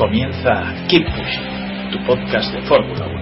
Comienza 0.00 0.64
Keep 0.88 1.04
Pushing, 1.04 1.92
tu 1.92 1.98
podcast 2.06 2.50
de 2.54 2.62
Fórmula 2.62 3.04
1. 3.04 3.12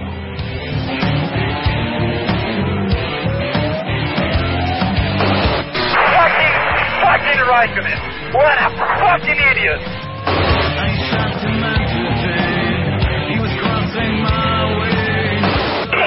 Fucking, 7.03 7.41
fucking. 7.51 7.99
What 8.31 8.57
a 8.63 8.69
fucking 8.97 9.39
idiot. 9.51 9.81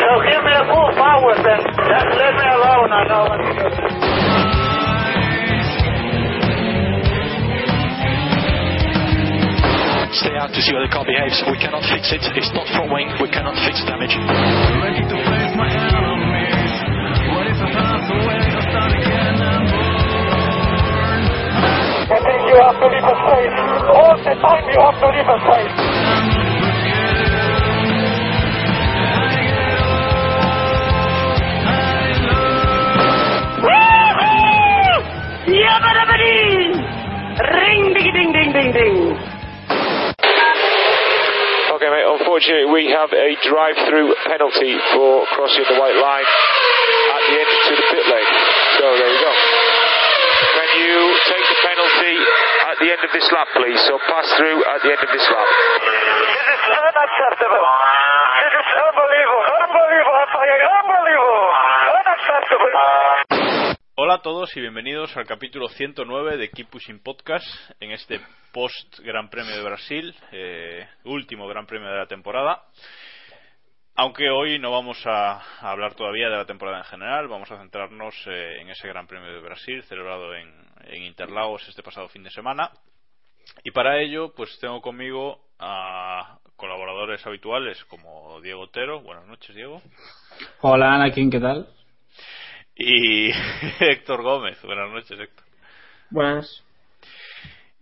So 0.00 0.08
give 0.24 0.40
me 0.40 0.52
a 0.56 0.64
full 0.72 0.90
power 0.96 1.34
then. 1.36 1.60
Just 1.84 2.16
let 2.16 2.32
me 2.32 2.46
alone, 2.48 2.88
I 2.92 3.04
know 3.08 3.24
what 3.28 4.11
stay 10.22 10.38
out 10.38 10.54
to 10.54 10.62
see 10.62 10.70
how 10.70 10.78
the 10.78 10.86
car 10.86 11.02
behaves. 11.02 11.42
We 11.50 11.58
cannot 11.58 11.82
fix 11.90 12.14
it. 12.14 12.22
It's 12.38 12.54
not 12.54 12.70
front 12.70 12.94
wing. 12.94 13.10
We 13.18 13.26
cannot 13.26 13.58
fix 13.66 13.82
damage. 13.82 14.14
I 14.14 14.22
think 22.22 22.38
you 22.46 22.54
have 22.62 22.78
to 22.78 22.86
leave 22.86 23.02
a 23.02 23.18
space. 23.18 23.58
All 23.90 24.14
the 24.14 24.38
time 24.38 24.62
you 24.70 24.78
have 24.78 24.94
to 25.02 25.10
leave 25.10 25.26
a 25.26 25.42
space. 25.42 25.74
Ring 37.42 37.94
ding 37.94 38.12
ding 38.12 38.30
ding 38.32 38.52
ding 38.52 38.72
ding. 38.72 39.31
Okay, 41.82 41.90
mate, 41.90 42.06
unfortunately, 42.06 42.70
we 42.70 42.94
have 42.94 43.10
a 43.10 43.34
drive-through 43.42 44.14
penalty 44.22 44.78
for 44.94 45.26
crossing 45.34 45.66
the 45.66 45.74
white 45.82 45.98
line 45.98 46.22
at 46.22 47.22
the 47.26 47.34
entrance 47.42 47.66
to 47.66 47.74
the 47.74 47.86
pit 47.90 48.06
lane. 48.06 48.32
So 48.78 48.86
there 49.02 49.10
we 49.10 49.18
go. 49.18 49.32
Can 50.62 50.70
you 50.78 50.94
take 51.26 51.42
the 51.42 51.58
penalty 51.58 52.14
at 52.70 52.76
the 52.78 52.86
end 52.86 53.02
of 53.02 53.10
this 53.10 53.26
lap, 53.34 53.50
please? 53.58 53.82
So 53.82 53.98
pass 53.98 54.30
through 54.38 54.62
at 54.62 54.78
the 54.78 54.94
end 54.94 55.02
of 55.02 55.10
this 55.10 55.26
lap. 55.26 55.42
This 55.42 56.46
is 56.54 56.62
unacceptable. 56.70 57.66
This 57.66 58.54
is 58.62 58.68
unbelievable. 58.78 59.42
Unbelievable. 59.42 60.22
Unbelievable. 60.86 61.50
Unacceptable. 61.98 62.70
Hola 63.98 64.14
a 64.14 64.22
todos 64.22 64.56
y 64.56 64.60
bienvenidos 64.60 65.16
al 65.16 65.26
capítulo 65.26 65.66
109 65.66 66.36
de 66.36 66.48
Keep 66.48 66.70
Pushing 66.70 67.02
Podcast 67.02 67.50
en 67.80 67.90
este 67.90 68.22
post 68.52 69.00
Gran 69.00 69.30
Premio 69.30 69.56
de 69.56 69.62
Brasil, 69.62 70.14
eh, 70.30 70.86
último 71.04 71.48
Gran 71.48 71.66
Premio 71.66 71.88
de 71.88 71.98
la 71.98 72.06
temporada. 72.06 72.62
Aunque 73.94 74.30
hoy 74.30 74.58
no 74.58 74.70
vamos 74.70 74.98
a, 75.06 75.32
a 75.60 75.70
hablar 75.70 75.94
todavía 75.94 76.30
de 76.30 76.36
la 76.36 76.46
temporada 76.46 76.78
en 76.78 76.84
general, 76.84 77.28
vamos 77.28 77.50
a 77.50 77.58
centrarnos 77.58 78.14
eh, 78.26 78.60
en 78.60 78.70
ese 78.70 78.88
Gran 78.88 79.06
Premio 79.06 79.32
de 79.32 79.40
Brasil 79.40 79.82
celebrado 79.84 80.34
en, 80.34 80.50
en 80.84 81.02
Interlagos 81.02 81.66
este 81.68 81.82
pasado 81.82 82.08
fin 82.08 82.22
de 82.22 82.30
semana. 82.30 82.70
Y 83.64 83.70
para 83.70 84.00
ello, 84.00 84.32
pues 84.34 84.58
tengo 84.60 84.80
conmigo 84.80 85.40
a 85.58 86.38
colaboradores 86.56 87.26
habituales 87.26 87.84
como 87.86 88.40
Diego 88.40 88.62
Otero. 88.62 89.02
Buenas 89.02 89.26
noches, 89.26 89.54
Diego. 89.54 89.82
Hola 90.60 90.94
Anakin, 90.94 91.30
¿qué 91.30 91.40
tal? 91.40 91.68
Y 92.74 93.30
Héctor 93.80 94.22
Gómez. 94.22 94.60
Buenas 94.62 94.90
noches, 94.90 95.18
Héctor. 95.18 95.44
Buenas. 96.10 96.64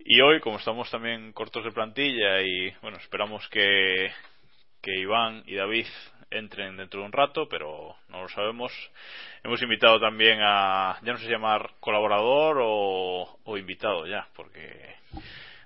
Y 0.05 0.19
hoy, 0.21 0.39
como 0.39 0.57
estamos 0.57 0.89
también 0.89 1.31
cortos 1.33 1.63
de 1.63 1.71
plantilla 1.71 2.41
y 2.41 2.71
bueno, 2.81 2.97
esperamos 2.97 3.47
que, 3.49 4.11
que 4.81 4.95
Iván 4.99 5.43
y 5.45 5.55
David 5.55 5.85
entren 6.31 6.77
dentro 6.77 7.01
de 7.01 7.05
un 7.07 7.11
rato, 7.11 7.47
pero 7.49 7.95
no 8.09 8.21
lo 8.23 8.29
sabemos. 8.29 8.71
Hemos 9.43 9.61
invitado 9.61 9.99
también 9.99 10.39
a, 10.41 10.97
ya 11.03 11.11
no 11.13 11.17
sé 11.17 11.25
si 11.25 11.31
llamar 11.31 11.71
colaborador 11.79 12.57
o, 12.61 13.37
o 13.43 13.57
invitado 13.57 14.07
ya, 14.07 14.27
porque 14.35 14.95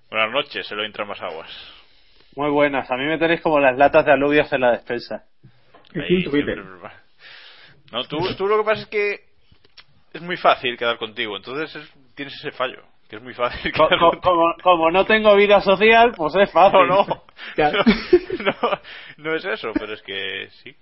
buenas 0.10 0.32
noches, 0.32 0.68
se 0.68 0.76
lo 0.76 0.84
entran 0.84 1.08
más 1.08 1.22
aguas. 1.22 1.50
Muy 2.36 2.50
buenas. 2.50 2.90
A 2.92 2.98
mí 2.98 3.06
me 3.06 3.18
tenéis 3.18 3.42
como 3.42 3.60
las 3.60 3.78
latas 3.78 4.06
de 4.06 4.12
alubias 4.12 4.52
en 4.52 4.62
la 4.62 4.72
despensa. 4.72 5.24
Ahí 6.02 6.24
siempre- 6.32 6.56
No, 7.92 8.04
tú, 8.06 8.18
tú 8.36 8.48
lo 8.48 8.58
que 8.58 8.64
pasa 8.66 8.82
es 8.82 8.88
que 8.88 9.20
es 10.14 10.22
muy 10.22 10.36
fácil 10.38 10.78
quedar 10.78 10.98
contigo, 10.98 11.38
entonces 11.38 11.74
es- 11.76 11.94
tienes 12.16 12.34
ese 12.36 12.52
fallo, 12.52 12.84
que 13.10 13.18
es 13.18 13.22
muy 13.22 13.34
fácil 13.34 13.72
Co- 13.78 13.88
co- 13.88 14.20
como, 14.22 14.54
como 14.64 14.92
no 14.92 15.06
tengo 15.06 15.36
vida 15.36 15.62
social, 15.62 16.12
pues 16.16 16.36
es 16.36 16.52
fácil. 16.52 16.88
No, 16.88 17.06
no. 17.06 17.24
Claro. 17.56 17.84
No, 18.40 18.46
no, 18.62 18.80
no 19.18 19.36
es 19.36 19.46
eso, 19.46 19.72
pero 19.74 19.94
es 19.94 20.02
que 20.02 20.48
sí. 20.64 20.76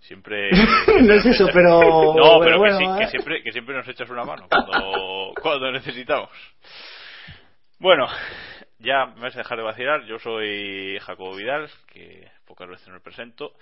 Siempre. 0.00 0.50
No 1.02 1.14
es 1.14 1.26
eso, 1.26 1.46
pero- 1.52 1.80
No, 1.80 2.14
pero, 2.14 2.40
pero 2.40 2.52
que, 2.52 2.58
bueno, 2.58 2.78
sí, 2.78 2.84
¿eh? 2.84 2.96
que, 2.98 3.06
siempre, 3.08 3.42
que 3.42 3.52
siempre 3.52 3.76
nos 3.76 3.86
echas 3.88 4.08
una 4.10 4.24
mano 4.24 4.46
cuando, 4.48 5.32
cuando 5.40 5.70
necesitamos. 5.72 6.30
Bueno, 7.78 8.06
ya 8.78 9.06
me 9.06 9.22
vas 9.22 9.34
a 9.34 9.38
dejar 9.38 9.58
de 9.58 9.64
vacilar. 9.64 10.04
Yo 10.04 10.18
soy 10.18 10.98
Jacobo 11.00 11.34
Vidal, 11.36 11.68
que 11.92 12.28
pocas 12.46 12.68
veces 12.68 12.88
me 12.88 13.00
presento. 13.00 13.52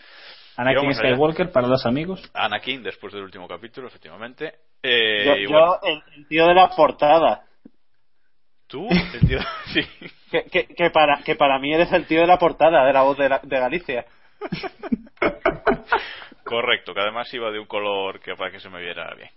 Anakin. 0.56 0.92
Skywalker 0.94 1.50
para 1.52 1.68
los 1.68 1.86
amigos. 1.86 2.28
Anakin, 2.34 2.82
después 2.82 3.12
del 3.12 3.22
último 3.22 3.46
capítulo, 3.46 3.86
efectivamente. 3.88 4.54
Eh, 4.82 5.24
Yo, 5.24 5.36
y 5.36 5.42
yo, 5.44 5.50
bueno, 5.50 5.76
el, 5.82 6.02
el 6.16 6.28
tío 6.28 6.46
de 6.46 6.54
la 6.54 6.68
portada. 6.70 7.42
Tú, 8.68 8.88
el 8.90 9.28
tío. 9.28 9.38
Sí. 9.72 9.80
Que, 10.30 10.44
que, 10.44 10.66
que 10.66 10.90
para, 10.90 11.22
que 11.24 11.34
para 11.34 11.58
mí 11.58 11.72
eres 11.74 11.92
el 11.92 12.06
tío 12.06 12.20
de 12.20 12.26
la 12.26 12.38
portada, 12.38 12.84
de 12.86 12.92
la 12.92 13.02
voz 13.02 13.18
de, 13.18 13.28
la- 13.28 13.40
de 13.42 13.58
Galicia. 13.58 14.06
Correcto, 16.44 16.94
que 16.94 17.00
además 17.00 17.32
iba 17.34 17.50
de 17.50 17.58
un 17.58 17.66
color 17.66 18.20
que 18.20 18.34
para 18.34 18.50
que 18.50 18.60
se 18.60 18.70
me 18.70 18.80
viera 18.80 19.12
bien. 19.14 19.30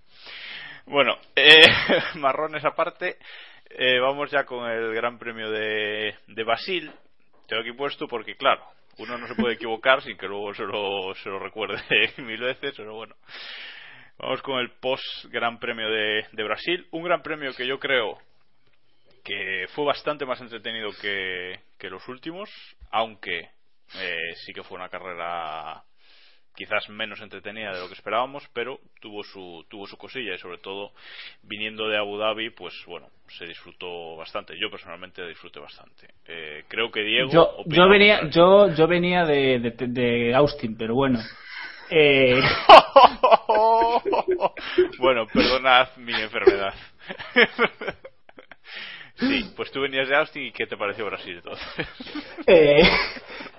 Bueno, 0.86 1.18
eh, 1.36 1.62
marrones 2.16 2.64
aparte, 2.66 3.18
eh, 3.70 4.00
vamos 4.00 4.32
ya 4.32 4.46
con 4.46 4.70
el 4.70 4.94
Gran 4.94 5.18
Premio 5.18 5.50
de, 5.50 6.16
de 6.28 6.44
Basil. 6.44 6.92
Tengo 7.48 7.62
aquí 7.62 7.74
puesto 7.74 8.08
porque, 8.08 8.36
claro, 8.36 8.64
uno 8.98 9.18
no 9.18 9.28
se 9.28 9.36
puede 9.36 9.56
equivocar 9.56 10.02
sin 10.02 10.18
que 10.18 10.28
luego 10.28 10.54
se 10.54 10.64
lo, 10.64 11.14
se 11.16 11.30
lo 11.30 11.40
recuerde 11.40 11.82
mil 12.18 12.40
veces, 12.40 12.74
pero 12.78 12.96
bueno. 12.96 13.16
Vamos 14.18 14.42
con 14.42 14.60
el 14.60 14.72
post 14.80 15.04
Gran 15.30 15.60
Premio 15.60 15.90
de, 15.90 16.26
de 16.32 16.44
Brasil. 16.44 16.88
Un 16.92 17.04
Gran 17.04 17.22
Premio 17.24 17.54
que 17.56 17.66
yo 17.68 17.80
creo 17.80 18.20
que 19.24 19.68
fue 19.74 19.86
bastante 19.86 20.26
más 20.26 20.42
entretenido 20.42 20.90
que, 21.02 21.60
que 21.78 21.90
los 21.90 22.08
últimos, 22.08 22.50
aunque 22.92 23.50
eh, 24.00 24.34
sí 24.46 24.54
que 24.54 24.64
fue 24.64 24.78
una 24.78 24.90
carrera 24.90 25.84
quizás 26.56 26.90
menos 26.90 27.22
entretenida 27.22 27.72
de 27.74 27.80
lo 27.80 27.88
que 27.88 27.94
esperábamos, 27.94 28.44
pero 28.54 28.80
tuvo 29.00 29.24
su 29.24 29.66
tuvo 29.70 29.88
su 29.88 29.98
cosilla 29.98 30.36
y 30.36 30.38
sobre 30.38 30.58
todo 30.58 30.92
viniendo 31.44 31.88
de 31.88 31.98
Abu 31.98 32.18
Dhabi, 32.18 32.50
pues 32.50 32.74
bueno, 32.86 33.08
se 33.28 33.46
disfrutó 33.46 34.16
bastante. 34.18 34.54
Yo 34.60 34.70
personalmente 34.70 35.26
disfruté 35.28 35.60
bastante. 35.60 36.08
Eh, 36.26 36.66
creo 36.68 36.92
que 36.92 37.02
Diego. 37.02 37.32
Yo, 37.32 37.64
yo 37.66 37.90
venía, 37.90 38.30
yo, 38.30 38.74
yo 38.76 38.88
venía 38.88 39.26
de, 39.26 39.60
de, 39.60 39.88
de 39.88 40.36
Austin, 40.36 40.76
pero 40.78 40.94
bueno. 40.96 41.20
Eh, 41.90 42.36
bueno, 45.00 45.28
perdonad 45.28 45.90
mi 45.98 46.14
enfermedad. 46.14 46.74
sí, 49.22 49.46
pues 49.56 49.72
tú 49.72 49.82
venías 49.82 50.10
de 50.10 50.16
Austin 50.16 50.44
y 50.48 50.52
¿qué 50.52 50.66
te 50.68 50.76
pareció 50.78 51.06
Brasil 51.06 51.36
entonces? 51.38 51.68
Eh, 52.48 52.82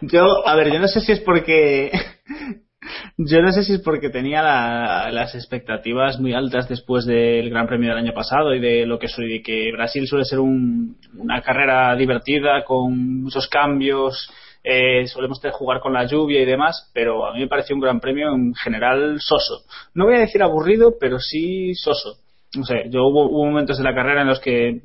yo, 0.01 0.47
a 0.47 0.55
ver, 0.57 0.73
yo 0.73 0.79
no 0.81 0.89
sé 0.89 1.01
si 1.01 1.13
es 1.13 1.21
porque 1.21 1.91
yo 3.17 3.41
no 3.43 3.53
sé 3.53 3.63
si 3.63 3.75
es 3.75 3.81
porque 3.81 4.11
tenía 4.11 4.43
la- 4.43 5.11
las 5.13 5.35
expectativas 5.35 6.19
muy 6.19 6.35
altas 6.35 6.69
después 6.69 7.07
del 7.07 7.49
Gran 7.51 7.67
Premio 7.69 7.91
del 7.91 7.99
año 7.99 8.13
pasado 8.13 8.55
y 8.55 8.61
de 8.61 8.87
lo 8.87 8.99
que 8.99 9.09
soy, 9.09 9.29
de 9.29 9.43
que 9.43 9.71
Brasil 9.73 10.07
suele 10.07 10.25
ser 10.25 10.41
un- 10.41 10.97
una 11.17 11.41
carrera 11.43 11.95
divertida 11.97 12.65
con 12.65 13.23
muchos 13.23 13.47
cambios, 13.49 14.29
eh, 14.65 15.07
solemos 15.07 15.41
jugar 15.53 15.81
con 15.81 15.93
la 15.93 16.07
lluvia 16.07 16.41
y 16.43 16.45
demás, 16.45 16.91
pero 16.95 17.27
a 17.27 17.33
mí 17.35 17.41
me 17.41 17.49
pareció 17.49 17.75
un 17.77 17.83
Gran 17.83 18.01
Premio 18.01 18.33
en 18.35 18.55
general 18.55 19.17
soso. 19.21 19.63
No 19.95 20.07
voy 20.07 20.17
a 20.17 20.21
decir 20.21 20.43
aburrido, 20.43 20.95
pero 21.01 21.19
sí 21.19 21.75
soso. 21.75 22.17
No 22.55 22.65
sé, 22.65 22.85
yo 22.91 23.01
hubo, 23.05 23.27
hubo 23.31 23.47
momentos 23.47 23.79
de 23.79 23.85
la 23.85 23.95
carrera 23.95 24.21
en 24.23 24.29
los 24.29 24.39
que 24.41 24.81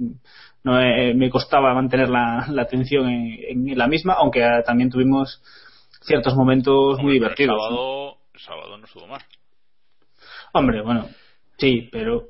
no 0.68 0.82
eh, 0.82 1.14
me 1.16 1.30
costaba 1.30 1.74
mantener 1.74 2.10
la, 2.10 2.46
la 2.50 2.62
atención 2.64 3.08
en, 3.10 3.70
en 3.70 3.78
la 3.78 3.88
misma, 3.88 4.14
aunque 4.14 4.44
ah, 4.44 4.64
también 4.66 4.90
tuvimos 4.92 5.42
ciertos 6.02 6.36
momentos 6.36 7.00
muy 7.02 7.14
Hombre, 7.14 7.14
divertidos. 7.14 7.58
El 7.58 7.70
¿no? 7.72 7.76
sábado, 7.76 8.18
el 8.34 8.40
sábado 8.42 8.78
no 8.78 8.86
estuvo 8.86 9.08
mal. 9.08 9.22
Hombre, 10.54 10.82
bueno, 10.82 11.08
sí, 11.58 11.90
pero 11.92 12.30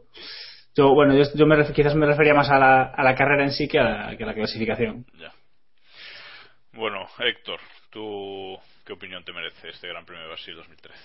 yo, 0.75 0.93
bueno, 0.93 1.15
yo, 1.15 1.23
yo 1.35 1.45
me 1.47 1.55
ref- 1.57 1.73
quizás 1.73 1.95
me 1.95 2.05
refería 2.05 2.33
más 2.33 2.49
a 2.49 2.59
la, 2.59 2.83
a 2.83 3.03
la 3.03 3.15
carrera 3.15 3.43
en 3.43 3.51
sí 3.51 3.67
que 3.67 3.79
a 3.79 3.83
la, 3.83 4.17
que 4.17 4.23
a 4.23 4.27
la 4.27 4.33
clasificación. 4.33 5.05
Ya. 5.13 5.33
Bueno, 6.73 7.07
Héctor, 7.19 7.59
¿tú 7.89 8.57
qué 8.85 8.93
opinión 8.93 9.23
te 9.23 9.33
merece 9.33 9.69
este 9.69 9.87
Gran 9.87 10.05
Premio 10.05 10.23
de 10.23 10.29
Brasil 10.29 10.55
2013? 10.55 10.97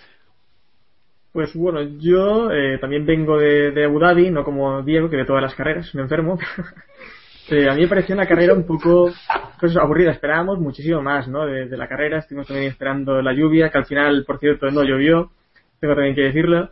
Pues 1.32 1.54
bueno, 1.54 1.80
yo 1.98 2.50
eh, 2.52 2.78
también 2.78 3.06
vengo 3.06 3.38
de, 3.38 3.70
de 3.70 3.84
Abu 3.86 3.98
Dhabi, 3.98 4.30
no 4.30 4.44
como 4.44 4.82
Diego, 4.82 5.08
que 5.08 5.16
de 5.16 5.24
todas 5.24 5.42
las 5.42 5.54
carreras, 5.54 5.94
me 5.94 6.02
enfermo. 6.02 6.38
Eh, 7.50 7.68
a 7.68 7.74
mí 7.74 7.82
me 7.82 7.88
pareció 7.88 8.14
una 8.14 8.26
carrera 8.26 8.54
un 8.54 8.66
poco 8.66 9.12
pues, 9.60 9.76
aburrida. 9.76 10.12
Esperábamos 10.12 10.58
muchísimo 10.58 11.02
más 11.02 11.28
¿no? 11.28 11.44
de, 11.46 11.66
de 11.66 11.76
la 11.76 11.88
carrera. 11.88 12.18
Estuvimos 12.18 12.46
también 12.46 12.68
esperando 12.70 13.20
la 13.20 13.32
lluvia, 13.32 13.70
que 13.70 13.78
al 13.78 13.86
final, 13.86 14.24
por 14.26 14.38
cierto, 14.38 14.70
no 14.70 14.82
llovió. 14.84 15.30
Tengo 15.80 15.94
también 15.94 16.14
que 16.14 16.22
decirlo. 16.22 16.70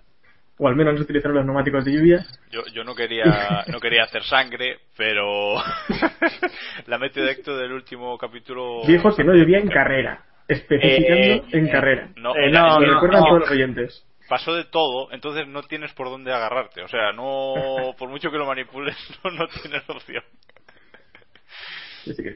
O 0.59 0.69
al 0.69 0.77
menos 0.77 0.93
no 0.93 0.99
se 0.99 1.05
utilizaron 1.05 1.37
los 1.37 1.47
neumáticos 1.47 1.85
de 1.87 1.93
lluvia. 1.93 2.27
Yo, 2.51 2.61
yo 2.75 2.85
no 2.85 2.95
quería 2.95 3.65
no 3.69 3.81
quería 3.81 4.05
hacer 4.05 4.23
sangre, 4.25 4.77
pero 4.97 5.55
la 6.87 6.99
mete 6.99 7.23
de 7.23 7.33
Héctor 7.33 7.57
del 7.63 7.73
último 7.73 8.19
capítulo... 8.19 8.83
Dijo 8.87 9.15
que 9.17 9.25
no 9.25 9.33
llovía 9.35 9.59
en 9.59 9.69
carrera. 9.69 10.23
Especificando 10.47 11.15
Eh, 11.15 11.43
en 11.53 11.67
eh, 11.67 11.71
carrera. 11.71 12.09
no, 12.17 12.35
Eh, 12.37 12.51
no, 12.51 12.79
no, 12.79 12.95
recuerdan 12.95 13.21
no. 13.21 13.27
todos 13.27 13.41
los 13.41 13.51
oyentes. 13.51 14.07
pasó 14.29 14.55
de 14.55 14.65
todo, 14.65 15.11
entonces 15.13 15.47
no 15.49 15.63
tienes 15.63 15.93
por 15.95 16.09
dónde 16.11 16.31
agarrarte. 16.33 16.83
O 16.83 16.89
sea, 16.89 17.13
no 17.13 17.95
por 17.99 18.11
mucho 18.11 18.31
que 18.31 18.37
lo 18.37 18.45
manipules, 18.47 18.97
no, 19.25 19.31
no 19.31 19.49
tienes 19.49 19.89
opción. 19.89 20.23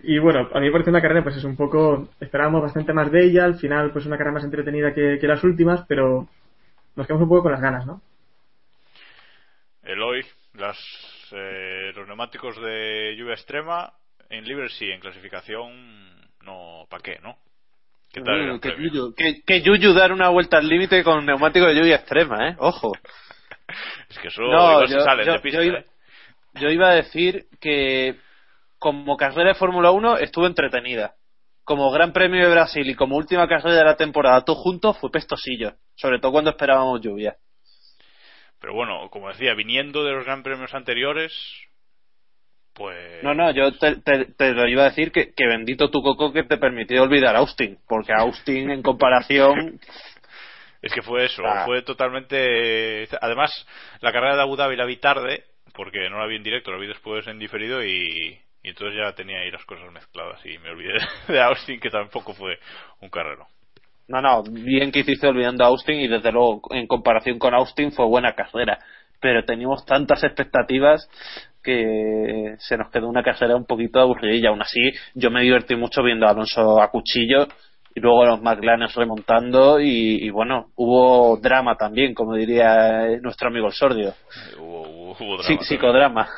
Y 0.02 0.18
bueno, 0.18 0.48
a 0.52 0.60
mí 0.60 0.66
me 0.66 0.72
parece 0.72 0.90
una 0.90 1.00
carrera, 1.02 1.22
pues 1.22 1.36
es 1.36 1.44
un 1.44 1.56
poco. 1.56 2.08
Esperábamos 2.20 2.62
bastante 2.62 2.92
más 2.92 3.10
de 3.10 3.24
ella. 3.24 3.44
Al 3.44 3.56
final, 3.56 3.90
pues 3.92 4.06
una 4.06 4.16
carrera 4.16 4.34
más 4.34 4.44
entretenida 4.44 4.92
que, 4.94 5.18
que 5.20 5.26
las 5.26 5.42
últimas, 5.44 5.84
pero 5.88 6.28
nos 6.96 7.06
quedamos 7.06 7.22
un 7.24 7.28
poco 7.28 7.44
con 7.44 7.52
las 7.52 7.60
ganas, 7.60 7.86
¿no? 7.86 8.00
Eloy, 9.82 10.24
las, 10.54 10.78
eh, 11.32 11.92
los 11.94 12.06
neumáticos 12.06 12.60
de 12.60 13.14
lluvia 13.18 13.34
extrema 13.34 13.92
en 14.30 14.44
libre 14.44 14.68
sí, 14.70 14.90
en 14.90 15.00
clasificación 15.00 15.70
no, 16.42 16.86
¿para 16.88 17.02
qué, 17.02 17.18
no? 17.22 17.36
¿Qué 18.12 18.20
tal 18.22 18.60
que, 18.60 18.70
yuyu, 18.78 19.14
que, 19.14 19.42
que 19.44 19.60
yuyu 19.60 19.92
dar 19.92 20.12
una 20.12 20.28
vuelta 20.28 20.56
al 20.58 20.68
límite 20.68 21.02
con 21.02 21.26
neumático 21.26 21.66
de 21.66 21.74
lluvia 21.74 21.96
extrema, 21.96 22.48
¿eh? 22.48 22.56
Ojo. 22.58 22.92
Es 24.08 24.18
que 24.18 24.28
eso 24.28 24.42
No, 24.42 24.86
se 24.86 24.94
yo- 24.94 25.04
de 25.32 25.38
pista, 25.40 25.58
yo 25.58 25.64
iba- 25.64 25.78
¿eh? 25.78 25.84
Yo 26.54 26.68
iba 26.70 26.90
a 26.90 26.94
decir 26.94 27.46
que 27.60 28.14
como 28.84 29.16
carrera 29.16 29.48
de 29.48 29.54
Fórmula 29.54 29.90
1 29.92 30.18
estuvo 30.18 30.46
entretenida. 30.46 31.14
Como 31.64 31.90
Gran 31.90 32.12
Premio 32.12 32.44
de 32.46 32.50
Brasil 32.52 32.86
y 32.90 32.94
como 32.94 33.16
última 33.16 33.48
carrera 33.48 33.76
de 33.78 33.84
la 33.84 33.96
temporada, 33.96 34.44
todo 34.44 34.56
junto 34.56 34.92
fue 34.92 35.10
pestosillo. 35.10 35.72
Sobre 35.94 36.18
todo 36.18 36.32
cuando 36.32 36.50
esperábamos 36.50 37.00
lluvia. 37.00 37.36
Pero 38.60 38.74
bueno, 38.74 39.08
como 39.10 39.28
decía, 39.28 39.54
viniendo 39.54 40.04
de 40.04 40.12
los 40.12 40.26
Gran 40.26 40.42
Premios 40.42 40.74
anteriores, 40.74 41.32
pues... 42.74 43.22
No, 43.22 43.32
no, 43.34 43.50
yo 43.52 43.72
te, 43.78 43.96
te- 43.96 44.26
te 44.26 44.52
lo 44.52 44.68
iba 44.68 44.82
a 44.82 44.90
decir 44.90 45.10
que, 45.12 45.32
que 45.32 45.46
bendito 45.46 45.90
tu 45.90 46.02
coco 46.02 46.32
que 46.34 46.42
te 46.44 46.58
permitió 46.58 47.02
olvidar 47.02 47.34
a 47.36 47.38
Austin. 47.38 47.78
Porque 47.88 48.12
Austin 48.12 48.70
en 48.70 48.82
comparación... 48.82 49.80
Es 50.82 50.92
que 50.92 51.00
fue 51.00 51.24
eso, 51.24 51.42
Ah. 51.46 51.64
fue 51.64 51.80
totalmente... 51.80 53.08
Además, 53.22 53.50
la 54.02 54.12
carrera 54.12 54.36
de 54.36 54.42
Abu 54.42 54.54
Dhabi 54.54 54.76
la 54.76 54.84
vi 54.84 54.98
tarde, 54.98 55.44
porque 55.72 56.10
no 56.10 56.18
la 56.18 56.26
vi 56.26 56.36
en 56.36 56.42
directo, 56.42 56.70
la 56.70 56.76
vi 56.78 56.86
después 56.86 57.26
en 57.26 57.38
diferido 57.38 57.82
y, 57.82 58.38
y 58.64 58.70
entonces 58.70 58.98
ya 58.98 59.12
tenía 59.14 59.40
ahí 59.40 59.50
las 59.50 59.64
cosas 59.66 59.92
mezcladas 59.92 60.44
y 60.44 60.58
me 60.58 60.70
olvidé 60.70 60.98
de 61.28 61.40
Austin, 61.40 61.78
que 61.78 61.90
tampoco 61.90 62.32
fue 62.32 62.58
un 63.00 63.10
carrero. 63.10 63.46
No, 64.08 64.20
no, 64.20 64.42
bien 64.42 64.90
que 64.90 65.00
hiciste 65.00 65.26
olvidando 65.26 65.64
a 65.64 65.68
Austin 65.68 66.00
y 66.00 66.08
desde 66.08 66.32
luego 66.32 66.62
en 66.70 66.86
comparación 66.86 67.38
con 67.38 67.54
Austin 67.54 67.92
fue 67.92 68.06
buena 68.06 68.34
carrera. 68.34 68.78
Pero 69.20 69.44
teníamos 69.44 69.84
tantas 69.86 70.24
expectativas 70.24 71.08
que 71.62 72.56
se 72.58 72.76
nos 72.76 72.90
quedó 72.90 73.08
una 73.08 73.22
carrera 73.22 73.56
un 73.56 73.64
poquito 73.66 74.00
aburridilla. 74.00 74.50
Aún 74.50 74.60
así, 74.62 74.92
yo 75.14 75.30
me 75.30 75.42
divertí 75.42 75.76
mucho 75.76 76.02
viendo 76.02 76.26
a 76.26 76.30
Alonso 76.30 76.80
a 76.82 76.90
cuchillo 76.90 77.46
y 77.94 78.00
luego 78.00 78.24
los 78.24 78.42
McLaren 78.42 78.88
remontando 78.94 79.80
y, 79.80 80.24
y 80.24 80.30
bueno, 80.30 80.70
hubo 80.76 81.36
drama 81.38 81.76
también, 81.76 82.12
como 82.12 82.34
diría 82.34 83.06
nuestro 83.22 83.48
amigo 83.48 83.68
el 83.68 83.72
sordio. 83.72 84.14
Hubo, 84.58 84.82
hubo, 84.82 85.10
hubo 85.12 85.36
drama 85.38 85.42
Sí, 85.42 85.58
psicodrama. 85.60 86.28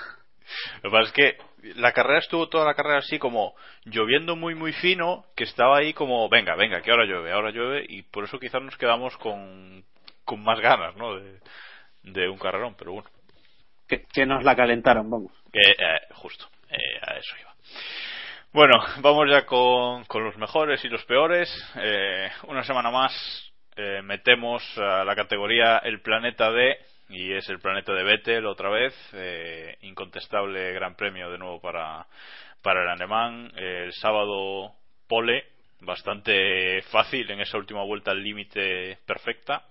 Lo 0.83 0.91
que 0.91 0.97
pasa 0.97 1.07
es 1.09 1.13
que 1.13 1.37
la 1.75 1.93
carrera 1.93 2.21
estuvo 2.21 2.49
toda 2.49 2.65
la 2.65 2.75
carrera 2.75 2.99
así 2.99 3.19
como 3.19 3.55
lloviendo 3.85 4.37
muy 4.37 4.55
muy 4.55 4.73
fino, 4.73 5.25
que 5.35 5.45
estaba 5.45 5.79
ahí 5.79 5.93
como, 5.93 6.29
venga, 6.29 6.55
venga, 6.57 6.81
que 6.83 6.91
ahora 6.91 7.05
llueve, 7.05 7.33
ahora 7.33 7.51
llueve, 7.51 7.85
y 7.89 8.03
por 8.03 8.25
eso 8.25 8.39
quizás 8.39 8.63
nos 8.63 8.77
quedamos 8.77 9.17
con, 9.19 9.85
con 10.25 10.43
más 10.43 10.61
ganas, 10.61 10.97
¿no? 10.97 11.17
De, 11.17 11.41
de 12.03 12.29
un 12.29 12.39
carrerón, 12.39 12.75
pero 12.79 12.93
bueno, 12.93 13.09
Que, 13.89 14.05
que 14.13 14.25
nos 14.27 14.45
la 14.45 14.55
calentaron, 14.55 15.11
vamos. 15.11 15.33
que, 15.53 15.71
eh, 15.71 16.01
justo, 16.15 16.47
eh, 16.71 17.01
a 17.03 17.17
eso 17.17 17.35
iba. 17.41 17.55
Bueno, 18.53 18.75
vamos 19.01 19.29
ya 19.31 19.45
con, 19.45 20.05
con 20.07 20.25
los 20.25 20.37
mejores 20.39 20.83
y 20.85 20.89
los 20.89 21.05
peores. 21.05 21.49
Eh, 21.77 22.31
una 22.49 22.63
semana 22.65 22.91
más 22.91 23.13
eh, 23.77 24.01
metemos 24.03 24.63
a 24.79 25.05
la 25.05 25.15
categoría 25.15 25.79
El 25.79 26.01
Planeta 26.01 26.51
D 26.51 26.79
y 27.09 27.33
es 27.33 27.49
el 27.49 27.61
planeta 27.61 27.93
de 27.93 28.03
Vettel 28.03 28.47
otra 28.47 28.71
vez. 28.71 28.95
Eh, 29.13 29.77
incontestable 29.83 30.73
gran 30.73 30.97
premio 30.97 31.31
de 31.31 31.39
nuevo 31.39 31.61
para, 31.61 32.07
para 32.63 32.83
el 32.83 32.89
alemán. 32.89 33.53
el 33.57 33.93
sábado 33.93 34.75
pole, 35.07 35.45
bastante 35.81 36.83
fácil 36.91 37.31
en 37.31 37.41
esa 37.41 37.59
última 37.59 37.85
vuelta 37.85 38.11
al 38.11 38.23
límite 38.23 38.99
perfecta 39.07 39.65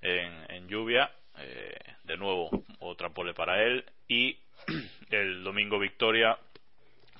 en, 0.00 0.50
en 0.50 0.68
lluvia. 0.68 1.10
Eh, 1.38 1.76
de 2.04 2.16
nuevo, 2.16 2.50
otra 2.80 3.10
pole 3.10 3.34
para 3.34 3.62
él. 3.62 3.84
Y 4.08 4.38
el 5.10 5.42
domingo 5.42 5.78
victoria 5.78 6.36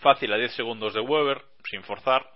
fácil 0.01 0.33
a 0.33 0.37
10 0.37 0.55
segundos 0.55 0.95
de 0.95 1.01
Weber, 1.01 1.43
sin 1.71 1.83
forzar. 1.83 2.27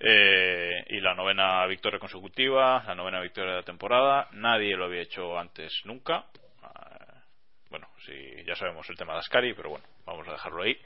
Eh, 0.00 0.84
y 0.90 1.00
la 1.00 1.14
novena 1.14 1.66
victoria 1.66 1.98
consecutiva, 1.98 2.84
la 2.86 2.94
novena 2.94 3.20
victoria 3.20 3.50
de 3.50 3.56
la 3.58 3.64
temporada. 3.64 4.28
Nadie 4.32 4.76
lo 4.76 4.84
había 4.84 5.02
hecho 5.02 5.38
antes 5.38 5.80
nunca. 5.84 6.24
Ah, 6.62 7.22
bueno, 7.70 7.88
sí, 8.06 8.14
ya 8.46 8.54
sabemos 8.54 8.88
el 8.88 8.96
tema 8.96 9.14
de 9.14 9.20
Ascari, 9.20 9.54
pero 9.54 9.70
bueno, 9.70 9.84
vamos 10.06 10.28
a 10.28 10.32
dejarlo 10.32 10.62
ahí. 10.62 10.78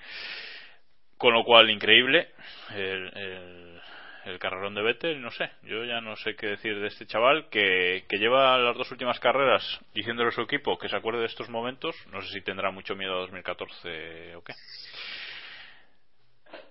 Con 1.19 1.35
lo 1.35 1.45
cual, 1.45 1.71
increíble 1.71 2.31
el, 2.75 3.17
el, 3.17 3.81
el 4.25 4.39
carrerón 4.39 4.75
de 4.75 4.83
Vettel. 4.83 5.21
No 5.21 5.31
sé, 5.31 5.51
yo 5.63 5.85
ya 5.85 6.01
no 6.01 6.17
sé 6.17 6.35
qué 6.35 6.47
decir 6.49 6.81
de 6.81 6.89
este 6.89 7.07
chaval 7.07 7.49
que, 7.51 8.05
que 8.09 8.19
lleva 8.19 8.59
las 8.59 8.77
dos 8.77 8.91
últimas 8.91 9.21
carreras 9.21 9.63
diciéndole 9.95 10.31
a 10.31 10.33
su 10.33 10.41
equipo 10.41 10.79
que 10.79 10.89
se 10.89 10.97
acuerde 10.97 11.21
de 11.21 11.27
estos 11.27 11.51
momentos. 11.51 11.95
No 12.11 12.23
sé 12.23 12.33
si 12.33 12.41
tendrá 12.41 12.71
mucho 12.71 12.97
miedo 12.97 13.15
a 13.15 13.21
2014 13.21 14.37
o 14.37 14.43
qué. 14.43 14.55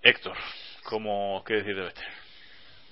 Héctor, 0.02 0.36
¿cómo, 0.84 1.44
¿qué 1.46 1.56
decir 1.56 1.76
de 1.76 1.84
Vettel? 1.84 2.21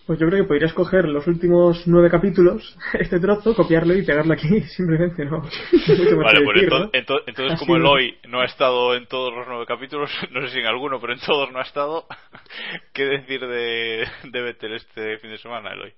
Pues 0.05 0.17
yo 0.19 0.27
creo 0.27 0.41
que 0.43 0.47
podrías 0.47 0.73
coger 0.73 1.05
los 1.07 1.27
últimos 1.27 1.83
nueve 1.85 2.09
capítulos, 2.09 2.75
este 2.99 3.19
trozo, 3.19 3.53
copiarlo 3.55 3.93
y 3.95 4.03
pegarlo 4.03 4.33
aquí, 4.33 4.61
simplemente, 4.75 5.23
¿no? 5.25 5.41
Vale, 5.41 6.41
pues 6.43 6.55
decir, 6.55 6.69
ento- 6.69 6.79
¿no? 6.79 6.91
ento- 6.91 7.23
entonces 7.27 7.53
Así 7.53 7.65
como 7.65 7.77
es. 7.77 7.81
Eloy 7.83 8.17
no 8.27 8.39
ha 8.41 8.45
estado 8.45 8.95
en 8.95 9.05
todos 9.07 9.33
los 9.33 9.47
nueve 9.47 9.65
capítulos, 9.67 10.09
no 10.31 10.41
sé 10.41 10.49
si 10.53 10.59
en 10.59 10.65
alguno, 10.65 10.99
pero 10.99 11.13
en 11.13 11.19
todos 11.19 11.51
no 11.51 11.59
ha 11.59 11.63
estado, 11.63 12.05
¿qué 12.93 13.05
decir 13.05 13.41
de, 13.41 14.07
de 14.23 14.41
Vettel 14.41 14.73
este 14.73 15.17
fin 15.19 15.29
de 15.29 15.37
semana, 15.37 15.73
Eloy? 15.73 15.93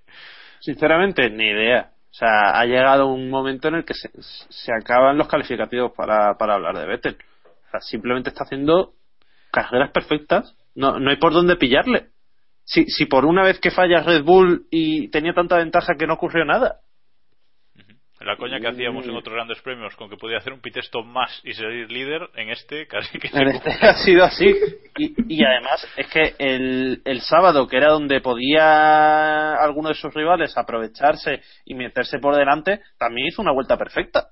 Sinceramente, 0.60 1.30
ni 1.30 1.46
idea. 1.50 1.92
O 2.12 2.14
sea, 2.14 2.60
ha 2.60 2.66
llegado 2.66 3.08
un 3.08 3.30
momento 3.30 3.70
en 3.70 3.76
el 3.76 3.86
que 3.86 3.94
se, 3.94 4.10
se 4.22 4.72
acaban 4.74 5.18
los 5.18 5.30
calificativos 5.30 5.94
para, 5.94 6.38
para 6.38 6.56
hablar 6.56 6.78
de 6.78 6.86
Vettel. 6.86 7.16
O 7.46 7.72
sea, 7.72 7.80
simplemente 7.80 8.30
está 8.30 8.44
haciendo 8.44 8.92
carreras 9.52 9.92
perfectas. 9.92 10.54
No, 10.76 11.00
no 11.00 11.10
hay 11.10 11.16
por 11.16 11.32
dónde 11.32 11.56
pillarle. 11.56 12.08
Si, 12.72 12.86
si 12.86 13.06
por 13.06 13.26
una 13.26 13.44
vez 13.44 13.60
que 13.60 13.70
falla 13.70 14.02
Red 14.02 14.24
Bull 14.24 14.66
y 14.72 15.10
tenía 15.10 15.34
tanta 15.34 15.58
ventaja 15.58 15.96
que 16.00 16.08
no 16.08 16.14
ocurrió 16.14 16.46
nada. 16.46 16.80
La 18.22 18.38
coña 18.38 18.60
que 18.62 18.68
hacíamos 18.68 19.06
en 19.06 19.16
otros 19.16 19.34
grandes 19.34 19.60
premios 19.62 19.94
con 19.96 20.08
que 20.10 20.16
podía 20.16 20.38
hacer 20.38 20.54
un 20.54 20.62
pit 20.62 20.78
stop 20.78 21.06
más 21.06 21.42
y 21.44 21.54
salir 21.54 21.92
líder, 21.92 22.22
en 22.36 22.50
este 22.50 22.88
casi 22.88 23.18
que 23.20 23.28
En 23.34 23.48
este 23.50 23.72
ha 23.72 23.96
sido 23.96 24.24
así. 24.24 24.56
Y, 24.98 25.16
y 25.28 25.44
además 25.44 25.86
es 25.98 26.08
que 26.08 26.36
el, 26.38 27.02
el 27.04 27.20
sábado, 27.22 27.68
que 27.68 27.76
era 27.78 27.90
donde 27.90 28.22
podía 28.22 29.56
alguno 29.56 29.90
de 29.90 29.96
sus 29.96 30.14
rivales 30.14 30.56
aprovecharse 30.58 31.42
y 31.66 31.74
meterse 31.74 32.20
por 32.20 32.38
delante, 32.38 32.80
también 32.98 33.28
hizo 33.28 33.42
una 33.42 33.52
vuelta 33.52 33.76
perfecta. 33.76 34.30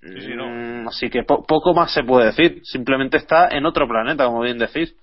Sí, 0.00 0.20
sí, 0.20 0.34
no. 0.34 0.48
Mm, 0.48 0.88
Así 0.88 1.10
que 1.10 1.22
po- 1.22 1.44
poco 1.46 1.74
más 1.74 1.92
se 1.92 2.02
puede 2.02 2.26
decir. 2.26 2.60
Simplemente 2.64 3.18
está 3.18 3.48
en 3.50 3.66
otro 3.66 3.86
planeta, 3.86 4.24
como 4.24 4.40
bien 4.40 4.58
decís. 4.58 4.96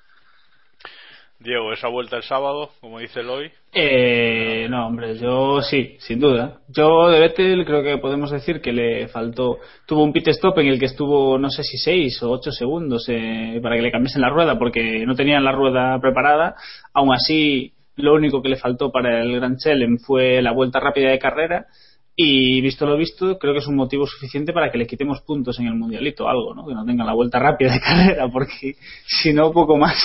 Diego, 1.45 1.71
esa 1.71 1.87
vuelta 1.87 2.17
el 2.17 2.23
sábado, 2.23 2.71
como 2.81 2.99
dice 2.99 3.19
Eloy, 3.21 3.51
Eh, 3.71 4.67
no, 4.69 4.87
hombre, 4.87 5.17
yo 5.17 5.61
sí, 5.61 5.95
sin 5.99 6.19
duda. 6.19 6.59
Yo 6.67 7.09
de 7.09 7.19
Vettel 7.19 7.63
creo 7.65 7.83
que 7.83 7.99
podemos 7.99 8.31
decir 8.31 8.61
que 8.61 8.73
le 8.73 9.07
faltó. 9.07 9.59
Tuvo 9.85 10.03
un 10.03 10.11
pit 10.11 10.27
stop 10.29 10.57
en 10.59 10.67
el 10.67 10.79
que 10.79 10.85
estuvo, 10.85 11.37
no 11.37 11.49
sé 11.49 11.63
si 11.63 11.77
6 11.77 12.23
o 12.23 12.31
8 12.31 12.51
segundos 12.51 13.05
eh, 13.09 13.59
para 13.61 13.75
que 13.75 13.83
le 13.83 13.91
cambiesen 13.91 14.21
la 14.21 14.29
rueda 14.29 14.57
porque 14.57 15.05
no 15.05 15.13
tenían 15.13 15.43
la 15.43 15.51
rueda 15.51 15.99
preparada. 16.01 16.55
Aún 16.93 17.13
así, 17.13 17.73
lo 17.95 18.15
único 18.15 18.41
que 18.41 18.49
le 18.49 18.57
faltó 18.57 18.91
para 18.91 19.21
el 19.21 19.35
Grand 19.35 19.57
Chelem 19.57 19.99
fue 19.99 20.41
la 20.41 20.51
vuelta 20.51 20.79
rápida 20.79 21.11
de 21.11 21.19
carrera. 21.19 21.67
Y 22.15 22.61
visto 22.61 22.85
lo 22.85 22.95
visto, 22.95 23.37
creo 23.37 23.53
que 23.53 23.59
es 23.59 23.67
un 23.67 23.75
motivo 23.75 24.07
suficiente 24.07 24.53
para 24.53 24.71
que 24.71 24.77
le 24.77 24.87
quitemos 24.87 25.21
puntos 25.21 25.59
en 25.59 25.67
el 25.67 25.73
mundialito, 25.75 26.29
algo, 26.29 26.53
¿no? 26.55 26.65
Que 26.65 26.73
no 26.73 26.85
tenga 26.85 27.03
la 27.03 27.13
vuelta 27.13 27.39
rápida 27.39 27.73
de 27.73 27.79
carrera, 27.81 28.27
porque 28.29 28.75
si 29.05 29.33
no, 29.33 29.51
poco 29.51 29.77
más. 29.77 29.97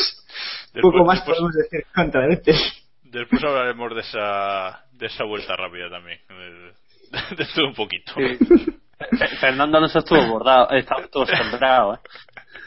Después- 0.73 0.83
poco 0.83 1.05
más 1.05 1.19
después- 1.19 1.37
podemos 1.39 1.55
decir 1.55 1.87
contra 1.95 2.27
Vettel. 2.27 2.57
después 3.05 3.43
hablaremos 3.45 3.95
de 3.95 4.01
esa, 4.01 4.85
de 4.93 5.07
esa 5.07 5.25
vuelta 5.25 5.55
rápida 5.57 5.89
también. 5.89 6.19
De, 6.29 7.37
de 7.37 7.47
todo 7.55 7.67
un 7.69 7.75
poquito. 7.75 8.13
Fe- 8.15 9.37
Fernando 9.41 9.79
Alonso 9.79 10.01
estuvo 10.01 10.27
bordado, 10.27 10.71
estaba 10.71 11.07
todo 11.07 11.27
sembrado. 11.27 11.95
¿eh? 11.95 11.99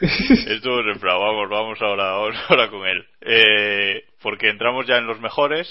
Estuvo 0.48 0.82
sembrado, 0.82 1.20
vamos, 1.20 1.48
vamos 1.50 1.78
ahora, 1.82 2.12
vamos 2.12 2.36
ahora 2.48 2.68
con 2.70 2.86
él. 2.86 3.04
Eh, 3.20 4.04
porque 4.22 4.48
entramos 4.48 4.86
ya 4.86 4.96
en 4.96 5.06
los 5.06 5.20
mejores, 5.20 5.68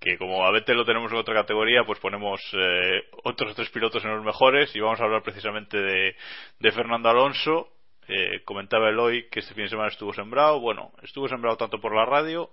que 0.00 0.16
como 0.16 0.44
a 0.46 0.50
Vettel 0.52 0.76
lo 0.76 0.84
tenemos 0.84 1.10
en 1.10 1.18
otra 1.18 1.34
categoría, 1.34 1.84
pues 1.84 1.98
ponemos 1.98 2.40
eh, 2.52 3.02
otros 3.24 3.54
tres 3.56 3.68
pilotos 3.70 4.04
en 4.04 4.14
los 4.14 4.24
mejores 4.24 4.74
y 4.76 4.80
vamos 4.80 5.00
a 5.00 5.04
hablar 5.04 5.22
precisamente 5.22 5.76
de, 5.78 6.72
Fernando 6.72 7.08
Alonso. 7.08 7.68
Eh, 8.06 8.42
comentaba 8.44 8.88
Eloy 8.88 9.28
que 9.28 9.40
este 9.40 9.54
fin 9.54 9.64
de 9.64 9.70
semana 9.70 9.88
estuvo 9.88 10.14
sembrado. 10.14 10.60
Bueno, 10.60 10.92
estuvo 11.02 11.28
sembrado 11.28 11.56
tanto 11.56 11.78
por 11.80 11.94
la 11.94 12.04
radio 12.06 12.48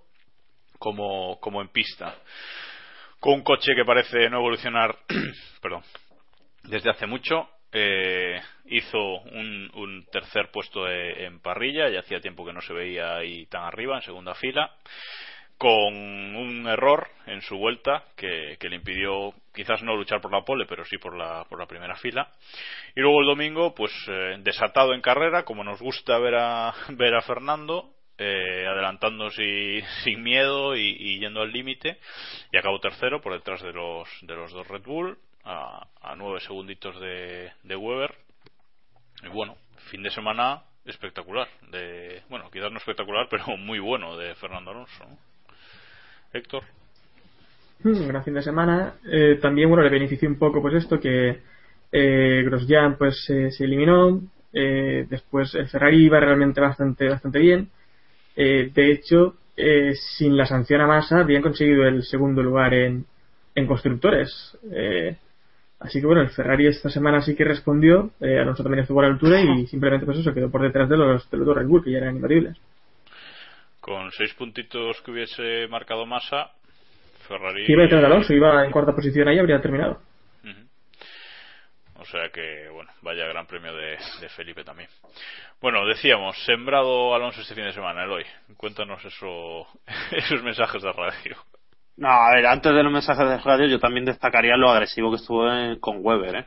como, 0.78 1.38
como 1.40 1.62
en 1.62 1.68
pista. 1.68 2.16
Con 3.20 3.34
un 3.34 3.42
coche 3.42 3.74
que 3.74 3.84
parece 3.84 4.28
no 4.28 4.38
evolucionar, 4.38 4.96
perdón, 5.62 5.82
desde 6.64 6.90
hace 6.90 7.06
mucho. 7.06 7.48
eh, 7.72 8.40
hizo 8.66 8.98
un, 8.98 9.70
un 9.74 10.06
tercer 10.10 10.50
puesto 10.50 10.84
de- 10.84 11.26
en 11.26 11.40
parrilla, 11.40 11.88
ya 11.90 12.00
hacía 12.00 12.20
tiempo 12.20 12.44
que 12.44 12.52
no 12.52 12.60
se 12.62 12.72
veía 12.72 13.16
ahí 13.16 13.46
tan 13.46 13.64
arriba, 13.64 13.96
en 13.96 14.02
segunda 14.02 14.34
fila, 14.34 14.70
con 15.58 15.94
un 16.36 16.66
error 16.66 17.08
en 17.26 17.40
su 17.40 17.56
vuelta 17.56 18.04
que, 18.16 18.56
que 18.60 18.68
le 18.68 18.76
impidió 18.76 19.32
quizás 19.54 19.82
no 19.82 19.96
luchar 19.96 20.20
por 20.20 20.30
la 20.30 20.44
pole, 20.44 20.66
pero 20.66 20.84
sí 20.84 20.98
por 20.98 21.16
la, 21.16 21.44
por 21.48 21.58
la 21.58 21.66
primera 21.66 21.96
fila. 21.96 22.30
Y 22.94 23.00
luego 23.00 23.20
el 23.20 23.26
domingo, 23.26 23.74
pues 23.74 23.92
eh, 24.08 24.36
desatado 24.40 24.92
en 24.94 25.00
carrera, 25.00 25.44
como 25.44 25.64
nos 25.64 25.80
gusta 25.80 26.18
ver 26.18 26.34
a, 26.34 26.74
ver 26.90 27.14
a 27.14 27.22
Fernando, 27.22 27.90
eh, 28.18 28.66
adelantándose 28.66 29.82
sin 30.04 30.22
miedo 30.22 30.76
y, 30.76 31.18
yendo 31.18 31.40
al 31.40 31.52
límite, 31.52 31.98
y 32.52 32.58
acabó 32.58 32.78
tercero 32.78 33.20
por 33.20 33.32
detrás 33.32 33.62
de 33.62 33.72
los, 33.72 34.08
de 34.22 34.34
los 34.34 34.52
dos 34.52 34.68
Red 34.68 34.82
Bull, 34.82 35.18
a, 35.44 35.86
a 36.02 36.16
nueve 36.16 36.40
segunditos 36.40 37.00
de, 37.00 37.52
de 37.62 37.76
Weber. 37.76 38.14
Y 39.22 39.28
bueno, 39.28 39.56
fin 39.90 40.02
de 40.02 40.10
semana 40.10 40.62
espectacular. 40.84 41.48
De, 41.70 42.22
bueno, 42.28 42.50
quizás 42.50 42.70
no 42.70 42.78
espectacular, 42.78 43.26
pero 43.30 43.56
muy 43.56 43.78
bueno 43.78 44.16
de 44.16 44.34
Fernando 44.34 44.70
Alonso. 44.70 45.04
Héctor. 46.36 46.62
Hmm, 47.82 48.06
gran 48.08 48.24
fin 48.24 48.34
de 48.34 48.42
semana. 48.42 48.94
Eh, 49.10 49.38
también, 49.40 49.68
bueno, 49.68 49.84
le 49.84 49.90
benefició 49.90 50.28
un 50.28 50.38
poco 50.38 50.62
pues 50.62 50.74
esto 50.74 50.98
que 50.98 51.40
eh, 51.92 52.42
Grosjean 52.44 52.96
pues 52.96 53.28
eh, 53.30 53.50
se 53.50 53.64
eliminó. 53.64 54.20
Eh, 54.52 55.06
después 55.08 55.54
el 55.54 55.68
Ferrari 55.68 56.04
iba 56.04 56.18
realmente 56.18 56.60
bastante 56.60 57.08
bastante 57.08 57.38
bien. 57.38 57.68
Eh, 58.34 58.70
de 58.74 58.92
hecho, 58.92 59.36
eh, 59.56 59.92
sin 60.16 60.36
la 60.36 60.46
sanción 60.46 60.80
a 60.80 60.86
Massa 60.86 61.20
habían 61.20 61.42
conseguido 61.42 61.84
el 61.84 62.02
segundo 62.04 62.42
lugar 62.42 62.74
en, 62.74 63.04
en 63.54 63.66
constructores. 63.66 64.56
Así 65.78 66.00
que 66.00 66.06
bueno, 66.06 66.22
el 66.22 66.30
Ferrari 66.30 66.66
esta 66.66 66.88
semana 66.88 67.20
sí 67.20 67.34
que 67.34 67.44
respondió. 67.44 68.10
Alonso 68.20 68.62
también 68.62 68.82
estuvo 68.82 69.00
a 69.00 69.04
la 69.04 69.10
altura 69.10 69.40
y 69.40 69.66
simplemente 69.68 70.06
pues 70.06 70.18
eso 70.18 70.32
quedó 70.32 70.50
por 70.50 70.62
detrás 70.62 70.88
de 70.88 70.96
los, 70.96 71.30
de 71.30 71.36
los 71.36 71.46
dos 71.46 71.56
Red 71.56 71.66
Bull 71.66 71.84
que 71.84 71.90
ya 71.90 71.98
eran 71.98 72.16
imbatibles. 72.16 72.56
Con 73.86 74.10
seis 74.10 74.34
puntitos 74.34 75.00
que 75.02 75.12
hubiese 75.12 75.68
marcado 75.68 76.04
Massa, 76.06 76.50
Ferrari. 77.28 77.64
Que 77.66 77.72
iba 77.72 77.82
detrás 77.84 78.00
de 78.00 78.06
Alonso, 78.08 78.34
iba 78.34 78.64
en 78.64 78.72
cuarta 78.72 78.92
posición 78.92 79.28
ahí 79.28 79.38
habría 79.38 79.60
terminado. 79.60 80.00
O 81.98 82.04
sea 82.04 82.28
que, 82.30 82.68
bueno, 82.72 82.90
vaya 83.00 83.26
gran 83.26 83.46
premio 83.46 83.74
de, 83.74 83.96
de 84.20 84.28
Felipe 84.28 84.64
también. 84.64 84.88
Bueno, 85.62 85.86
decíamos, 85.86 86.36
sembrado 86.44 87.14
Alonso 87.14 87.40
este 87.40 87.54
fin 87.54 87.64
de 87.64 87.72
semana, 87.72 88.04
Eloy. 88.04 88.24
Cuéntanos 88.58 89.02
eso, 89.04 89.66
esos 90.10 90.42
mensajes 90.42 90.82
de 90.82 90.92
radio. 90.92 91.36
No, 91.96 92.08
a 92.10 92.34
ver, 92.34 92.46
antes 92.46 92.74
de 92.74 92.82
los 92.82 92.92
mensajes 92.92 93.26
de 93.26 93.38
radio, 93.38 93.66
yo 93.66 93.78
también 93.80 94.04
destacaría 94.04 94.56
lo 94.58 94.68
agresivo 94.70 95.10
que 95.10 95.16
estuvo 95.16 95.50
en- 95.50 95.78
con 95.80 95.98
Weber, 96.04 96.34
¿eh? 96.36 96.46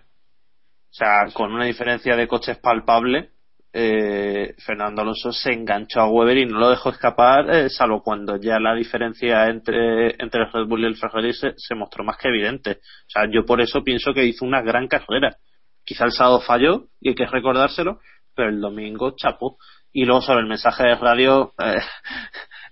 O 0.92 0.94
sea, 0.94 1.26
con 1.34 1.52
una 1.52 1.66
diferencia 1.66 2.16
de 2.16 2.28
coches 2.28 2.58
palpable, 2.60 3.32
eh, 3.72 4.56
Fernando 4.66 5.02
Alonso 5.02 5.32
se 5.32 5.52
enganchó 5.54 6.02
a 6.02 6.10
Weber 6.10 6.38
y 6.38 6.46
no 6.46 6.60
lo 6.60 6.70
dejó 6.70 6.90
escapar, 6.90 7.50
eh, 7.50 7.70
salvo 7.70 8.02
cuando 8.02 8.36
ya 8.38 8.60
la 8.60 8.74
diferencia 8.74 9.48
entre, 9.48 10.16
entre 10.22 10.42
el 10.42 10.52
Red 10.52 10.66
Bull 10.68 10.82
y 10.82 10.88
el 10.88 10.98
Ferrari 10.98 11.34
se, 11.34 11.76
mostró 11.76 12.04
más 12.04 12.18
que 12.18 12.30
evidente. 12.30 12.72
O 12.72 13.10
sea, 13.10 13.24
yo 13.32 13.46
por 13.46 13.62
eso 13.62 13.84
pienso 13.84 14.14
que 14.14 14.26
hizo 14.26 14.46
una 14.46 14.62
gran 14.62 14.88
carrera. 14.88 15.36
Quizá 15.84 16.06
el 16.06 16.12
sábado 16.12 16.42
falló, 16.42 16.88
y 17.00 17.10
hay 17.10 17.16
que 17.16 17.28
recordárselo, 17.28 18.00
pero 18.36 18.50
el 18.50 18.60
domingo 18.60 19.14
chapó. 19.16 19.58
Y 19.92 20.06
luego 20.06 20.22
sobre 20.22 20.42
el 20.42 20.48
mensaje 20.48 20.84
de 20.84 20.96
radio, 20.96 21.54
eh, 21.60 21.82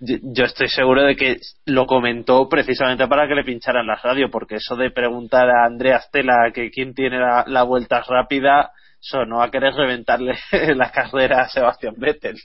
yo 0.00 0.44
estoy 0.44 0.68
seguro 0.68 1.04
de 1.04 1.14
que 1.14 1.36
lo 1.64 1.86
comentó 1.86 2.48
precisamente 2.48 3.06
para 3.06 3.28
que 3.28 3.34
le 3.36 3.44
pincharan 3.44 3.86
la 3.86 3.96
radio, 3.96 4.30
porque 4.30 4.56
eso 4.56 4.74
de 4.74 4.90
preguntar 4.90 5.48
a 5.48 5.64
Andrea 5.64 6.00
Stella 6.00 6.50
que 6.52 6.70
quién 6.70 6.92
tiene 6.92 7.18
la 7.18 7.62
vuelta 7.62 8.02
rápida, 8.02 8.72
sonó 9.00 9.42
a 9.42 9.50
querer 9.50 9.74
reventarle 9.74 10.38
la 10.74 10.90
carrera 10.90 11.42
a 11.42 11.48
Sebastián 11.48 11.94
Vettel. 11.96 12.36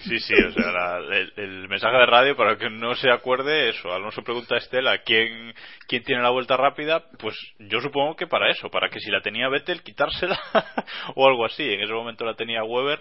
Sí, 0.00 0.18
sí, 0.20 0.34
o 0.34 0.52
sea, 0.52 0.70
la- 0.72 1.16
el, 1.16 1.32
el 1.36 1.68
mensaje 1.68 1.96
de 1.96 2.06
radio, 2.06 2.36
para 2.36 2.56
que 2.56 2.70
no 2.70 2.94
se 2.94 3.10
acuerde, 3.10 3.68
eso, 3.70 3.92
Alonso 3.92 4.22
pregunta 4.22 4.54
a 4.54 4.58
Estela 4.58 4.98
quién, 4.98 5.54
quién 5.86 6.02
tiene 6.04 6.22
la 6.22 6.30
vuelta 6.30 6.56
rápida, 6.56 7.04
pues 7.18 7.36
yo 7.58 7.80
supongo 7.80 8.16
que 8.16 8.26
para 8.26 8.50
eso, 8.50 8.70
para 8.70 8.88
que 8.88 9.00
si 9.00 9.10
la 9.10 9.20
tenía 9.20 9.48
Vettel, 9.48 9.82
quitársela 9.82 10.38
o 11.14 11.26
algo 11.28 11.44
así. 11.44 11.62
En 11.64 11.80
ese 11.80 11.92
momento 11.92 12.24
la 12.24 12.34
tenía 12.34 12.62
Weber. 12.64 13.00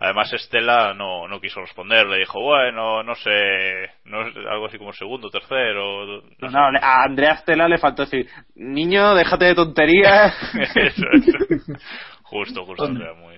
Además, 0.00 0.32
Estela 0.32 0.94
no, 0.94 1.26
no 1.28 1.40
quiso 1.40 1.60
responder, 1.60 2.06
le 2.06 2.18
dijo, 2.18 2.40
bueno, 2.40 3.02
no 3.02 3.14
sé, 3.14 3.30
no, 4.04 4.20
algo 4.20 4.66
así 4.66 4.78
como 4.78 4.92
segundo, 4.92 5.28
tercero. 5.30 6.22
No, 6.40 6.58
a 6.80 7.04
Andrea 7.04 7.36
Stella 7.38 7.68
le 7.68 7.78
faltó 7.78 8.02
decir, 8.04 8.28
niño, 8.54 9.14
déjate 9.14 9.46
de 9.46 9.54
tonterías. 9.54 10.34
eso, 10.74 11.04
eso. 11.12 11.72
Justo, 12.22 12.64
justo, 12.66 12.84
Andrea, 12.84 13.14
muy. 13.14 13.36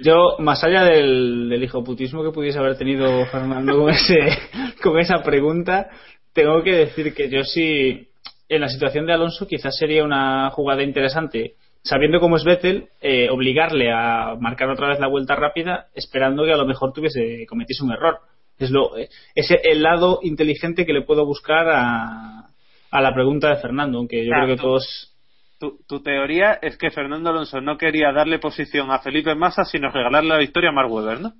Yo, 0.00 0.36
más 0.38 0.62
allá 0.62 0.84
del, 0.84 1.48
del 1.48 1.62
hijoputismo 1.62 2.22
que 2.22 2.30
pudiese 2.30 2.58
haber 2.58 2.78
tenido 2.78 3.26
Fernando 3.26 3.78
con, 3.78 3.90
ese, 3.90 4.16
con 4.82 4.98
esa 4.98 5.22
pregunta, 5.22 5.88
tengo 6.32 6.62
que 6.62 6.72
decir 6.72 7.14
que 7.14 7.28
yo 7.28 7.42
sí, 7.42 8.08
en 8.48 8.60
la 8.60 8.68
situación 8.68 9.06
de 9.06 9.12
Alonso, 9.12 9.46
quizás 9.46 9.76
sería 9.76 10.04
una 10.04 10.50
jugada 10.50 10.82
interesante, 10.82 11.54
sabiendo 11.82 12.20
cómo 12.20 12.36
es 12.36 12.44
Vettel, 12.44 12.88
eh, 13.00 13.28
obligarle 13.28 13.90
a 13.90 14.36
marcar 14.38 14.70
otra 14.70 14.88
vez 14.88 15.00
la 15.00 15.08
vuelta 15.08 15.34
rápida, 15.34 15.88
esperando 15.94 16.44
que 16.44 16.52
a 16.52 16.56
lo 16.56 16.66
mejor 16.66 16.92
tuviese, 16.92 17.44
cometiese 17.48 17.84
un 17.84 17.92
error. 17.92 18.18
Es 18.58 18.70
lo, 18.70 18.96
eh, 18.96 19.08
es 19.34 19.50
el 19.50 19.82
lado 19.82 20.20
inteligente 20.22 20.86
que 20.86 20.92
le 20.92 21.02
puedo 21.02 21.24
buscar 21.24 21.68
a, 21.68 22.50
a 22.90 23.00
la 23.00 23.14
pregunta 23.14 23.48
de 23.48 23.56
Fernando, 23.56 23.98
aunque 23.98 24.24
yo 24.24 24.30
Claro, 24.30 24.44
creo 24.44 24.56
que 24.56 24.62
todos 24.62 25.17
Tu, 25.58 25.78
tu 25.88 26.02
teoría 26.02 26.58
es 26.62 26.76
que 26.76 26.90
Fernando 26.90 27.30
Alonso 27.30 27.60
no 27.60 27.76
quería 27.76 28.12
darle 28.12 28.38
posición 28.38 28.90
a 28.90 29.00
Felipe 29.00 29.34
Massa, 29.34 29.64
sino 29.64 29.90
regalarle 29.90 30.28
la 30.28 30.38
victoria 30.38 30.70
a 30.70 30.72
Mark 30.72 30.90
Webber, 30.90 31.20
¿no? 31.20 31.32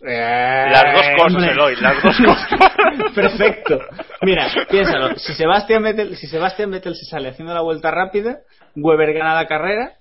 Las 0.00 0.94
dos 0.94 1.06
cosas. 1.16 1.50
Eloy, 1.50 1.76
las 1.76 2.02
dos 2.02 2.16
cosas. 2.26 2.72
Perfecto. 3.14 3.80
Mira, 4.22 4.48
piénsalo. 4.68 5.16
Si 5.16 5.34
Sebastián 5.34 5.82
Vettel, 5.82 6.16
si 6.16 6.26
Sebastián 6.26 6.70
Vettel 6.70 6.94
se 6.94 7.06
sale 7.06 7.30
haciendo 7.30 7.54
la 7.54 7.62
vuelta 7.62 7.90
rápida, 7.90 8.40
Weber 8.76 9.14
gana 9.14 9.34
la 9.34 9.46
carrera, 9.46 9.92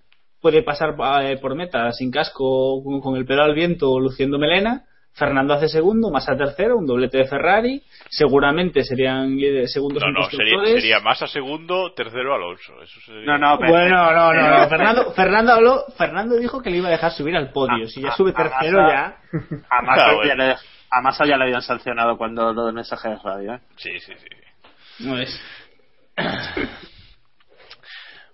puede 0.41 0.61
pasar 0.61 0.95
eh, 1.21 1.37
por 1.37 1.55
meta 1.55 1.91
sin 1.93 2.11
casco, 2.11 2.83
con, 2.83 2.99
con 2.99 3.15
el 3.15 3.25
pelo 3.25 3.43
al 3.43 3.55
viento, 3.55 3.97
luciendo 3.99 4.37
melena, 4.37 4.83
Fernando 5.15 5.53
hace 5.53 5.67
segundo, 5.67 6.09
Massa 6.09 6.35
tercero, 6.35 6.75
un 6.77 6.87
doblete 6.87 7.19
de 7.19 7.25
Ferrari, 7.25 7.83
seguramente 8.09 8.83
serían 8.83 9.35
líderes- 9.37 9.71
segundos 9.71 10.01
No, 10.01 10.07
en 10.09 10.13
no, 10.15 10.23
sería, 10.23 10.37
constructores. 10.39 10.81
sería 10.81 10.99
Massa 11.01 11.27
segundo, 11.27 11.93
tercero 11.93 12.33
Alonso. 12.33 12.81
Eso 12.81 12.99
sería... 13.05 13.25
No, 13.25 13.37
no, 13.37 13.59
pero- 13.59 13.71
Bueno, 13.73 14.11
no, 14.11 14.33
no, 14.33 14.59
no. 14.59 14.69
Fernando, 14.69 15.11
Fernando 15.13 15.53
habló, 15.53 15.85
Fernando 15.97 16.35
dijo 16.37 16.61
que 16.63 16.69
le 16.71 16.77
iba 16.77 16.87
a 16.87 16.91
dejar 16.91 17.11
subir 17.11 17.35
al 17.35 17.51
podio. 17.51 17.87
Si 17.87 18.01
ya 18.01 18.09
A- 18.09 18.15
sube 18.15 18.31
a 18.31 18.33
tercero 18.33 18.81
Massa- 18.81 18.91
ya. 19.31 19.57
A 19.69 19.81
Massa, 19.83 20.13
bueno. 20.15 20.23
ya 20.27 20.35
le, 20.35 20.55
a 20.89 21.01
Massa 21.01 21.25
ya 21.25 21.37
le 21.37 21.43
habían 21.43 21.61
sancionado 21.61 22.17
cuando 22.17 22.51
lo 22.51 22.65
del 22.65 22.73
mensaje 22.73 23.09
de 23.09 23.17
radio. 23.23 23.53
¿eh? 23.53 23.59
Sí, 23.77 23.91
sí, 23.99 24.13
sí. 24.17 25.05
No 25.05 25.19
es. 25.19 25.39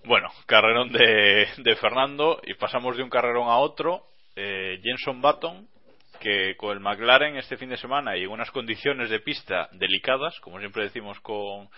Bueno, 0.05 0.29
carrerón 0.45 0.91
de, 0.91 1.48
de 1.57 1.75
Fernando 1.75 2.39
y 2.45 2.53
pasamos 2.55 2.95
de 2.98 3.03
un 3.03 3.09
carrerón 3.09 3.50
a 3.50 3.57
otro. 3.57 4.03
Eh, 4.36 4.79
Jenson 4.81 5.21
Button, 5.21 5.67
que 6.19 6.55
con 6.57 6.71
el 6.71 6.79
McLaren 6.79 7.38
este 7.38 7.57
fin 7.57 7.69
de 7.69 7.77
semana 7.77 8.17
y 8.17 8.23
en 8.23 8.29
unas 8.29 8.51
condiciones 8.51 9.09
de 9.09 9.19
pista 9.19 9.69
delicadas, 9.73 10.39
como 10.41 10.59
siempre 10.59 10.83
decimos 10.83 11.19
con, 11.21 11.69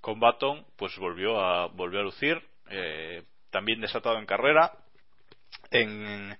con 0.00 0.20
Button, 0.20 0.64
pues 0.76 0.96
volvió 0.98 1.40
a, 1.40 1.66
volvió 1.66 2.00
a 2.00 2.04
lucir. 2.04 2.40
eh, 2.70 3.22
también 3.50 3.80
desatado 3.80 4.18
en 4.18 4.26
carrera. 4.26 4.72
En, 5.70 6.36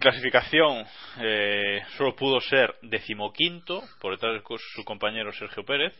clasificación 0.00 0.86
eh, 1.20 1.82
solo 1.98 2.16
pudo 2.16 2.40
ser 2.40 2.74
decimoquinto 2.80 3.82
por 4.00 4.12
detrás 4.12 4.32
de 4.32 4.56
su 4.74 4.84
compañero 4.84 5.30
Sergio 5.32 5.66
Pérez 5.66 5.92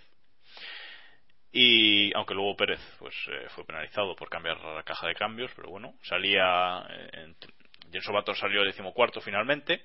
y 1.53 2.11
aunque 2.17 2.33
luego 2.33 2.57
Pérez 2.57 2.81
pues 2.99 3.15
eh, 3.29 3.49
fue 3.51 3.67
penalizado 3.67 4.17
por 4.17 4.31
cambiar 4.31 4.59
la 4.65 4.83
caja 4.83 5.07
de 5.07 5.15
cambios 5.15 5.51
pero 5.55 5.69
bueno 5.69 5.93
salía 6.05 6.87
eh, 6.89 7.35
Jenson 7.93 8.15
Button 8.15 8.35
salió 8.37 8.65
decimocuarto 8.65 9.21
finalmente 9.21 9.83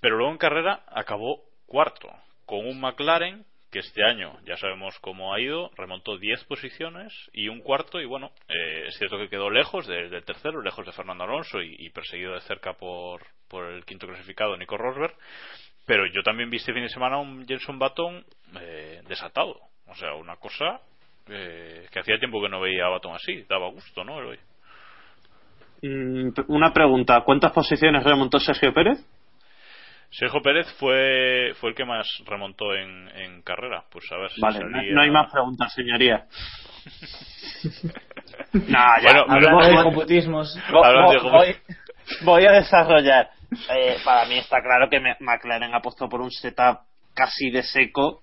pero 0.00 0.16
luego 0.16 0.32
en 0.32 0.38
carrera 0.38 0.84
acabó 0.88 1.42
cuarto 1.66 2.08
con 2.46 2.66
un 2.66 2.80
McLaren 2.80 3.44
que 3.70 3.78
este 3.80 4.04
año 4.04 4.38
ya 4.44 4.56
sabemos 4.56 4.98
cómo 5.00 5.32
ha 5.32 5.40
ido 5.40 5.70
remontó 5.76 6.18
10 6.18 6.44
posiciones 6.44 7.12
y 7.32 7.48
un 7.48 7.60
cuarto 7.60 8.00
y 8.00 8.04
bueno 8.04 8.32
eh, 8.48 8.84
es 8.88 8.96
cierto 8.98 9.16
que 9.18 9.28
quedó 9.28 9.48
lejos 9.50 9.86
de- 9.86 10.08
del 10.08 10.24
tercero 10.24 10.60
lejos 10.62 10.84
de 10.84 10.92
Fernando 10.92 11.24
Alonso 11.24 11.62
y, 11.62 11.88
perseguido 11.90 12.34
de 12.34 12.40
cerca 12.42 12.72
por, 12.74 13.22
por 13.48 13.66
el 13.66 13.84
quinto 13.84 14.06
clasificado 14.06 14.56
Nico 14.56 14.76
Rosberg 14.76 15.14
pero 15.86 16.06
yo 16.06 16.22
también 16.22 16.50
vi 16.50 16.56
este 16.58 16.72
fin 16.72 16.82
de 16.82 16.88
semana 16.88 17.18
un 17.18 17.46
Jenson 17.46 17.78
Button 17.78 18.24
eh, 18.60 19.02
desatado 19.08 19.60
o 19.86 19.94
sea, 19.96 20.14
una 20.14 20.36
cosa 20.36 20.80
eh, 21.28 21.86
que 21.92 21.98
hacía 22.00 22.18
tiempo 22.18 22.40
que 22.40 22.48
no 22.48 22.60
veía 22.60 22.86
a 22.86 22.90
Baton 22.90 23.14
así. 23.14 23.44
Daba 23.48 23.68
gusto, 23.70 24.04
¿no? 24.04 24.18
Eloy? 24.20 24.36
Mm, 24.36 24.49
Una 25.82 26.72
pregunta: 26.72 27.20
¿cuántas 27.22 27.52
posiciones 27.52 28.04
remontó 28.04 28.38
Sergio 28.38 28.72
Pérez? 28.74 28.98
Sergio 30.10 30.42
Pérez 30.42 30.66
fue, 30.78 31.52
fue 31.60 31.70
el 31.70 31.76
que 31.76 31.84
más 31.84 32.06
remontó 32.26 32.74
en, 32.74 33.08
en 33.16 33.42
carrera. 33.42 33.84
Pues 33.90 34.04
a 34.10 34.16
ver 34.16 34.30
si 34.32 34.40
Vale, 34.40 34.58
no- 34.64 34.70
salía... 34.78 34.92
no 34.92 35.02
hay 35.02 35.10
más 35.10 35.30
preguntas, 35.32 35.72
señoría. 35.72 36.24
no, 38.52 38.62
ya. 38.68 39.02
Bueno, 39.02 39.24
Hablando 39.28 39.66
de 39.66 39.82
computismos. 39.84 40.58
Voy, 40.72 41.56
voy 42.22 42.44
a 42.46 42.52
desarrollar. 42.52 43.30
Eh, 43.74 43.96
para 44.04 44.26
mí 44.26 44.38
está 44.38 44.60
claro 44.62 44.88
que 44.90 45.00
McLaren 45.20 45.74
apostó 45.74 46.08
por 46.08 46.20
un 46.20 46.30
setup 46.30 46.80
casi 47.14 47.50
de 47.50 47.62
seco. 47.62 48.22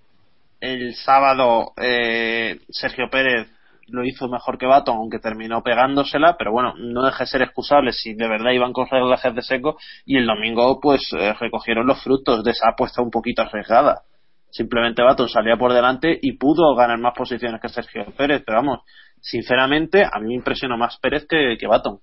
El 0.60 0.96
sábado 0.96 1.72
eh, 1.82 2.60
Sergio 2.70 3.10
Pérez 3.10 3.48
lo 3.90 4.04
hizo 4.06 4.28
mejor 4.28 4.58
que 4.58 4.66
Baton, 4.66 4.98
aunque 4.98 5.20
terminó 5.20 5.64
pegándosela, 5.64 6.36
pero 6.38 6.52
bueno, 6.52 6.74
no 6.78 7.04
deje 7.04 7.24
de 7.24 7.28
ser 7.28 7.42
excusable 7.42 7.92
si 7.92 8.14
de 8.14 8.28
verdad 8.28 8.52
iban 8.52 8.74
con 8.74 8.88
reglajes 8.88 9.34
de 9.34 9.42
seco. 9.42 9.78
Y 10.06 10.18
el 10.18 10.26
domingo, 10.26 10.80
pues 10.82 11.02
eh, 11.14 11.34
recogieron 11.34 11.88
los 11.88 12.04
frutos 12.04 12.44
de 12.44 12.52
esa 12.52 12.70
apuesta 12.70 13.02
un 13.02 13.12
poquito 13.12 13.42
arriesgada. 13.42 14.02
Simplemente 14.50 15.04
Baton 15.04 15.30
salía 15.30 15.58
por 15.58 15.74
delante 15.74 16.18
y 16.22 16.38
pudo 16.38 16.74
ganar 16.76 16.98
más 17.00 17.14
posiciones 17.16 17.62
que 17.62 17.70
Sergio 17.70 18.06
Pérez, 18.16 18.44
pero 18.46 18.60
vamos, 18.60 18.80
sinceramente, 19.20 20.04
a 20.04 20.20
mí 20.20 20.28
me 20.28 20.36
impresionó 20.36 20.78
más 20.78 20.98
Pérez 21.00 21.26
que, 21.28 21.58
que 21.60 21.68
Baton. 21.68 22.00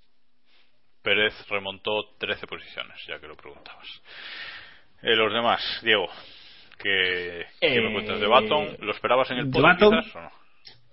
Pérez 1.03 1.35
remontó 1.49 2.15
13 2.19 2.47
posiciones, 2.47 2.97
ya 3.07 3.19
que 3.19 3.27
lo 3.27 3.37
preguntabas. 3.37 3.87
Eh, 5.03 5.17
los 5.17 5.33
demás, 5.33 5.61
Diego, 5.83 6.07
¿qué, 6.79 7.47
qué 7.61 7.81
me 7.81 7.89
Eh, 7.89 7.93
cuentas 7.93 8.21
de 8.21 8.27
Baton? 8.27 8.77
¿Lo 8.81 8.93
esperabas 8.93 9.31
en 9.31 9.39
el 9.39 9.51
podio 9.51 9.75
quizás 9.77 10.17
o 10.17 10.21
no? 10.21 10.44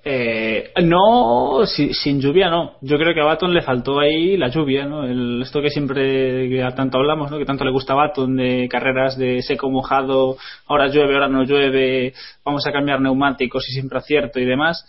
Eh, 0.03 0.71
no, 0.83 1.63
si- 1.65 1.93
sin 1.93 2.19
lluvia 2.19 2.49
no. 2.49 2.73
Yo 2.81 2.97
creo 2.97 3.13
que 3.13 3.21
a 3.21 3.25
Baton 3.25 3.53
le 3.53 3.61
faltó 3.61 3.99
ahí 3.99 4.35
la 4.35 4.47
lluvia, 4.47 4.85
¿no? 4.85 5.03
El- 5.05 5.41
esto 5.43 5.61
que 5.61 5.69
siempre 5.69 6.49
que 6.49 6.67
tanto 6.75 6.97
hablamos, 6.97 7.29
¿no? 7.29 7.37
Que 7.37 7.45
tanto 7.45 7.63
le 7.63 7.71
gusta 7.71 7.93
a 7.93 7.97
Baton 7.97 8.35
de 8.35 8.67
carreras 8.67 9.15
de 9.17 9.41
seco 9.43 9.69
mojado, 9.69 10.37
ahora 10.67 10.87
llueve, 10.87 11.13
ahora 11.13 11.27
no 11.27 11.43
llueve, 11.43 12.13
vamos 12.43 12.65
a 12.65 12.71
cambiar 12.71 12.99
neumáticos 12.99 13.67
y 13.69 13.73
siempre 13.73 13.99
acierto 13.99 14.39
y 14.39 14.45
demás. 14.45 14.83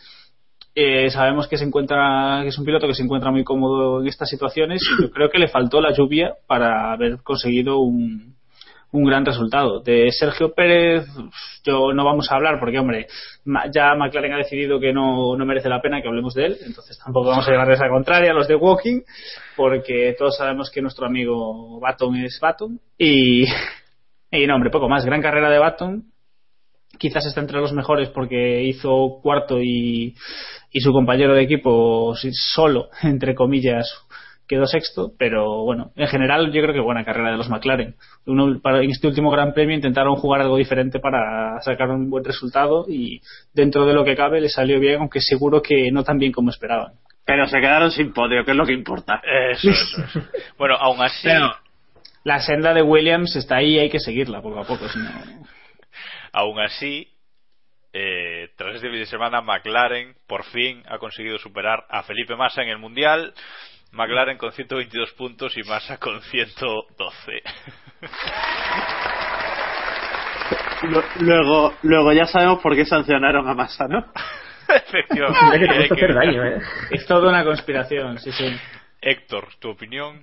Eh, 0.74 1.10
sabemos 1.10 1.46
que 1.48 1.58
se 1.58 1.64
encuentra, 1.66 2.40
que 2.42 2.48
es 2.48 2.58
un 2.58 2.64
piloto 2.64 2.86
que 2.86 2.94
se 2.94 3.02
encuentra 3.02 3.30
muy 3.30 3.44
cómodo 3.44 4.00
en 4.00 4.06
estas 4.06 4.30
situaciones 4.30 4.80
y 4.98 5.02
yo 5.02 5.10
creo 5.10 5.28
que 5.28 5.38
le 5.38 5.48
faltó 5.48 5.82
la 5.82 5.92
lluvia 5.92 6.32
para 6.46 6.90
haber 6.92 7.18
conseguido 7.22 7.80
un, 7.80 8.34
un 8.92 9.04
gran 9.04 9.24
resultado. 9.24 9.80
De 9.80 10.10
Sergio 10.12 10.54
Pérez, 10.54 11.06
yo 11.64 11.92
no 11.92 12.04
vamos 12.04 12.30
a 12.30 12.36
hablar 12.36 12.60
porque, 12.60 12.78
hombre, 12.78 13.06
ya 13.72 13.94
McLaren 13.94 14.34
ha 14.34 14.38
decidido 14.38 14.78
que 14.78 14.92
no, 14.92 15.36
no 15.36 15.46
merece 15.46 15.68
la 15.68 15.80
pena 15.80 16.00
que 16.00 16.08
hablemos 16.08 16.34
de 16.34 16.46
él, 16.46 16.56
entonces 16.64 16.98
tampoco 17.02 17.30
vamos 17.30 17.48
a 17.48 17.50
llevarles 17.50 17.80
a 17.80 17.88
contraria 17.88 18.30
a 18.30 18.34
los 18.34 18.46
de 18.46 18.54
Walking, 18.54 19.00
porque 19.56 20.14
todos 20.18 20.36
sabemos 20.36 20.70
que 20.70 20.82
nuestro 20.82 21.06
amigo 21.06 21.80
Baton 21.80 22.16
es 22.16 22.38
Baton. 22.40 22.78
Y, 22.98 23.44
y 24.30 24.46
no, 24.46 24.54
hombre, 24.54 24.70
poco 24.70 24.88
más. 24.88 25.04
Gran 25.04 25.22
carrera 25.22 25.50
de 25.50 25.58
Baton. 25.58 26.04
Quizás 26.98 27.24
está 27.24 27.40
entre 27.40 27.58
los 27.58 27.72
mejores 27.72 28.10
porque 28.10 28.62
hizo 28.62 29.18
cuarto 29.22 29.58
y, 29.60 30.14
y 30.70 30.80
su 30.80 30.92
compañero 30.92 31.34
de 31.34 31.42
equipo 31.42 32.14
solo, 32.14 32.90
entre 33.02 33.34
comillas, 33.34 33.90
quedó 34.52 34.66
sexto, 34.66 35.12
pero 35.18 35.64
bueno, 35.64 35.92
en 35.96 36.06
general 36.08 36.52
yo 36.52 36.60
creo 36.60 36.74
que 36.74 36.80
buena 36.80 37.04
carrera 37.04 37.30
de 37.30 37.38
los 37.38 37.48
McLaren. 37.48 37.94
Uno, 38.26 38.60
para, 38.60 38.82
en 38.82 38.90
este 38.90 39.06
último 39.06 39.30
Gran 39.30 39.54
Premio 39.54 39.74
intentaron 39.74 40.16
jugar 40.16 40.42
algo 40.42 40.58
diferente 40.58 41.00
para 41.00 41.58
sacar 41.62 41.88
un 41.88 42.10
buen 42.10 42.22
resultado 42.22 42.84
y 42.86 43.22
dentro 43.54 43.86
de 43.86 43.94
lo 43.94 44.04
que 44.04 44.14
cabe 44.14 44.42
le 44.42 44.50
salió 44.50 44.78
bien, 44.78 45.00
aunque 45.00 45.20
seguro 45.22 45.62
que 45.62 45.90
no 45.90 46.04
tan 46.04 46.18
bien 46.18 46.32
como 46.32 46.50
esperaban. 46.50 46.92
Pero 47.24 47.46
se 47.46 47.60
quedaron 47.60 47.90
sin 47.90 48.12
podio, 48.12 48.44
que 48.44 48.50
es 48.50 48.56
lo 48.56 48.66
que 48.66 48.74
importa. 48.74 49.22
Eso, 49.52 49.70
eso, 49.70 50.04
eso. 50.04 50.20
Bueno, 50.58 50.76
aún 50.76 51.00
así, 51.00 51.28
Pero 51.28 51.54
la 52.24 52.40
senda 52.40 52.74
de 52.74 52.82
Williams 52.82 53.34
está 53.36 53.56
ahí 53.56 53.76
y 53.76 53.78
hay 53.78 53.90
que 53.90 54.00
seguirla 54.00 54.42
poco 54.42 54.60
a 54.60 54.64
poco. 54.64 54.86
Si 54.88 54.98
no... 54.98 55.10
aún 56.32 56.60
así, 56.60 57.08
eh, 57.92 58.48
tras 58.56 58.76
este 58.76 58.88
fin 58.88 59.00
de 59.00 59.06
semana, 59.06 59.42
McLaren 59.42 60.14
por 60.26 60.44
fin 60.44 60.82
ha 60.88 60.98
conseguido 60.98 61.38
superar 61.38 61.84
a 61.90 62.02
Felipe 62.02 62.36
Massa 62.36 62.62
en 62.62 62.70
el 62.70 62.78
Mundial. 62.78 63.34
McLaren 63.92 64.38
con 64.38 64.52
122 64.52 65.12
puntos 65.12 65.56
y 65.56 65.62
Massa 65.64 65.98
con 65.98 66.20
112. 66.22 67.42
Lu- 70.84 71.02
Luego, 71.20 71.74
luego 71.82 72.12
ya 72.12 72.26
sabemos 72.26 72.60
por 72.60 72.74
qué 72.74 72.84
sancionaron 72.84 73.48
a 73.48 73.54
Massa, 73.54 73.86
¿no? 73.86 74.04
Efectivamente. 74.68 75.88
Que 75.88 75.94
que 75.96 76.06
daño. 76.12 76.44
¿eh? 76.44 76.60
Es 76.90 77.06
toda 77.06 77.28
una 77.28 77.44
conspiración, 77.44 78.18
sí, 78.18 78.32
sí. 78.32 78.46
Héctor, 79.00 79.48
¿tu 79.60 79.70
opinión? 79.70 80.22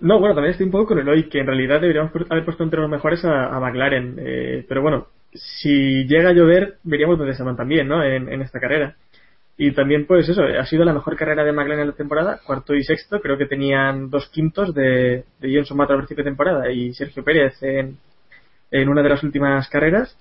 No, 0.00 0.18
bueno, 0.18 0.34
también 0.34 0.52
estoy 0.52 0.66
un 0.66 0.72
poco 0.72 0.88
con 0.88 0.98
Eloy, 0.98 1.28
que 1.28 1.38
en 1.40 1.46
realidad 1.46 1.80
deberíamos 1.80 2.10
haber 2.30 2.44
puesto 2.44 2.64
entre 2.64 2.80
los 2.80 2.90
mejores 2.90 3.24
a, 3.24 3.46
a 3.54 3.60
McLaren. 3.60 4.16
eh, 4.18 4.64
pero 4.68 4.82
bueno, 4.82 5.06
si 5.32 6.04
llega 6.06 6.30
a 6.30 6.32
llover, 6.32 6.78
veríamos 6.82 7.18
dónde 7.18 7.34
se 7.34 7.42
van 7.44 7.56
también, 7.56 7.86
¿no? 7.86 8.02
En, 8.02 8.28
en 8.32 8.42
esta 8.42 8.58
carrera. 8.58 8.96
Y 9.56 9.72
también, 9.72 10.06
pues 10.06 10.28
eso, 10.28 10.42
ha 10.42 10.66
sido 10.66 10.84
la 10.84 10.94
mejor 10.94 11.16
carrera 11.16 11.44
de 11.44 11.52
McLaren 11.52 11.80
en 11.80 11.86
la 11.88 11.92
temporada, 11.94 12.40
cuarto 12.44 12.74
y 12.74 12.82
sexto. 12.82 13.20
Creo 13.20 13.36
que 13.36 13.46
tenían 13.46 14.10
dos 14.10 14.28
quintos 14.28 14.74
de, 14.74 15.24
de 15.40 15.48
Jenson 15.48 15.76
Button 15.76 15.94
al 15.94 16.00
principio 16.00 16.24
de 16.24 16.30
temporada 16.30 16.70
y 16.70 16.94
Sergio 16.94 17.22
Pérez 17.22 17.62
en, 17.62 17.98
en 18.70 18.88
una 18.88 19.02
de 19.02 19.08
las 19.10 19.22
últimas 19.22 19.68
carreras. 19.68 20.16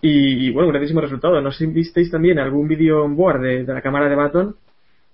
Y, 0.00 0.46
y, 0.46 0.50
bueno, 0.50 0.68
un 0.68 0.72
grandísimo 0.72 1.00
resultado. 1.00 1.40
No 1.40 1.52
sé 1.52 1.58
si 1.58 1.66
visteis 1.66 2.10
también 2.10 2.38
algún 2.38 2.66
vídeo 2.66 3.04
on 3.04 3.16
board 3.16 3.42
de, 3.42 3.64
de 3.64 3.74
la 3.74 3.82
cámara 3.82 4.08
de 4.08 4.16
Baton. 4.16 4.56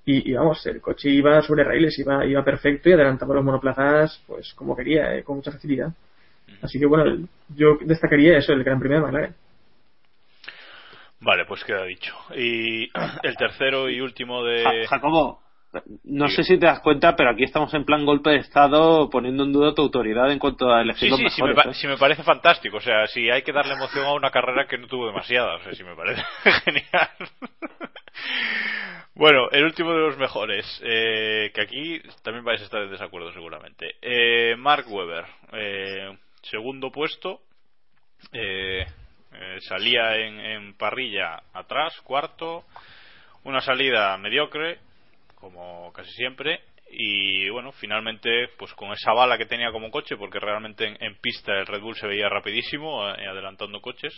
Y, 0.06 0.30
y 0.30 0.34
vamos, 0.34 0.64
el 0.66 0.80
coche 0.80 1.10
iba 1.10 1.40
sobre 1.42 1.64
raíles, 1.64 1.98
iba, 1.98 2.24
iba 2.26 2.44
perfecto 2.44 2.88
y 2.88 2.92
adelantaba 2.92 3.34
los 3.34 3.44
monoplazas 3.44 4.22
pues 4.26 4.52
como 4.54 4.76
quería, 4.76 5.16
eh, 5.16 5.22
con 5.22 5.36
mucha 5.36 5.50
facilidad. 5.50 5.92
Así 6.60 6.78
que 6.78 6.86
bueno, 6.86 7.26
yo 7.56 7.78
destacaría 7.84 8.36
eso, 8.36 8.52
el 8.52 8.62
Gran 8.64 8.78
Premio 8.78 8.98
de 8.98 9.04
McLaren. 9.04 9.34
Vale, 11.24 11.44
pues 11.46 11.64
queda 11.64 11.84
dicho. 11.84 12.14
Y 12.36 12.84
el 13.22 13.36
tercero 13.36 13.88
y 13.88 14.00
último 14.00 14.44
de... 14.44 14.62
Ja- 14.62 14.96
Jacobo, 14.96 15.42
no 16.04 16.28
sé 16.28 16.44
si 16.44 16.56
te 16.58 16.66
das 16.66 16.80
cuenta, 16.80 17.16
pero 17.16 17.30
aquí 17.30 17.42
estamos 17.42 17.72
en 17.74 17.84
plan 17.84 18.04
golpe 18.06 18.30
de 18.30 18.36
Estado 18.36 19.10
poniendo 19.10 19.42
en 19.44 19.52
duda 19.52 19.74
tu 19.74 19.82
autoridad 19.82 20.30
en 20.30 20.38
cuanto 20.38 20.70
a 20.72 20.82
elegir 20.82 21.08
Sí, 21.08 21.10
los 21.10 21.18
sí, 21.18 21.28
sí 21.30 21.42
me, 21.42 21.50
¿eh? 21.50 21.74
sí 21.74 21.86
me 21.88 21.96
parece 21.96 22.22
fantástico. 22.22 22.76
O 22.76 22.80
sea, 22.80 23.06
si 23.08 23.28
hay 23.30 23.42
que 23.42 23.52
darle 23.52 23.72
emoción 23.74 24.04
a 24.04 24.12
una 24.12 24.30
carrera 24.30 24.66
que 24.68 24.78
no 24.78 24.86
tuvo 24.86 25.06
demasiada. 25.06 25.56
O 25.56 25.60
sea, 25.64 25.72
sí 25.74 25.82
me 25.82 25.96
parece 25.96 26.22
genial. 26.64 27.08
bueno, 29.14 29.48
el 29.50 29.64
último 29.64 29.92
de 29.92 29.98
los 29.98 30.16
mejores. 30.18 30.80
eh, 30.84 31.50
que 31.54 31.60
aquí 31.62 32.00
también 32.22 32.44
vais 32.44 32.60
a 32.60 32.64
estar 32.64 32.82
en 32.82 32.90
desacuerdo 32.90 33.32
seguramente. 33.32 33.94
Eh, 34.02 34.56
Mark 34.56 34.84
Webber. 34.88 35.24
eh, 35.54 36.16
segundo 36.42 36.90
puesto. 36.92 37.40
Eh, 38.32 38.86
eh, 39.34 39.58
salía 39.60 40.16
en, 40.16 40.40
en 40.40 40.74
parrilla 40.74 41.42
atrás, 41.52 42.00
cuarto. 42.02 42.64
Una 43.44 43.60
salida 43.60 44.16
mediocre, 44.16 44.78
como 45.34 45.92
casi 45.92 46.10
siempre. 46.12 46.60
Y 46.90 47.48
bueno, 47.48 47.72
finalmente, 47.72 48.48
pues 48.56 48.72
con 48.74 48.92
esa 48.92 49.12
bala 49.12 49.36
que 49.36 49.46
tenía 49.46 49.72
como 49.72 49.90
coche, 49.90 50.16
porque 50.16 50.38
realmente 50.38 50.96
en, 50.98 51.16
pista 51.16 51.52
el 51.52 51.66
Red 51.66 51.80
Bull 51.80 51.96
se 51.96 52.06
veía 52.06 52.28
rapidísimo, 52.28 53.08
eh, 53.08 53.26
adelantando 53.26 53.80
coches. 53.80 54.14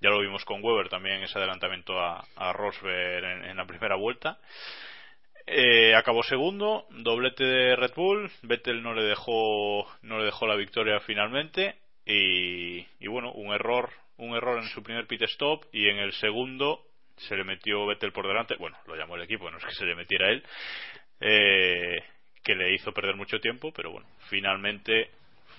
Ya 0.00 0.10
lo 0.10 0.20
vimos 0.20 0.44
con 0.44 0.62
Weber 0.62 0.88
también, 0.88 1.22
ese 1.22 1.38
adelantamiento 1.38 1.98
a, 1.98 2.24
a 2.36 2.52
Rosberg 2.52 3.24
en, 3.24 3.44
en 3.46 3.56
la 3.56 3.64
primera 3.64 3.96
vuelta. 3.96 4.38
Eh, 5.46 5.94
acabó 5.96 6.22
segundo, 6.22 6.86
doblete 6.90 7.44
de 7.44 7.74
Red 7.74 7.94
Bull, 7.96 8.30
Vettel 8.42 8.82
no 8.82 8.94
le 8.94 9.02
dejó 9.02 9.84
no 10.02 10.18
le 10.18 10.26
dejó 10.26 10.46
la 10.46 10.54
victoria 10.54 11.00
finalmente 11.00 11.74
y, 12.06 12.86
y 13.00 13.08
bueno, 13.08 13.32
un 13.32 13.52
error, 13.52 13.90
un 14.20 14.36
error 14.36 14.58
en 14.58 14.68
su 14.68 14.82
primer 14.82 15.06
pit 15.06 15.22
stop 15.22 15.64
y 15.72 15.88
en 15.88 15.98
el 15.98 16.12
segundo 16.12 16.82
se 17.16 17.36
le 17.36 17.44
metió 17.44 17.86
Vettel 17.86 18.12
por 18.12 18.26
delante, 18.26 18.56
bueno, 18.56 18.76
lo 18.86 18.96
llamó 18.96 19.16
el 19.16 19.22
equipo, 19.22 19.50
no 19.50 19.58
es 19.58 19.64
que 19.64 19.74
se 19.74 19.84
le 19.84 19.94
metiera 19.94 20.30
él, 20.30 20.42
eh, 21.20 22.02
que 22.42 22.54
le 22.54 22.74
hizo 22.74 22.92
perder 22.92 23.16
mucho 23.16 23.40
tiempo, 23.40 23.72
pero 23.72 23.90
bueno, 23.92 24.06
finalmente 24.28 25.10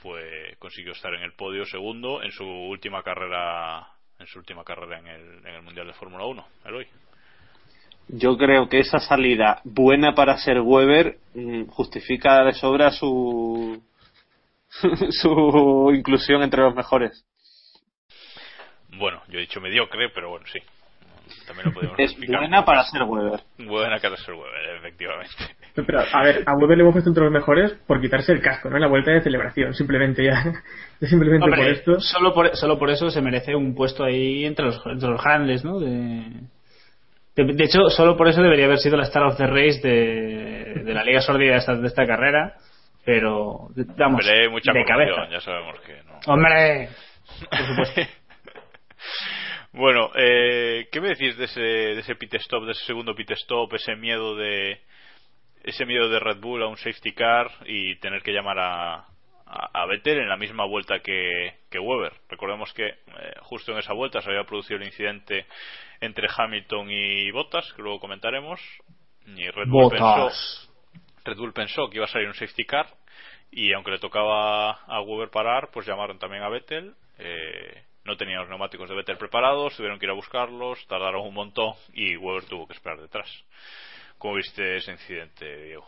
fue 0.01 0.55
consiguió 0.57 0.93
estar 0.93 1.13
en 1.13 1.21
el 1.21 1.33
podio 1.33 1.65
segundo 1.65 2.23
en 2.23 2.31
su 2.31 2.45
última 2.45 3.03
carrera 3.03 3.87
en 4.19 4.27
su 4.27 4.39
última 4.39 4.63
carrera 4.63 4.99
en 4.99 5.07
el, 5.07 5.47
en 5.47 5.55
el 5.55 5.61
mundial 5.61 5.87
de 5.87 5.93
Fórmula 5.93 6.25
1, 6.25 6.45
Eloy. 6.65 6.87
Yo 8.07 8.37
creo 8.37 8.67
que 8.67 8.79
esa 8.79 8.99
salida 8.99 9.61
buena 9.63 10.13
para 10.13 10.37
ser 10.37 10.59
Weber 10.59 11.17
mm, 11.33 11.65
justifica 11.65 12.43
de 12.43 12.53
sobra 12.53 12.91
su 12.91 13.81
su 15.11 15.91
inclusión 15.93 16.41
entre 16.43 16.61
los 16.61 16.75
mejores. 16.75 17.25
Bueno, 19.01 19.21
yo 19.27 19.39
he 19.39 19.41
dicho 19.41 19.59
mediocre, 19.59 20.09
pero 20.13 20.29
bueno, 20.29 20.45
sí. 20.47 20.59
También 21.47 21.67
lo 21.69 21.73
podemos 21.73 21.95
Es 21.99 22.11
explicar. 22.11 22.39
buena 22.41 22.63
para 22.63 22.83
ser 22.83 23.03
Weber. 23.03 23.39
Buena 23.57 23.97
para 23.97 24.15
ser 24.17 24.33
Weber, 24.35 24.75
efectivamente. 24.77 25.33
Pero, 25.75 25.99
a 26.01 26.23
ver, 26.23 26.43
a 26.45 26.53
Weber 26.55 26.77
le 26.77 26.83
hemos 26.83 26.93
puesto 26.93 27.09
entre 27.09 27.23
los 27.23 27.31
mejores 27.33 27.71
por 27.87 27.99
quitarse 28.01 28.31
el 28.33 28.41
casco, 28.41 28.69
¿no? 28.69 28.75
En 28.75 28.81
la 28.81 28.87
vuelta 28.89 29.11
de 29.11 29.21
celebración, 29.21 29.73
simplemente 29.73 30.23
ya. 30.23 30.43
simplemente 31.01 31.45
Hombre, 31.45 31.61
por 31.61 31.69
esto. 31.71 31.99
Solo 31.99 32.33
por, 32.33 32.55
solo 32.55 32.77
por 32.77 32.89
eso 32.91 33.09
se 33.09 33.21
merece 33.21 33.55
un 33.55 33.73
puesto 33.73 34.03
ahí 34.03 34.45
entre 34.45 34.65
los, 34.65 34.81
entre 34.85 35.09
los 35.09 35.23
grandes, 35.23 35.63
¿no? 35.65 35.79
De, 35.79 36.23
de, 37.35 37.43
de 37.53 37.63
hecho, 37.63 37.89
solo 37.89 38.15
por 38.17 38.27
eso 38.27 38.41
debería 38.43 38.65
haber 38.65 38.77
sido 38.79 38.97
la 38.97 39.03
Star 39.03 39.23
of 39.23 39.37
the 39.37 39.47
Race 39.47 39.79
de, 39.81 40.83
de 40.83 40.93
la 40.93 41.03
Liga 41.03 41.21
Sordida 41.21 41.53
de 41.53 41.57
esta, 41.59 41.75
de 41.75 41.87
esta 41.87 42.05
carrera. 42.05 42.53
Pero, 43.03 43.69
vamos, 43.97 44.25
Hombre, 44.25 44.49
mucha 44.49 44.73
de 44.73 44.85
cabeza. 44.85 45.27
ya 45.31 45.39
sabemos 45.39 45.79
que 45.79 45.93
no. 46.03 46.19
¡Hombre! 46.33 46.89
Por 47.49 47.65
supuesto. 47.65 48.01
Bueno, 49.73 50.11
eh, 50.15 50.87
¿qué 50.91 50.99
me 50.99 51.09
decís 51.09 51.37
de 51.37 51.45
ese, 51.45 51.61
de 51.61 51.99
ese 51.99 52.15
pit 52.15 52.33
stop, 52.35 52.65
de 52.65 52.73
ese 52.73 52.85
segundo 52.85 53.15
pit 53.15 53.31
stop, 53.31 53.73
ese 53.73 53.95
miedo 53.95 54.35
de 54.35 54.81
ese 55.63 55.85
miedo 55.85 56.09
de 56.09 56.19
Red 56.19 56.39
Bull 56.39 56.63
a 56.63 56.67
un 56.67 56.77
safety 56.77 57.13
car 57.13 57.49
y 57.65 57.95
tener 57.99 58.23
que 58.23 58.31
llamar 58.31 58.57
a, 58.59 58.93
a, 59.45 59.69
a 59.73 59.85
Vettel 59.85 60.19
en 60.19 60.27
la 60.29 60.37
misma 60.37 60.65
vuelta 60.65 60.99
que, 60.99 61.53
que 61.69 61.79
Weber? 61.79 62.13
Recordemos 62.29 62.73
que 62.73 62.87
eh, 62.87 62.95
justo 63.41 63.71
en 63.71 63.77
esa 63.77 63.93
vuelta 63.93 64.21
se 64.21 64.29
había 64.29 64.43
producido 64.43 64.79
el 64.79 64.87
incidente 64.87 65.45
entre 65.99 66.27
Hamilton 66.35 66.89
y 66.89 67.31
Bottas, 67.31 67.71
que 67.73 67.81
luego 67.83 67.99
comentaremos, 67.99 68.59
y 69.27 69.47
Red 69.49 69.67
Bull 69.67 69.91
pensó. 69.91 70.31
Red 71.23 71.37
Bull 71.37 71.53
pensó 71.53 71.89
que 71.89 71.97
iba 71.97 72.05
a 72.05 72.09
salir 72.09 72.27
un 72.27 72.33
safety 72.33 72.65
car 72.65 72.87
y 73.51 73.71
aunque 73.73 73.91
le 73.91 73.99
tocaba 73.99 74.71
a 74.71 75.01
Weber 75.01 75.29
parar, 75.29 75.69
pues 75.71 75.85
llamaron 75.85 76.17
también 76.17 76.41
a 76.41 76.49
Vettel. 76.49 76.95
Eh, 77.19 77.83
no 78.05 78.17
tenían 78.17 78.39
los 78.39 78.49
neumáticos 78.49 78.89
de 78.89 78.95
Vettel 78.95 79.17
preparados, 79.17 79.75
tuvieron 79.75 79.99
que 79.99 80.05
ir 80.05 80.11
a 80.11 80.15
buscarlos, 80.15 80.85
tardaron 80.87 81.27
un 81.27 81.33
montón 81.33 81.73
y 81.93 82.17
Weber 82.17 82.45
tuvo 82.45 82.67
que 82.67 82.73
esperar 82.73 82.99
detrás. 82.99 83.29
¿Cómo 84.17 84.35
viste 84.35 84.77
ese 84.77 84.91
incidente, 84.91 85.65
Diego? 85.65 85.85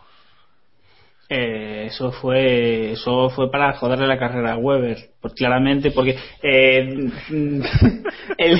Eh, 1.30 1.86
eso 1.88 2.12
fue 2.12 2.92
eso 2.92 3.30
fue 3.30 3.50
para 3.50 3.74
joderle 3.74 4.08
la 4.08 4.20
carrera 4.20 4.54
a 4.54 4.58
Weber 4.58 4.98
pues 5.22 5.34
claramente 5.34 5.92
porque 5.92 6.18
eh, 6.42 7.10
el, 8.38 8.60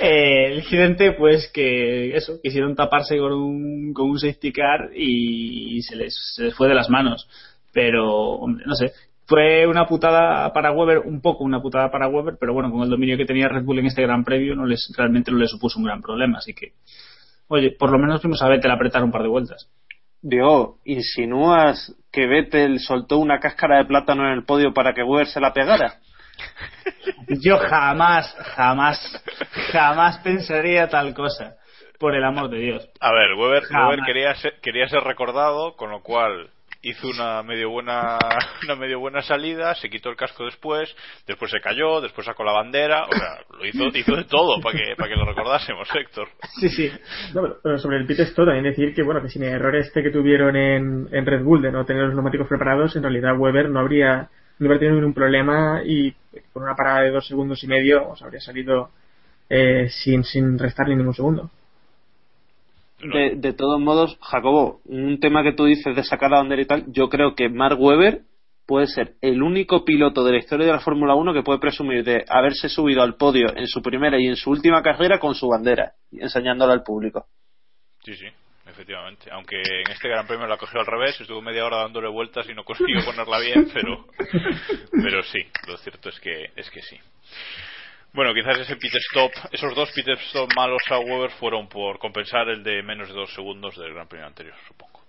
eh, 0.00 0.46
el 0.46 0.58
incidente 0.58 1.12
pues 1.12 1.50
que 1.52 2.14
eso 2.14 2.38
quisieron 2.42 2.76
taparse 2.76 3.16
con 3.16 3.32
un 3.32 3.94
con 3.94 4.10
un 4.10 4.18
safety 4.18 4.52
car 4.52 4.90
y 4.94 5.80
se 5.82 5.96
les, 5.96 6.14
se 6.34 6.44
les 6.44 6.54
fue 6.54 6.68
de 6.68 6.74
las 6.74 6.90
manos 6.90 7.26
pero 7.72 8.06
hombre, 8.12 8.64
no 8.66 8.74
sé 8.74 8.92
fue 9.26 9.66
una 9.66 9.86
putada 9.86 10.52
para 10.52 10.72
Weber 10.72 10.98
un 10.98 11.20
poco 11.20 11.44
una 11.44 11.60
putada 11.60 11.90
para 11.90 12.08
Weber 12.08 12.36
pero 12.38 12.54
bueno 12.54 12.70
con 12.70 12.82
el 12.82 12.90
dominio 12.90 13.16
que 13.16 13.24
tenía 13.24 13.48
Red 13.48 13.64
Bull 13.64 13.80
en 13.80 13.86
este 13.86 14.02
gran 14.02 14.24
previo 14.24 14.54
no 14.54 14.66
les 14.66 14.92
realmente 14.96 15.30
no 15.30 15.38
le 15.38 15.48
supuso 15.48 15.78
un 15.78 15.84
gran 15.84 16.00
problema 16.00 16.38
así 16.38 16.54
que 16.54 16.72
oye 17.48 17.72
por 17.72 17.90
lo 17.90 17.98
menos 17.98 18.22
vimos 18.22 18.42
a 18.42 18.48
Vettel 18.48 18.70
apretar 18.70 19.02
un 19.02 19.10
par 19.10 19.22
de 19.22 19.28
vueltas 19.28 19.68
Diego, 20.22 20.78
¿insinúas 20.84 21.94
que 22.10 22.26
Vettel 22.26 22.80
soltó 22.80 23.18
una 23.18 23.38
cáscara 23.38 23.78
de 23.78 23.84
plátano 23.84 24.26
en 24.26 24.32
el 24.32 24.44
podio 24.44 24.72
para 24.72 24.92
que 24.92 25.04
Weber 25.04 25.28
se 25.28 25.40
la 25.40 25.52
pegara? 25.52 26.00
Yo 27.44 27.58
jamás, 27.58 28.34
jamás, 28.56 29.24
jamás 29.70 30.18
pensaría 30.18 30.88
tal 30.88 31.14
cosa. 31.14 31.56
Por 32.00 32.14
el 32.14 32.24
amor 32.24 32.50
de 32.50 32.58
Dios. 32.58 32.90
A 33.00 33.12
ver, 33.12 33.34
Weber, 33.34 33.62
quería, 34.04 34.34
ser, 34.34 34.60
quería 34.60 34.88
ser 34.88 35.02
recordado, 35.02 35.76
con 35.76 35.90
lo 35.90 36.02
cual 36.02 36.50
hizo 36.82 37.08
una 37.08 37.42
medio 37.42 37.70
buena 37.70 38.18
una 38.64 38.76
medio 38.76 39.00
buena 39.00 39.22
salida, 39.22 39.74
se 39.74 39.88
quitó 39.90 40.10
el 40.10 40.16
casco 40.16 40.44
después, 40.44 40.94
después 41.26 41.50
se 41.50 41.60
cayó, 41.60 42.00
después 42.00 42.24
sacó 42.26 42.44
la 42.44 42.52
bandera, 42.52 43.04
o 43.04 43.12
sea, 43.12 43.38
lo 43.58 43.66
hizo, 43.66 43.86
hizo 43.98 44.16
de 44.16 44.24
todo 44.24 44.60
para 44.60 44.78
que, 44.78 44.94
para 44.96 45.08
que 45.08 45.16
lo 45.16 45.24
recordásemos, 45.24 45.88
Héctor. 45.94 46.28
Sí, 46.60 46.68
sí. 46.68 46.92
No, 47.34 47.42
pero- 47.62 47.78
sobre 47.78 47.98
el 47.98 48.06
pit 48.06 48.20
stop 48.20 48.46
también 48.46 48.64
decir 48.64 48.94
que 48.94 49.02
bueno 49.02 49.22
que 49.22 49.28
sin 49.28 49.42
el 49.42 49.52
error 49.54 49.74
este 49.76 50.02
que 50.02 50.10
tuvieron 50.10 50.56
en, 50.56 51.08
en 51.12 51.26
Red 51.26 51.42
Bull 51.42 51.62
de 51.62 51.72
no 51.72 51.84
tener 51.84 52.04
los 52.04 52.14
neumáticos 52.14 52.48
preparados 52.48 52.96
en 52.96 53.02
realidad 53.02 53.36
Weber 53.38 53.68
no 53.70 53.80
habría 53.80 54.28
no 54.58 54.66
habría 54.66 54.78
tenido 54.78 54.96
ningún 54.96 55.14
problema 55.14 55.82
y 55.84 56.14
con 56.52 56.62
una 56.62 56.74
parada 56.74 57.02
de 57.02 57.10
dos 57.10 57.26
segundos 57.26 57.62
y 57.62 57.66
medio 57.66 58.08
os 58.08 58.22
habría 58.22 58.40
salido 58.40 58.90
eh, 59.50 59.88
sin 59.90 60.24
sin 60.24 60.58
restarle 60.58 60.96
ningún 60.96 61.14
segundo 61.14 61.50
De, 62.98 63.34
de 63.36 63.52
todos 63.52 63.78
modos, 63.78 64.18
Jacobo, 64.22 64.80
un 64.86 65.20
tema 65.20 65.42
que 65.42 65.52
tú 65.52 65.66
dices 65.66 65.94
de 65.94 66.02
sacar 66.02 66.30
la 66.30 66.38
bandera 66.38 66.62
y 66.62 66.66
tal, 66.66 66.84
yo 66.88 67.10
creo 67.10 67.34
que 67.34 67.50
Mark 67.50 67.78
Webber 67.78 68.22
puede 68.66 68.88
ser 68.88 69.14
el 69.20 69.42
único 69.42 69.84
piloto 69.84 70.24
de 70.24 70.32
la 70.32 70.38
historia 70.38 70.66
de 70.66 70.72
la 70.72 70.80
Fórmula 70.80 71.14
1 71.14 71.32
que 71.32 71.42
puede 71.42 71.60
presumir 71.60 72.04
de 72.04 72.24
haberse 72.28 72.68
subido 72.68 73.02
al 73.02 73.16
podio 73.16 73.46
en 73.56 73.68
su 73.68 73.80
primera 73.80 74.20
y 74.20 74.26
en 74.26 74.36
su 74.36 74.50
última 74.50 74.82
carrera 74.82 75.20
con 75.20 75.34
su 75.34 75.48
bandera, 75.48 75.92
enseñándola 76.10 76.72
al 76.72 76.82
público. 76.82 77.26
Sí, 78.02 78.14
sí, 78.14 78.26
efectivamente. 78.66 79.30
Aunque 79.30 79.56
en 79.56 79.90
este 79.90 80.08
Gran 80.08 80.26
Premio 80.26 80.46
la 80.46 80.56
cogió 80.56 80.80
al 80.80 80.86
revés, 80.86 81.20
estuvo 81.20 81.40
media 81.40 81.64
hora 81.64 81.78
dándole 81.78 82.08
vueltas 82.08 82.48
y 82.48 82.54
no 82.54 82.64
consiguió 82.64 83.04
ponerla 83.04 83.38
bien, 83.38 83.68
pero, 83.72 84.06
pero 84.90 85.22
sí, 85.22 85.38
lo 85.68 85.76
cierto 85.76 86.08
es 86.08 86.18
que, 86.18 86.50
es 86.56 86.70
que 86.70 86.82
sí. 86.82 86.98
Bueno, 88.16 88.32
quizás 88.32 88.58
ese 88.58 88.76
pit 88.76 88.94
stop, 88.94 89.30
esos 89.52 89.74
dos 89.74 89.92
pit 89.92 90.08
stop 90.08 90.50
malos 90.56 90.80
a 90.88 90.98
Weber 90.98 91.30
fueron 91.32 91.68
por 91.68 91.98
compensar 91.98 92.48
el 92.48 92.64
de 92.64 92.82
menos 92.82 93.08
de 93.08 93.14
dos 93.14 93.30
segundos 93.34 93.76
del 93.76 93.92
Gran 93.92 94.08
Premio 94.08 94.26
anterior, 94.26 94.56
supongo. 94.66 95.02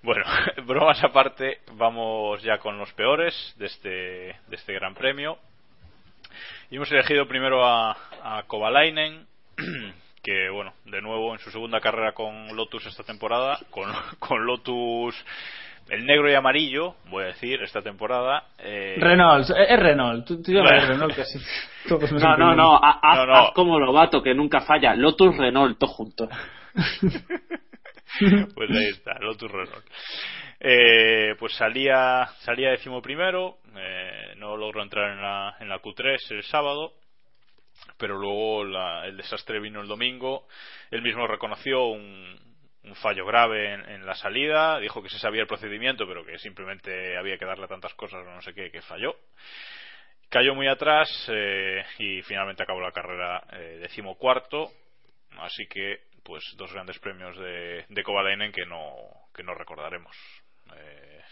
Bueno, 0.00 0.24
bromas 0.64 1.02
aparte, 1.02 1.62
vamos 1.72 2.40
ya 2.44 2.58
con 2.58 2.78
los 2.78 2.92
peores 2.92 3.34
de 3.58 3.66
este, 3.66 3.88
de 3.90 4.52
este 4.52 4.74
Gran 4.74 4.94
Premio. 4.94 5.40
Y 6.70 6.76
hemos 6.76 6.92
elegido 6.92 7.26
primero 7.26 7.66
a, 7.66 7.90
a 8.22 8.44
Kovalainen, 8.46 9.26
que 10.22 10.48
bueno, 10.48 10.72
de 10.84 11.02
nuevo 11.02 11.32
en 11.32 11.40
su 11.40 11.50
segunda 11.50 11.80
carrera 11.80 12.12
con 12.12 12.54
Lotus 12.54 12.86
esta 12.86 13.02
temporada, 13.02 13.58
con, 13.70 13.92
con 14.20 14.46
Lotus 14.46 15.16
el 15.88 16.04
negro 16.04 16.30
y 16.30 16.34
amarillo, 16.34 16.96
voy 17.10 17.24
a 17.24 17.26
decir, 17.28 17.62
esta 17.62 17.80
temporada. 17.82 18.44
Eh, 18.58 18.96
Renault, 18.98 19.48
eh, 19.50 19.66
es 19.68 19.78
Renault. 19.80 20.26
Tú, 20.26 20.42
tú 20.42 20.52
llamas 20.52 20.72
Bueno. 20.72 20.86
Renault 20.88 21.14
casi. 21.16 21.38
Todos 21.88 22.10
No, 22.12 22.36
no, 22.36 22.54
no, 22.54 22.76
ha- 22.76 22.98
haz, 23.02 23.16
No, 23.18 23.26
no. 23.26 23.34
haz 23.36 23.50
como 23.54 23.78
Lobato, 23.78 24.22
que 24.22 24.34
nunca 24.34 24.60
falla. 24.62 24.94
Lotus 24.94 25.36
Renault, 25.36 25.78
todo 25.78 25.90
junto. 25.90 26.28
pues 28.54 28.70
ahí 28.70 28.88
está, 28.92 29.18
Lotus 29.20 29.50
Renault. 29.50 29.84
Eh, 30.58 31.34
pues 31.38 31.54
salía 31.54 32.26
salía 32.40 32.70
décimo 32.70 33.02
primero, 33.02 33.58
eh, 33.76 34.32
no 34.38 34.56
logró 34.56 34.82
entrar 34.82 35.12
en 35.12 35.20
la, 35.20 35.54
en 35.60 35.68
la 35.68 35.80
Q3 35.82 36.16
el 36.30 36.42
sábado, 36.44 36.94
pero 37.98 38.16
luego 38.16 38.64
la- 38.64 39.06
el 39.06 39.16
desastre 39.18 39.60
vino 39.60 39.80
el 39.82 39.88
domingo. 39.88 40.46
Él 40.90 41.02
mismo 41.02 41.26
reconoció 41.26 41.86
un, 41.88 42.34
un 42.86 42.94
fallo 42.94 43.26
grave 43.26 43.74
en, 43.74 43.88
en 43.88 44.06
la 44.06 44.14
salida, 44.14 44.78
dijo 44.78 45.02
que 45.02 45.08
se 45.08 45.18
sabía 45.18 45.42
el 45.42 45.48
procedimiento, 45.48 46.06
pero 46.06 46.24
que 46.24 46.38
simplemente 46.38 47.16
había 47.16 47.36
que 47.36 47.44
darle 47.44 47.66
tantas 47.66 47.92
cosas 47.94 48.24
o 48.26 48.30
no 48.30 48.40
sé 48.40 48.54
qué, 48.54 48.70
que 48.70 48.80
falló. 48.82 49.16
Cayó 50.28 50.54
muy 50.54 50.68
atrás 50.68 51.08
eh, 51.28 51.84
y 51.98 52.22
finalmente 52.22 52.62
acabó 52.62 52.80
la 52.80 52.92
carrera 52.92 53.44
eh, 53.52 53.78
decimocuarto, 53.80 54.70
así 55.38 55.66
que 55.66 56.00
pues 56.24 56.42
dos 56.56 56.72
grandes 56.72 56.98
premios 56.98 57.36
de, 57.38 57.84
de 57.88 58.02
Kovalainen 58.02 58.50
que 58.50 58.66
no 58.66 58.94
que 59.32 59.44
no 59.44 59.54
recordaremos. 59.54 60.16
Eh, 60.74 61.22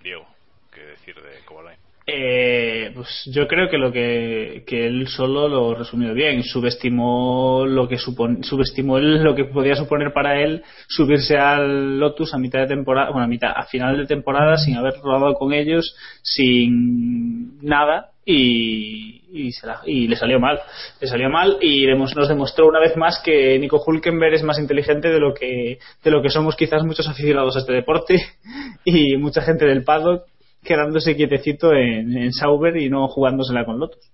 Diego, 0.00 0.26
¿qué 0.72 0.80
decir 0.82 1.20
de 1.20 1.44
Kovalainen? 1.44 1.93
Eh, 2.06 2.90
pues 2.94 3.08
yo 3.32 3.48
creo 3.48 3.70
que 3.70 3.78
lo 3.78 3.90
que, 3.90 4.62
que 4.66 4.86
él 4.86 5.08
solo 5.08 5.48
lo 5.48 5.74
resumió 5.74 6.12
bien. 6.12 6.42
Subestimó 6.42 7.64
lo 7.66 7.88
que 7.88 7.96
supon, 7.96 8.44
subestimó 8.44 8.98
él 8.98 9.22
lo 9.22 9.34
que 9.34 9.44
podía 9.46 9.74
suponer 9.74 10.12
para 10.12 10.38
él 10.42 10.62
subirse 10.86 11.38
al 11.38 11.98
Lotus 11.98 12.34
a 12.34 12.38
mitad 12.38 12.60
de 12.60 12.66
temporada, 12.66 13.10
bueno, 13.10 13.24
a 13.24 13.28
mitad, 13.28 13.52
a 13.56 13.64
final 13.64 13.96
de 13.96 14.06
temporada 14.06 14.58
sin 14.58 14.76
haber 14.76 14.94
rodado 15.02 15.32
con 15.34 15.54
ellos, 15.54 15.96
sin 16.22 17.58
nada 17.62 18.10
y, 18.26 19.22
y, 19.32 19.52
se 19.52 19.66
la- 19.66 19.80
y 19.86 20.06
le 20.06 20.16
salió 20.16 20.38
mal. 20.38 20.60
Le 21.00 21.08
salió 21.08 21.30
mal 21.30 21.56
y 21.62 21.86
nos 21.86 22.28
demostró 22.28 22.68
una 22.68 22.80
vez 22.80 22.96
más 22.98 23.18
que 23.24 23.58
Nico 23.58 23.82
Hulkenberg 23.84 24.34
es 24.34 24.42
más 24.42 24.58
inteligente 24.58 25.08
de 25.08 25.20
lo 25.20 25.32
que 25.32 25.78
de 26.02 26.10
lo 26.10 26.20
que 26.20 26.28
somos 26.28 26.54
quizás 26.54 26.84
muchos 26.84 27.08
aficionados 27.08 27.56
a 27.56 27.60
este 27.60 27.72
deporte 27.72 28.16
y 28.84 29.16
mucha 29.16 29.40
gente 29.40 29.64
del 29.64 29.84
paddock 29.84 30.24
quedándose 30.64 31.14
quietecito 31.16 31.72
en, 31.72 32.16
en 32.16 32.32
Sauber 32.32 32.76
y 32.76 32.88
no 32.90 33.06
jugándosela 33.08 33.64
con 33.64 33.78
Lotus. 33.78 34.10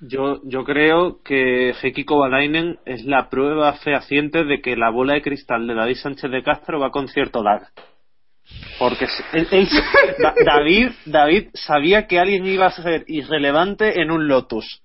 Yo, 0.00 0.40
yo 0.44 0.64
creo 0.64 1.22
que 1.22 1.74
Heikki 1.80 2.04
Kovalainen 2.04 2.78
es 2.84 3.04
la 3.04 3.30
prueba 3.30 3.72
fehaciente 3.74 4.44
de 4.44 4.60
que 4.60 4.76
la 4.76 4.90
bola 4.90 5.14
de 5.14 5.22
cristal 5.22 5.66
de 5.66 5.74
David 5.74 5.94
Sánchez 5.96 6.30
de 6.30 6.42
Castro 6.42 6.80
va 6.80 6.90
con 6.90 7.06
cierto 7.08 7.42
lag. 7.42 7.62
Porque 8.80 9.06
él- 9.32 9.46
él- 9.52 9.68
David, 10.44 10.90
David 11.06 11.48
sabía 11.54 12.06
que 12.08 12.18
alguien 12.18 12.44
iba 12.46 12.66
a 12.66 12.70
ser 12.72 13.04
irrelevante 13.06 14.00
en 14.02 14.10
un 14.10 14.26
Lotus. 14.26 14.82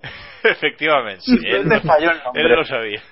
Efectivamente. 0.44 1.24
Él, 1.44 1.68
falló 1.82 2.12
el 2.12 2.22
nombre. 2.22 2.42
él 2.42 2.48
lo 2.50 2.64
sabía. 2.64 3.02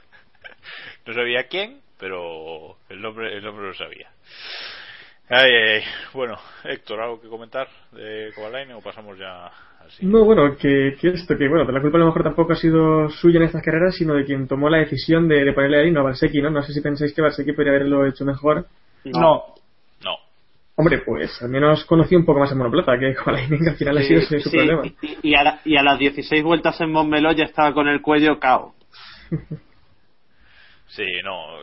No 1.07 1.13
sabía 1.15 1.49
quién, 1.49 1.81
pero 1.99 2.77
el 2.89 3.01
nombre, 3.03 3.37
el 3.37 3.43
nombre 3.43 3.67
lo 3.67 3.75
sabía. 3.75 4.11
Ay, 5.31 5.51
ay, 5.53 5.69
ay. 5.77 5.83
Bueno, 6.13 6.37
Héctor, 6.65 7.01
¿algo 7.01 7.21
que 7.21 7.29
comentar 7.29 7.69
de 7.93 8.33
Kovalainen 8.35 8.77
o 8.77 8.81
pasamos 8.81 9.17
ya 9.17 9.47
al 9.47 9.91
siguiente? 9.91 10.19
No, 10.19 10.25
bueno, 10.25 10.57
que, 10.57 10.97
que 11.01 11.09
esto, 11.09 11.37
que 11.39 11.49
bueno, 11.49 11.71
la 11.71 11.81
culpa 11.81 11.99
a 11.99 12.01
lo 12.01 12.07
mejor 12.07 12.25
tampoco 12.25 12.53
ha 12.53 12.57
sido 12.57 13.09
suya 13.11 13.39
en 13.39 13.45
estas 13.45 13.63
carreras, 13.63 13.95
sino 13.95 14.15
de 14.15 14.25
quien 14.25 14.49
tomó 14.49 14.69
la 14.69 14.79
decisión 14.79 15.29
de, 15.29 15.45
de 15.45 15.53
ponerle 15.53 15.79
a 15.79 15.83
Lino 15.83 16.01
a 16.01 16.05
Valsecchi, 16.05 16.43
¿no? 16.43 16.51
No 16.51 16.63
sé 16.63 16.73
si 16.73 16.81
pensáis 16.81 17.15
que 17.15 17.23
Valsecchi 17.23 17.53
podría 17.53 17.73
haberlo 17.75 18.05
hecho 18.07 18.25
mejor. 18.25 18.67
No. 19.05 19.45
No. 20.05 20.17
Hombre, 20.75 20.99
pues 20.99 21.41
al 21.43 21.49
menos 21.51 21.85
conocí 21.85 22.17
un 22.17 22.25
poco 22.25 22.41
más 22.41 22.51
en 22.51 22.59
monoplaza, 22.59 22.99
que 22.99 23.15
Kovalainen 23.15 23.61
que 23.63 23.71
al 23.71 23.77
final 23.77 23.99
ha 23.99 24.03
sido 24.03 24.21
ese 24.21 24.41
su 24.41 24.51
Sí, 24.51 24.57
problema. 24.57 24.83
y, 25.03 25.31
y 25.31 25.35
a 25.37 25.45
la- 25.45 25.61
y 25.65 25.77
a 25.77 25.83
las 25.85 25.99
16 25.99 26.43
vueltas 26.43 26.81
en 26.81 26.91
Montmeló 26.91 27.31
ya 27.33 27.45
estaba 27.45 27.73
con 27.73 27.87
el 27.87 28.01
cuello 28.03 28.41
cao. 28.41 28.75
Sí, 30.91 31.05
no. 31.23 31.59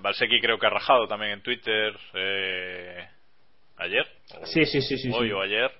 Valsecchi 0.00 0.40
creo 0.40 0.58
que 0.58 0.66
ha 0.66 0.70
rajado 0.70 1.08
también 1.08 1.32
en 1.32 1.42
Twitter 1.42 1.92
eh, 2.14 3.08
ayer. 3.78 4.06
o 4.40 4.46
Sí, 4.46 4.64
sí, 4.64 4.80
sí, 4.80 4.96
sí, 4.96 5.10
Hoy 5.12 5.28
sí. 5.28 5.32
o 5.32 5.40
ayer. 5.42 5.70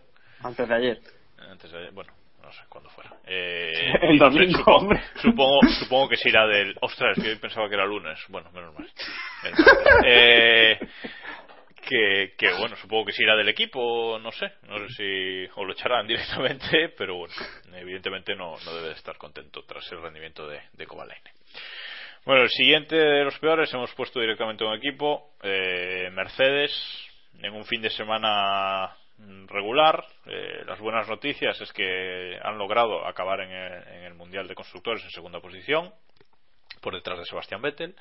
Antes 0.42 0.68
de 0.68 0.74
ayer. 0.74 0.98
Antes 1.38 1.70
de 1.70 1.78
ayer, 1.78 1.92
bueno, 1.92 2.12
no 2.42 2.52
sé 2.52 2.62
cuándo 2.68 2.90
fuera. 2.90 3.12
Eh, 3.26 3.92
El 4.02 4.18
domingo, 4.18 4.58
supongo, 4.58 4.78
hombre. 4.78 5.02
Supongo, 5.22 5.60
supongo 5.78 6.08
que 6.08 6.16
se 6.16 6.28
irá 6.30 6.46
del. 6.48 6.76
Ostras, 6.80 7.16
que 7.22 7.28
hoy 7.28 7.36
pensaba 7.36 7.68
que 7.68 7.74
era 7.76 7.86
lunes. 7.86 8.18
Bueno, 8.28 8.50
menos 8.50 8.74
mal. 8.74 8.88
Menos 9.44 9.58
mal. 9.60 10.04
Eh, 10.04 10.78
que, 11.88 12.34
que 12.36 12.52
bueno, 12.58 12.74
supongo 12.76 13.06
que 13.06 13.12
se 13.12 13.22
irá 13.22 13.36
del 13.36 13.48
equipo, 13.48 14.18
no 14.20 14.32
sé. 14.32 14.52
No 14.66 14.78
sé 14.88 14.94
si. 14.94 15.50
O 15.54 15.64
lo 15.64 15.74
echarán 15.74 16.06
directamente, 16.08 16.88
pero 16.98 17.14
bueno, 17.16 17.34
evidentemente 17.74 18.34
no, 18.34 18.56
no 18.64 18.74
debe 18.74 18.88
de 18.88 18.94
estar 18.94 19.16
contento 19.16 19.62
tras 19.64 19.90
el 19.92 20.02
rendimiento 20.02 20.48
de, 20.48 20.60
de 20.72 20.86
Kovalainen. 20.86 21.32
Bueno, 22.26 22.42
el 22.42 22.50
siguiente 22.50 22.96
de 22.96 23.24
los 23.24 23.38
peores 23.38 23.72
hemos 23.72 23.94
puesto 23.94 24.20
directamente 24.20 24.62
un 24.62 24.74
equipo, 24.74 25.30
eh, 25.42 26.10
Mercedes, 26.12 26.70
en 27.40 27.54
un 27.54 27.64
fin 27.64 27.80
de 27.80 27.88
semana 27.88 28.94
regular. 29.46 30.04
Eh, 30.26 30.62
las 30.66 30.78
buenas 30.80 31.08
noticias 31.08 31.58
es 31.58 31.72
que 31.72 32.38
han 32.42 32.58
logrado 32.58 33.06
acabar 33.06 33.40
en 33.40 33.50
el, 33.50 33.88
en 33.88 34.04
el 34.04 34.14
Mundial 34.14 34.46
de 34.46 34.54
Constructores 34.54 35.02
en 35.02 35.10
segunda 35.10 35.40
posición, 35.40 35.94
por 36.82 36.94
detrás 36.94 37.18
de 37.18 37.24
Sebastián 37.24 37.62
Vettel. 37.62 37.96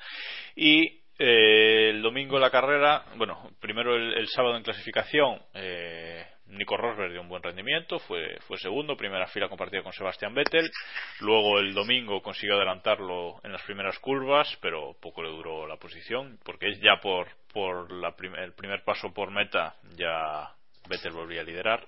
Y 0.54 1.00
eh, 1.18 1.88
el 1.88 2.02
domingo 2.02 2.38
la 2.38 2.50
carrera, 2.50 3.06
bueno, 3.16 3.50
primero 3.58 3.96
el, 3.96 4.12
el 4.18 4.28
sábado 4.28 4.54
en 4.58 4.62
clasificación, 4.62 5.40
eh, 5.54 6.26
Nico 6.50 6.76
Rosberg 6.76 7.12
dio 7.12 7.20
un 7.20 7.28
buen 7.28 7.42
rendimiento, 7.42 7.98
fue, 8.00 8.38
fue 8.40 8.58
segundo, 8.58 8.96
primera 8.96 9.26
fila 9.28 9.48
compartida 9.48 9.82
con 9.82 9.92
Sebastián 9.92 10.34
Vettel. 10.34 10.70
Luego 11.20 11.58
el 11.58 11.72
domingo 11.72 12.22
consiguió 12.22 12.56
adelantarlo 12.56 13.40
en 13.44 13.52
las 13.52 13.62
primeras 13.62 13.98
curvas, 13.98 14.58
pero 14.60 14.96
poco 15.00 15.22
le 15.22 15.30
duró 15.30 15.66
la 15.66 15.76
posición, 15.76 16.38
porque 16.44 16.74
ya 16.80 17.00
por, 17.00 17.28
por 17.52 17.90
la 17.92 18.14
el 18.38 18.52
primer 18.52 18.82
paso 18.84 19.12
por 19.12 19.30
meta 19.30 19.76
ya 19.96 20.52
Vettel 20.88 21.12
volvía 21.12 21.42
a 21.42 21.44
liderar. 21.44 21.86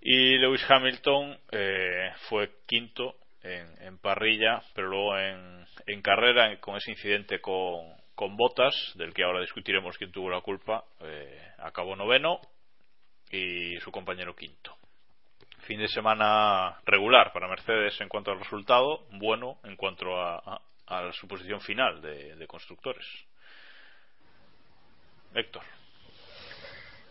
Y 0.00 0.38
Lewis 0.38 0.64
Hamilton 0.68 1.38
eh, 1.52 2.12
fue 2.28 2.50
quinto 2.66 3.16
en, 3.42 3.66
en 3.82 3.98
parrilla, 3.98 4.62
pero 4.74 4.88
luego 4.88 5.18
en, 5.18 5.64
en 5.86 6.02
carrera, 6.02 6.58
con 6.60 6.76
ese 6.76 6.90
incidente 6.90 7.40
con, 7.40 7.92
con 8.14 8.36
Botas, 8.36 8.74
del 8.96 9.14
que 9.14 9.24
ahora 9.24 9.40
discutiremos 9.40 9.96
quién 9.98 10.12
tuvo 10.12 10.30
la 10.30 10.40
culpa, 10.40 10.84
eh, 11.00 11.40
acabó 11.58 11.96
noveno 11.96 12.40
y 13.30 13.76
su 13.80 13.90
compañero 13.90 14.34
quinto. 14.34 14.76
Fin 15.60 15.80
de 15.80 15.88
semana 15.88 16.76
regular 16.86 17.32
para 17.32 17.48
Mercedes 17.48 18.00
en 18.00 18.08
cuanto 18.08 18.30
al 18.30 18.38
resultado, 18.38 19.00
bueno 19.12 19.58
en 19.64 19.76
cuanto 19.76 20.20
a, 20.20 20.38
a- 20.86 21.12
su 21.12 21.26
posición 21.26 21.60
final 21.60 22.00
de, 22.00 22.46
constructores. 22.46 23.04
Héctor. 25.34 25.62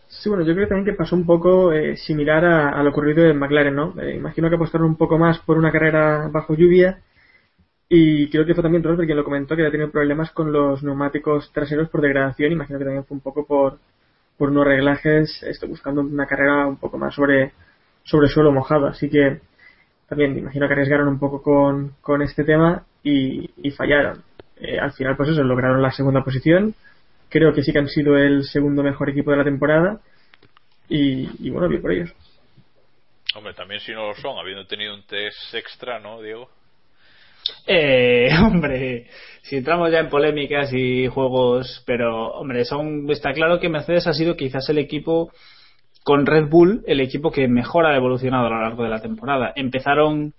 Sí, 0.08 0.28
bueno, 0.30 0.44
yo 0.44 0.54
creo 0.54 0.68
también 0.68 0.86
que 0.86 0.98
pasó 0.98 1.14
un 1.16 1.26
poco 1.26 1.72
eh, 1.72 1.96
similar 1.96 2.44
a, 2.44 2.70
a 2.70 2.82
lo 2.82 2.90
ocurrido 2.90 3.26
en 3.26 3.38
McLaren, 3.38 3.74
¿no? 3.74 3.94
Eh, 4.00 4.14
imagino 4.16 4.48
que 4.48 4.54
apostaron 4.54 4.86
un 4.86 4.96
poco 4.96 5.18
más 5.18 5.38
por 5.40 5.58
una 5.58 5.70
carrera 5.70 6.28
bajo 6.32 6.54
lluvia 6.54 7.02
y 7.88 8.28
creo 8.30 8.46
que 8.46 8.54
fue 8.54 8.62
también 8.62 8.82
Rosberg 8.82 9.06
quien 9.06 9.18
lo 9.18 9.24
comentó 9.24 9.54
que 9.54 9.62
había 9.62 9.70
tenido 9.72 9.90
problemas 9.90 10.30
con 10.32 10.52
los 10.52 10.82
neumáticos 10.82 11.52
traseros 11.52 11.88
por 11.88 12.00
degradación. 12.00 12.52
Imagino 12.52 12.78
que 12.78 12.84
también 12.84 13.04
fue 13.04 13.16
un 13.16 13.20
poco 13.22 13.46
por, 13.46 13.78
por 14.36 14.50
unos 14.50 14.66
reglajes, 14.66 15.42
esto, 15.42 15.66
buscando 15.66 16.02
una 16.02 16.26
carrera 16.26 16.66
un 16.66 16.76
poco 16.76 16.98
más 16.98 17.14
sobre, 17.14 17.52
sobre 18.04 18.28
suelo 18.28 18.52
mojado. 18.52 18.86
Así 18.86 19.08
que 19.08 19.40
también 20.08 20.36
imagino 20.38 20.66
que 20.66 20.74
arriesgaron 20.74 21.08
un 21.08 21.18
poco 21.18 21.42
con, 21.42 21.94
con 22.00 22.22
este 22.22 22.44
tema 22.44 22.84
y, 23.02 23.50
y 23.56 23.70
fallaron. 23.70 24.22
Eh, 24.56 24.78
al 24.78 24.92
final, 24.92 25.16
pues 25.16 25.30
eso, 25.30 25.42
lograron 25.42 25.82
la 25.82 25.90
segunda 25.90 26.22
posición. 26.22 26.74
Creo 27.28 27.52
que 27.52 27.62
sí 27.62 27.72
que 27.72 27.78
han 27.78 27.88
sido 27.88 28.16
el 28.16 28.44
segundo 28.44 28.82
mejor 28.82 29.10
equipo 29.10 29.30
de 29.30 29.36
la 29.38 29.44
temporada. 29.44 30.00
Y, 30.88 31.46
y 31.46 31.50
bueno, 31.50 31.68
bien 31.68 31.82
por 31.82 31.92
ellos. 31.92 32.12
Hombre, 33.34 33.52
también 33.54 33.80
si 33.80 33.92
no 33.92 34.08
lo 34.08 34.14
son, 34.14 34.38
habiendo 34.38 34.66
tenido 34.66 34.94
un 34.94 35.02
test 35.02 35.54
extra, 35.54 35.98
¿no, 35.98 36.22
Diego? 36.22 36.48
Eh, 37.66 38.28
hombre, 38.44 39.06
si 39.42 39.56
entramos 39.56 39.90
ya 39.90 40.00
en 40.00 40.08
polémicas 40.08 40.72
y 40.72 41.06
juegos, 41.06 41.82
pero 41.86 42.32
hombre, 42.32 42.64
son 42.64 43.08
está 43.10 43.32
claro 43.32 43.60
que 43.60 43.68
Mercedes 43.68 44.06
ha 44.06 44.12
sido 44.12 44.36
quizás 44.36 44.68
el 44.68 44.78
equipo 44.78 45.30
con 46.02 46.24
Red 46.26 46.48
Bull, 46.48 46.84
el 46.86 47.00
equipo 47.00 47.30
que 47.30 47.48
mejor 47.48 47.86
ha 47.86 47.96
evolucionado 47.96 48.46
a 48.46 48.50
lo 48.50 48.60
largo 48.60 48.84
de 48.84 48.90
la 48.90 49.02
temporada. 49.02 49.52
Empezaron 49.56 50.34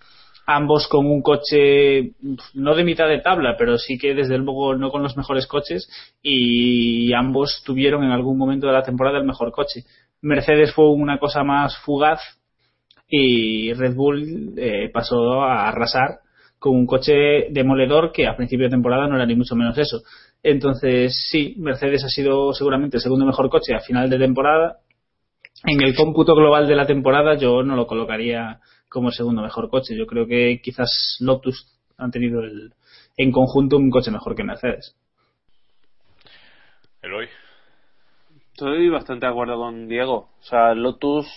ambos 0.46 0.88
con 0.88 1.06
un 1.06 1.22
coche 1.22 2.14
no 2.54 2.74
de 2.74 2.84
mitad 2.86 3.08
de 3.08 3.20
tabla, 3.20 3.56
pero 3.58 3.78
sí 3.78 3.98
que 3.98 4.16
desde 4.16 4.38
luego 4.38 4.76
no 4.76 4.90
con 4.90 5.04
los 5.04 5.18
mejores 5.18 5.46
coches 5.46 5.90
y 6.24 7.12
ambos 7.14 7.64
tuvieron 7.66 8.04
en 8.06 8.12
algún 8.12 8.38
momento 8.38 8.68
de 8.68 8.74
la 8.74 8.84
temporada 8.84 9.20
el 9.20 9.26
mejor 9.26 9.52
coche. 9.52 9.84
Mercedes 10.22 10.74
fue 10.74 10.90
una 10.90 11.20
cosa 11.20 11.44
más 11.44 11.78
fugaz 11.80 12.22
y 13.10 13.74
Red 13.74 13.94
Bull 13.94 14.54
eh, 14.58 14.90
pasó 14.94 15.42
a 15.44 15.68
arrasar 15.68 16.20
con 16.60 16.76
un 16.76 16.86
coche 16.86 17.50
demoledor 17.52 18.12
que 18.12 18.28
a 18.28 18.36
principio 18.36 18.66
de 18.66 18.72
temporada 18.72 19.08
no 19.08 19.16
era 19.16 19.26
ni 19.26 19.36
mucho 19.36 19.56
menos 19.56 19.78
eso. 19.78 20.02
Entonces, 20.44 21.28
sí, 21.30 21.56
Mercedes 21.58 22.04
ha 22.04 22.10
sido 22.10 22.54
seguramente 22.54 22.98
el 22.98 23.04
segundo 23.04 23.26
mejor 23.26 23.50
coche 23.50 23.76
a 23.76 23.80
final 23.80 24.10
de 24.10 24.18
temporada. 24.18 24.78
En 25.66 25.82
el 25.82 25.96
cómputo 25.96 26.36
global 26.36 26.68
de 26.68 26.76
la 26.76 26.86
temporada 26.86 27.36
yo 27.36 27.64
no 27.64 27.76
lo 27.76 27.88
colocaría 27.88 28.60
como 28.90 29.10
el 29.10 29.14
segundo 29.14 29.42
mejor 29.42 29.70
coche. 29.70 29.96
Yo 29.96 30.06
creo 30.06 30.28
que 30.28 30.60
quizás 30.64 31.18
Lotus 31.20 31.78
han 31.98 32.12
tenido 32.12 32.42
el, 32.42 32.74
en 33.18 33.32
conjunto 33.32 33.78
un 33.78 33.90
coche 33.90 34.12
mejor 34.12 34.36
que 34.36 34.44
Mercedes. 34.44 34.96
Eloy. 37.02 37.28
Estoy 38.58 38.90
bastante 38.90 39.28
de 39.28 39.32
acuerdo 39.32 39.56
con 39.58 39.88
Diego. 39.88 40.30
O 40.40 40.44
sea, 40.44 40.74
Lotus 40.74 41.28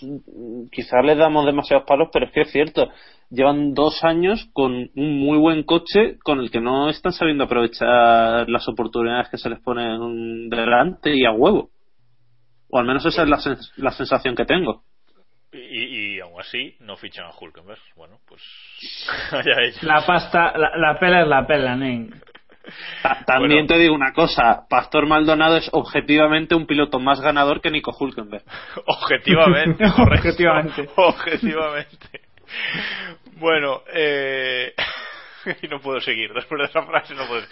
quizás 0.73 1.05
le 1.05 1.15
damos 1.17 1.45
demasiados 1.45 1.85
palos, 1.87 2.09
pero 2.11 2.25
es 2.25 2.33
que 2.33 2.41
es 2.41 2.51
cierto. 2.51 2.89
Llevan 3.29 3.75
dos 3.75 4.03
años 4.05 4.49
con 4.55 4.73
un 4.97 5.19
muy 5.19 5.37
buen 5.37 5.65
coche 5.65 6.17
con 6.25 6.41
el 6.41 6.51
que 6.51 6.63
no 6.63 6.89
están 6.89 7.13
sabiendo 7.13 7.45
aprovechar 7.45 8.49
las 8.49 8.67
oportunidades 8.69 9.29
que 9.29 9.37
se 9.37 9.51
les 9.51 9.61
ponen 9.61 10.49
delante 10.49 11.15
y 11.15 11.27
a 11.27 11.33
huevo. 11.33 11.69
O 12.71 12.79
al 12.79 12.87
menos 12.87 13.05
esa 13.05 13.25
es 13.25 13.29
la, 13.29 13.37
sens- 13.37 13.71
la 13.77 13.91
sensación 13.91 14.35
que 14.35 14.47
tengo. 14.47 14.83
Y, 15.53 16.15
y 16.17 16.21
aún 16.21 16.41
así 16.41 16.75
no 16.81 16.97
fichan 16.97 17.27
a 17.27 17.33
Hulkenberg. 17.39 17.81
Bueno, 17.97 18.17
pues 18.27 18.41
allá 19.33 19.61
ellos. 19.61 19.83
La 19.83 20.07
pasta, 20.07 20.57
la, 20.57 20.71
la 20.75 20.99
pela 20.99 21.21
es 21.21 21.29
la 21.29 21.47
pela, 21.47 21.77
nen. 21.77 22.15
También 23.27 23.67
te 23.67 23.79
digo 23.79 23.95
una 23.95 24.13
cosa, 24.13 24.67
Pastor 24.69 25.07
Maldonado 25.07 25.57
es 25.57 25.69
objetivamente 25.73 26.55
un 26.55 26.67
piloto 26.67 26.99
más 26.99 27.21
ganador 27.21 27.61
que 27.61 27.71
Nico 27.71 27.95
Hulkenberg. 27.99 28.45
objetivamente, 28.87 29.85
objetivamente. 29.99 30.89
Objetivamente. 30.97 32.21
Bueno, 33.37 33.83
eh... 33.93 34.75
y 35.63 35.69
no 35.69 35.81
puedo 35.81 36.01
seguir, 36.01 36.33
después 36.33 36.59
de 36.59 36.67
esa 36.67 36.83
frase 36.83 37.15
no 37.15 37.27
puedo 37.27 37.43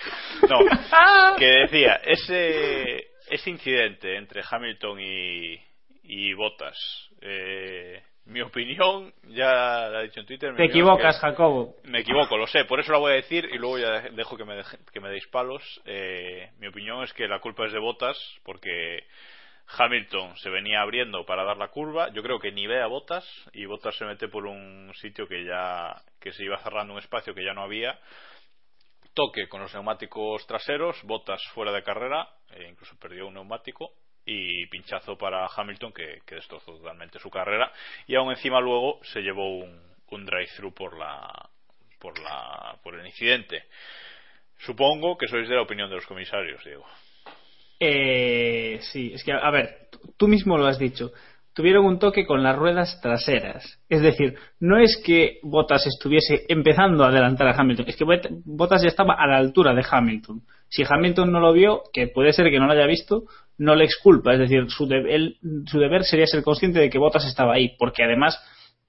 No, 0.48 1.36
que 1.36 1.46
decía, 1.46 2.00
ese, 2.04 3.12
ese 3.30 3.50
incidente 3.50 4.16
entre 4.16 4.42
Hamilton 4.48 5.00
y, 5.00 5.58
y 6.02 6.34
Bottas, 6.34 6.76
eh, 7.22 8.02
mi 8.28 8.42
opinión, 8.42 9.12
ya 9.28 9.88
la 9.88 10.00
he 10.00 10.04
dicho 10.04 10.20
en 10.20 10.26
Twitter. 10.26 10.54
Te 10.54 10.66
equivocas, 10.66 11.18
Jacobo. 11.18 11.76
Me 11.84 12.00
equivoco, 12.00 12.36
lo 12.36 12.46
sé, 12.46 12.66
por 12.66 12.78
eso 12.78 12.92
la 12.92 12.98
voy 12.98 13.12
a 13.12 13.16
decir 13.16 13.48
y 13.50 13.56
luego 13.56 13.78
ya 13.78 14.00
dejo 14.10 14.36
que 14.36 14.44
me, 14.44 14.62
que 14.92 15.00
me 15.00 15.08
deis 15.08 15.26
palos. 15.28 15.62
Eh, 15.86 16.50
mi 16.58 16.66
opinión 16.66 17.02
es 17.02 17.12
que 17.14 17.26
la 17.26 17.40
culpa 17.40 17.64
es 17.64 17.72
de 17.72 17.78
Botas 17.78 18.18
porque 18.44 19.04
Hamilton 19.78 20.36
se 20.36 20.50
venía 20.50 20.82
abriendo 20.82 21.24
para 21.24 21.42
dar 21.42 21.56
la 21.56 21.68
curva. 21.68 22.10
Yo 22.12 22.22
creo 22.22 22.38
que 22.38 22.52
ni 22.52 22.66
ve 22.66 22.82
a 22.82 22.86
Botas 22.86 23.24
y 23.54 23.64
Botas 23.64 23.96
se 23.96 24.04
mete 24.04 24.28
por 24.28 24.44
un 24.44 24.92
sitio 24.96 25.26
que 25.26 25.44
ya 25.44 25.96
que 26.20 26.32
se 26.32 26.44
iba 26.44 26.58
cerrando 26.58 26.92
un 26.92 26.98
espacio 26.98 27.34
que 27.34 27.44
ya 27.44 27.54
no 27.54 27.62
había. 27.62 27.98
Toque 29.14 29.48
con 29.48 29.62
los 29.62 29.72
neumáticos 29.72 30.46
traseros, 30.46 31.02
Botas 31.04 31.42
fuera 31.54 31.72
de 31.72 31.82
carrera, 31.82 32.28
e 32.50 32.68
incluso 32.68 32.94
perdió 32.98 33.26
un 33.26 33.34
neumático 33.34 33.90
y 34.30 34.66
pinchazo 34.66 35.16
para 35.16 35.46
Hamilton 35.46 35.90
que, 35.90 36.20
destrozó 36.30 36.76
totalmente 36.76 37.18
su 37.18 37.30
carrera. 37.30 37.72
Y 38.06 38.14
aún 38.14 38.30
encima 38.30 38.60
luego 38.60 39.00
se 39.02 39.22
llevó 39.22 39.56
un, 39.56 39.80
un 40.10 40.26
drive-thru 40.26 40.74
por 40.74 40.98
la 40.98 41.48
por 41.98 42.18
la 42.20 42.76
por 42.82 42.94
el 42.94 43.06
incidente. 43.06 43.64
Supongo 44.58 45.16
que 45.16 45.28
sois 45.28 45.48
de 45.48 45.54
la 45.54 45.62
opinión 45.62 45.88
de 45.88 45.96
los 45.96 46.06
comisarios 46.06 46.62
Diego. 46.62 46.84
Eh, 47.80 48.78
sí 48.92 49.12
es 49.14 49.24
que 49.24 49.32
a 49.32 49.50
ver 49.50 49.88
tú 50.18 50.28
mismo 50.28 50.58
lo 50.58 50.66
has 50.66 50.78
dicho. 50.78 51.10
Tuvieron 51.54 51.86
un 51.86 51.98
toque 51.98 52.26
con 52.26 52.42
las 52.42 52.54
ruedas 52.54 53.00
traseras. 53.00 53.80
Es 53.88 54.02
decir 54.02 54.34
no 54.60 54.78
es 54.78 55.00
que 55.02 55.38
Bottas 55.42 55.86
estuviese 55.86 56.44
empezando 56.48 57.02
a 57.02 57.08
adelantar 57.08 57.48
a 57.48 57.58
Hamilton 57.58 57.88
es 57.88 57.96
que 57.96 58.04
Bottas 58.44 58.82
ya 58.82 58.88
estaba 58.88 59.14
a 59.14 59.26
la 59.26 59.38
altura 59.38 59.72
de 59.72 59.86
Hamilton 59.90 60.42
si 60.68 60.84
Hamilton 60.88 61.32
no 61.32 61.40
lo 61.40 61.52
vio 61.52 61.82
que 61.92 62.08
puede 62.08 62.32
ser 62.32 62.50
que 62.50 62.58
no 62.58 62.66
lo 62.66 62.72
haya 62.72 62.86
visto 62.86 63.24
no 63.58 63.74
le 63.74 63.84
exculpa, 63.84 64.32
es 64.34 64.38
decir, 64.38 64.70
su, 64.70 64.86
su 64.86 65.78
deber 65.78 66.04
sería 66.04 66.26
ser 66.26 66.42
consciente 66.42 66.78
de 66.78 66.88
que 66.88 66.98
Bottas 66.98 67.26
estaba 67.26 67.54
ahí, 67.54 67.74
porque 67.76 68.04
además 68.04 68.40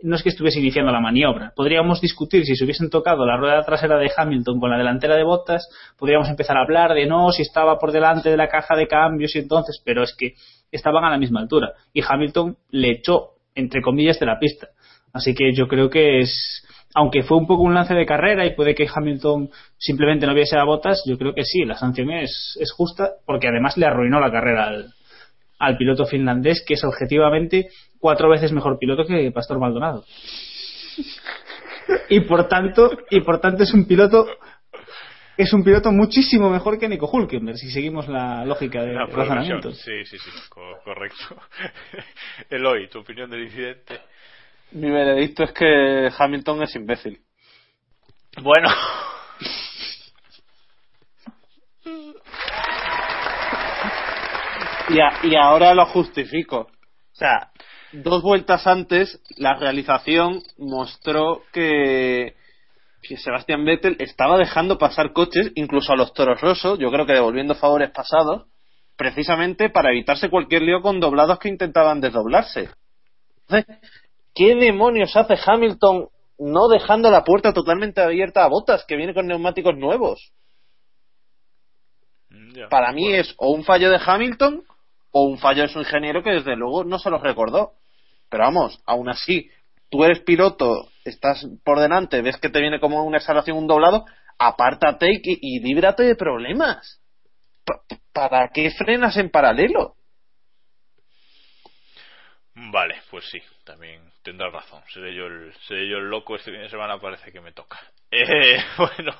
no 0.02 0.16
es 0.16 0.24
que 0.24 0.30
estuviese 0.30 0.60
iniciando 0.60 0.92
la 0.92 1.02
maniobra. 1.02 1.52
Podríamos 1.56 2.00
discutir 2.00 2.46
si 2.46 2.56
se 2.56 2.64
hubiesen 2.64 2.90
tocado 2.90 3.26
la 3.26 3.36
rueda 3.36 3.66
trasera 3.66 3.98
de 3.98 4.10
Hamilton 4.16 4.60
con 4.60 4.70
la 4.70 4.78
delantera 4.78 5.16
de 5.16 5.24
Bottas, 5.24 5.68
podríamos 5.98 6.30
empezar 6.30 6.56
a 6.56 6.62
hablar 6.62 6.94
de 6.94 7.06
no, 7.06 7.32
si 7.32 7.42
estaba 7.42 7.78
por 7.80 7.92
delante 7.92 8.30
de 8.30 8.38
la 8.38 8.48
caja 8.48 8.76
de 8.76 8.88
cambios 8.88 9.36
y 9.36 9.40
entonces, 9.40 9.82
pero 9.84 10.04
es 10.04 10.16
que 10.16 10.36
estaban 10.72 11.04
a 11.04 11.10
la 11.10 11.18
misma 11.18 11.42
altura 11.42 11.74
y 11.92 12.02
Hamilton 12.08 12.56
le 12.70 12.92
echó, 12.92 13.32
entre 13.56 13.82
comillas, 13.82 14.20
de 14.20 14.26
la 14.28 14.40
pista. 14.40 14.70
Así 15.12 15.34
que 15.34 15.54
yo 15.54 15.68
creo 15.68 15.90
que 15.90 16.20
es, 16.20 16.66
aunque 16.96 17.24
fue 17.24 17.38
un 17.38 17.48
poco 17.48 17.64
un 17.64 17.74
lance 17.74 17.94
de 17.94 18.06
carrera 18.06 18.46
y 18.46 18.56
puede 18.56 18.76
que 18.76 18.88
Hamilton 18.94 19.50
simplemente 19.78 20.26
no 20.26 20.34
viese 20.34 20.58
a 20.58 20.64
botas, 20.64 21.04
yo 21.06 21.18
creo 21.18 21.34
que 21.34 21.44
sí, 21.44 21.64
la 21.64 21.76
sanción 21.76 22.10
es, 22.12 22.58
es 22.60 22.72
justa 22.72 23.12
porque 23.26 23.48
además 23.48 23.78
le 23.78 23.86
arruinó 23.86 24.20
la 24.20 24.32
carrera 24.32 24.68
al, 24.68 24.94
al 25.60 25.78
piloto 25.78 26.06
finlandés, 26.06 26.64
que 26.66 26.74
es 26.74 26.84
objetivamente 26.84 27.70
cuatro 28.00 28.30
veces 28.30 28.52
mejor 28.52 28.80
piloto 28.80 29.06
que 29.06 29.32
Pastor 29.32 29.60
Maldonado. 29.60 30.04
Y 32.10 32.22
por 32.22 32.48
tanto, 32.48 32.92
y 33.10 33.22
por 33.22 33.40
tanto 33.40 33.64
es 33.64 33.74
un 33.74 33.86
piloto 33.86 34.28
es 35.38 35.54
un 35.54 35.64
piloto 35.64 35.92
muchísimo 35.94 36.50
mejor 36.50 36.78
que 36.78 36.90
Nico 36.90 37.10
Hulkenberg, 37.10 37.58
si 37.58 37.72
seguimos 37.72 38.10
la 38.10 38.44
lógica 38.44 38.84
de 38.84 38.94
razonamiento. 38.94 39.72
Sí, 39.72 40.04
sí, 40.04 40.18
sí, 40.18 40.30
correcto. 40.84 41.38
Eloy, 42.50 42.90
tu 42.90 43.00
opinión 43.00 43.30
del 43.30 43.44
incidente. 43.44 44.02
Mi 44.72 44.90
veredicto 44.92 45.44
es 45.44 45.52
que 45.52 46.10
Hamilton 46.18 46.64
es 46.64 46.76
imbécil. 46.76 47.20
Bueno. 48.42 48.70
y, 54.90 55.28
y 55.28 55.36
ahora 55.36 55.74
lo 55.74 55.86
justifico. 55.88 56.60
O 56.62 57.16
sea, 57.16 57.52
dos 57.92 58.22
vueltas 58.22 58.66
antes, 58.68 59.20
la 59.38 59.56
realización 59.56 60.42
mostró 60.58 61.44
que, 61.52 62.36
que 63.02 63.18
Sebastián 63.18 63.66
Vettel 63.66 63.96
estaba 64.00 64.38
dejando 64.38 64.78
pasar 64.78 65.14
coches, 65.14 65.52
incluso 65.56 65.94
a 65.94 65.96
los 65.96 66.14
toros 66.14 66.40
rosos, 66.42 66.80
yo 66.80 66.92
creo 66.92 67.06
que 67.06 67.14
devolviendo 67.14 67.56
favores 67.56 67.92
pasados, 67.92 68.48
precisamente 68.96 69.70
para 69.70 69.90
evitarse 69.92 70.30
cualquier 70.30 70.62
lío 70.62 70.82
con 70.82 71.00
doblados 71.00 71.40
que 71.40 71.50
intentaban 71.50 72.02
desdoblarse. 72.02 72.70
Entonces, 73.48 73.78
¿qué 74.34 74.56
demonios 74.56 75.16
hace 75.16 75.36
Hamilton 75.46 76.10
no 76.40 76.68
dejando 76.70 77.12
la 77.12 77.24
puerta 77.24 77.54
totalmente 77.54 78.02
abierta 78.02 78.44
a 78.44 78.48
Botas, 78.48 78.86
que 78.88 78.96
viene 78.96 79.14
con 79.14 79.28
neumáticos 79.28 79.76
nuevos? 79.78 80.32
Mm, 82.30 82.70
Para 82.70 82.92
mí 82.92 83.14
es 83.14 83.34
o 83.38 83.52
un 83.52 83.64
fallo 83.64 83.90
de 83.90 84.00
Hamilton 84.04 84.64
o 85.12 85.24
un 85.24 85.38
fallo 85.38 85.64
de 85.64 85.70
su 85.70 85.80
ingeniero 85.80 86.24
que 86.24 86.32
desde 86.32 86.56
luego 86.56 86.84
no 86.84 87.00
se 87.00 87.10
los 87.10 87.22
recordó. 87.22 87.74
Pero 88.30 88.44
vamos, 88.44 88.82
aún 88.86 89.10
así, 89.10 89.50
tú 89.90 90.04
eres 90.04 90.20
piloto, 90.22 90.88
estás 91.04 91.48
por 91.64 91.80
delante, 91.80 92.22
ves 92.22 92.38
que 92.38 92.50
te 92.50 92.62
viene 92.62 92.80
como 92.80 93.04
una 93.04 93.18
exhalación, 93.18 93.58
un 93.58 93.68
doblado, 93.68 94.06
apártate 94.38 95.12
y, 95.12 95.22
y 95.42 95.60
líbrate 95.60 96.04
de 96.04 96.16
problemas. 96.16 97.02
¿Para 98.14 98.50
qué 98.50 98.70
frenas 98.72 99.18
en 99.18 99.30
paralelo? 99.30 99.96
Vale, 102.72 103.02
pues 103.10 103.26
sí, 103.30 103.42
también 103.64 104.02
tendrás 104.24 104.54
razón. 104.54 104.84
Seré 104.94 105.16
yo 105.16 105.26
el, 105.26 105.54
seré 105.68 105.90
yo 105.90 105.98
el 105.98 106.10
loco. 106.10 106.36
Este 106.36 106.52
fin 106.52 106.62
de 106.62 106.70
semana 106.70 107.00
parece 107.00 107.32
que 107.32 107.42
me 107.42 107.52
toca. 107.52 107.80
Eh, 108.12 108.58
bueno, 108.76 109.16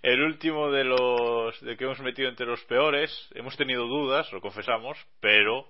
el 0.00 0.22
último 0.22 0.70
de 0.70 0.84
los 0.84 1.60
de 1.62 1.76
que 1.76 1.82
hemos 1.82 1.98
metido 1.98 2.28
entre 2.28 2.46
los 2.46 2.62
peores, 2.66 3.10
hemos 3.34 3.56
tenido 3.56 3.88
dudas, 3.88 4.32
lo 4.32 4.40
confesamos, 4.40 4.96
pero 5.18 5.66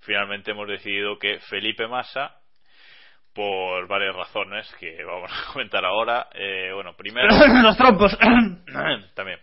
finalmente 0.00 0.52
hemos 0.52 0.66
decidido 0.66 1.18
que 1.18 1.40
Felipe 1.40 1.86
Massa, 1.86 2.40
por 3.34 3.86
varias 3.86 4.16
razones 4.16 4.66
que 4.80 5.04
vamos 5.04 5.30
a 5.30 5.52
comentar 5.52 5.84
ahora, 5.84 6.30
eh, 6.32 6.70
bueno, 6.72 6.96
primero. 6.96 7.28
los 7.62 7.76
trompos. 7.76 8.16
también. 9.14 9.38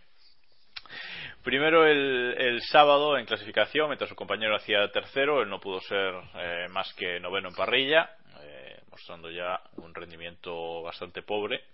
Primero 1.46 1.86
el, 1.86 2.60
sábado 2.64 3.20
en 3.20 3.28
clasificación, 3.28 3.88
mientras 3.88 4.10
su 4.10 4.16
compañero 4.16 4.56
hacía 4.56 4.92
tercero, 4.92 5.44
él 5.44 5.50
no 5.50 5.60
pudo 5.60 5.80
ser 5.80 6.16
eh, 6.40 6.66
más 6.72 6.92
que 6.96 7.20
noveno 7.20 7.50
en 7.50 7.54
parrilla, 7.54 8.10
eh, 8.42 8.80
mostrando 8.90 9.30
ya 9.30 9.62
un 9.76 9.94
rendimiento 9.94 10.82
bastante 10.82 11.22
pobre. 11.22 11.66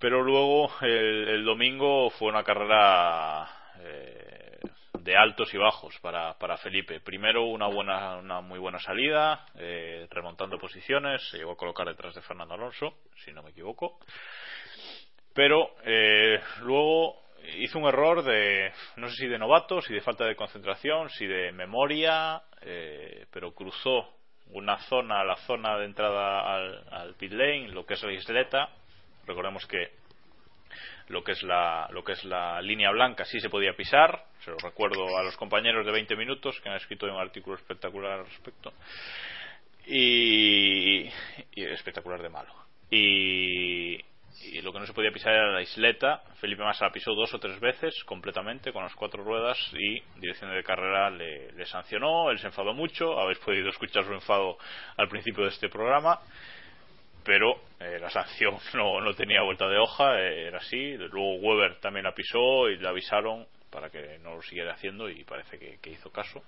Pero 0.00 0.20
luego 0.20 0.68
el, 0.80 1.28
el 1.28 1.44
domingo 1.44 2.10
fue 2.10 2.30
una 2.30 2.42
carrera 2.42 3.48
eh, 3.78 4.58
de 4.98 5.16
altos 5.16 5.54
y 5.54 5.58
bajos 5.58 5.96
para, 6.00 6.36
para 6.36 6.56
Felipe. 6.56 6.98
Primero 6.98 7.44
una 7.44 7.68
buena, 7.68 8.16
una 8.16 8.40
muy 8.40 8.58
buena 8.58 8.80
salida, 8.80 9.46
eh, 9.60 10.08
remontando 10.10 10.58
posiciones, 10.58 11.22
se 11.30 11.38
llegó 11.38 11.52
a 11.52 11.56
colocar 11.56 11.86
detrás 11.86 12.16
de 12.16 12.22
Fernando 12.22 12.54
Alonso, 12.54 12.94
si 13.24 13.32
no 13.32 13.44
me 13.44 13.50
equivoco. 13.50 14.00
Pero 15.32 15.76
luego 16.62 17.21
hizo 17.58 17.78
un 17.78 17.86
error 17.86 18.22
de, 18.22 18.72
no 18.96 19.08
sé 19.08 19.16
si 19.16 19.26
de 19.26 19.38
novato, 19.38 19.80
si 19.80 19.92
de 19.92 20.00
falta 20.00 20.24
de 20.24 20.36
concentración, 20.36 21.08
si 21.10 21.26
de 21.26 21.52
memoria, 21.52 22.42
eh, 22.60 23.26
pero 23.30 23.52
cruzó 23.52 24.08
una 24.50 24.78
zona, 24.78 25.24
la 25.24 25.36
zona 25.36 25.78
de 25.78 25.86
entrada 25.86 26.54
al, 26.54 26.84
al 26.90 27.14
pit 27.14 27.32
lane, 27.32 27.68
lo 27.68 27.86
que 27.86 27.94
es 27.94 28.02
la 28.02 28.12
isleta. 28.12 28.68
Recordemos 29.26 29.66
que 29.66 29.92
lo 31.08 31.22
que 31.22 31.32
es 31.32 31.42
la 31.42 31.88
lo 31.90 32.04
que 32.04 32.12
es 32.12 32.24
la 32.24 32.60
línea 32.62 32.90
blanca 32.90 33.24
sí 33.24 33.40
se 33.40 33.50
podía 33.50 33.74
pisar. 33.74 34.24
Se 34.40 34.50
lo 34.50 34.56
recuerdo 34.58 35.16
a 35.16 35.22
los 35.22 35.36
compañeros 35.36 35.84
de 35.86 35.92
20 35.92 36.16
minutos 36.16 36.60
que 36.60 36.68
han 36.68 36.76
escrito 36.76 37.06
un 37.06 37.20
artículo 37.20 37.56
espectacular 37.56 38.20
al 38.20 38.26
respecto. 38.26 38.72
Y, 39.86 41.02
y 41.54 41.64
espectacular 41.64 42.22
de 42.22 42.28
malo. 42.28 42.54
Y, 42.90 43.98
y 44.40 44.60
lo 44.60 44.72
que 44.72 44.80
no 44.80 44.86
se 44.86 44.92
podía 44.92 45.12
pisar 45.12 45.32
era 45.32 45.52
la 45.52 45.62
isleta. 45.62 46.22
Felipe 46.40 46.62
Massa 46.62 46.86
la 46.86 46.92
pisó 46.92 47.14
dos 47.14 47.32
o 47.34 47.38
tres 47.38 47.60
veces 47.60 48.02
completamente 48.04 48.72
con 48.72 48.82
las 48.82 48.94
cuatro 48.94 49.22
ruedas 49.22 49.58
y 49.72 50.00
dirección 50.20 50.50
de 50.50 50.64
carrera 50.64 51.10
le, 51.10 51.64
sancionó. 51.66 52.30
Él 52.30 52.38
se 52.38 52.46
enfadó 52.46 52.72
mucho. 52.74 53.18
Habéis 53.18 53.38
podido 53.38 53.68
escuchar 53.68 54.04
su 54.04 54.12
enfado 54.12 54.58
al 54.96 55.08
principio 55.08 55.44
de 55.44 55.50
este 55.50 55.68
programa. 55.68 56.20
Pero 57.24 57.54
eh, 57.78 57.98
la 58.00 58.10
sanción 58.10 58.56
no, 58.74 59.00
no, 59.00 59.14
tenía 59.14 59.42
vuelta 59.42 59.68
de 59.68 59.78
hoja, 59.78 60.18
eh, 60.18 60.48
era 60.48 60.58
así. 60.58 60.96
Luego 60.96 61.36
Weber 61.36 61.76
también 61.80 62.04
la 62.04 62.14
pisó 62.14 62.68
y 62.68 62.78
le 62.78 62.88
avisaron 62.88 63.46
para 63.70 63.90
que 63.90 64.18
no 64.18 64.34
lo 64.34 64.42
siguiera 64.42 64.72
haciendo 64.72 65.08
y 65.08 65.24
parece 65.24 65.58
que, 65.58 65.78
que 65.80 65.90
hizo 65.90 66.10
caso. 66.10 66.42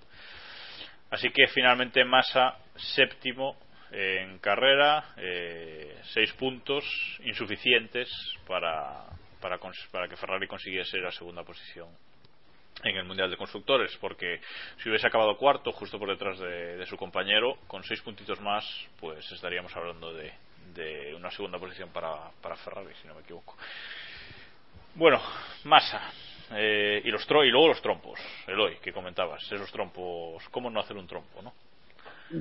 Así 1.10 1.30
que 1.30 1.46
finalmente 1.46 2.04
Massa 2.04 2.58
séptimo 2.74 3.56
en 3.90 4.38
carrera, 4.38 5.14
eh, 5.16 6.00
seis 6.12 6.32
puntos 6.34 6.84
insuficientes 7.24 8.08
para, 8.46 9.04
para, 9.40 9.58
para 9.90 10.08
que 10.08 10.16
Ferrari 10.16 10.46
consiguiese 10.46 10.98
la 10.98 11.12
segunda 11.12 11.42
posición 11.42 11.88
en 12.82 12.96
el 12.96 13.04
Mundial 13.04 13.30
de 13.30 13.36
Constructores, 13.36 13.96
porque 14.00 14.40
si 14.78 14.88
hubiese 14.88 15.06
acabado 15.06 15.36
cuarto, 15.36 15.72
justo 15.72 15.98
por 15.98 16.08
detrás 16.08 16.38
de, 16.38 16.84
su 16.86 16.96
compañero, 16.96 17.58
con 17.66 17.84
seis 17.84 18.00
puntitos 18.02 18.40
más, 18.40 18.64
pues 19.00 19.30
estaríamos 19.32 19.74
hablando 19.76 20.12
de, 20.12 20.32
de 20.74 21.14
una 21.14 21.30
segunda 21.30 21.58
posición 21.58 21.90
para, 21.90 22.30
para 22.42 22.56
Ferrari, 22.56 22.94
si 23.00 23.08
no 23.08 23.14
me 23.14 23.20
equivoco. 23.20 23.56
Bueno, 24.94 25.20
Massa. 25.64 26.10
Eh, 26.50 27.00
y, 27.02 27.10
los 27.10 27.24
y 27.24 27.50
luego 27.50 27.68
los 27.68 27.80
trompos, 27.80 28.20
Eloy, 28.46 28.76
que 28.76 28.92
comentabas, 28.92 29.42
esos 29.50 29.72
trompos, 29.72 30.46
¿cómo 30.50 30.70
no 30.70 30.78
hacer 30.78 30.96
un 30.96 31.06
trompo, 31.06 31.40
no? 31.40 31.52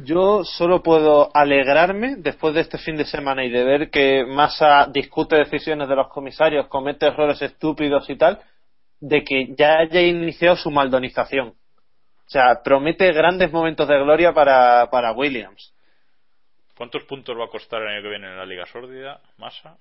Yo 0.04 0.44
solo 0.44 0.82
puedo 0.82 1.30
alegrarme 1.36 2.16
después 2.18 2.56
de 2.56 2.62
este 2.62 2.78
fin 2.78 2.98
de 2.98 3.06
semana 3.06 3.44
y 3.44 3.50
de 3.50 3.64
ver 3.64 3.90
que 3.92 4.26
Massa 4.26 4.88
discute 4.92 5.36
decisiones 5.36 5.88
de 5.88 5.96
los 5.96 6.08
comisarios, 6.08 6.68
comete 6.68 7.08
errores 7.08 7.42
estúpidos 7.42 8.10
y 8.10 8.16
tal, 8.16 8.42
de 9.00 9.24
que 9.24 9.54
ya 9.56 9.80
haya 9.80 10.02
iniciado 10.02 10.56
su 10.56 10.72
maldonización. 10.72 11.50
O 11.50 12.30
sea, 12.30 12.62
promete 12.64 13.12
grandes 13.12 13.52
momentos 13.52 13.88
de 13.88 14.00
gloria 14.00 14.34
para, 14.34 14.90
para 14.90 15.12
Williams. 15.12 15.74
¿Cuántos 16.76 17.04
puntos 17.04 17.38
va 17.38 17.46
a 17.46 17.50
costar 17.50 17.82
el 17.84 17.90
año 17.90 18.02
que 18.02 18.10
viene 18.10 18.28
en 18.28 18.38
la 18.38 18.46
Liga 18.46 18.66
Sórdida, 18.66 19.22
Massa? 19.38 19.78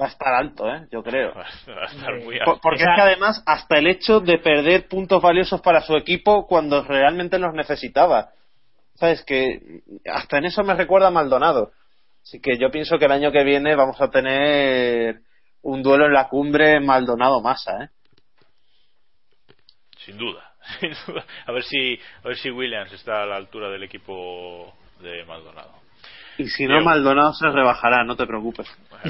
Va 0.00 0.06
a 0.06 0.08
estar 0.08 0.34
alto, 0.34 0.68
¿eh? 0.68 0.86
Yo 0.90 1.02
creo. 1.02 1.32
Va 1.34 1.42
a 1.82 1.86
estar 1.86 2.14
muy 2.22 2.38
alto. 2.38 2.58
Porque 2.60 2.82
es 2.82 2.88
que 2.94 3.00
además, 3.00 3.42
hasta 3.46 3.78
el 3.78 3.86
hecho 3.86 4.20
de 4.20 4.38
perder 4.38 4.88
puntos 4.88 5.22
valiosos 5.22 5.60
para 5.60 5.80
su 5.80 5.96
equipo 5.96 6.46
cuando 6.46 6.82
realmente 6.82 7.38
los 7.38 7.54
necesitaba. 7.54 8.30
¿Sabes? 8.96 9.24
Que 9.24 9.82
hasta 10.10 10.38
en 10.38 10.46
eso 10.46 10.62
me 10.62 10.74
recuerda 10.74 11.08
a 11.08 11.12
Maldonado. 11.12 11.72
Así 12.22 12.40
que 12.40 12.58
yo 12.58 12.70
pienso 12.70 12.98
que 12.98 13.04
el 13.04 13.12
año 13.12 13.30
que 13.30 13.44
viene 13.44 13.76
vamos 13.76 14.00
a 14.00 14.10
tener 14.10 15.20
un 15.62 15.82
duelo 15.82 16.06
en 16.06 16.12
la 16.12 16.28
cumbre 16.28 16.80
Maldonado-Massa, 16.80 17.84
¿eh? 17.84 17.88
Sin 19.98 20.16
duda, 20.16 20.54
sin 20.80 20.92
duda. 21.06 21.24
A 21.46 21.52
ver 21.52 21.62
si, 21.64 21.98
a 22.24 22.28
ver 22.28 22.36
si 22.36 22.50
Williams 22.50 22.92
está 22.92 23.22
a 23.22 23.26
la 23.26 23.36
altura 23.36 23.68
del 23.70 23.82
equipo 23.82 24.74
de 25.00 25.24
Maldonado. 25.24 25.72
Y 26.38 26.48
si 26.48 26.66
no, 26.66 26.80
Maldonado 26.82 27.32
se 27.32 27.48
rebajará, 27.48 28.04
no 28.04 28.16
te 28.16 28.26
preocupes. 28.26 28.66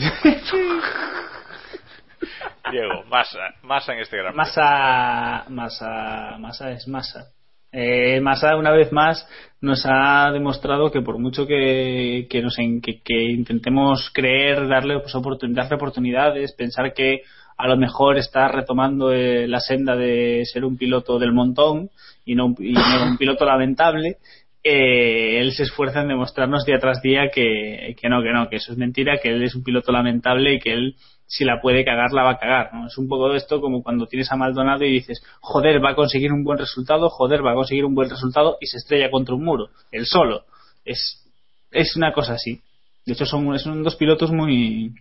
Diego, 2.71 3.05
masa, 3.05 3.39
masa 3.63 3.93
en 3.93 4.01
este 4.01 4.17
gran 4.17 4.35
masa, 4.35 5.45
masa, 5.49 6.37
masa 6.39 6.71
es 6.73 6.89
masa. 6.89 7.36
Eh, 7.73 8.21
Massa 8.21 8.57
una 8.57 8.73
vez 8.73 8.93
más 8.93 9.29
nos 9.61 9.85
ha 9.87 10.31
demostrado 10.33 10.91
que 10.91 11.03
por 11.03 11.19
mucho 11.19 11.47
que, 11.47 12.27
que, 12.31 12.43
nos, 12.43 12.57
que, 12.57 13.01
que 13.03 13.23
intentemos 13.25 14.11
creer, 14.13 14.69
darle, 14.69 15.01
pues, 15.01 15.15
darle 15.15 15.75
oportunidades, 15.75 16.53
pensar 16.53 16.95
que 16.95 17.23
a 17.57 17.69
lo 17.69 17.77
mejor 17.77 18.19
está 18.19 18.49
retomando 18.49 19.13
eh, 19.13 19.49
la 19.49 19.61
senda 19.61 19.97
de 19.97 20.45
ser 20.45 20.65
un 20.65 20.77
piloto 20.77 21.19
del 21.19 21.33
montón 21.33 21.91
y 22.25 22.35
no, 22.35 22.47
un 22.47 23.17
piloto 23.19 23.45
lamentable, 23.45 24.19
eh, 24.63 25.41
él 25.41 25.53
se 25.53 25.63
esfuerza 25.63 26.01
en 26.01 26.09
demostrarnos 26.09 26.65
día 26.65 26.79
tras 26.79 27.01
día 27.01 27.31
que, 27.33 27.97
que 28.01 28.09
no, 28.09 28.23
que 28.23 28.33
no, 28.33 28.49
que 28.49 28.57
eso 28.57 28.73
es 28.73 28.79
mentira, 28.79 29.19
que 29.23 29.31
él 29.31 29.43
es 29.43 29.55
un 29.55 29.63
piloto 29.63 29.93
lamentable 29.93 30.55
y 30.55 30.59
que 30.59 30.73
él 30.73 30.97
si 31.27 31.45
la 31.45 31.61
puede 31.61 31.85
cagar, 31.85 32.13
la 32.13 32.23
va 32.23 32.31
a 32.33 32.39
cagar. 32.39 32.73
¿no? 32.73 32.87
Es 32.87 32.97
un 32.99 33.09
poco 33.09 33.31
de 33.31 33.39
esto 33.39 33.61
como 33.61 33.83
cuando 33.83 34.07
tienes 34.07 34.31
a 34.31 34.37
Maldonado 34.37 34.85
y 34.85 34.93
dices, 34.93 35.23
joder, 35.41 35.85
va 35.85 35.91
a 35.91 35.95
conseguir 35.95 36.33
un 36.33 36.45
buen 36.45 36.59
resultado, 36.59 37.09
joder, 37.11 37.45
va 37.45 37.53
a 37.53 37.57
conseguir 37.57 37.85
un 37.85 37.95
buen 37.95 38.09
resultado 38.09 38.57
y 38.61 38.67
se 38.67 38.79
estrella 38.79 39.11
contra 39.11 39.35
un 39.35 39.45
muro, 39.45 39.69
él 39.91 40.07
solo. 40.07 40.45
Es, 40.85 41.25
es 41.73 41.97
una 41.97 42.13
cosa 42.13 42.35
así. 42.35 42.61
De 43.05 43.13
hecho, 43.13 43.27
son, 43.27 43.59
son 43.59 43.83
dos 43.83 43.97
pilotos 43.97 44.33
muy 44.33 44.93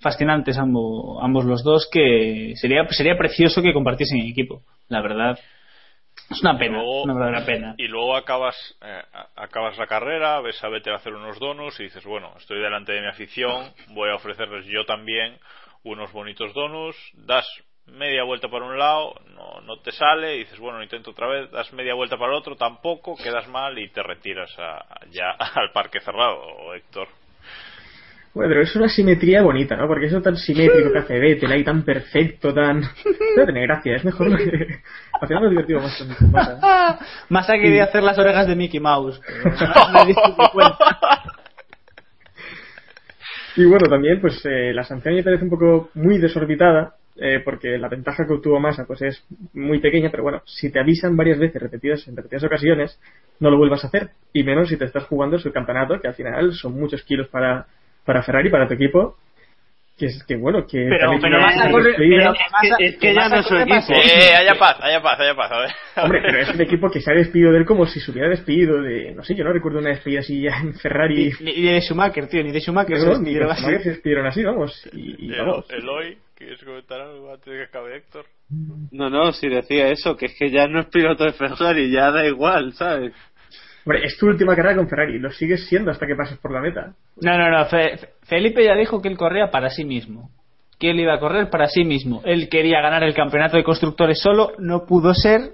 fascinantes 0.00 0.58
ambos, 0.58 1.18
ambos 1.22 1.44
los 1.44 1.64
dos 1.64 1.88
que 1.90 2.52
sería, 2.56 2.86
sería 2.90 3.16
precioso 3.16 3.62
que 3.62 3.72
compartiesen 3.72 4.20
equipo, 4.20 4.62
la 4.88 5.00
verdad. 5.00 5.38
Es 6.30 6.40
una 6.42 6.58
pena, 6.58 6.82
una 6.82 7.14
verdadera 7.14 7.46
pena. 7.46 7.74
Y 7.78 7.86
luego 7.86 8.16
acabas, 8.16 8.56
eh, 8.82 9.02
acabas 9.36 9.78
la 9.78 9.86
carrera, 9.86 10.40
ves 10.40 10.62
a 10.64 10.68
Vettel 10.68 10.94
hacer 10.94 11.14
unos 11.14 11.38
donos 11.38 11.78
y 11.78 11.84
dices, 11.84 12.04
bueno, 12.04 12.32
estoy 12.36 12.60
delante 12.60 12.92
de 12.92 13.00
mi 13.00 13.08
afición, 13.08 13.72
voy 13.90 14.10
a 14.10 14.16
ofrecerles 14.16 14.66
yo 14.66 14.84
también 14.84 15.38
unos 15.84 16.12
bonitos 16.12 16.52
donos, 16.52 16.96
das 17.14 17.46
media 17.86 18.24
vuelta 18.24 18.48
para 18.48 18.64
un 18.64 18.76
lado, 18.76 19.14
no, 19.34 19.60
no 19.60 19.78
te 19.78 19.92
sale, 19.92 20.34
y 20.34 20.38
dices, 20.40 20.58
bueno, 20.58 20.82
intento 20.82 21.12
otra 21.12 21.28
vez, 21.28 21.50
das 21.52 21.72
media 21.72 21.94
vuelta 21.94 22.16
para 22.16 22.32
el 22.32 22.38
otro, 22.38 22.56
tampoco, 22.56 23.16
quedas 23.16 23.46
mal 23.48 23.78
y 23.78 23.88
te 23.90 24.02
retiras 24.02 24.50
ya 25.10 25.30
al 25.54 25.70
parque 25.72 26.00
cerrado, 26.00 26.74
Héctor. 26.74 27.08
Bueno, 28.36 28.50
pero 28.50 28.62
es 28.64 28.76
una 28.76 28.90
simetría 28.90 29.40
bonita, 29.40 29.76
¿no? 29.76 29.88
Porque 29.88 30.06
eso 30.06 30.20
tan 30.20 30.36
simétrico 30.36 30.92
que 30.92 30.98
hace 30.98 31.18
Vettel 31.18 31.50
ahí, 31.52 31.64
tan 31.64 31.82
perfecto, 31.84 32.52
tan... 32.52 32.82
No 32.82 33.44
tiene 33.44 33.62
gracia, 33.62 33.96
es 33.96 34.04
mejor... 34.04 34.28
Al 35.20 35.26
final 35.26 35.44
lo 35.44 35.48
divertido 35.48 35.80
más 35.80 35.96
con 35.96 36.30
Massa. 36.30 36.98
Massa 37.30 37.54
quería 37.54 37.84
hacer 37.84 38.02
las 38.02 38.18
orejas 38.18 38.46
de 38.46 38.54
Mickey 38.54 38.78
Mouse. 38.78 39.22
Y 43.58 43.64
bueno, 43.64 43.88
también, 43.88 44.20
pues 44.20 44.44
eh, 44.44 44.74
la 44.74 44.84
sanción 44.84 45.14
me 45.14 45.22
parece 45.22 45.44
un 45.44 45.48
poco 45.48 45.88
muy 45.94 46.18
desorbitada, 46.18 46.96
eh, 47.16 47.40
porque 47.42 47.78
la 47.78 47.88
ventaja 47.88 48.26
que 48.26 48.34
obtuvo 48.34 48.60
Massa 48.60 48.84
pues 48.86 49.00
es 49.00 49.24
muy 49.54 49.80
pequeña, 49.80 50.10
pero 50.10 50.24
bueno, 50.24 50.42
si 50.44 50.70
te 50.70 50.78
avisan 50.78 51.16
varias 51.16 51.38
veces, 51.38 51.62
repetidas 51.62 52.06
en 52.06 52.16
repetidas 52.16 52.44
ocasiones, 52.44 53.00
no 53.40 53.48
lo 53.48 53.56
vuelvas 53.56 53.82
a 53.82 53.86
hacer, 53.86 54.10
y 54.34 54.44
menos 54.44 54.68
si 54.68 54.76
te 54.76 54.84
estás 54.84 55.04
jugando 55.04 55.38
el 55.42 55.52
campeonato, 55.54 55.98
que 55.98 56.08
al 56.08 56.14
final 56.14 56.52
son 56.52 56.74
muchos 56.74 57.02
kilos 57.02 57.28
para 57.28 57.66
para 58.06 58.22
Ferrari, 58.22 58.48
para 58.48 58.66
tu 58.66 58.74
equipo, 58.74 59.16
que 59.98 60.06
es 60.06 60.24
que 60.24 60.36
bueno, 60.36 60.66
que 60.66 60.86
pero, 60.90 61.10
pero, 61.20 61.38
es, 62.78 62.96
que, 62.98 63.14
ya 63.14 63.28
no 63.30 63.36
es 63.36 63.46
su 63.46 63.56
equipo. 63.56 63.94
Eh, 63.94 64.36
haya 64.36 64.54
paz, 64.58 64.76
haya 64.82 65.00
paz, 65.00 65.18
haya 65.20 65.34
paz. 65.34 65.50
A 65.50 65.60
ver. 65.60 65.70
Hombre, 66.04 66.20
pero 66.22 66.38
es 66.38 66.50
un 66.50 66.60
equipo 66.60 66.90
que 66.90 67.00
se 67.00 67.10
ha 67.10 67.14
despedido 67.14 67.50
de 67.50 67.58
él 67.58 67.64
como 67.64 67.86
si 67.86 67.98
se 68.00 68.10
hubiera 68.10 68.28
despedido 68.28 68.82
de, 68.82 69.12
no 69.14 69.24
sé, 69.24 69.34
yo 69.34 69.42
no 69.42 69.52
recuerdo 69.54 69.78
una 69.78 69.90
despedida 69.90 70.20
así 70.20 70.42
ya 70.42 70.58
en 70.58 70.74
Ferrari. 70.74 71.32
Ni, 71.40 71.62
de 71.62 71.80
Schumacher, 71.80 72.28
tío, 72.28 72.42
ni 72.42 72.52
de 72.52 72.60
Schumacher. 72.60 72.98
No, 72.98 73.18
ni 73.18 73.32
de 73.32 73.40
Schumacher 73.40 73.82
se 73.82 73.90
despidieron 73.90 74.26
así, 74.26 74.44
vamos. 74.44 74.88
Y, 74.92 75.26
y 75.26 75.38
vamos. 75.38 75.64
Eloy, 75.70 76.18
¿quieres 76.34 76.62
comentar 76.62 77.00
algo 77.00 77.32
antes 77.32 77.46
de 77.46 77.58
que 77.58 77.64
acabe 77.64 77.96
Héctor? 77.96 78.26
No, 78.92 79.08
no, 79.08 79.32
si 79.32 79.48
decía 79.48 79.88
eso, 79.88 80.14
que 80.14 80.26
es 80.26 80.34
que 80.38 80.50
ya 80.50 80.68
no 80.68 80.80
es 80.80 80.86
piloto 80.86 81.24
de 81.24 81.32
Ferrari, 81.32 81.90
ya 81.90 82.10
da 82.10 82.26
igual, 82.26 82.74
¿sabes? 82.74 83.14
Hombre, 83.86 84.04
es 84.04 84.18
tu 84.18 84.26
última 84.26 84.56
carrera 84.56 84.74
con 84.74 84.88
Ferrari, 84.88 85.20
lo 85.20 85.30
sigues 85.30 85.68
siendo 85.68 85.92
hasta 85.92 86.08
que 86.08 86.16
pases 86.16 86.38
por 86.38 86.50
la 86.52 86.60
meta. 86.60 86.94
No, 87.20 87.38
no, 87.38 87.50
no, 87.50 87.66
Felipe 88.24 88.64
ya 88.64 88.74
dijo 88.74 89.00
que 89.00 89.06
él 89.06 89.16
corría 89.16 89.52
para 89.52 89.70
sí 89.70 89.84
mismo. 89.84 90.30
Que 90.80 90.90
él 90.90 90.98
iba 90.98 91.14
a 91.14 91.20
correr 91.20 91.50
para 91.50 91.68
sí 91.68 91.84
mismo. 91.84 92.20
Él 92.24 92.48
quería 92.48 92.80
ganar 92.80 93.04
el 93.04 93.14
campeonato 93.14 93.56
de 93.56 93.62
constructores 93.62 94.20
solo, 94.20 94.54
no 94.58 94.86
pudo 94.86 95.14
ser, 95.14 95.52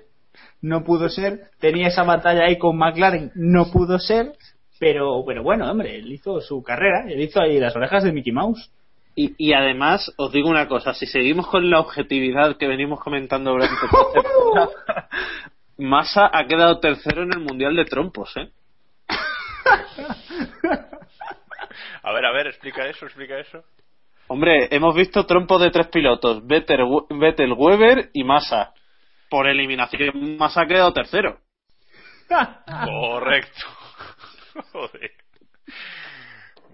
no 0.62 0.83
pudo 0.83 1.11
ser. 1.11 1.51
Tenía 1.61 1.89
esa 1.89 2.05
batalla 2.05 2.47
ahí 2.47 2.57
con 2.57 2.78
McLaren, 2.78 3.33
no 3.35 3.70
pudo 3.70 3.99
ser. 3.99 4.33
Pero, 4.80 5.22
pero 5.26 5.43
bueno, 5.43 5.70
hombre, 5.70 5.97
él 5.97 6.11
hizo 6.11 6.41
su 6.41 6.62
carrera, 6.62 7.05
él 7.07 7.20
hizo 7.20 7.39
ahí 7.39 7.61
las 7.61 7.76
orejas 7.76 8.03
de 8.03 8.12
Mickey 8.12 8.33
Mouse. 8.33 8.72
Y, 9.14 9.35
y, 9.37 9.53
además, 9.53 10.11
os 10.16 10.33
digo 10.33 10.49
una 10.49 10.68
cosa, 10.68 10.95
si 10.95 11.05
seguimos 11.05 11.47
con 11.49 11.68
la 11.68 11.80
objetividad 11.80 12.57
que 12.57 12.66
venimos 12.66 12.99
comentando 12.99 13.51
durante 13.51 13.74
Massa 15.83 16.30
ha 16.33 16.47
quedado 16.47 16.78
tercero 16.78 17.24
en 17.24 17.33
el 17.33 17.41
Mundial 17.41 17.74
de 17.74 17.85
Trompos, 17.85 18.33
¿eh? 18.37 18.51
a 22.03 22.12
ver, 22.12 22.24
a 22.24 22.33
ver, 22.33 22.47
explica 22.47 22.87
eso, 22.87 23.07
explica 23.07 23.37
eso. 23.39 23.64
Hombre, 24.28 24.68
hemos 24.70 24.95
visto 24.95 25.26
trompos 25.26 25.61
de 25.61 25.70
tres 25.70 25.89
pilotos, 25.89 26.47
Vettel, 26.47 26.85
Vettel 27.11 27.53
Weber 27.53 28.11
y 28.12 28.22
Massa. 28.22 28.72
Por 29.28 29.49
eliminación, 29.49 30.37
Massa 30.39 30.62
ha 30.62 30.66
quedado 30.66 30.93
tercero. 30.93 31.41
Correcto. 32.85 33.66
Joder. 34.72 35.11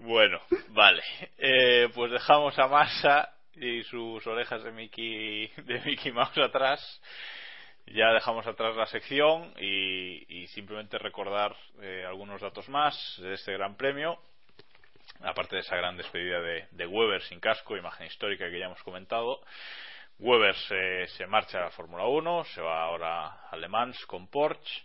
Bueno, 0.01 0.39
vale. 0.69 1.01
Eh, 1.37 1.89
pues 1.95 2.11
dejamos 2.11 2.57
a 2.59 2.67
Massa 2.67 3.29
y 3.55 3.81
sus 3.83 4.25
orejas 4.27 4.63
de 4.63 4.71
Mickey, 4.71 5.47
de 5.65 5.81
Mickey 5.83 6.11
Mouse 6.11 6.37
atrás 6.37 7.01
ya 7.93 8.13
dejamos 8.13 8.45
atrás 8.47 8.75
la 8.75 8.85
sección 8.85 9.53
y, 9.59 10.47
simplemente 10.47 10.97
recordar 10.97 11.55
eh, 11.81 12.05
algunos 12.07 12.41
datos 12.41 12.67
más 12.69 12.95
de 13.21 13.33
este 13.33 13.53
gran 13.53 13.75
premio. 13.75 14.17
Aparte 15.21 15.55
de 15.55 15.61
esa 15.61 15.75
gran 15.75 15.97
despedida 15.97 16.39
de, 16.39 16.67
de 16.71 16.87
Weber 16.87 17.21
sin 17.23 17.39
casco, 17.39 17.75
imagen 17.75 18.07
histórica 18.07 18.49
que 18.49 18.59
ya 18.59 18.65
hemos 18.65 18.81
comentado 18.83 19.41
Weber 20.19 20.53
se, 20.53 21.07
se 21.07 21.25
marcha 21.27 21.59
a 21.59 21.65
la 21.65 21.71
Fórmula 21.71 22.05
1 22.05 22.43
se 22.43 22.61
va 22.61 22.83
ahora 22.83 23.47
a 23.49 23.55
Le 23.55 23.69
Mans 23.69 24.05
con 24.05 24.27
Porsche. 24.27 24.83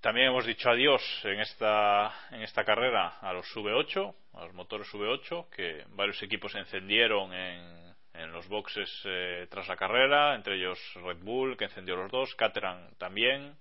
También 0.00 0.28
hemos 0.28 0.46
dicho 0.46 0.70
adiós 0.70 1.02
en 1.24 1.40
esta, 1.40 2.14
en 2.30 2.42
esta 2.42 2.64
carrera 2.64 3.18
a 3.20 3.32
los 3.32 3.46
V8, 3.56 4.14
a 4.34 4.44
los 4.44 4.54
motores 4.54 4.86
V8, 4.92 5.48
que 5.50 5.84
varios 5.88 6.22
equipos 6.22 6.54
encendieron 6.54 7.32
en, 7.32 7.83
en 8.14 8.32
los 8.32 8.48
boxes 8.48 8.90
eh, 9.04 9.46
tras 9.50 9.68
la 9.68 9.76
carrera, 9.76 10.34
entre 10.34 10.56
ellos 10.56 10.78
Red 10.94 11.18
Bull, 11.18 11.56
que 11.56 11.64
encendió 11.64 11.96
los 11.96 12.10
dos, 12.10 12.34
Caterham 12.34 12.94
también. 12.98 13.56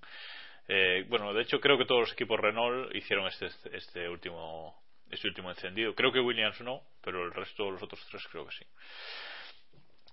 Eh, 0.68 1.06
bueno, 1.10 1.34
de 1.34 1.42
hecho 1.42 1.60
creo 1.60 1.78
que 1.78 1.86
todos 1.86 2.02
los 2.02 2.14
equipos 2.14 2.40
Renault 2.40 2.96
hicieron 2.96 3.28
este, 3.28 3.48
este 3.76 4.08
último 4.08 4.82
este 5.14 5.28
último 5.28 5.50
encendido. 5.50 5.94
Creo 5.94 6.12
que 6.12 6.20
Williams 6.20 6.60
no, 6.62 6.82
pero 7.02 7.24
el 7.24 7.34
resto, 7.34 7.70
los 7.70 7.82
otros 7.82 8.06
tres 8.10 8.28
creo 8.32 8.46
que 8.46 8.56
sí. 8.56 8.66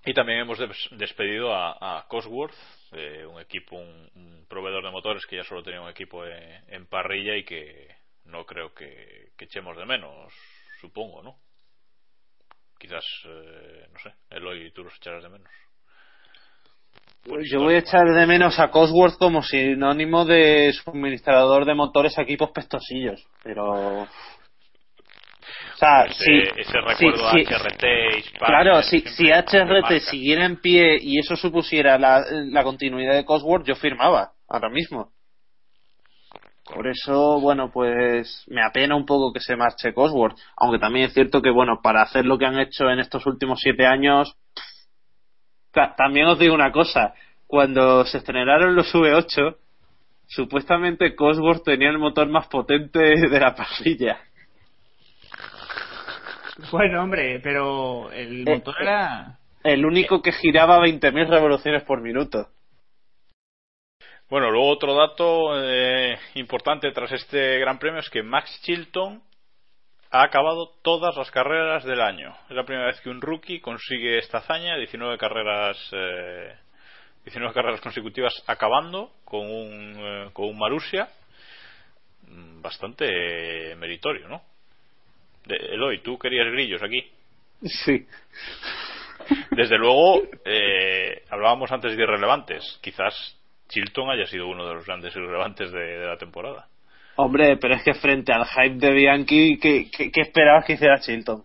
Y 0.07 0.15
también 0.15 0.41
hemos 0.41 0.59
despedido 0.93 1.55
a, 1.55 2.07
Cosworth, 2.09 2.55
eh, 2.93 3.27
un 3.27 3.41
equipo, 3.41 3.77
un, 3.77 4.47
proveedor 4.49 4.85
de 4.85 4.91
motores 4.91 5.27
que 5.27 5.37
ya 5.37 5.45
solo 5.45 5.63
tenía 5.63 5.83
un 5.83 5.91
equipo 5.91 6.25
en, 6.25 6.87
parrilla 6.87 7.37
y 7.37 7.45
que 7.45 7.95
no 8.25 8.47
creo 8.47 8.73
que, 8.75 9.33
echemos 9.39 9.77
de 9.77 9.85
menos, 9.85 10.33
supongo, 10.81 11.23
¿no? 11.23 11.39
Quizás, 12.81 13.05
eh, 13.27 13.87
no 13.93 13.99
sé, 14.01 14.15
Eloy, 14.31 14.73
tú 14.73 14.83
los 14.83 14.97
echarás 14.97 15.23
de 15.23 15.29
menos. 15.29 15.49
Pues 17.23 17.51
yo 17.53 17.61
voy 17.61 17.75
a 17.75 17.79
echar 17.79 18.07
de 18.07 18.27
menos 18.27 18.59
a 18.59 18.71
Cosworth 18.71 19.19
como 19.19 19.43
sinónimo 19.43 20.25
de 20.25 20.73
suministrador 20.73 21.67
de 21.67 21.75
motores 21.75 22.19
a 22.19 22.23
equipos 22.23 22.51
pestosillos, 22.51 23.23
pero 23.43 24.09
sea, 25.81 26.05
ese, 26.05 26.81
recuerdo 26.87 27.27
a 27.27 27.33
HRT, 27.33 28.39
Claro, 28.39 28.83
si, 28.83 29.01
si 29.01 29.31
HRT 29.31 30.01
siguiera 30.01 30.45
en 30.45 30.61
pie 30.61 30.99
y 31.01 31.19
eso 31.19 31.37
supusiera 31.37 31.99
la, 31.99 32.25
la 32.31 32.63
continuidad 32.63 33.15
de 33.15 33.25
Cosworth, 33.25 33.67
yo 33.67 33.75
firmaba, 33.75 34.33
ahora 34.49 34.69
mismo. 34.69 35.13
Por 36.75 36.87
eso, 36.87 37.41
bueno, 37.41 37.71
pues 37.71 38.45
me 38.49 38.63
apena 38.63 38.95
un 38.97 39.05
poco 39.05 39.33
que 39.33 39.41
se 39.41 39.57
marche 39.57 39.93
Cosworth. 39.93 40.37
Aunque 40.57 40.79
también 40.79 41.07
es 41.07 41.15
cierto 41.15 41.43
que, 41.43 41.51
bueno, 41.51 41.81
para 41.83 42.03
hacer 42.03 42.25
lo 42.25 42.39
que 42.39 42.47
han 42.47 42.59
hecho 42.59 42.89
en 42.91 43.01
estos 43.01 43.27
últimos 43.27 43.61
siete 43.61 43.87
años, 43.87 44.37
también 45.97 46.27
os 46.27 46.39
digo 46.39 46.55
una 46.55 46.73
cosa. 46.73 47.15
Cuando 47.47 48.05
se 48.05 48.19
estrenaron 48.19 48.77
los 48.77 48.95
V8, 48.95 49.57
supuestamente 50.27 51.17
Cosworth 51.17 51.65
tenía 51.65 51.91
el 51.91 51.99
motor 51.99 52.29
más 52.29 52.47
potente 52.47 53.01
de 53.01 53.41
la 53.41 53.55
parrilla. 53.55 54.19
Bueno, 56.71 57.03
hombre, 57.03 57.41
pero 57.43 58.11
el 58.13 58.47
eh, 58.47 58.53
motor 58.53 58.75
era... 58.81 59.39
El 59.63 59.85
único 59.85 60.23
que 60.23 60.33
giraba 60.33 60.79
20.000 60.79 61.29
revoluciones 61.29 61.83
por 61.83 62.01
minuto. 62.01 62.49
Bueno, 64.31 64.49
luego 64.53 64.69
otro 64.69 64.95
dato 64.95 65.61
eh, 65.61 66.17
importante 66.35 66.93
tras 66.93 67.11
este 67.11 67.59
Gran 67.59 67.81
Premio 67.81 67.99
es 67.99 68.09
que 68.09 68.23
Max 68.23 68.61
Chilton 68.63 69.21
ha 70.13 70.23
acabado 70.23 70.71
todas 70.83 71.17
las 71.17 71.33
carreras 71.33 71.83
del 71.83 72.01
año. 72.01 72.33
Es 72.49 72.55
la 72.55 72.65
primera 72.65 72.87
vez 72.87 73.01
que 73.01 73.11
un 73.11 73.21
rookie 73.21 73.61
consigue 73.61 74.19
esta 74.19 74.39
hazaña, 74.39 74.77
19 74.77 75.19
carreras, 75.19 75.77
eh, 75.91 76.55
19 77.25 77.53
carreras 77.53 77.81
consecutivas 77.81 78.33
acabando 78.47 79.11
con 79.25 79.41
un, 79.51 79.97
eh, 79.99 80.31
con 80.33 80.47
un 80.47 80.59
Marussia. 80.59 81.09
Mm, 82.29 82.63
bastante 82.63 83.75
meritorio, 83.79 84.29
¿no? 84.29 84.43
Eloy, 85.49 86.03
¿tú 86.03 86.17
querías 86.17 86.47
grillos 86.53 86.85
aquí? 86.85 87.05
Sí. 87.65 88.07
Desde 89.51 89.77
luego, 89.77 90.23
eh, 90.45 91.25
hablábamos 91.31 91.73
antes 91.73 91.97
de 91.97 92.03
irrelevantes. 92.05 92.79
Quizás 92.81 93.40
Chilton 93.71 94.11
haya 94.11 94.27
sido 94.27 94.49
uno 94.49 94.67
de 94.67 94.75
los 94.75 94.85
grandes 94.85 95.15
irrelevantes 95.15 95.73
de, 95.73 96.05
la 96.05 96.17
temporada. 96.17 96.67
Hombre, 97.17 97.57
pero 97.57 97.75
es 97.75 97.83
que 97.83 97.95
frente 97.95 98.33
al 98.33 98.47
hype 98.47 98.77
de 98.77 98.93
Bianchi, 98.93 99.59
¿qué, 99.59 99.91
qué, 99.91 100.21
esperabas 100.21 100.65
que 100.65 100.75
hiciera 100.75 101.01
Chilton? 101.01 101.45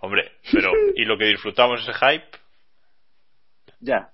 Hombre, 0.00 0.32
pero 0.52 0.72
¿y 0.94 1.04
lo 1.04 1.18
que 1.18 1.26
disfrutamos 1.26 1.80
ese 1.82 1.92
hype? 1.94 2.26
Ya, 3.80 4.10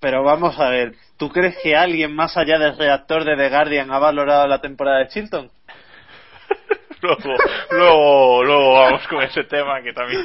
pero, 0.00 0.22
vamos 0.22 0.58
a 0.58 0.70
ver, 0.70 0.94
¿tú 1.18 1.28
crees 1.30 1.56
que 1.62 1.76
alguien 1.76 2.14
más 2.14 2.36
allá 2.36 2.58
del 2.58 2.76
redactor 2.76 3.24
de 3.24 3.36
The 3.36 3.48
Guardian 3.48 3.92
ha 3.92 3.98
valorado 3.98 4.46
la 4.48 4.60
temporada 4.60 4.98
de 4.98 5.08
Chilton? 5.08 5.50
luego, 7.02 7.34
luego, 7.70 8.44
luego 8.44 8.72
vamos 8.72 9.06
con 9.06 9.22
ese 9.22 9.44
tema 9.44 9.82
que 9.82 9.92
también, 9.92 10.24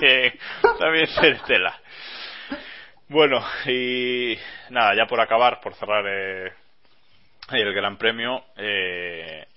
también 0.79 1.07
se 1.07 1.33
tela. 1.45 1.79
Bueno, 3.11 3.43
y 3.65 4.37
nada, 4.69 4.95
ya 4.95 5.05
por 5.05 5.19
acabar, 5.19 5.59
por 5.59 5.73
cerrar 5.75 6.05
eh, 6.07 6.53
el 7.51 7.73
Gran 7.73 7.97
Premio, 7.97 8.45
eh, 8.55 9.47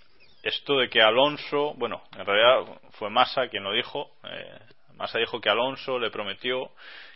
esto 0.43 0.77
de 0.81 0.89
que 0.89 1.01
Alonso, 1.01 1.73
bueno, 1.75 2.03
en 2.19 2.27
realidad 2.27 2.81
fue 2.99 3.11
Massa 3.11 3.47
quien 3.47 3.63
lo 3.63 3.73
dijo, 3.73 4.17
eh, 4.25 4.59
Massa 4.95 5.21
dijo 5.21 5.41
que 5.41 5.51
Alonso 5.51 6.01
le 6.01 6.11
prometió 6.11 6.73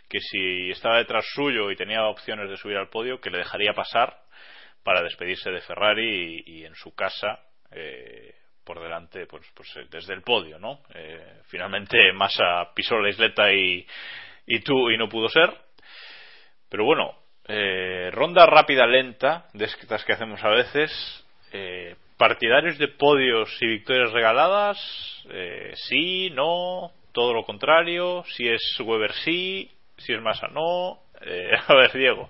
que 0.07 0.21
si 0.21 0.69
estaba 0.69 0.99
detrás 0.99 1.25
suyo 1.35 1.71
y 1.71 1.75
tenía 1.75 2.05
opciones 2.05 2.49
de 2.49 2.55
subir 2.55 2.77
al 2.77 2.87
podio, 2.87 3.19
que 3.19 3.31
le 3.31 3.39
dejaría 3.39 3.73
pasar 3.73 4.15
para 4.81 5.03
despedirse 5.03 5.51
de 5.51 5.59
Ferrari 5.59 6.41
y, 6.45 6.63
en 6.63 6.73
su 6.75 6.95
casa 6.95 7.37
eh, 7.69 8.33
por 8.63 8.79
delante, 8.79 9.25
pues, 9.25 9.45
pues 9.53 9.75
eh, 9.75 9.87
desde 9.91 10.13
el 10.13 10.21
podio, 10.21 10.57
¿no? 10.57 10.83
Eh, 10.93 11.41
finalmente 11.49 12.13
Massa 12.13 12.71
pisó 12.73 12.97
la 12.97 13.09
isleta 13.09 13.51
y, 13.51 13.85
y, 14.45 14.61
tú, 14.61 14.89
y 14.89 14.97
no 14.97 15.09
pudo 15.09 15.27
ser. 15.27 15.68
Pero 16.69 16.85
bueno, 16.85 17.13
eh, 17.47 18.09
ronda 18.11 18.45
rápida, 18.45 18.85
lenta, 18.85 19.45
de 19.53 19.65
estas 19.65 20.03
que 20.05 20.13
hacemos 20.13 20.43
a 20.43 20.49
veces. 20.49 21.25
partidarios 22.17 22.77
de 22.77 22.89
podios 22.89 23.49
y 23.61 23.65
victorias 23.65 24.11
regaladas, 24.11 24.77
sí, 25.87 26.29
no, 26.31 26.91
todo 27.11 27.33
lo 27.33 27.43
contrario. 27.43 28.23
Si 28.35 28.47
es 28.47 28.61
Weber, 28.81 29.13
sí, 29.13 29.71
si 29.97 30.13
es 30.13 30.21
Massa, 30.21 30.47
no. 30.47 30.99
a 31.67 31.73
ver, 31.75 31.91
Diego, 31.93 32.29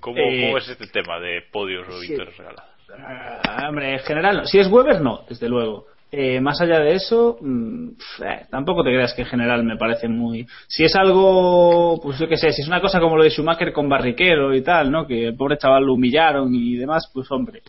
¿cómo, 0.00 0.16
¿cómo, 0.16 0.58
es 0.58 0.68
este 0.68 0.86
tema 0.88 1.20
de 1.20 1.42
podios 1.50 1.88
o 1.88 2.00
victorias 2.00 2.36
regaladas? 2.36 2.72
Ah, 2.98 3.68
hombre, 3.68 3.92
en 3.92 3.98
general 4.00 4.36
no. 4.38 4.44
Si 4.46 4.58
es 4.58 4.68
Weber, 4.68 5.00
no, 5.00 5.24
desde 5.28 5.48
luego. 5.48 5.86
Eh, 6.14 6.42
más 6.42 6.60
allá 6.60 6.78
de 6.80 6.94
eso, 6.94 7.38
mm, 7.40 7.88
eh, 8.22 8.46
tampoco 8.50 8.84
te 8.84 8.90
creas 8.90 9.14
que 9.14 9.22
en 9.22 9.28
general 9.28 9.64
me 9.64 9.78
parece 9.78 10.08
muy. 10.08 10.46
Si 10.68 10.84
es 10.84 10.94
algo, 10.94 11.98
pues 12.02 12.18
yo 12.18 12.28
qué 12.28 12.36
sé, 12.36 12.52
si 12.52 12.60
es 12.60 12.68
una 12.68 12.82
cosa 12.82 13.00
como 13.00 13.16
lo 13.16 13.24
de 13.24 13.30
Schumacher 13.30 13.72
con 13.72 13.88
Barriquero 13.88 14.54
y 14.54 14.62
tal, 14.62 14.90
¿no? 14.90 15.06
Que 15.06 15.28
el 15.28 15.36
pobre 15.36 15.56
chaval 15.56 15.84
lo 15.84 15.94
humillaron 15.94 16.54
y 16.54 16.76
demás, 16.76 17.10
pues 17.14 17.30
hombre, 17.30 17.62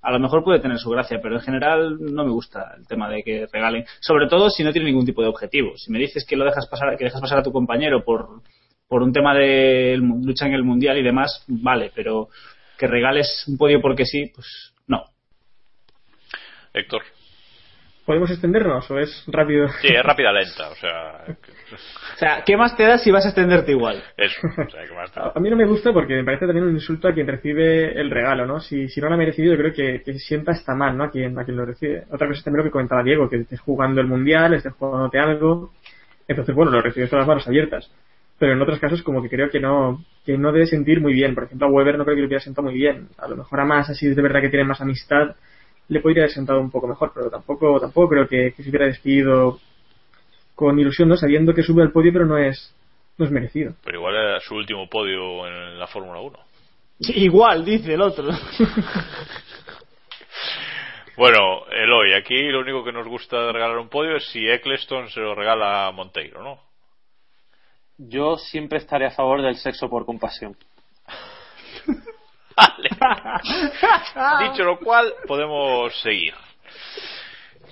a 0.00 0.10
lo 0.10 0.18
mejor 0.18 0.42
puede 0.42 0.60
tener 0.60 0.78
su 0.78 0.88
gracia, 0.88 1.20
pero 1.22 1.34
en 1.34 1.42
general 1.42 1.98
no 2.00 2.24
me 2.24 2.30
gusta 2.30 2.74
el 2.78 2.86
tema 2.86 3.10
de 3.10 3.22
que 3.22 3.46
regalen. 3.52 3.84
Sobre 4.00 4.26
todo 4.26 4.48
si 4.48 4.64
no 4.64 4.72
tiene 4.72 4.88
ningún 4.88 5.04
tipo 5.04 5.20
de 5.20 5.28
objetivo. 5.28 5.76
Si 5.76 5.92
me 5.92 5.98
dices 5.98 6.24
que 6.26 6.36
lo 6.36 6.46
dejas 6.46 6.66
pasar, 6.68 6.96
que 6.96 7.04
dejas 7.04 7.20
pasar 7.20 7.40
a 7.40 7.42
tu 7.42 7.52
compañero 7.52 8.02
por, 8.02 8.40
por 8.88 9.02
un 9.02 9.12
tema 9.12 9.34
de 9.34 9.98
lucha 9.98 10.46
en 10.46 10.54
el 10.54 10.64
mundial 10.64 10.96
y 10.96 11.02
demás, 11.02 11.44
vale, 11.46 11.92
pero 11.94 12.30
que 12.78 12.86
regales 12.86 13.44
un 13.48 13.58
podio 13.58 13.82
porque 13.82 14.06
sí, 14.06 14.32
pues 14.34 14.72
no. 14.86 15.04
Héctor. 16.72 17.02
¿Podemos 18.04 18.30
extendernos 18.30 18.90
o 18.90 18.98
es 18.98 19.24
rápido? 19.28 19.68
Sí, 19.80 19.88
es 19.88 20.02
rápida 20.02 20.32
lenta, 20.32 20.68
o 20.70 20.74
sea... 20.74 21.24
o 21.28 22.18
sea, 22.18 22.42
¿qué 22.44 22.56
más 22.56 22.76
te 22.76 22.82
da 22.82 22.98
si 22.98 23.12
vas 23.12 23.24
a 23.24 23.28
extenderte 23.28 23.70
igual? 23.70 24.02
Eso, 24.16 24.40
o 24.48 24.70
sea, 24.70 24.84
¿qué 24.86 24.94
más 24.94 25.12
te 25.12 25.20
da? 25.20 25.32
A 25.34 25.38
mí 25.38 25.48
no 25.48 25.56
me 25.56 25.66
gusta 25.66 25.92
porque 25.92 26.14
me 26.14 26.24
parece 26.24 26.46
también 26.46 26.66
un 26.66 26.74
insulto 26.74 27.06
a 27.06 27.14
quien 27.14 27.28
recibe 27.28 28.00
el 28.00 28.10
regalo, 28.10 28.44
¿no? 28.44 28.58
Si, 28.58 28.88
si 28.88 29.00
no 29.00 29.08
lo 29.08 29.14
ha 29.14 29.18
merecido, 29.18 29.52
yo 29.52 29.58
creo 29.58 29.72
que, 29.72 30.02
que 30.02 30.18
sienta 30.18 30.50
hasta 30.50 30.74
mal, 30.74 30.96
¿no? 30.96 31.04
A 31.04 31.10
quien, 31.10 31.38
a 31.38 31.44
quien 31.44 31.56
lo 31.56 31.64
recibe. 31.64 32.04
Otra 32.10 32.26
cosa 32.26 32.38
es 32.38 32.44
también 32.44 32.58
lo 32.58 32.64
que 32.64 32.72
comentaba 32.72 33.04
Diego, 33.04 33.28
que 33.28 33.36
estés 33.36 33.60
jugando 33.60 34.00
el 34.00 34.08
Mundial, 34.08 34.54
estés 34.54 34.72
jugándote 34.72 35.20
algo, 35.20 35.72
entonces, 36.26 36.54
bueno, 36.54 36.72
lo 36.72 36.82
recibes 36.82 37.08
con 37.08 37.18
las 37.18 37.28
manos 37.28 37.46
abiertas 37.46 37.90
pero 38.42 38.54
en 38.54 38.60
otros 38.60 38.80
casos 38.80 39.04
como 39.04 39.22
que 39.22 39.28
creo 39.28 39.50
que 39.50 39.60
no 39.60 40.04
que 40.26 40.36
no 40.36 40.50
debe 40.50 40.66
sentir 40.66 41.00
muy 41.00 41.12
bien. 41.12 41.32
Por 41.32 41.44
ejemplo, 41.44 41.68
a 41.68 41.70
Weber 41.70 41.96
no 41.96 42.02
creo 42.02 42.16
que 42.16 42.22
le 42.22 42.26
hubiera 42.26 42.42
sentado 42.42 42.66
muy 42.66 42.74
bien. 42.74 43.06
A 43.18 43.28
lo 43.28 43.36
mejor 43.36 43.60
a 43.60 43.64
más, 43.64 43.88
así 43.88 44.08
de 44.08 44.20
verdad 44.20 44.40
que 44.40 44.48
tiene 44.48 44.64
más 44.64 44.80
amistad, 44.80 45.36
le 45.88 46.00
podría 46.00 46.24
haber 46.24 46.34
sentado 46.34 46.60
un 46.60 46.70
poco 46.70 46.86
mejor, 46.86 47.12
pero 47.14 47.30
tampoco 47.30 47.80
tampoco 47.80 48.08
creo 48.08 48.28
que, 48.28 48.52
se 48.52 48.68
hubiera 48.68 48.86
despedido 48.86 49.58
con 50.54 50.78
ilusión, 50.78 51.08
¿no? 51.08 51.16
Sabiendo 51.16 51.54
que 51.54 51.62
sube 51.62 51.82
al 51.82 51.92
podio, 51.92 52.12
pero 52.12 52.26
no 52.26 52.38
es, 52.38 52.74
no 53.18 53.24
es 53.24 53.30
merecido. 53.30 53.74
Pero 53.84 53.98
igual 53.98 54.14
era 54.14 54.40
su 54.40 54.54
último 54.54 54.88
podio 54.88 55.46
en 55.46 55.78
la 55.78 55.86
Fórmula 55.86 56.20
1. 56.20 56.38
Igual, 57.14 57.64
dice 57.64 57.94
el 57.94 58.02
otro. 58.02 58.24
bueno, 61.16 61.66
Eloy, 61.70 62.14
aquí 62.14 62.48
lo 62.48 62.60
único 62.60 62.84
que 62.84 62.92
nos 62.92 63.08
gusta 63.08 63.46
de 63.46 63.52
regalar 63.52 63.78
un 63.78 63.88
podio 63.88 64.16
es 64.16 64.26
si 64.26 64.48
Eccleston 64.48 65.08
se 65.08 65.20
lo 65.20 65.34
regala 65.34 65.88
a 65.88 65.92
Monteiro, 65.92 66.42
¿no? 66.42 66.60
Yo 67.98 68.36
siempre 68.36 68.78
estaré 68.78 69.06
a 69.06 69.10
favor 69.10 69.42
del 69.42 69.56
sexo 69.56 69.88
por 69.88 70.06
compasión. 70.06 70.56
Vale. 72.56 72.90
Dicho 74.50 74.64
lo 74.64 74.78
cual, 74.78 75.12
podemos 75.26 75.94
seguir. 76.00 76.34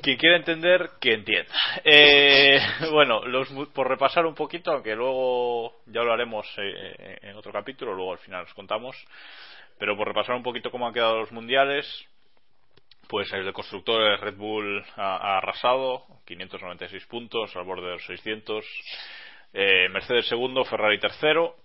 Quien 0.02 0.16
quiera 0.16 0.36
entender, 0.36 0.90
que 1.00 1.12
entienda. 1.12 1.52
Eh, 1.84 2.58
bueno, 2.90 3.24
los, 3.26 3.48
por 3.74 3.88
repasar 3.88 4.24
un 4.24 4.34
poquito, 4.34 4.72
aunque 4.72 4.94
luego 4.96 5.82
ya 5.86 6.02
lo 6.02 6.12
haremos 6.12 6.46
eh, 6.56 7.18
en 7.22 7.36
otro 7.36 7.52
capítulo, 7.52 7.94
luego 7.94 8.12
al 8.12 8.18
final 8.18 8.44
os 8.44 8.54
contamos, 8.54 8.96
pero 9.78 9.96
por 9.96 10.08
repasar 10.08 10.36
un 10.36 10.42
poquito 10.42 10.70
cómo 10.70 10.86
han 10.86 10.94
quedado 10.94 11.18
los 11.18 11.32
mundiales, 11.32 11.86
pues 13.08 13.30
el 13.32 13.44
de 13.44 13.52
constructores 13.52 14.20
Red 14.20 14.36
Bull 14.36 14.82
ha, 14.96 15.16
ha 15.16 15.38
arrasado, 15.38 16.06
596 16.24 17.06
puntos 17.06 17.54
al 17.56 17.64
borde 17.64 17.86
de 17.86 17.92
los 17.94 18.06
600. 18.06 18.64
Eh, 19.52 19.88
Mercedes 19.90 20.26
segundo, 20.28 20.64
Ferrari 20.64 20.98
tercero. 20.98 21.56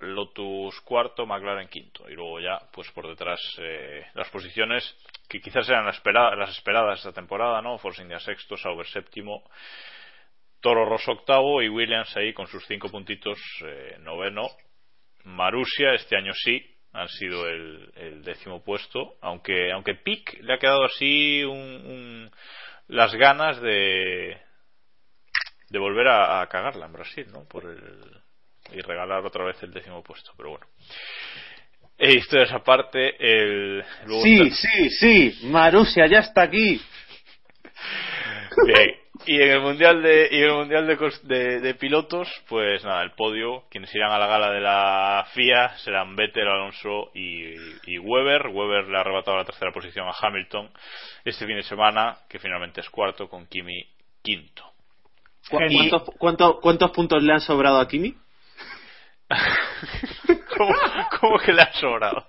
Lotus 0.00 0.80
cuarto, 0.80 1.26
McLaren 1.26 1.68
quinto. 1.68 2.08
Y 2.08 2.14
luego 2.14 2.40
ya, 2.40 2.58
pues 2.72 2.90
por 2.92 3.06
detrás, 3.06 3.40
eh, 3.58 4.06
las 4.14 4.28
posiciones 4.30 4.96
que 5.28 5.40
quizás 5.40 5.68
eran 5.68 5.86
las, 5.86 5.96
espera- 5.96 6.34
las 6.36 6.50
esperadas 6.50 6.98
esta 6.98 7.12
temporada, 7.12 7.60
¿no? 7.62 7.78
Force 7.78 8.02
India 8.02 8.18
sexto, 8.18 8.56
Sauber 8.56 8.86
séptimo, 8.86 9.44
Toro 10.60 10.84
Rosso 10.84 11.12
octavo 11.12 11.62
y 11.62 11.68
Williams 11.68 12.16
ahí 12.16 12.32
con 12.32 12.46
sus 12.46 12.66
cinco 12.66 12.88
puntitos 12.90 13.38
eh, 13.64 13.96
noveno. 14.00 14.48
Marusia 15.24 15.94
este 15.94 16.16
año 16.16 16.32
sí 16.34 16.64
han 16.92 17.08
sido 17.08 17.46
el, 17.48 18.22
décimo 18.22 18.62
puesto, 18.64 19.16
aunque 19.20 19.70
aunque 19.72 19.94
Pic 19.94 20.38
le 20.42 20.54
ha 20.54 20.58
quedado 20.58 20.84
así 20.84 21.44
un- 21.44 22.30
las 22.88 23.14
ganas 23.14 23.60
de 23.60 24.40
de 25.68 25.78
volver 25.78 26.08
a, 26.08 26.40
a 26.42 26.48
cagarla 26.48 26.86
en 26.86 26.92
Brasil, 26.92 27.26
¿no? 27.32 27.44
Por 27.46 27.64
el 27.66 28.20
y 28.72 28.80
regalar 28.80 29.24
otra 29.24 29.44
vez 29.44 29.62
el 29.62 29.72
décimo 29.72 30.02
puesto, 30.02 30.32
pero 30.36 30.50
bueno. 30.50 30.66
E 31.98 32.12
historias 32.12 32.52
aparte, 32.52 33.14
el 33.18 33.84
luego 34.06 34.22
Sí, 34.22 34.40
está- 34.40 34.54
sí, 34.56 34.90
sí, 34.90 35.46
Marusia 35.48 36.06
ya 36.06 36.20
está 36.20 36.42
aquí. 36.42 36.80
Bien. 38.66 38.94
Y 39.26 39.34
en 39.42 39.50
el 39.50 39.60
mundial 39.60 40.02
de 40.02 40.28
y 40.30 40.38
en 40.38 40.44
el 40.48 40.54
mundial 40.54 40.86
de, 40.86 40.96
de, 41.24 41.60
de 41.60 41.74
pilotos, 41.74 42.26
pues 42.48 42.82
nada, 42.84 43.02
el 43.02 43.10
podio, 43.12 43.64
quienes 43.70 43.94
irán 43.94 44.12
a 44.12 44.18
la 44.18 44.26
gala 44.26 44.50
de 44.50 44.60
la 44.60 45.26
FIA 45.34 45.76
serán 45.80 46.16
Vettel, 46.16 46.48
Alonso 46.48 47.10
y, 47.14 47.52
y 47.84 47.98
Weber. 47.98 48.46
Weber 48.46 48.88
le 48.88 48.96
ha 48.96 49.00
arrebatado 49.02 49.36
la 49.36 49.44
tercera 49.44 49.72
posición 49.72 50.08
a 50.08 50.12
Hamilton 50.18 50.70
este 51.26 51.46
fin 51.46 51.56
de 51.56 51.62
semana, 51.62 52.16
que 52.30 52.38
finalmente 52.38 52.80
es 52.80 52.88
cuarto 52.88 53.28
con 53.28 53.46
Kimi 53.46 53.84
quinto. 54.22 54.64
¿Cu- 55.50 55.58
¿Cuántos, 55.58 56.02
cuánto- 56.18 56.60
cuántos 56.60 56.90
puntos 56.92 57.22
le 57.22 57.32
han 57.34 57.40
sobrado 57.42 57.78
a 57.78 57.86
Kimi? 57.88 58.14
¿Cómo, 60.56 60.74
cómo 61.20 61.38
que 61.38 61.52
le 61.52 61.62
ha 61.62 61.72
sobrado? 61.74 62.26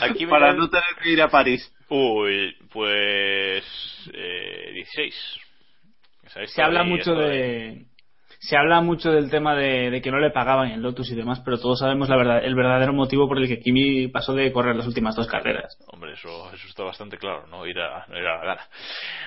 Aquí 0.00 0.24
me 0.26 0.30
Para 0.30 0.48
dan- 0.48 0.58
no 0.58 0.68
tener 0.70 0.84
que 1.02 1.10
ir 1.10 1.22
a 1.22 1.28
París. 1.28 1.72
Uy, 1.88 2.56
pues 2.72 3.64
eh, 4.12 4.70
16. 4.74 5.14
Esa 6.24 6.46
Se 6.46 6.62
habla 6.62 6.84
mucho 6.84 7.14
de 7.14 7.86
se 8.38 8.56
habla 8.56 8.80
mucho 8.80 9.10
del 9.10 9.30
tema 9.30 9.54
de, 9.56 10.00
que 10.02 10.10
no 10.10 10.20
le 10.20 10.30
pagaban 10.30 10.70
en 10.70 10.80
Lotus 10.80 11.10
y 11.10 11.16
demás, 11.16 11.40
pero 11.44 11.58
todos 11.58 11.80
sabemos 11.80 12.08
la 12.08 12.16
verdad, 12.16 12.44
el 12.44 12.54
verdadero 12.54 12.92
motivo 12.92 13.26
por 13.26 13.38
el 13.38 13.48
que 13.48 13.58
Kimi 13.58 14.08
pasó 14.08 14.32
de 14.32 14.52
correr 14.52 14.76
las 14.76 14.86
últimas 14.86 15.16
dos 15.16 15.26
carreras. 15.26 15.76
Hombre, 15.88 16.12
eso, 16.12 16.52
eso 16.52 16.68
está 16.68 16.84
bastante 16.84 17.18
claro, 17.18 17.46
no 17.48 17.66
ir 17.66 17.78
a, 17.80 18.06
no 18.08 18.16
ir 18.16 18.24
la 18.24 18.38
gala. 18.38 18.68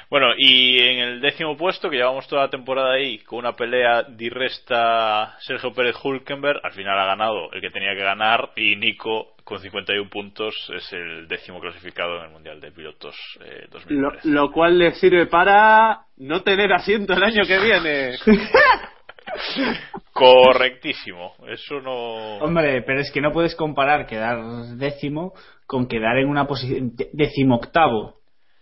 Bueno, 0.10 0.28
y 0.38 0.80
en 0.80 1.00
el 1.00 1.22
décimo 1.22 1.58
puesto, 1.58 1.90
que 1.90 1.98
llevamos 1.98 2.28
toda 2.28 2.44
la 2.44 2.50
temporada 2.50 2.94
ahí, 2.94 3.20
con 3.20 3.40
una 3.40 3.56
pelea 3.56 4.04
diresta 4.04 5.36
Sergio 5.40 5.74
Pérez 5.74 5.96
Hulkenberg, 6.02 6.62
al 6.64 6.72
final 6.72 6.98
ha 6.98 7.06
ganado 7.06 7.52
el 7.52 7.60
que 7.60 7.70
tenía 7.70 7.94
que 7.94 8.04
ganar, 8.04 8.52
y 8.56 8.78
Nico, 8.78 9.36
con 9.52 9.60
51 9.60 10.10
puntos, 10.10 10.56
es 10.76 10.94
el 10.94 11.28
décimo 11.28 11.60
clasificado 11.60 12.18
en 12.20 12.24
el 12.26 12.32
Mundial 12.32 12.62
de 12.62 12.72
Pilotos 12.72 13.16
eh, 13.44 13.66
Lo, 13.70 13.80
2013. 13.80 14.30
lo 14.30 14.52
cual 14.52 14.80
le 14.80 14.92
sirve 14.94 15.26
para 15.28 16.06
no 16.18 16.42
tener 16.42 16.72
asiento 16.72 17.12
el 17.14 17.22
año 17.24 17.44
que 17.46 17.60
viene. 17.60 18.12
Correctísimo, 20.14 21.34
eso 21.48 21.80
no... 21.82 22.38
Hombre, 22.38 22.82
pero 22.84 23.00
es 23.02 23.12
que 23.12 23.22
no 23.22 23.32
puedes 23.32 23.56
comparar 23.56 24.06
quedar 24.06 24.40
décimo 24.78 25.34
con 25.66 25.88
quedar 25.88 26.18
en 26.18 26.28
una 26.30 26.46
posición 26.48 26.96
de- 26.96 27.10
decimoctavo. 27.14 28.16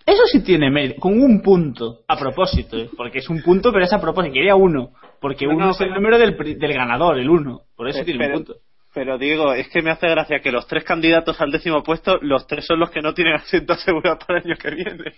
Eso 0.05 0.23
sí 0.31 0.43
tiene 0.43 0.71
mérito, 0.71 0.99
con 1.01 1.21
un 1.21 1.41
punto, 1.41 1.99
a 2.07 2.17
propósito, 2.17 2.77
¿eh? 2.77 2.89
porque 2.97 3.19
es 3.19 3.29
un 3.29 3.41
punto, 3.43 3.71
pero 3.71 3.83
es 3.85 3.93
a 3.93 4.01
propósito, 4.01 4.33
quería 4.33 4.55
uno, 4.55 4.91
porque 5.21 5.45
No, 5.45 5.53
uno 5.55 5.65
no, 5.65 5.71
es 5.71 5.81
el 5.81 5.91
número 5.93 6.17
del, 6.17 6.35
pri- 6.35 6.55
del 6.55 6.73
ganador, 6.73 7.19
el 7.19 7.29
uno, 7.29 7.61
por 7.75 7.87
eso 7.89 7.99
Eh, 8.01 8.05
tiene 8.05 8.25
un 8.27 8.33
punto. 8.33 8.55
Pero 8.99 9.17
digo, 9.17 9.53
es 9.53 9.69
que 9.69 9.81
me 9.81 9.91
hace 9.91 10.09
gracia 10.09 10.41
que 10.41 10.51
los 10.51 10.67
tres 10.67 10.83
candidatos 10.83 11.39
al 11.39 11.51
décimo 11.51 11.81
puesto, 11.81 12.19
los 12.21 12.45
tres 12.45 12.65
son 12.65 12.81
los 12.81 12.91
que 12.91 12.99
no 12.99 13.13
tienen 13.13 13.35
asiento 13.35 13.71
asegurado 13.71 14.19
para 14.19 14.39
el 14.39 14.47
año 14.47 14.57
que 14.57 14.71
viene. 14.71 15.13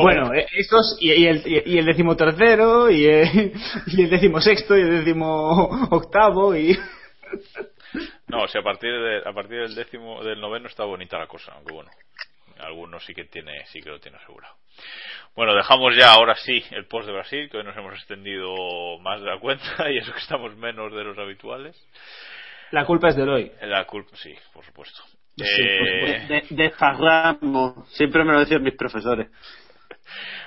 bueno, 0.00 0.32
eh, 0.32 0.46
estos 0.56 0.96
y, 1.00 1.12
y 1.12 1.26
el, 1.26 1.42
y, 1.44 1.74
y 1.74 1.78
el 1.78 1.84
decimotercero 1.84 2.88
y, 2.88 3.04
eh, 3.04 3.52
y 3.88 4.02
el 4.02 4.10
decimosexto 4.10 4.78
y 4.78 4.82
el 4.82 4.90
decimo 5.04 5.88
octavo 5.90 6.54
y 6.54 6.78
No, 8.28 8.42
o 8.44 8.46
sea, 8.46 8.60
a 8.60 8.64
partir, 8.64 8.92
de, 8.92 9.28
a 9.28 9.32
partir 9.32 9.58
del 9.58 9.74
décimo, 9.74 10.22
del 10.22 10.40
noveno 10.40 10.68
está 10.68 10.84
bonita 10.84 11.18
la 11.18 11.26
cosa, 11.26 11.54
aunque 11.54 11.74
bueno, 11.74 11.90
algunos 12.60 13.04
sí 13.04 13.12
que 13.12 13.24
tiene, 13.24 13.66
sí 13.72 13.80
que 13.80 13.90
lo 13.90 13.98
tiene 13.98 14.18
asegurado. 14.18 14.54
Bueno, 15.34 15.54
dejamos 15.54 15.96
ya 15.96 16.12
ahora 16.12 16.36
sí 16.36 16.62
el 16.70 16.86
post 16.86 17.06
de 17.06 17.12
Brasil, 17.12 17.48
que 17.50 17.58
hoy 17.58 17.64
nos 17.64 17.76
hemos 17.76 17.94
extendido 17.94 18.54
más 19.00 19.20
de 19.20 19.26
la 19.26 19.40
cuenta 19.40 19.66
y 19.90 19.98
eso 19.98 20.12
que 20.12 20.20
estamos 20.20 20.56
menos 20.56 20.92
de 20.92 21.02
los 21.02 21.18
habituales. 21.18 21.76
La 22.72 22.84
culpa 22.84 23.08
es 23.08 23.16
de 23.16 23.22
Eloy. 23.22 23.52
La 23.62 23.84
culpa, 23.86 24.16
sí, 24.16 24.34
por 24.52 24.64
supuesto. 24.64 25.02
Sí, 25.36 25.44
Eh, 25.44 26.26
De, 26.28 26.44
desparramos. 26.50 27.88
Siempre 27.94 28.24
me 28.24 28.32
lo 28.32 28.40
decían 28.40 28.62
mis 28.62 28.74
profesores. 28.76 29.28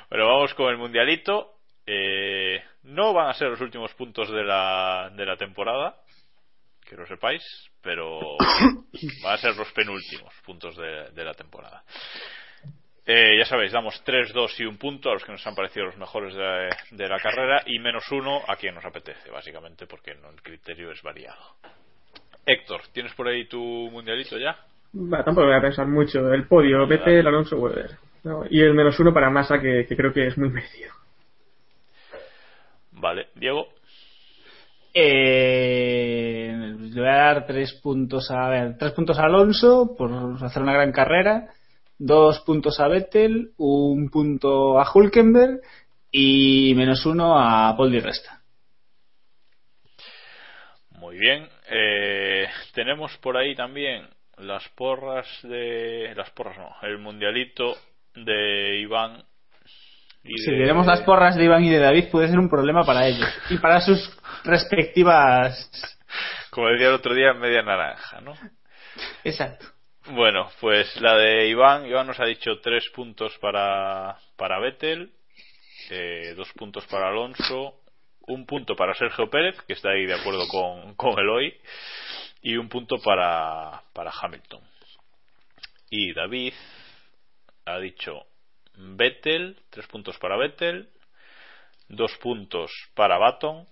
Bueno, 0.09 0.27
vamos 0.27 0.53
con 0.53 0.69
el 0.69 0.77
mundialito. 0.77 1.53
Eh, 1.85 2.61
no 2.83 3.13
van 3.13 3.29
a 3.29 3.33
ser 3.33 3.49
los 3.49 3.61
últimos 3.61 3.93
puntos 3.93 4.29
de 4.29 4.43
la, 4.43 5.09
de 5.15 5.25
la 5.25 5.35
temporada, 5.37 5.95
que 6.87 6.95
lo 6.95 7.05
sepáis, 7.05 7.43
pero 7.81 8.19
van 9.23 9.33
a 9.33 9.37
ser 9.37 9.55
los 9.55 9.71
penúltimos 9.71 10.33
puntos 10.45 10.75
de, 10.75 11.09
de 11.11 11.23
la 11.23 11.33
temporada. 11.33 11.83
Eh, 13.05 13.37
ya 13.39 13.45
sabéis, 13.45 13.71
damos 13.71 14.01
3, 14.03 14.31
2 14.31 14.59
y 14.59 14.65
un 14.65 14.77
punto 14.77 15.09
a 15.09 15.13
los 15.13 15.23
que 15.23 15.31
nos 15.31 15.45
han 15.47 15.55
parecido 15.55 15.87
los 15.87 15.97
mejores 15.97 16.35
de, 16.35 16.69
de 16.91 17.07
la 17.09 17.19
carrera 17.19 17.63
y 17.65 17.79
menos 17.79 18.09
uno 18.11 18.41
a 18.47 18.55
quien 18.55 18.75
nos 18.75 18.85
apetece, 18.85 19.29
básicamente, 19.31 19.87
porque 19.87 20.13
no, 20.15 20.29
el 20.29 20.41
criterio 20.41 20.91
es 20.91 21.01
variado. 21.01 21.55
Héctor, 22.45 22.81
¿tienes 22.91 23.13
por 23.13 23.27
ahí 23.27 23.47
tu 23.47 23.59
mundialito 23.59 24.37
ya? 24.37 24.57
Va, 24.93 25.23
tampoco 25.23 25.47
voy 25.47 25.55
a 25.55 25.61
pensar 25.61 25.87
mucho. 25.87 26.33
El 26.33 26.47
podio, 26.47 26.85
Vettel, 26.87 27.25
Alonso, 27.25 27.57
Weber. 27.57 27.91
¿no? 28.23 28.43
Y 28.49 28.61
el 28.61 28.73
menos 28.73 28.99
uno 28.99 29.13
para 29.13 29.29
Massa, 29.29 29.59
que, 29.59 29.85
que 29.87 29.95
creo 29.95 30.11
que 30.13 30.27
es 30.27 30.37
muy 30.37 30.49
merecido. 30.49 30.91
Vale, 32.91 33.27
Diego. 33.35 33.67
Eh, 34.93 36.53
le 36.79 36.99
voy 36.99 37.09
a 37.09 37.15
dar 37.15 37.45
tres 37.45 37.73
puntos 37.81 38.29
a, 38.29 38.47
a 38.47 38.49
ver, 38.49 38.77
tres 38.77 38.91
puntos 38.91 39.17
a 39.17 39.23
Alonso 39.23 39.95
por 39.97 40.11
hacer 40.43 40.61
una 40.61 40.73
gran 40.73 40.91
carrera, 40.91 41.47
dos 41.97 42.41
puntos 42.41 42.79
a 42.79 42.89
Vettel, 42.89 43.51
un 43.57 44.09
punto 44.09 44.79
a 44.79 44.91
Hulkenberg 44.93 45.61
y 46.11 46.73
menos 46.75 47.05
uno 47.05 47.39
a 47.39 47.75
Paul 47.77 47.91
Di 47.91 47.99
Resta. 47.99 48.41
Muy 50.99 51.17
bien. 51.17 51.47
Eh, 51.71 52.47
tenemos 52.73 53.15
por 53.17 53.37
ahí 53.37 53.55
también 53.55 54.07
las 54.37 54.67
porras 54.69 55.27
de. 55.43 56.13
Las 56.15 56.29
porras 56.31 56.57
no, 56.57 56.75
el 56.87 56.97
mundialito 56.97 57.75
de 58.15 58.79
Iván. 58.79 59.23
y 60.23 60.37
Si 60.39 60.51
de- 60.51 60.57
tenemos 60.57 60.85
las 60.85 61.01
porras 61.01 61.35
de 61.35 61.45
Iván 61.45 61.63
y 61.63 61.69
de 61.69 61.79
David 61.79 62.09
puede 62.11 62.27
ser 62.27 62.39
un 62.39 62.49
problema 62.49 62.83
para 62.83 63.07
ellos 63.07 63.27
y 63.49 63.57
para 63.57 63.79
sus 63.81 64.17
respectivas. 64.43 65.69
Como 66.49 66.67
decía 66.67 66.89
el 66.89 66.95
otro 66.95 67.13
día, 67.13 67.33
media 67.33 67.61
naranja, 67.61 68.19
¿no? 68.21 68.33
Exacto. 69.23 69.65
Bueno, 70.07 70.49
pues 70.59 70.99
la 70.99 71.15
de 71.15 71.47
Iván. 71.47 71.85
Iván 71.85 72.07
nos 72.07 72.19
ha 72.19 72.25
dicho 72.25 72.59
tres 72.61 72.89
puntos 72.89 73.37
para, 73.39 74.17
para 74.35 74.59
Vettel, 74.59 75.11
eh, 75.91 76.33
dos 76.35 76.51
puntos 76.53 76.85
para 76.87 77.07
Alonso, 77.09 77.80
un 78.31 78.45
punto 78.45 78.75
para 78.75 78.93
Sergio 78.93 79.29
Pérez, 79.29 79.61
que 79.67 79.73
está 79.73 79.89
ahí 79.89 80.05
de 80.05 80.15
acuerdo 80.15 80.47
con, 80.47 80.95
con 80.95 81.19
Eloy, 81.19 81.53
y 82.41 82.57
un 82.57 82.69
punto 82.69 82.97
para, 82.97 83.83
para 83.93 84.11
Hamilton. 84.11 84.61
Y 85.89 86.13
David 86.13 86.53
ha 87.65 87.77
dicho 87.79 88.25
Vettel, 88.75 89.57
tres 89.69 89.87
puntos 89.87 90.17
para 90.17 90.37
Vettel, 90.37 90.89
dos 91.89 92.15
puntos 92.17 92.71
para 92.95 93.17
Baton, 93.17 93.67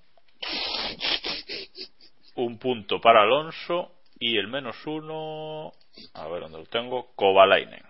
un 2.35 2.59
punto 2.59 2.99
para 2.99 3.23
Alonso 3.23 3.95
y 4.19 4.37
el 4.37 4.47
menos 4.47 4.75
uno, 4.85 5.71
a 6.13 6.27
ver 6.27 6.41
dónde 6.41 6.59
lo 6.59 6.65
tengo, 6.65 7.13
Kovalainen. 7.15 7.83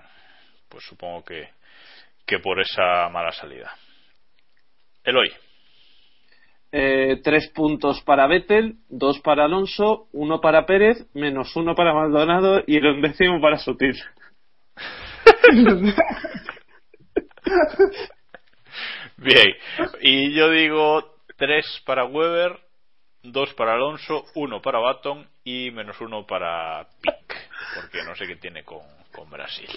Pues 0.70 0.86
supongo 0.86 1.26
que, 1.26 1.50
que 2.26 2.40
por 2.40 2.60
esa 2.62 3.10
mala 3.10 3.32
salida. 3.32 3.76
Eloy. 5.04 5.32
Eh, 6.72 7.20
tres 7.24 7.50
puntos 7.50 8.02
para 8.04 8.28
Vettel, 8.28 8.76
dos 8.90 9.20
para 9.22 9.46
Alonso, 9.46 10.08
uno 10.14 10.40
para 10.40 10.68
Pérez, 10.68 11.04
menos 11.16 11.56
uno 11.56 11.74
para 11.74 11.96
Maldonado 11.96 12.62
y 12.68 12.78
el 12.78 12.86
undécimo 12.86 13.42
para 13.42 13.58
Sutil. 13.58 13.96
Bien, 19.18 19.56
y 20.02 20.32
yo 20.36 20.52
digo 20.52 21.16
tres 21.38 21.66
para 21.88 22.06
Weber, 22.06 22.60
dos 23.24 23.52
para 23.56 23.74
Alonso, 23.74 24.26
uno 24.36 24.62
para 24.62 24.78
Baton 24.78 25.28
y 25.44 25.72
menos 25.72 26.00
uno 26.02 26.28
para 26.28 26.86
Pic, 27.02 27.50
porque 27.76 28.04
no 28.06 28.14
sé 28.16 28.28
qué 28.28 28.36
tiene 28.36 28.64
con, 28.64 28.82
con 29.12 29.28
Brasil. 29.32 29.70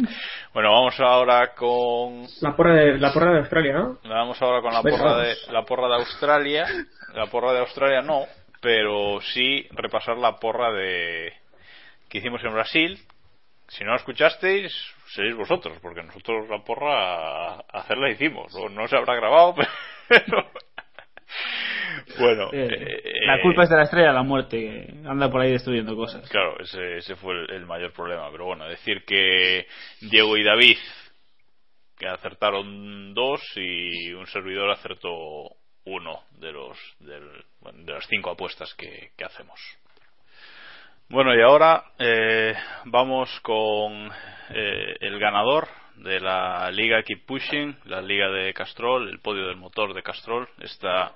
Bueno, 0.52 0.72
vamos 0.72 0.98
ahora 0.98 1.54
con 1.54 2.26
La 2.40 2.56
porra 2.56 2.74
de, 2.74 2.98
la 2.98 3.12
porra 3.12 3.32
de 3.32 3.38
Australia, 3.38 3.72
¿no? 3.72 3.98
vamos 4.02 4.40
ahora 4.42 4.60
con 4.60 4.72
la 4.72 4.82
Venga, 4.82 4.98
porra 4.98 5.12
vamos. 5.12 5.46
de 5.46 5.52
la 5.52 5.64
porra 5.64 5.88
de 5.88 5.94
Australia. 5.94 6.66
La 7.14 7.26
porra 7.26 7.52
de 7.52 7.60
Australia 7.60 8.02
no, 8.02 8.24
pero 8.60 9.20
sí 9.20 9.66
repasar 9.70 10.16
la 10.18 10.36
porra 10.40 10.72
de 10.72 11.32
que 12.08 12.18
hicimos 12.18 12.42
en 12.42 12.52
Brasil. 12.52 12.98
Si 13.68 13.84
no 13.84 13.90
la 13.90 13.96
escuchasteis, 13.98 14.72
seréis 15.14 15.36
vosotros, 15.36 15.78
porque 15.80 16.02
nosotros 16.02 16.48
la 16.48 16.58
porra 16.64 17.52
a 17.54 17.60
hacerla 17.72 18.10
hicimos. 18.10 18.52
No 18.72 18.88
se 18.88 18.96
habrá 18.96 19.14
grabado, 19.14 19.54
pero 20.08 20.50
bueno, 22.18 22.50
eh, 22.52 23.02
la 23.26 23.40
culpa 23.40 23.62
es 23.64 23.70
de 23.70 23.76
la 23.76 23.82
estrella 23.84 24.12
la 24.12 24.22
muerte, 24.22 24.92
anda 25.04 25.30
por 25.30 25.40
ahí 25.40 25.52
destruyendo 25.52 25.94
cosas. 25.94 26.28
Claro, 26.28 26.58
ese, 26.60 26.98
ese 26.98 27.16
fue 27.16 27.34
el, 27.34 27.50
el, 27.50 27.66
mayor 27.66 27.92
problema. 27.92 28.30
Pero 28.30 28.46
bueno, 28.46 28.68
decir 28.68 29.04
que 29.04 29.66
Diego 30.00 30.36
y 30.36 30.44
David 30.44 30.76
que 32.00 32.08
acertaron 32.08 33.12
dos 33.12 33.42
y 33.56 34.10
un 34.14 34.26
servidor 34.26 34.70
acertó 34.70 35.10
uno 35.84 36.20
de 36.38 36.50
los 36.50 36.78
del, 36.98 37.28
de 37.84 37.92
las 37.92 38.06
cinco 38.06 38.30
apuestas 38.30 38.72
que, 38.74 39.10
que 39.16 39.24
hacemos. 39.24 39.60
Bueno, 41.10 41.34
y 41.34 41.42
ahora 41.42 41.84
eh, 41.98 42.54
vamos 42.86 43.28
con 43.42 44.10
eh, 44.50 44.96
el 45.00 45.18
ganador 45.18 45.68
de 46.02 46.20
la 46.20 46.70
liga 46.70 47.02
Keep 47.02 47.26
Pushing, 47.26 47.76
la 47.84 48.00
liga 48.00 48.30
de 48.30 48.52
Castrol, 48.52 49.08
el 49.08 49.20
podio 49.20 49.46
del 49.46 49.56
motor 49.56 49.94
de 49.94 50.02
Castrol, 50.02 50.48
esta 50.60 51.14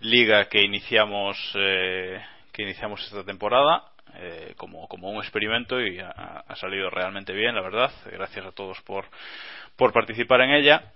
liga 0.00 0.48
que 0.48 0.62
iniciamos 0.62 1.36
eh, 1.54 2.20
que 2.52 2.62
iniciamos 2.62 3.02
esta 3.04 3.24
temporada 3.24 3.84
eh, 4.14 4.54
como, 4.56 4.88
como 4.88 5.10
un 5.10 5.18
experimento 5.18 5.80
y 5.80 5.98
ha, 6.00 6.44
salido 6.56 6.90
realmente 6.90 7.32
bien, 7.32 7.54
la 7.54 7.62
verdad. 7.62 7.92
Gracias 8.06 8.44
a 8.44 8.52
todos 8.52 8.80
por, 8.82 9.06
por 9.76 9.92
participar 9.92 10.40
en 10.42 10.50
ella. 10.50 10.92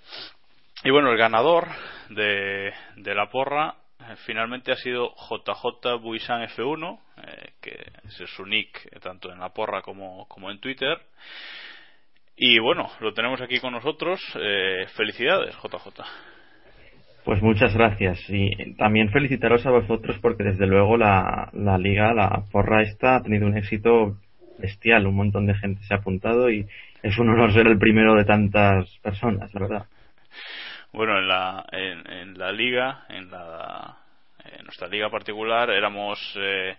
Y 0.83 0.91
bueno, 0.91 1.11
el 1.11 1.17
ganador 1.17 1.69
de, 2.11 2.73
de 2.97 3.15
la 3.15 3.31
porra 3.31 3.77
eh, 4.01 4.17
finalmente 4.27 4.73
ha 4.73 4.77
sido 4.77 5.15
JJ 5.15 6.01
Buisan 6.01 6.43
F1, 6.49 7.01
eh, 7.17 7.53
que 7.61 7.93
es 8.05 8.31
su 8.31 8.45
nick 8.45 8.87
eh, 8.91 9.01
tanto 9.01 9.33
en 9.33 9.39
la 9.39 9.51
porra 9.51 9.83
como, 9.83 10.27
como 10.29 10.51
en 10.51 10.59
Twitter. 10.59 11.01
Y 12.37 12.59
bueno, 12.59 12.89
lo 13.01 13.13
tenemos 13.13 13.41
aquí 13.41 13.61
con 13.61 13.73
nosotros. 13.73 14.21
Eh, 14.41 14.87
felicidades, 14.97 15.55
JJ. 15.57 16.03
Pues 17.25 17.41
muchas 17.43 17.75
gracias. 17.75 18.19
Y 18.29 18.75
también 18.75 19.11
felicitaros 19.11 19.65
a 19.67 19.71
vosotros 19.71 20.19
porque 20.21 20.45
desde 20.45 20.67
luego 20.67 20.97
la, 20.97 21.49
la 21.53 21.79
liga, 21.79 22.13
la 22.13 22.45
porra 22.51 22.83
esta, 22.83 23.17
ha 23.17 23.23
tenido 23.23 23.47
un 23.47 23.57
éxito 23.57 24.17
bestial. 24.59 25.07
Un 25.07 25.17
montón 25.17 25.47
de 25.47 25.55
gente 25.55 25.83
se 25.85 25.95
ha 25.95 25.99
apuntado 25.99 26.51
y 26.51 26.67
es 27.03 27.19
un 27.19 27.31
honor 27.31 27.53
ser 27.53 27.67
el 27.67 27.79
primero 27.79 28.15
de 28.15 28.25
tantas 28.25 28.99
personas, 28.99 29.53
la 29.55 29.61
verdad. 29.61 29.87
Bueno, 30.93 31.19
en 31.19 31.29
la, 31.29 31.65
en, 31.73 32.11
en 32.11 32.39
la 32.39 32.53
liga, 32.53 33.05
en, 33.09 33.31
la, 33.31 33.97
en 34.45 34.65
nuestra 34.65 34.89
liga 34.89 35.09
particular, 35.11 35.71
éramos 35.71 36.19
eh, 36.37 36.77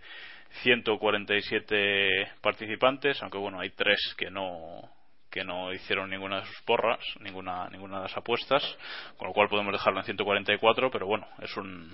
147 0.64 2.28
participantes, 2.42 3.22
aunque 3.22 3.38
bueno, 3.38 3.60
hay 3.60 3.72
tres 3.72 4.00
que 4.18 4.30
no 4.30 4.95
que 5.36 5.44
no 5.44 5.74
hicieron 5.74 6.10
ninguna 6.10 6.40
de 6.40 6.46
sus 6.46 6.62
porras, 6.62 7.00
ninguna 7.20 7.68
ninguna 7.70 7.98
de 7.98 8.04
las 8.04 8.16
apuestas, 8.16 8.64
con 9.18 9.28
lo 9.28 9.34
cual 9.34 9.50
podemos 9.50 9.74
dejarlo 9.74 10.00
en 10.00 10.06
144, 10.06 10.90
pero 10.90 11.08
bueno, 11.08 11.28
es 11.42 11.58
un 11.58 11.94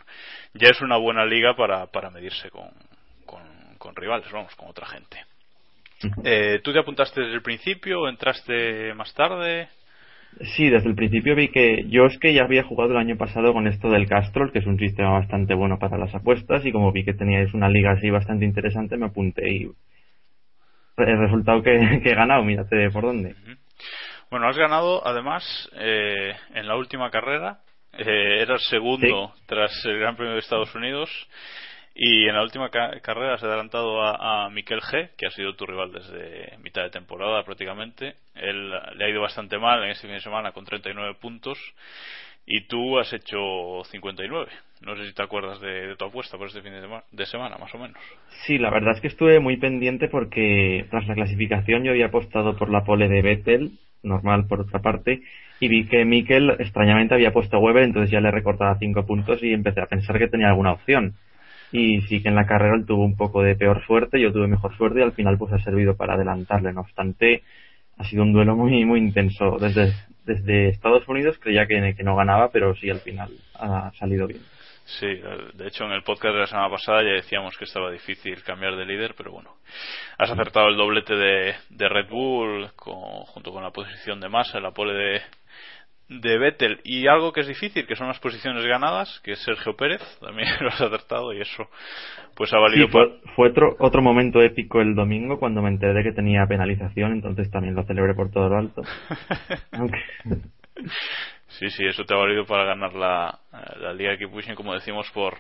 ya 0.54 0.70
es 0.70 0.80
una 0.82 0.98
buena 0.98 1.26
liga 1.26 1.56
para, 1.56 1.88
para 1.88 2.12
medirse 2.12 2.52
con, 2.52 2.70
con, 3.26 3.42
con 3.80 3.96
rivales, 3.96 4.32
vamos, 4.32 4.56
con 4.56 4.70
otra 4.70 4.86
gente. 4.86 5.18
Eh, 6.24 6.60
¿Tú 6.64 6.72
te 6.72 6.80
apuntaste 6.80 7.22
desde 7.22 7.34
el 7.34 7.42
principio 7.42 8.02
o 8.02 8.10
entraste 8.10 8.94
más 8.94 9.12
tarde? 9.16 9.70
Sí, 10.56 10.70
desde 10.70 10.89
el 10.89 10.96
principio 10.96 11.36
vi 11.36 11.48
que 11.48 11.86
yo 11.89 12.06
es 12.06 12.20
que 12.20 12.36
ya 12.36 12.44
había 12.44 12.64
jugado 12.64 12.92
el 12.92 12.98
año 12.98 13.18
pasado 13.18 13.54
con 13.54 13.66
esto 13.66 13.89
del 13.89 14.08
Castrol, 14.08 14.52
que 14.52 14.60
es 14.60 14.68
un 14.68 14.78
sistema 14.78 15.14
bastante 15.14 15.56
bueno 15.56 15.80
para 15.80 15.98
las 15.98 16.14
apuestas, 16.14 16.64
y 16.64 16.72
como 16.72 16.92
vi 16.92 17.04
que 17.04 17.16
teníais 17.16 17.56
una 17.56 17.70
liga 17.70 17.94
así 17.94 18.12
bastante 18.12 18.46
interesante, 18.46 18.98
me 18.98 19.08
apunté 19.08 19.52
y 19.52 19.72
el 21.08 21.20
resultado 21.20 21.62
que, 21.62 22.02
que 22.04 22.10
he 22.10 22.16
ganado, 22.16 22.43
mírate 22.43 22.89
por 22.91 23.04
dónde. 23.04 23.36
Bueno, 24.30 24.47
has 24.47 24.58
ganado 24.58 25.06
además 25.06 25.43
eh, 25.76 26.34
en 26.54 26.68
la 26.68 26.78
última 26.78 27.12
carrera, 27.12 27.60
eh, 27.93 28.41
eras 28.41 28.64
segundo 28.70 29.34
sí. 29.36 29.43
tras 29.45 29.86
el 29.86 29.99
Gran 29.99 30.16
Premio 30.16 30.34
de 30.34 30.39
Estados 30.39 30.74
Unidos 30.74 31.10
y 31.93 32.28
en 32.28 32.36
la 32.36 32.41
última 32.41 32.70
ca 32.70 32.99
carrera 33.02 33.34
has 33.34 33.43
adelantado 33.43 34.02
a, 34.02 34.45
a 34.45 34.49
Miquel 34.49 34.80
G, 34.80 35.10
que 35.18 35.28
ha 35.28 35.32
sido 35.32 35.56
tu 35.56 35.66
rival 35.66 35.91
desde 35.91 36.58
mitad 36.60 36.84
de 36.84 36.89
temporada 36.89 37.43
prácticamente. 37.43 38.16
Él 38.36 38.70
le 38.70 39.06
ha 39.06 39.10
ido 39.10 39.22
bastante 39.22 39.58
mal 39.58 39.84
en 39.84 39.89
este 39.89 40.08
fin 40.08 40.16
de 40.16 40.22
semana 40.22 40.54
con 40.54 40.64
39 40.64 41.16
puntos 41.20 41.58
y 42.46 42.68
tú 42.68 43.00
has 43.00 43.12
hecho 43.14 43.84
59. 43.86 44.52
No 44.82 44.96
sé 44.96 45.08
si 45.08 45.14
te 45.14 45.24
acuerdas 45.24 45.62
de, 45.62 45.96
tu 45.96 46.06
apuesta 46.06 46.38
por 46.38 46.48
este 46.48 46.62
fin 46.62 46.72
de, 46.72 46.88
de, 47.12 47.26
semana, 47.26 47.58
más 47.58 47.74
o 47.76 47.78
menos. 47.78 47.98
Sí, 48.46 48.58
la 48.58 48.72
verdad 48.72 48.96
es 48.96 49.02
que 49.02 49.08
estuve 49.08 49.39
muy 49.39 49.58
pendiente 49.58 50.08
porque 50.08 50.86
tras 50.89 51.08
la 51.08 51.14
clasificación 51.14 51.84
yo 51.84 51.92
había 51.92 52.08
apostado 52.08 52.58
por 52.58 52.72
la 52.72 52.84
pole 52.84 53.08
de 53.08 53.22
Vettel, 53.22 53.72
normal 54.02 54.48
por 54.48 54.62
otra 54.62 54.80
parte, 54.80 55.22
y 55.60 55.68
vi 55.68 55.88
que 55.88 56.04
Mikel 56.04 56.56
extrañamente 56.60 57.14
había 57.14 57.32
puesto 57.32 57.60
Weber, 57.60 57.84
entonces 57.84 58.10
ya 58.10 58.20
le 58.20 58.32
recortaba 58.32 58.80
5 58.80 59.06
puntos 59.06 59.44
y 59.44 59.54
empecé 59.54 59.82
a 59.82 59.86
pensar 59.86 60.18
que 60.18 60.28
tenía 60.28 60.50
alguna 60.50 60.74
opción 60.74 61.16
y 61.72 62.02
sí 62.02 62.22
que 62.22 62.30
en 62.30 62.36
la 62.36 62.46
carrera 62.46 62.76
él 62.76 62.86
tuvo 62.86 63.04
un 63.04 63.16
poco 63.16 63.42
de 63.42 63.56
peor 63.56 63.86
suerte, 63.86 64.20
yo 64.20 64.34
tuve 64.34 64.48
mejor 64.48 64.76
suerte 64.76 65.00
y 65.00 65.04
al 65.04 65.14
final 65.14 65.38
pues 65.38 65.54
ha 65.54 65.60
servido 65.60 65.96
para 65.96 66.16
adelantarle. 66.16 66.74
No 66.74 66.82
obstante, 66.82 67.44
ha 68.02 68.04
sido 68.06 68.24
un 68.24 68.34
duelo 68.34 68.56
muy 68.56 68.84
muy 68.84 68.99
intenso. 68.99 69.58
Desde, 69.60 69.93
desde 70.26 70.70
Estados 70.70 71.08
Unidos 71.08 71.38
creía 71.39 71.68
que, 71.68 71.93
que 71.95 72.04
no 72.04 72.16
ganaba, 72.16 72.49
pero 72.52 72.76
sí 72.76 72.89
al 72.89 72.99
final 72.99 73.30
ha 73.54 73.91
salido 73.93 74.28
bien. 74.28 74.41
Sí, 74.86 75.08
de 75.54 75.68
hecho 75.68 75.86
en 75.86 75.91
el 75.91 76.04
podcast 76.04 76.34
de 76.34 76.39
la 76.41 76.47
semana 76.47 76.70
pasada 76.70 77.04
ya 77.04 77.12
decíamos 77.12 77.56
que 77.58 77.66
estaba 77.66 77.91
difícil 77.91 78.41
cambiar 78.43 78.76
de 78.76 78.86
líder, 78.86 79.14
pero 79.16 79.32
bueno, 79.32 79.56
has 80.18 80.32
acertado 80.32 80.68
el 80.68 80.76
doblete 80.76 81.16
de, 81.16 81.56
de 81.70 81.89
Red 81.89 82.10
Bull 82.10 82.72
con, 82.76 83.22
junto 83.26 83.52
con 83.52 83.64
la 83.64 83.70
posición 83.70 84.20
de 84.20 84.28
Massa, 84.28 84.60
la 84.60 84.72
pole 84.72 84.93
de, 84.93 85.22
de 86.20 86.38
Vettel. 86.38 86.82
Y 86.84 87.07
algo 87.07 87.32
que 87.32 87.41
es 87.41 87.47
difícil 87.47 87.88
que 87.88 87.95
son 87.95 88.07
las 88.07 88.20
posiciones 88.20 88.66
ganadas 88.66 89.22
que 89.24 89.32
es 89.32 89.39
Sergio 89.43 89.76
Pérez 89.78 90.01
también 90.20 90.49
lo 90.59 90.68
has 90.68 90.82
acertado 90.82 91.34
y 91.34 91.41
eso 91.41 91.68
pues 92.36 92.53
ha 92.53 92.57
valido 92.57 92.88
sí, 92.88 92.91
fue, 92.91 93.20
fue 93.36 93.49
otro 93.49 93.76
otro 93.80 94.01
momento 94.01 94.41
épico 94.41 94.82
el 94.82 94.93
domingo 94.93 95.39
cuando 95.39 95.62
me 95.62 95.70
enteré 95.70 95.93
de 95.93 96.03
que 96.03 96.12
tenía 96.12 96.45
penalización 96.47 97.14
entonces 97.14 97.49
también 97.49 97.76
lo 97.76 97.84
celebré 97.84 98.14
por 98.14 98.30
todo 98.30 98.49
lo 98.49 98.57
alto. 98.57 98.82
Aunque... 99.72 99.99
sí 101.47 101.70
sí 101.70 101.86
eso 101.86 102.03
te 102.03 102.14
ha 102.14 102.18
valido 102.18 102.45
para 102.45 102.66
ganar 102.66 102.93
la, 102.93 103.39
la 103.80 103.93
liga 103.93 104.18
que 104.18 104.28
Pushing 104.28 104.55
como 104.55 104.74
decimos 104.74 105.09
por 105.12 105.38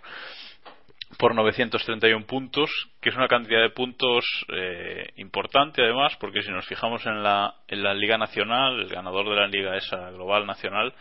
por 1.17 1.35
931 1.35 2.25
puntos, 2.25 2.69
que 3.01 3.09
es 3.09 3.15
una 3.15 3.27
cantidad 3.27 3.61
de 3.61 3.69
puntos 3.69 4.25
eh, 4.53 5.09
importante 5.17 5.81
además, 5.83 6.15
porque 6.19 6.41
si 6.41 6.51
nos 6.51 6.65
fijamos 6.67 7.05
en 7.05 7.23
la, 7.23 7.55
en 7.67 7.83
la 7.83 7.93
Liga 7.93 8.17
Nacional, 8.17 8.79
el 8.79 8.89
ganador 8.89 9.29
de 9.29 9.35
la 9.35 9.47
Liga 9.47 9.75
esa 9.77 10.09
global 10.11 10.45
nacional 10.45 10.93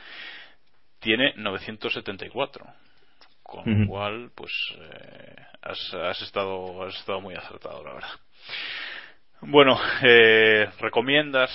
tiene 0.99 1.33
974, 1.37 2.67
con 3.43 3.65
lo 3.65 3.73
uh 3.73 3.79
-huh. 3.79 3.89
cual 3.89 4.31
pues 4.35 4.53
eh, 4.79 5.37
has, 5.63 5.95
has, 5.95 6.23
estado 6.23 6.83
has 6.85 6.95
estado 6.97 7.21
muy 7.21 7.35
acertado 7.35 7.83
la 7.85 7.95
verdad. 7.95 8.11
Bueno, 9.43 9.81
eh, 10.03 10.69
recomiendas 10.81 11.51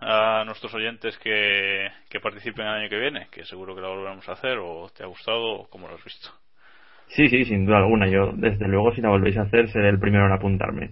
a 0.00 0.42
nuestros 0.44 0.72
oyentes 0.74 1.18
que, 1.18 1.90
que 2.08 2.20
participen 2.20 2.66
el 2.66 2.72
año 2.72 2.88
que 2.88 2.98
viene, 2.98 3.28
que 3.30 3.44
seguro 3.44 3.74
que 3.74 3.82
lo 3.82 3.90
volveremos 3.90 4.26
a 4.28 4.32
hacer, 4.32 4.58
o 4.58 4.88
te 4.94 5.02
ha 5.02 5.06
gustado, 5.06 5.42
o 5.42 5.68
cómo 5.68 5.88
lo 5.88 5.96
has 5.96 6.04
visto. 6.04 6.30
Sí, 7.08 7.28
sí, 7.28 7.44
sin 7.44 7.66
duda 7.66 7.78
alguna. 7.78 8.08
Yo, 8.08 8.32
desde 8.34 8.68
luego, 8.68 8.94
si 8.94 9.00
la 9.00 9.08
volvéis 9.08 9.36
a 9.38 9.42
hacer, 9.42 9.68
seré 9.68 9.88
el 9.88 9.98
primero 9.98 10.26
en 10.26 10.32
apuntarme. 10.32 10.90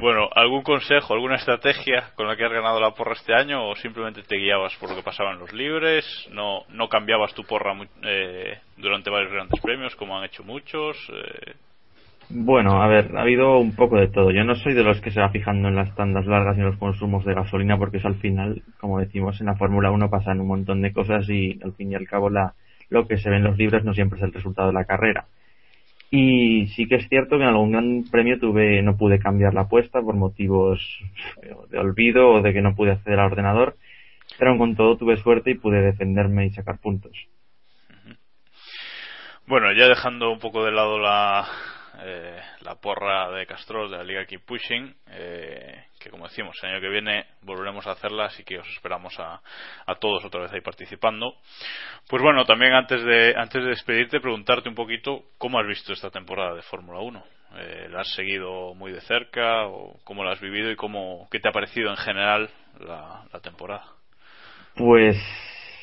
Bueno, 0.00 0.28
¿algún 0.32 0.62
consejo, 0.62 1.12
alguna 1.12 1.36
estrategia 1.36 2.10
con 2.14 2.28
la 2.28 2.36
que 2.36 2.44
has 2.44 2.52
ganado 2.52 2.80
la 2.80 2.92
porra 2.92 3.14
este 3.14 3.34
año 3.34 3.68
o 3.68 3.74
simplemente 3.74 4.22
te 4.22 4.36
guiabas 4.36 4.76
por 4.76 4.90
lo 4.90 4.96
que 4.96 5.02
pasaba 5.02 5.32
en 5.32 5.40
los 5.40 5.52
libres? 5.52 6.04
¿No, 6.32 6.62
no 6.68 6.88
cambiabas 6.88 7.34
tu 7.34 7.42
porra 7.42 7.74
eh, 8.04 8.58
durante 8.76 9.10
varios 9.10 9.32
grandes 9.32 9.60
premios 9.60 9.96
como 9.96 10.16
han 10.16 10.24
hecho 10.24 10.44
muchos? 10.44 10.96
Eh... 11.12 11.52
Bueno, 12.30 12.80
a 12.80 12.86
ver, 12.86 13.10
ha 13.16 13.22
habido 13.22 13.58
un 13.58 13.74
poco 13.74 13.96
de 13.96 14.06
todo. 14.06 14.30
Yo 14.30 14.44
no 14.44 14.54
soy 14.54 14.74
de 14.74 14.84
los 14.84 15.00
que 15.00 15.10
se 15.10 15.20
va 15.20 15.30
fijando 15.30 15.66
en 15.66 15.74
las 15.74 15.92
tandas 15.96 16.26
largas 16.26 16.56
y 16.56 16.60
en 16.60 16.66
los 16.66 16.78
consumos 16.78 17.24
de 17.24 17.34
gasolina 17.34 17.76
porque 17.76 17.96
eso 17.96 18.06
al 18.06 18.20
final, 18.20 18.62
como 18.78 19.00
decimos, 19.00 19.40
en 19.40 19.46
la 19.46 19.56
Fórmula 19.56 19.90
1 19.90 20.10
pasan 20.10 20.40
un 20.40 20.46
montón 20.46 20.80
de 20.80 20.92
cosas 20.92 21.28
y 21.28 21.58
al 21.64 21.72
fin 21.72 21.90
y 21.90 21.96
al 21.96 22.06
cabo 22.06 22.30
la, 22.30 22.54
lo 22.90 23.06
que 23.06 23.18
se 23.18 23.30
ve 23.30 23.36
en 23.36 23.44
los 23.44 23.58
libros 23.58 23.84
no 23.84 23.94
siempre 23.94 24.18
es 24.18 24.24
el 24.24 24.32
resultado 24.32 24.68
de 24.68 24.74
la 24.74 24.84
carrera. 24.84 25.26
Y 26.10 26.68
sí 26.68 26.88
que 26.88 26.96
es 26.96 27.08
cierto 27.08 27.36
que 27.36 27.42
en 27.42 27.50
algún 27.50 27.72
gran 27.72 28.04
premio 28.10 28.38
tuve, 28.38 28.82
no 28.82 28.96
pude 28.96 29.18
cambiar 29.18 29.52
la 29.52 29.62
apuesta 29.62 30.00
por 30.00 30.14
motivos 30.14 30.80
de 31.70 31.78
olvido 31.78 32.30
o 32.30 32.42
de 32.42 32.52
que 32.52 32.62
no 32.62 32.74
pude 32.74 32.92
acceder 32.92 33.18
al 33.18 33.30
ordenador, 33.30 33.76
pero 34.38 34.56
con 34.56 34.74
todo 34.74 34.96
tuve 34.96 35.18
suerte 35.18 35.50
y 35.50 35.54
pude 35.54 35.82
defenderme 35.82 36.46
y 36.46 36.50
sacar 36.50 36.78
puntos. 36.78 37.12
Bueno, 39.46 39.72
ya 39.72 39.86
dejando 39.88 40.30
un 40.30 40.38
poco 40.38 40.64
de 40.64 40.72
lado 40.72 40.98
la, 40.98 41.46
eh, 42.02 42.38
la 42.62 42.74
porra 42.76 43.30
de 43.30 43.46
Castrol 43.46 43.90
de 43.90 43.96
la 43.98 44.04
Liga 44.04 44.26
Keep 44.26 44.44
Pushing, 44.44 44.94
eh, 45.10 45.84
que 45.98 46.10
como 46.10 46.28
decimos, 46.28 46.56
el 46.62 46.70
año 46.70 46.80
que 46.80 46.88
viene 46.88 47.26
volveremos 47.42 47.86
a 47.86 47.92
hacerla, 47.92 48.26
así 48.26 48.44
que 48.44 48.58
os 48.58 48.68
esperamos 48.68 49.18
a, 49.18 49.40
a 49.86 49.94
todos 49.96 50.24
otra 50.24 50.42
vez 50.42 50.52
ahí 50.52 50.60
participando. 50.60 51.34
Pues 52.08 52.22
bueno, 52.22 52.44
también 52.44 52.72
antes 52.72 53.02
de, 53.02 53.34
antes 53.36 53.62
de 53.62 53.70
despedirte, 53.70 54.20
preguntarte 54.20 54.68
un 54.68 54.74
poquito 54.74 55.24
cómo 55.38 55.58
has 55.58 55.66
visto 55.66 55.92
esta 55.92 56.10
temporada 56.10 56.54
de 56.54 56.62
Fórmula 56.62 57.00
1. 57.00 57.24
Eh, 57.56 57.88
¿La 57.90 58.00
has 58.00 58.14
seguido 58.14 58.74
muy 58.74 58.92
de 58.92 59.00
cerca 59.00 59.66
o 59.66 59.98
cómo 60.04 60.22
la 60.22 60.32
has 60.32 60.40
vivido 60.40 60.70
y 60.70 60.76
cómo, 60.76 61.28
qué 61.30 61.40
te 61.40 61.48
ha 61.48 61.52
parecido 61.52 61.90
en 61.90 61.96
general 61.96 62.50
la, 62.80 63.24
la 63.32 63.40
temporada? 63.40 63.84
Pues 64.74 65.16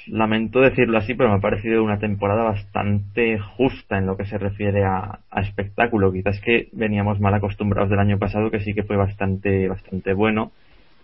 lamento 0.07 0.59
decirlo 0.59 0.97
así, 0.97 1.13
pero 1.13 1.29
me 1.29 1.35
ha 1.35 1.41
parecido 1.41 1.83
una 1.83 1.99
temporada 1.99 2.43
bastante 2.43 3.39
justa 3.39 3.97
en 3.97 4.05
lo 4.05 4.17
que 4.17 4.25
se 4.25 4.37
refiere 4.37 4.83
a, 4.85 5.19
espectáculo. 5.41 6.11
Quizás 6.11 6.39
que 6.41 6.69
veníamos 6.73 7.19
mal 7.19 7.33
acostumbrados 7.33 7.89
del 7.89 7.99
año 7.99 8.17
pasado, 8.17 8.51
que 8.51 8.59
sí 8.59 8.73
que 8.73 8.83
fue 8.83 8.97
bastante, 8.97 9.67
bastante 9.67 10.13
bueno, 10.13 10.51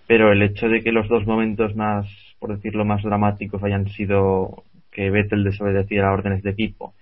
pero 0.07 0.31
el 0.31 0.41
hecho 0.41 0.67
de 0.69 0.81
que 0.81 0.91
los 0.91 1.07
dos 1.07 1.25
momentos 1.25 1.75
más, 1.75 2.07
por 2.39 2.55
decirlo, 2.55 2.85
más 2.85 3.03
dramáticos 3.03 3.63
hayan 3.63 3.87
sido 3.89 4.63
que 4.91 5.09
Vettel 5.09 5.43
desobedeciera 5.43 6.11
órdenes 6.11 6.43
de 6.43 6.51
equipo 6.51 6.93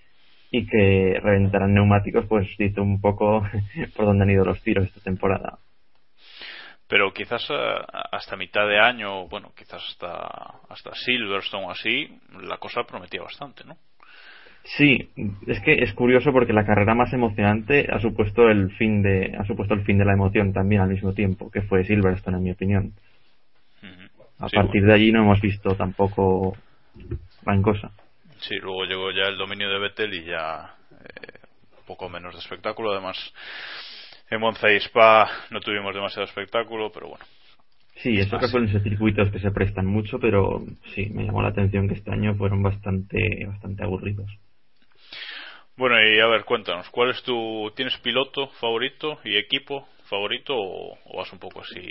y 0.51 0.65
que 0.65 1.19
reventaran 1.21 1.73
neumáticos, 1.73 2.25
pues 2.27 2.47
dice 2.57 2.81
un 2.81 3.01
poco 3.01 3.43
por 3.95 4.05
dónde 4.05 4.23
han 4.23 4.31
ido 4.31 4.45
los 4.45 4.61
tiros 4.61 4.87
esta 4.87 5.01
temporada 5.01 5.59
pero 6.89 7.13
quizás 7.13 7.47
uh, 7.51 7.53
hasta 8.11 8.35
mitad 8.35 8.67
de 8.67 8.79
año, 8.79 9.27
bueno, 9.27 9.51
quizás 9.55 9.81
hasta, 9.89 10.25
hasta 10.69 10.91
Silverstone 10.95 11.67
o 11.67 11.71
así, 11.71 12.09
la 12.41 12.57
cosa 12.57 12.81
prometía 12.83 13.21
bastante, 13.21 13.63
¿no? 13.63 13.77
Sí, 14.63 15.09
es 15.47 15.61
que 15.61 15.83
es 15.83 15.93
curioso 15.93 16.31
porque 16.33 16.51
la 16.51 16.65
carrera 16.65 16.95
más 16.95 17.13
emocionante 17.13 17.87
ha 17.91 17.99
supuesto 17.99 18.49
el 18.49 18.71
fin 18.71 19.01
de 19.01 19.35
ha 19.39 19.45
supuesto 19.45 19.73
el 19.73 19.85
fin 19.85 19.97
de 19.99 20.05
la 20.05 20.13
emoción 20.13 20.51
también 20.51 20.81
al 20.81 20.89
mismo 20.89 21.13
tiempo, 21.13 21.49
que 21.49 21.61
fue 21.61 21.85
Silverstone 21.85 22.37
en 22.37 22.43
mi 22.43 22.51
opinión. 22.51 22.93
Uh 23.81 23.85
-huh. 23.85 24.09
A 24.39 24.49
sí, 24.49 24.55
partir 24.55 24.81
bueno. 24.81 24.87
de 24.87 24.93
allí 24.93 25.11
no 25.11 25.21
hemos 25.21 25.41
visto 25.41 25.75
tampoco 25.75 26.57
gran 27.43 27.61
cosa. 27.61 27.91
Sí, 28.39 28.55
luego 28.55 28.83
llegó 28.85 29.11
ya 29.11 29.27
el 29.27 29.37
dominio 29.37 29.69
de 29.69 29.79
Vettel 29.79 30.13
y 30.13 30.25
ya 30.25 30.75
eh, 30.91 31.39
poco 31.85 32.09
menos 32.09 32.33
de 32.33 32.39
espectáculo, 32.39 32.91
además 32.91 33.17
en 34.29 34.39
Monza 34.39 34.71
y 34.71 34.77
Spa 34.77 35.29
no 35.49 35.59
tuvimos 35.59 35.93
demasiado 35.93 36.25
espectáculo, 36.25 36.91
pero 36.91 37.09
bueno. 37.09 37.25
Sí, 37.95 38.17
eso 38.17 38.39
que 38.39 38.47
fueron 38.47 38.69
esos 38.69 38.83
circuitos 38.83 39.29
que 39.29 39.39
se 39.39 39.51
prestan 39.51 39.85
mucho, 39.85 40.19
pero 40.19 40.61
sí, 40.95 41.09
me 41.13 41.25
llamó 41.25 41.41
la 41.41 41.49
atención 41.49 41.87
que 41.87 41.95
este 41.95 42.11
año 42.11 42.35
fueron 42.35 42.63
bastante, 42.63 43.45
bastante 43.45 43.83
aburridos. 43.83 44.31
Bueno, 45.75 45.95
y 46.01 46.19
a 46.19 46.27
ver, 46.27 46.45
cuéntanos, 46.45 46.89
¿cuál 46.89 47.11
es 47.11 47.21
tu, 47.23 47.71
tienes 47.75 47.97
piloto 47.97 48.47
favorito 48.59 49.19
y 49.23 49.37
equipo 49.37 49.87
favorito 50.09 50.55
o, 50.55 50.97
o 51.05 51.17
vas 51.17 51.31
un 51.33 51.39
poco 51.39 51.61
así 51.61 51.81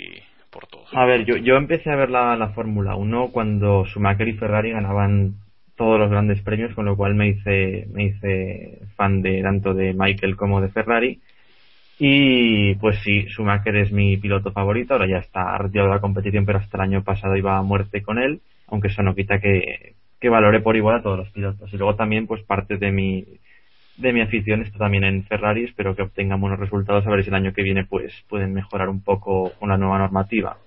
por 0.49 0.67
todo? 0.67 0.85
A 0.91 1.05
ver, 1.05 1.25
yo, 1.25 1.37
yo 1.37 1.55
empecé 1.55 1.91
a 1.91 1.95
ver 1.95 2.09
la, 2.09 2.35
la 2.35 2.49
Fórmula 2.49 2.95
1 2.95 3.29
cuando 3.31 3.85
Schumacher 3.85 4.27
y 4.27 4.33
Ferrari 4.33 4.71
ganaban 4.71 5.35
todos 5.75 5.99
los 5.99 6.09
grandes 6.09 6.41
premios, 6.41 6.73
con 6.75 6.85
lo 6.85 6.97
cual 6.97 7.15
me 7.15 7.29
hice, 7.29 7.87
me 7.91 8.05
hice 8.05 8.79
fan 8.95 9.21
de 9.21 9.41
tanto 9.41 9.73
de 9.73 9.93
Michael 9.93 10.35
como 10.35 10.59
de 10.59 10.69
Ferrari. 10.69 11.19
Y 12.01 12.75
pues 12.75 12.97
sí, 13.03 13.27
Schumacher 13.27 13.75
es 13.75 13.91
mi 13.91 14.15
piloto 14.15 14.53
favorito, 14.53 14.93
ahora 14.93 15.05
ya 15.05 15.17
está 15.17 15.57
retirado 15.57 15.89
de 15.89 15.95
la 15.95 16.01
competición, 16.01 16.45
pero 16.45 16.59
hasta 16.59 16.77
el 16.77 16.83
año 16.83 17.03
pasado 17.03 17.35
iba 17.35 17.57
a 17.57 17.61
muerte 17.61 18.01
con 18.01 18.17
él, 18.19 18.39
aunque 18.67 18.87
eso 18.87 19.03
no 19.03 19.13
quita 19.13 19.39
que, 19.39 19.95
que 20.19 20.29
valore 20.29 20.61
por 20.61 20.77
igual 20.77 20.95
a 20.95 21.03
todos 21.03 21.17
los 21.17 21.29
pilotos. 21.31 21.73
Y 21.73 21.77
luego 21.77 21.95
también, 21.95 22.25
pues 22.25 22.41
parte 22.43 22.77
de 22.77 22.91
mi, 22.93 23.25
de 23.97 24.13
mi 24.13 24.21
afición 24.21 24.61
está 24.61 24.77
también 24.77 25.03
en 25.03 25.25
Ferrari, 25.25 25.65
espero 25.65 25.93
que 25.93 26.03
obtengan 26.03 26.39
buenos 26.39 26.59
resultados, 26.59 27.05
a 27.05 27.09
ver 27.09 27.21
si 27.23 27.29
el 27.29 27.35
año 27.35 27.53
que 27.53 27.63
viene 27.63 27.83
pues 27.83 28.13
pueden 28.29 28.53
mejorar 28.53 28.87
un 28.87 29.03
poco 29.03 29.51
la 29.61 29.77
nueva 29.77 29.99
normativa. 29.99 30.57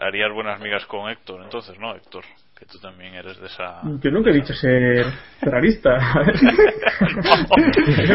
Harías 0.00 0.32
buenas 0.32 0.60
migas 0.60 0.86
con 0.86 1.10
Héctor, 1.10 1.42
entonces, 1.42 1.78
¿no, 1.78 1.94
Héctor? 1.94 2.24
Que 2.58 2.66
tú 2.66 2.78
también 2.80 3.14
eres 3.14 3.38
de 3.40 3.46
esa. 3.46 3.80
Yo 4.02 4.10
nunca 4.10 4.30
he 4.30 4.32
dicho 4.32 4.52
ser 4.52 5.06
ferrarista. 5.38 5.90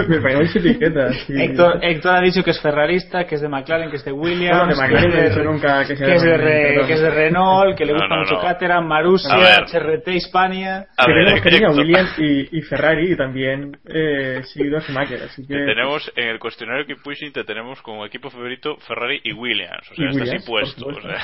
Me 0.09 0.19
ponéis 0.19 0.53
etiquetas. 0.55 1.15
Sí. 1.25 1.33
Héctor, 1.41 1.79
Héctor 1.81 2.15
ha 2.15 2.19
dicho 2.21 2.43
que 2.43 2.49
es 2.51 2.59
ferrarista, 2.61 3.25
que 3.25 3.35
es 3.35 3.41
de 3.41 3.47
McLaren, 3.47 3.89
que 3.89 3.95
es 3.95 4.03
de 4.03 4.11
Williams. 4.11 4.57
No, 4.57 4.67
de 4.67 4.75
McLaren 4.75 5.09
no 5.11 5.17
he 5.17 5.29
dicho 5.29 5.43
nunca 5.43 5.85
que 5.85 5.95
que 5.95 6.13
es 6.15 6.21
de, 6.21 6.37
Re, 6.37 6.85
que 6.85 6.93
es 6.93 6.99
de 7.01 7.09
Renault, 7.09 7.77
que 7.77 7.85
le 7.85 7.93
gusta 7.93 8.07
no, 8.09 8.17
mucho 8.21 8.33
no. 8.35 8.41
Caterham, 8.41 8.85
Marussia, 8.85 9.63
HRT, 9.65 10.07
Hispania. 10.09 10.87
A 10.97 11.05
que 11.05 11.11
ver, 11.13 11.23
tenemos 11.25 11.41
cariño 11.41 11.67
a. 11.69 11.75
Williams 11.75 12.19
y, 12.19 12.57
y 12.57 12.61
Ferrari 12.63 13.13
y 13.13 13.15
también 13.15 13.77
eh, 13.85 14.41
seguido 14.43 14.77
a 14.77 14.81
Schumacher. 14.81 15.23
Así 15.23 15.47
que, 15.47 15.53
Te 15.53 15.65
tenemos 15.65 16.11
en 16.17 16.27
el 16.27 16.39
cuestionario 16.39 16.85
Keep 16.85 17.01
Pushing 17.01 17.31
te 17.31 17.45
tenemos 17.45 17.81
como 17.81 18.05
equipo 18.05 18.29
favorito 18.29 18.75
Ferrari 18.87 19.21
y 19.23 19.31
Williams, 19.31 19.89
o 19.91 19.95
sea, 19.95 20.05
Y 20.05 20.09
estás 20.09 20.21
Williams, 20.21 20.41
impuesto. 20.43 20.83
por 20.83 20.93
O 20.93 20.95
supuesto. 21.01 21.19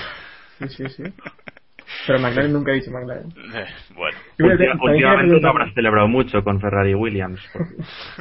sea, 0.59 0.67
Sí, 0.69 0.83
sí, 0.87 0.89
sí. 0.89 1.03
Pero 2.07 2.19
McLaren 2.19 2.53
nunca 2.53 2.71
he 2.71 2.75
dicho 2.75 2.91
McLaren. 2.91 3.27
eh, 3.55 3.65
bueno. 3.95 4.17
Última- 4.39 4.73
últimamente 4.83 5.23
no 5.25 5.39
preguntar- 5.39 5.49
habrás 5.51 5.73
celebrado 5.73 6.07
mucho 6.07 6.43
con 6.43 6.59
Ferrari 6.59 6.91
y 6.91 6.95
Williams. 6.95 7.41
porque- 7.53 7.75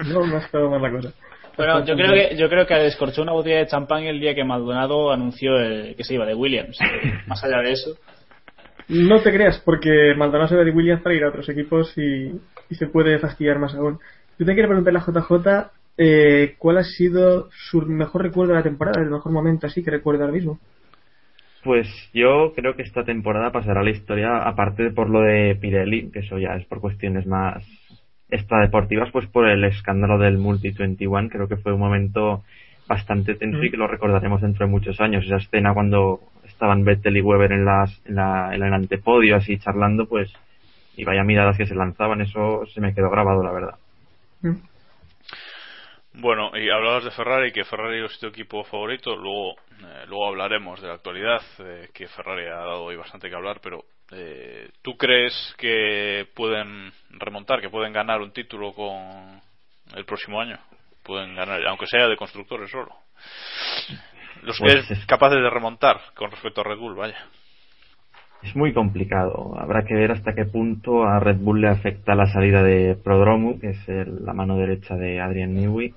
No, 0.13 0.27
no 0.27 0.37
ha 0.37 0.41
estado 0.41 0.71
mal 0.71 0.83
la 0.83 0.91
cosa. 0.91 1.13
Bueno, 1.57 1.85
yo 1.85 1.97
creo 1.97 2.13
que 2.13 2.37
yo 2.37 2.49
creo 2.49 2.67
que 2.67 2.75
descorchó 2.75 3.23
una 3.23 3.33
botella 3.33 3.59
de 3.59 3.67
champán 3.67 4.05
el 4.05 4.21
día 4.21 4.33
que 4.35 4.45
Maldonado 4.45 5.11
anunció 5.13 5.59
eh, 5.61 5.95
que 5.97 6.05
se 6.05 6.15
iba 6.15 6.25
de 6.25 6.35
Williams. 6.35 6.79
Más 7.27 7.43
allá 7.43 7.59
de 7.63 7.73
eso. 7.73 7.97
No 8.89 9.21
te 9.21 9.33
creas, 9.33 9.61
porque 9.65 10.15
Maldonado 10.17 10.49
se 10.49 10.57
va 10.57 10.65
de 10.65 10.71
Williams 10.71 11.03
para 11.03 11.15
ir 11.15 11.25
a 11.25 11.29
otros 11.29 11.49
equipos 11.49 11.93
y, 11.99 12.33
y 12.71 12.75
se 12.77 12.87
puede 12.87 13.19
fastidiar 13.19 13.59
más 13.59 13.75
aún. 13.75 13.99
Yo 14.39 14.47
te 14.47 14.55
quiero 14.55 14.69
preguntarle 14.69 15.01
a 15.01 15.03
JJ 15.03 15.71
eh, 15.99 16.55
cuál 16.59 16.79
ha 16.79 16.85
sido 16.85 17.49
su 17.51 17.83
mejor 17.83 18.23
recuerdo 18.23 18.53
de 18.53 18.59
la 18.61 18.63
temporada, 18.63 19.03
el 19.03 19.11
mejor 19.11 19.33
momento 19.33 19.67
así 19.67 19.83
que 19.83 19.91
recuerda 19.91 20.23
ahora 20.25 20.33
mismo. 20.37 20.59
Pues 21.69 21.87
yo 22.15 22.55
creo 22.57 22.77
que 22.77 22.81
esta 22.81 23.05
temporada 23.05 23.53
pasará 23.53 23.83
la 23.83 23.91
historia, 23.91 24.39
aparte 24.39 24.85
de 24.85 24.91
por 24.91 25.11
lo 25.11 25.21
de 25.21 25.55
Pirelli, 25.55 26.11
que 26.11 26.21
eso 26.21 26.39
ya 26.39 26.57
es 26.57 26.65
por 26.65 26.81
cuestiones 26.81 27.27
más 27.27 27.63
extradeportivas, 28.31 29.11
pues 29.13 29.27
por 29.27 29.47
el 29.47 29.63
escándalo 29.65 30.17
del 30.17 30.39
Multi 30.39 30.71
21, 30.71 31.29
creo 31.29 31.47
que 31.47 31.59
fue 31.59 31.75
un 31.75 31.81
momento 31.81 32.43
bastante 32.89 33.35
tenso 33.35 33.63
y 33.63 33.71
que 33.71 33.77
lo 33.77 33.87
recordaremos 33.87 34.41
dentro 34.41 34.65
de 34.65 34.73
muchos 34.73 34.99
años. 34.99 35.27
Esa 35.27 35.37
escena 35.37 35.75
cuando 35.75 36.21
estaban 36.47 36.85
Vettel 36.85 37.19
y 37.19 37.21
Weber 37.21 37.53
en, 37.53 37.67
las, 37.67 38.01
en, 38.07 38.15
la, 38.15 38.55
en 38.55 38.63
el 38.63 38.73
antepodio 38.73 39.37
así 39.37 39.59
charlando, 39.59 40.07
pues, 40.07 40.33
y 40.97 41.05
vaya 41.05 41.23
miradas 41.23 41.59
que 41.59 41.67
se 41.67 41.75
lanzaban, 41.75 42.23
eso 42.23 42.65
se 42.73 42.81
me 42.81 42.95
quedó 42.95 43.11
grabado, 43.11 43.43
la 43.43 43.53
verdad. 43.53 43.75
Bueno, 46.21 46.51
y 46.57 46.69
hablabas 46.69 47.05
de 47.05 47.13
Ferrari, 47.13 47.53
que 47.53 47.65
Ferrari 47.65 48.05
es 48.05 48.19
tu 48.19 48.27
equipo 48.27 48.65
favorito. 48.65 49.15
Luego, 49.17 49.53
eh, 49.53 50.05
luego 50.09 50.27
hablaremos 50.27 50.81
de 50.83 50.89
la 50.89 50.95
actualidad, 50.95 51.41
eh, 51.61 51.91
que 51.95 52.09
Ferrari 52.09 52.47
ha 52.47 52.57
dado 52.57 52.85
hoy 52.85 52.97
bastante 52.97 53.29
que 53.31 53.37
hablar. 53.37 53.61
Pero, 53.63 53.85
eh, 54.11 54.69
¿tú 54.83 54.97
crees 54.97 55.55
que 55.59 56.27
pueden 56.35 56.93
remontar, 57.11 57.61
que 57.61 57.71
pueden 57.71 57.93
ganar 57.93 58.21
un 58.21 58.33
título 58.33 58.73
con 58.73 59.41
el 59.95 60.05
próximo 60.05 60.41
año? 60.41 60.59
Pueden 61.05 61.37
ganar, 61.37 61.65
aunque 61.69 61.87
sea 61.87 62.09
de 62.09 62.17
constructores 62.17 62.69
solo. 62.69 62.93
Los 64.43 64.57
que 64.59 64.65
Pues 64.65 64.75
es 64.75 64.91
es- 64.91 65.07
capaces 65.07 65.39
de 65.41 65.51
remontar 65.51 66.01
con 66.15 66.33
respecto 66.33 66.63
a 66.63 66.65
Red 66.65 66.79
Bull, 66.79 66.97
vaya. 66.97 67.27
Es 68.43 68.55
muy 68.55 68.73
complicado. 68.73 69.55
Habrá 69.59 69.85
que 69.85 69.95
ver 69.95 70.13
hasta 70.13 70.35
qué 70.35 70.45
punto 70.45 71.05
a 71.05 71.19
Red 71.19 71.39
Bull 71.39 71.61
le 71.61 71.69
afecta 71.69 72.15
la 72.15 72.27
salida 72.27 72.63
de 72.63 72.97
Prodromu, 72.97 73.59
que 73.59 73.71
es 73.71 73.89
el- 73.89 74.25
la 74.25 74.33
mano 74.33 74.57
derecha 74.57 74.95
de 74.97 75.21
Adrian 75.21 75.55
Newey. 75.55 75.93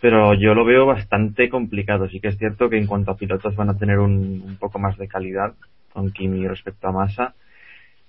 Pero 0.00 0.34
yo 0.34 0.54
lo 0.54 0.64
veo 0.64 0.86
bastante 0.86 1.48
complicado. 1.48 2.08
Sí 2.08 2.20
que 2.20 2.28
es 2.28 2.38
cierto 2.38 2.70
que 2.70 2.78
en 2.78 2.86
cuanto 2.86 3.10
a 3.10 3.16
pilotos 3.16 3.54
van 3.56 3.70
a 3.70 3.76
tener 3.76 3.98
un, 3.98 4.42
un 4.46 4.56
poco 4.58 4.78
más 4.78 4.96
de 4.98 5.08
calidad 5.08 5.54
con 5.92 6.10
Kimi 6.12 6.46
respecto 6.46 6.88
a 6.88 6.92
Massa. 6.92 7.34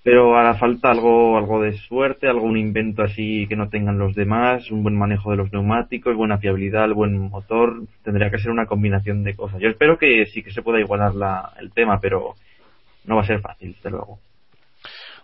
Pero 0.04 0.36
hará 0.38 0.56
falta 0.56 0.90
algo, 0.92 1.38
algo 1.38 1.62
de 1.62 1.74
suerte, 1.74 2.28
algún 2.28 2.58
invento 2.58 3.04
así 3.04 3.46
que 3.48 3.56
no 3.56 3.70
tengan 3.70 4.00
los 4.00 4.16
demás, 4.16 4.72
un 4.72 4.84
buen 4.84 4.96
manejo 4.98 5.32
de 5.32 5.38
los 5.38 5.52
neumáticos, 5.54 6.16
buena 6.16 6.40
fiabilidad, 6.40 6.86
el 6.86 6.94
buen 6.96 7.18
motor. 7.20 7.84
Tendría 8.04 8.32
que 8.32 8.40
ser 8.40 8.52
una 8.52 8.66
combinación 8.66 9.24
de 9.24 9.36
cosas. 9.36 9.60
Yo 9.60 9.70
espero 9.70 9.98
que 10.00 10.26
sí 10.28 10.42
que 10.44 10.52
se 10.52 10.64
pueda 10.64 10.80
igualar 10.80 11.14
la, 11.16 11.52
el 11.60 11.72
tema, 11.72 12.00
pero 12.00 12.36
no 13.06 13.16
va 13.16 13.22
a 13.22 13.26
ser 13.26 13.42
fácil, 13.42 13.74
desde 13.74 13.90
luego. 13.90 14.20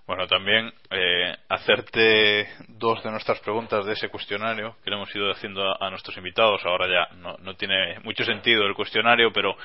Bueno, 0.08 0.26
también 0.26 0.72
eh, 0.90 1.36
hacerte 1.50 2.48
dos 2.70 3.04
de 3.04 3.12
nuestras 3.12 3.42
preguntas 3.42 3.86
de 3.86 3.92
ese 3.92 4.08
cuestionario 4.08 4.78
que 4.82 4.90
le 4.90 4.96
hemos 4.96 5.14
ido 5.14 5.30
haciendo 5.30 5.62
a, 5.62 5.86
a 5.86 5.90
nuestros 5.90 6.16
invitados. 6.16 6.66
Ahora 6.66 6.88
ya 6.88 7.14
no, 7.18 7.36
no 7.40 7.56
tiene 7.56 8.00
mucho 8.06 8.24
sentido 8.24 8.66
el 8.66 8.74
cuestionario, 8.74 9.34
pero 9.34 9.58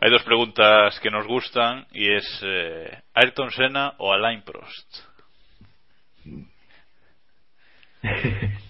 hay 0.00 0.10
dos 0.10 0.22
preguntas 0.22 0.98
que 1.00 1.10
nos 1.10 1.26
gustan 1.26 1.86
y 1.92 2.10
es 2.14 2.40
eh, 2.42 2.98
Ayrton 3.12 3.50
Senna 3.50 3.92
o 3.98 4.10
Alain 4.10 4.40
Prost. 4.40 5.10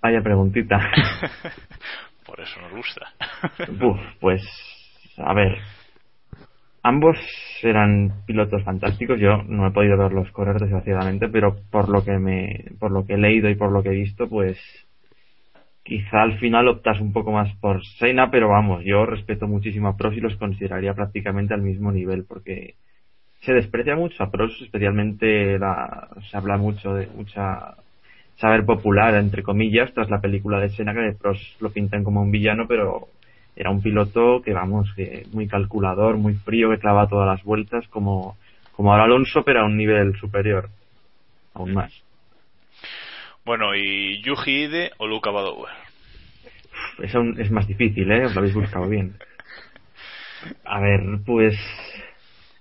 Vaya 0.00 0.20
preguntita. 0.22 0.78
Por 2.24 2.40
eso 2.40 2.60
nos 2.60 2.70
gusta. 2.70 3.12
Uf, 3.68 4.00
pues, 4.20 4.42
a 5.18 5.34
ver. 5.34 5.58
Ambos 6.82 7.16
eran 7.62 8.24
pilotos 8.26 8.64
fantásticos. 8.64 9.20
Yo 9.20 9.42
no 9.44 9.66
he 9.66 9.70
podido 9.70 9.96
verlos 9.96 10.30
correr 10.32 10.58
desgraciadamente, 10.58 11.28
pero 11.28 11.56
por 11.70 11.88
lo 11.88 12.04
que 12.04 12.18
me, 12.18 12.64
por 12.80 12.90
lo 12.90 13.06
que 13.06 13.14
he 13.14 13.18
leído 13.18 13.48
y 13.48 13.54
por 13.54 13.70
lo 13.70 13.82
que 13.82 13.90
he 13.90 13.94
visto, 13.94 14.28
pues 14.28 14.58
quizá 15.84 16.22
al 16.22 16.38
final 16.38 16.68
optas 16.68 17.00
un 17.00 17.12
poco 17.12 17.32
más 17.32 17.54
por 17.56 17.84
Sena, 17.84 18.30
pero 18.30 18.48
vamos, 18.48 18.84
yo 18.84 19.04
respeto 19.04 19.46
muchísimo 19.46 19.88
a 19.88 19.96
Prost 19.96 20.16
y 20.16 20.20
los 20.20 20.36
consideraría 20.36 20.94
prácticamente 20.94 21.54
al 21.54 21.62
mismo 21.62 21.90
nivel 21.92 22.24
porque 22.24 22.74
se 23.40 23.52
desprecia 23.52 23.96
mucho 23.96 24.22
a 24.22 24.30
Prost, 24.30 24.62
especialmente 24.62 25.58
la, 25.58 26.08
se 26.30 26.36
habla 26.36 26.56
mucho 26.56 26.94
de 26.94 27.08
mucha 27.08 27.76
saber 28.36 28.64
popular, 28.64 29.14
entre 29.14 29.42
comillas, 29.42 29.92
tras 29.92 30.10
la 30.10 30.20
película 30.20 30.60
de 30.60 30.70
Sena, 30.70 30.94
que 30.94 31.00
de 31.00 31.14
Prost 31.14 31.60
lo 31.60 31.70
pintan 31.70 32.04
como 32.04 32.22
un 32.22 32.30
villano, 32.30 32.66
pero 32.66 33.08
era 33.54 33.70
un 33.70 33.82
piloto 33.82 34.42
que, 34.42 34.52
vamos, 34.52 34.92
que 34.94 35.26
muy 35.32 35.46
calculador, 35.46 36.16
muy 36.16 36.34
frío, 36.34 36.70
que 36.70 36.78
clava 36.78 37.08
todas 37.08 37.26
las 37.26 37.44
vueltas, 37.44 37.86
como, 37.88 38.36
como 38.72 38.92
ahora 38.92 39.04
Alonso, 39.04 39.42
pero 39.44 39.60
a 39.60 39.66
un 39.66 39.76
nivel 39.76 40.16
superior, 40.16 40.68
aún 41.54 41.74
más. 41.74 41.92
Bueno, 43.44 43.74
¿y 43.74 44.22
Yuji 44.22 44.64
Ide 44.64 44.90
o 44.98 45.06
Luca 45.06 45.30
Badower? 45.30 45.72
Eso 47.02 47.22
es 47.38 47.50
más 47.50 47.66
difícil, 47.66 48.10
¿eh? 48.10 48.26
Os 48.26 48.34
lo 48.34 48.40
habéis 48.40 48.54
buscado 48.54 48.88
bien. 48.88 49.14
A 50.64 50.80
ver, 50.80 51.00
pues 51.26 51.54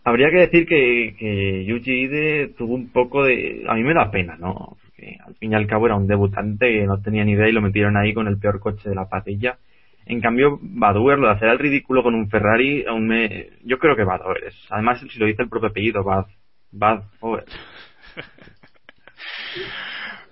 habría 0.04 0.30
que 0.30 0.40
decir 0.40 0.68
que, 0.68 1.16
que 1.18 1.66
Yuji 1.66 1.92
Ide 1.92 2.48
tuvo 2.58 2.74
un 2.74 2.92
poco 2.92 3.24
de... 3.24 3.64
A 3.68 3.76
mí 3.76 3.84
me 3.84 3.94
da 3.94 4.10
pena, 4.10 4.36
¿no? 4.38 4.78
Porque 4.84 5.18
al 5.26 5.36
fin 5.36 5.52
y 5.52 5.56
al 5.56 5.68
cabo 5.68 5.86
era 5.86 5.96
un 5.96 6.08
debutante 6.08 6.72
que 6.72 6.86
no 6.86 7.00
tenía 7.02 7.24
ni 7.24 7.34
idea 7.34 7.48
y 7.48 7.54
lo 7.54 7.62
metieron 7.62 7.96
ahí 7.96 8.14
con 8.14 8.28
el 8.28 8.38
peor 8.38 8.60
coche 8.60 8.90
de 8.90 8.96
la 8.96 9.08
patilla. 9.08 9.58
En 10.06 10.20
cambio, 10.22 10.60
Badoer, 10.62 11.20
lo 11.20 11.28
de 11.28 11.34
hacer 11.34 11.50
el 11.50 11.60
ridículo 11.60 12.04
con 12.04 12.16
un 12.16 12.30
Ferrari, 12.30 12.86
aún 12.86 13.08
me... 13.08 13.50
Yo 13.64 13.78
creo 13.80 13.96
que 13.96 14.04
Badoer 14.04 14.46
es. 14.46 14.68
Además, 14.70 15.00
si 15.00 15.20
lo 15.20 15.26
dice 15.26 15.44
el 15.44 15.50
propio 15.50 15.70
apellido, 15.70 16.04
Bad... 16.04 16.26
Badoer. 16.72 17.46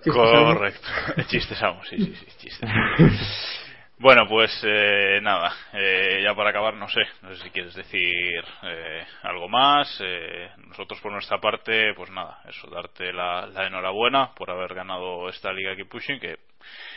Correcto. 0.04 0.88
Chistes 1.28 1.62
amo, 1.62 1.82
sí, 1.84 1.96
sí, 1.98 2.14
sí, 2.14 2.26
chistes. 2.38 2.70
Bueno, 3.98 4.26
pues 4.26 4.50
eh, 4.64 5.20
nada, 5.22 5.52
eh, 5.74 6.22
ya 6.24 6.34
para 6.34 6.48
acabar, 6.48 6.72
no 6.74 6.88
sé, 6.88 7.02
no 7.20 7.34
sé 7.34 7.42
si 7.42 7.50
quieres 7.50 7.74
decir 7.74 8.42
eh, 8.62 9.04
algo 9.24 9.46
más. 9.46 9.94
Eh, 10.02 10.48
nosotros 10.68 10.98
por 11.02 11.12
nuestra 11.12 11.38
parte, 11.38 11.92
pues 11.94 12.10
nada, 12.10 12.40
eso, 12.48 12.70
darte 12.70 13.12
la, 13.12 13.46
la, 13.48 13.66
enhorabuena 13.66 14.34
por 14.34 14.50
haber 14.50 14.72
ganado 14.72 15.28
esta 15.28 15.52
Liga 15.52 15.76
Keep 15.76 15.90
Pushing, 15.90 16.18
que, 16.18 16.38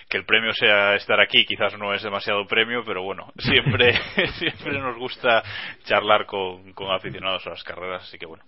que 0.09 0.18
el 0.18 0.26
premio 0.26 0.53
sea 0.53 0.95
estar 0.95 1.20
aquí, 1.20 1.45
quizás 1.45 1.78
no 1.78 1.93
es 1.93 2.03
demasiado 2.03 2.45
premio, 2.47 2.84
pero 2.86 3.03
bueno, 3.03 3.32
siempre, 3.38 3.93
siempre 4.38 4.80
nos 4.80 4.97
gusta 4.97 5.43
charlar 5.86 6.26
con, 6.26 6.74
con 6.74 6.91
aficionados 6.91 7.45
a 7.47 7.51
las 7.51 7.64
carreras, 7.64 8.03
así 8.03 8.18
que 8.18 8.26
bueno, 8.26 8.43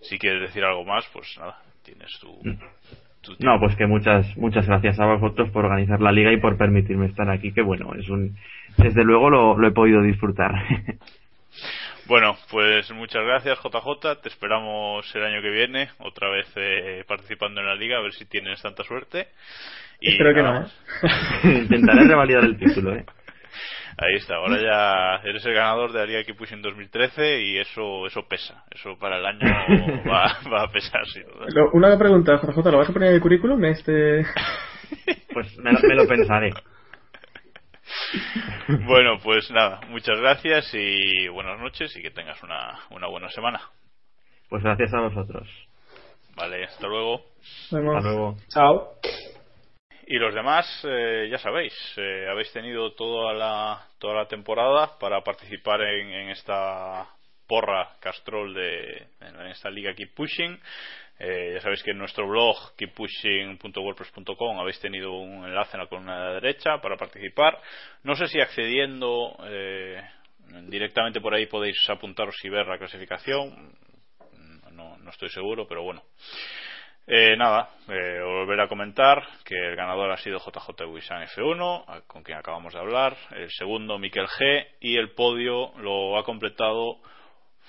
si 0.00 0.18
quieres 0.18 0.42
decir 0.42 0.64
algo 0.64 0.84
más, 0.84 1.06
pues 1.12 1.36
nada, 1.38 1.58
tienes 1.82 2.10
tu, 2.20 2.40
no, 3.38 3.58
pues 3.58 3.74
que 3.76 3.86
muchas 3.86 4.36
muchas 4.36 4.66
gracias 4.66 5.00
a 5.00 5.06
vosotros 5.06 5.50
por 5.50 5.64
organizar 5.64 6.00
la 6.00 6.12
liga 6.12 6.32
y 6.32 6.36
por 6.36 6.56
permitirme 6.58 7.06
estar 7.06 7.28
aquí, 7.30 7.52
que 7.52 7.62
bueno, 7.62 7.94
es 7.94 8.08
un 8.08 8.36
desde 8.76 9.04
luego 9.04 9.30
lo, 9.30 9.56
lo 9.56 9.68
he 9.68 9.72
podido 9.72 10.02
disfrutar. 10.02 10.52
Bueno, 12.06 12.36
pues 12.50 12.90
muchas 12.90 13.24
gracias 13.24 13.58
JJ, 13.60 14.20
te 14.20 14.28
esperamos 14.28 15.06
el 15.14 15.24
año 15.24 15.40
que 15.40 15.48
viene, 15.48 15.88
otra 16.00 16.28
vez 16.28 16.46
eh, 16.54 17.02
participando 17.08 17.62
en 17.62 17.66
la 17.66 17.76
liga, 17.76 17.96
a 17.96 18.02
ver 18.02 18.12
si 18.12 18.26
tienes 18.26 18.60
tanta 18.60 18.84
suerte. 18.84 19.28
Y 20.00 20.12
Espero 20.12 20.34
que 20.34 20.42
no. 20.42 20.62
¿eh? 20.62 20.66
Intentaré 21.62 22.04
revalidar 22.06 22.44
el 22.44 22.58
título, 22.58 22.94
¿eh? 22.94 23.04
Ahí 23.96 24.16
está, 24.16 24.36
ahora 24.36 24.60
ya 24.60 25.28
eres 25.28 25.46
el 25.46 25.54
ganador 25.54 25.92
de 25.92 26.04
Liga 26.06 26.24
Keep 26.24 26.36
en 26.50 26.62
2013 26.62 27.42
y 27.42 27.58
eso 27.58 28.06
eso 28.08 28.26
pesa, 28.26 28.64
eso 28.72 28.98
para 28.98 29.18
el 29.18 29.26
año 29.26 29.40
va, 30.10 30.36
va 30.52 30.62
a 30.64 30.72
pesar. 30.72 31.06
Sí, 31.06 31.20
Una 31.72 31.96
pregunta, 31.96 32.40
JJ, 32.42 32.70
¿lo 32.72 32.78
vas 32.78 32.90
a 32.90 32.92
poner 32.92 33.10
en 33.10 33.14
el 33.16 33.20
currículum? 33.20 33.64
Este... 33.64 34.26
Pues 35.32 35.56
me 35.58 35.72
lo, 35.72 35.78
me 35.80 35.94
lo 35.94 36.06
pensaré. 36.06 36.52
Bueno, 38.86 39.18
pues 39.22 39.50
nada, 39.50 39.80
muchas 39.88 40.18
gracias 40.18 40.72
y 40.72 41.28
buenas 41.28 41.60
noches 41.60 41.94
y 41.96 42.02
que 42.02 42.10
tengas 42.10 42.42
una, 42.42 42.78
una 42.90 43.08
buena 43.08 43.28
semana. 43.28 43.60
Pues 44.48 44.62
gracias 44.62 44.92
a 44.94 45.00
vosotros. 45.00 45.48
Vale, 46.36 46.64
hasta 46.64 46.86
luego. 46.86 47.20
Hasta 47.64 47.80
luego. 47.80 48.36
Chao. 48.48 48.88
Y 50.06 50.18
los 50.18 50.34
demás, 50.34 50.66
eh, 50.84 51.28
ya 51.30 51.38
sabéis, 51.38 51.72
eh, 51.96 52.26
habéis 52.30 52.52
tenido 52.52 52.92
toda 52.92 53.32
la, 53.32 53.88
toda 53.98 54.14
la 54.14 54.28
temporada 54.28 54.98
para 54.98 55.22
participar 55.22 55.80
en, 55.80 56.12
en 56.12 56.28
esta 56.30 57.08
porra 57.46 57.96
Castrol 58.00 58.52
de 58.54 59.06
en 59.20 59.46
esta 59.46 59.70
liga 59.70 59.94
Keep 59.94 60.14
Pushing. 60.14 60.60
Eh, 61.18 61.52
ya 61.54 61.60
sabéis 61.60 61.82
que 61.82 61.92
en 61.92 61.98
nuestro 61.98 62.26
blog 62.26 62.74
keeppushing.wordpress.com 62.76 64.58
habéis 64.58 64.80
tenido 64.80 65.12
un 65.12 65.44
enlace 65.44 65.76
en 65.76 65.82
la 65.82 65.86
columna 65.86 66.18
de 66.18 66.26
la 66.26 66.40
derecha 66.40 66.80
para 66.80 66.96
participar. 66.96 67.60
No 68.02 68.16
sé 68.16 68.26
si 68.26 68.40
accediendo 68.40 69.36
eh, 69.44 70.02
directamente 70.68 71.20
por 71.20 71.32
ahí 71.34 71.46
podéis 71.46 71.78
apuntaros 71.88 72.36
y 72.42 72.48
ver 72.48 72.66
la 72.66 72.78
clasificación. 72.78 73.72
No, 74.72 74.98
no 74.98 75.10
estoy 75.10 75.28
seguro, 75.28 75.68
pero 75.68 75.84
bueno. 75.84 76.02
Eh, 77.06 77.36
nada, 77.36 77.68
eh, 77.88 78.20
volver 78.22 78.60
a 78.60 78.68
comentar 78.68 79.22
que 79.44 79.54
el 79.54 79.76
ganador 79.76 80.10
ha 80.10 80.16
sido 80.16 80.38
JJ 80.38 80.86
Wisan 80.86 81.22
F1, 81.26 82.04
con 82.06 82.22
quien 82.22 82.38
acabamos 82.38 82.72
de 82.72 82.80
hablar. 82.80 83.16
El 83.32 83.50
segundo, 83.50 83.98
Miquel 83.98 84.26
G. 84.26 84.66
Y 84.80 84.96
el 84.96 85.10
podio 85.12 85.72
lo 85.78 86.18
ha 86.18 86.24
completado 86.24 86.96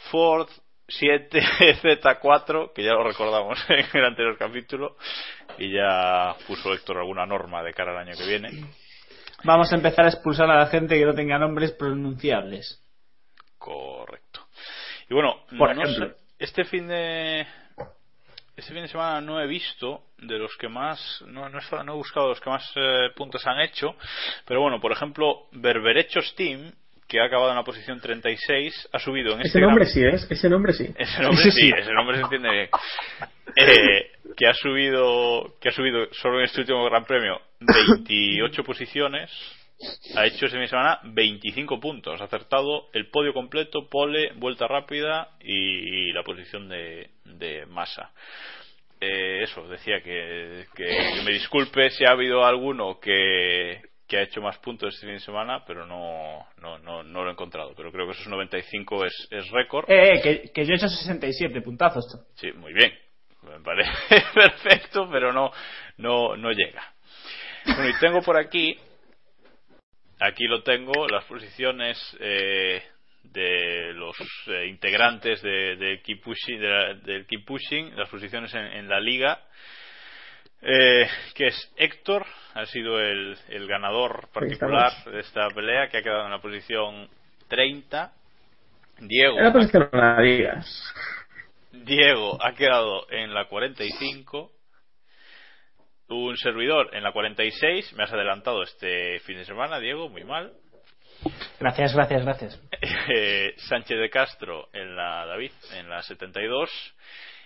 Ford 0.10 0.48
7Z4, 0.88 2.72
que 2.74 2.84
ya 2.84 2.94
lo 2.94 3.04
recordamos 3.04 3.60
en 3.70 3.86
el 3.94 4.06
anterior 4.06 4.38
capítulo. 4.38 4.96
Y 5.58 5.74
ya 5.74 6.36
puso 6.48 6.74
Héctor 6.74 6.98
alguna 6.98 7.26
norma 7.26 7.62
de 7.62 7.74
cara 7.74 7.92
al 7.92 8.08
año 8.08 8.18
que 8.18 8.28
viene. 8.28 8.50
Vamos 9.44 9.72
a 9.72 9.76
empezar 9.76 10.06
a 10.06 10.10
expulsar 10.10 10.50
a 10.50 10.60
la 10.60 10.68
gente 10.68 10.98
que 10.98 11.06
no 11.06 11.14
tenga 11.14 11.38
nombres 11.38 11.72
pronunciables. 11.74 12.82
Correcto. 13.58 14.42
Y 15.10 15.14
bueno, 15.14 15.44
Por 15.58 15.76
no 15.76 15.84
ejemplo. 15.84 16.10
sé, 16.10 16.16
este 16.40 16.66
fin 16.66 16.88
de 16.88 17.46
este 18.58 18.74
fin 18.74 18.84
de 18.84 18.88
semana 18.88 19.22
no 19.22 19.40
he 19.42 19.48
visto 19.48 20.02
de 20.20 20.38
los 20.40 20.56
que 20.58 20.68
más 20.70 21.24
no, 21.28 21.50
no, 21.50 21.60
he, 21.60 21.84
no 21.84 21.94
he 21.94 21.96
buscado 21.96 22.30
los 22.30 22.40
que 22.42 22.50
más 22.50 22.64
eh, 22.76 23.10
puntos 23.16 23.46
han 23.48 23.60
hecho 23.60 23.96
pero 24.46 24.62
bueno 24.62 24.80
por 24.80 24.92
ejemplo 24.92 25.48
Berberechos 25.52 26.34
Team 26.36 26.72
que 27.08 27.20
ha 27.20 27.26
acabado 27.26 27.52
en 27.52 27.58
la 27.58 27.64
posición 27.64 28.00
36 28.02 28.90
ha 28.94 29.00
subido 29.00 29.34
en 29.34 29.42
Ese 29.42 29.48
este 29.50 29.62
nombre 29.62 29.84
gran- 29.86 29.94
sí 29.94 30.04
es, 30.04 30.32
ese 30.32 30.50
nombre 30.50 30.74
sí. 30.74 30.86
ese 30.98 31.22
nombre 31.22 31.42
Ese 31.42 31.52
sí, 31.52 31.72
ese 31.78 31.94
nombre 31.94 32.18
se 32.18 32.24
entiende 32.24 32.50
bien. 32.52 32.70
Eh, 33.58 34.12
que 34.36 34.48
ha 34.48 34.54
subido 34.54 35.54
que 35.62 35.70
ha 35.70 35.72
subido 35.72 36.08
solo 36.14 36.40
en 36.40 36.46
este 36.46 36.62
último 36.62 36.84
Gran 36.86 37.06
Premio 37.06 37.40
28 37.60 38.64
posiciones 38.64 39.32
ha 40.16 40.26
hecho 40.26 40.46
ese 40.46 40.56
fin 40.56 40.62
de 40.62 40.68
semana 40.68 41.00
25 41.04 41.80
puntos 41.80 42.22
ha 42.22 42.26
acertado 42.26 42.90
el 42.94 43.10
podio 43.10 43.34
completo 43.34 43.90
pole 43.90 44.32
vuelta 44.36 44.68
rápida 44.68 45.32
y, 45.42 46.12
la 46.14 46.24
posición 46.24 46.70
de, 46.70 47.10
de 47.26 47.66
masa 47.66 48.12
Eh, 49.02 49.44
eso 49.44 49.68
decía 49.68 50.02
que, 50.02 50.66
que, 50.76 50.86
que 50.86 51.22
me 51.26 51.32
disculpe 51.32 51.90
si 51.90 52.06
ha 52.06 52.12
habido 52.12 52.46
alguno 52.46 53.00
que 53.00 53.82
que 54.08 54.18
ha 54.18 54.22
hecho 54.22 54.42
más 54.42 54.58
puntos 54.60 54.94
este 54.94 55.08
fin 55.08 55.16
de 55.16 55.22
semana, 55.22 55.64
pero 55.66 55.86
no, 55.86 56.48
no, 56.62 56.78
no, 56.80 57.04
no 57.04 57.24
lo 57.24 57.30
he 57.30 57.34
encontrado. 57.34 57.74
Pero 57.76 57.92
creo 57.92 58.06
que 58.06 58.14
esos 58.14 58.28
95 58.28 59.06
es, 59.06 59.28
es 59.32 59.50
récord. 59.52 59.90
Eh, 59.90 60.14
eh, 60.14 60.22
que, 60.22 60.52
que 60.52 60.66
yo 60.66 60.74
he 60.74 60.76
hecho 60.76 60.88
67 60.88 61.62
puntazos. 61.62 62.06
Sí, 62.36 62.52
muy 62.54 62.74
bien. 62.74 62.94
Me 63.44 63.60
parece 63.62 63.92
perfecto, 64.34 65.08
pero 65.12 65.34
no, 65.34 65.52
no, 65.98 66.36
no 66.36 66.52
llega. 66.52 66.84
Bueno, 67.66 67.90
y 67.90 68.00
tengo 68.00 68.22
por 68.22 68.38
aquí, 68.38 68.78
aquí 70.20 70.46
lo 70.46 70.64
tengo, 70.64 71.08
las 71.08 71.26
posiciones 71.26 71.98
eh, 72.20 72.84
de 73.24 73.94
los 73.94 74.16
eh, 74.48 74.68
integrantes 74.68 75.42
de, 75.42 75.76
de 75.76 76.02
Keep 76.02 76.22
Pushing, 76.24 76.60
de 76.60 76.68
la- 76.68 76.94
del 76.94 77.26
Keep 77.26 77.46
Pushing, 77.46 77.96
las 77.96 78.10
posiciones 78.10 78.54
en, 78.54 78.66
en 78.66 78.88
la 78.90 79.00
liga. 79.00 79.40
Eh, 80.62 81.08
que 81.36 81.48
es 81.48 81.74
Héctor, 81.78 82.26
ha 82.56 82.66
sido 82.66 83.00
el, 83.00 83.38
el 83.50 83.68
ganador 83.68 84.30
particular 84.34 84.92
de 85.06 85.20
esta 85.20 85.48
pelea, 85.50 85.90
que 85.90 85.98
ha 85.98 86.02
quedado 86.02 86.26
en 86.26 86.32
la 86.32 86.40
posición 86.42 87.08
30. 87.50 88.12
Diego, 89.00 89.38
Era. 89.40 89.52
Diego 91.72 92.38
ha 92.44 92.54
quedado 92.54 93.06
en 93.12 93.34
la 93.34 93.46
45. 93.46 94.52
Un 96.08 96.38
servidor 96.38 96.90
en 96.96 97.04
la 97.04 97.12
46. 97.12 97.94
Me 97.94 98.04
has 98.04 98.14
adelantado 98.14 98.62
este 98.64 99.20
fin 99.22 99.38
de 99.38 99.46
semana, 99.46 99.80
Diego, 99.80 100.08
muy 100.10 100.24
mal. 100.24 100.52
Gracias, 101.60 101.96
gracias, 101.96 102.24
gracias. 102.24 102.62
Eh, 103.08 103.54
Sánchez 103.58 104.00
de 104.00 104.10
Castro 104.10 104.68
en 104.74 104.96
la 104.96 105.26
David 105.28 105.52
en 105.78 105.90
la 105.90 106.02
72. 106.02 106.70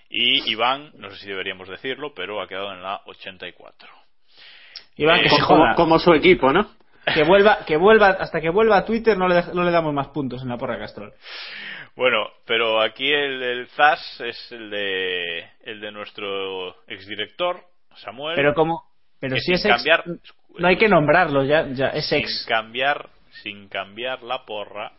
Y 0.10 0.50
Iván, 0.52 0.92
no 0.96 1.10
sé 1.12 1.18
si 1.18 1.28
deberíamos 1.28 1.68
decirlo, 1.68 2.14
pero 2.16 2.42
ha 2.42 2.48
quedado 2.48 2.72
en 2.74 2.82
la 2.82 3.02
84. 3.06 3.90
Iván, 4.98 5.20
Eh, 5.20 5.24
que 5.24 5.30
se 5.30 5.42
Como, 5.42 5.64
joda. 5.64 5.76
como 5.76 6.00
su 6.00 6.14
equipo, 6.14 6.52
¿no? 6.54 6.72
Que 7.14 7.24
vuelva, 7.24 7.66
que 7.66 7.76
vuelva, 7.78 8.10
hasta 8.20 8.40
que 8.42 8.50
vuelva 8.50 8.78
a 8.78 8.86
Twitter 8.86 9.18
no 9.18 9.28
le, 9.28 9.36
dej- 9.36 9.54
no 9.54 9.64
le 9.64 9.72
damos 9.72 9.94
más 9.94 10.08
puntos 10.10 10.42
en 10.44 10.50
la 10.50 10.58
porra 10.58 10.78
Castrol. 10.80 11.14
Bueno, 11.96 12.30
pero 12.46 12.82
aquí 12.82 13.12
el, 13.12 13.42
el 13.44 13.68
ZAS 13.68 14.22
es 14.22 14.52
el 14.52 14.70
de, 14.70 15.40
el 15.64 15.82
de 15.82 15.92
nuestro 15.92 16.84
exdirector, 16.88 17.62
Samuel. 18.02 18.36
Pero 18.36 18.54
como, 18.54 18.84
Pero 19.20 19.36
si 19.38 19.42
sin 19.44 19.54
es 19.56 19.66
ex, 19.66 19.76
cambiar, 19.76 20.04
no 20.58 20.68
hay 20.68 20.78
que 20.78 20.88
nombrarlo, 20.90 21.44
ya, 21.44 21.68
ya 21.70 21.88
es 21.90 22.08
sin 22.10 22.20
ex. 22.20 22.46
cambiar, 22.48 23.10
sin 23.44 23.68
cambiar 23.70 24.24
la 24.24 24.46
porra, 24.46 24.92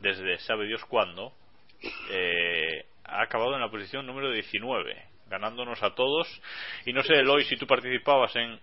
desde 0.00 0.38
sabe 0.38 0.66
Dios 0.66 0.84
cuándo, 0.86 1.32
eh, 2.10 2.84
ha 3.04 3.22
acabado 3.22 3.54
en 3.54 3.60
la 3.60 3.70
posición 3.70 4.06
número 4.06 4.30
19, 4.32 4.96
ganándonos 5.30 5.82
a 5.82 5.94
todos. 5.94 6.26
Y 6.86 6.92
no 6.92 7.02
sé, 7.02 7.14
Eloy, 7.20 7.44
si 7.44 7.56
tú 7.56 7.66
participabas 7.66 8.34
en, 8.36 8.58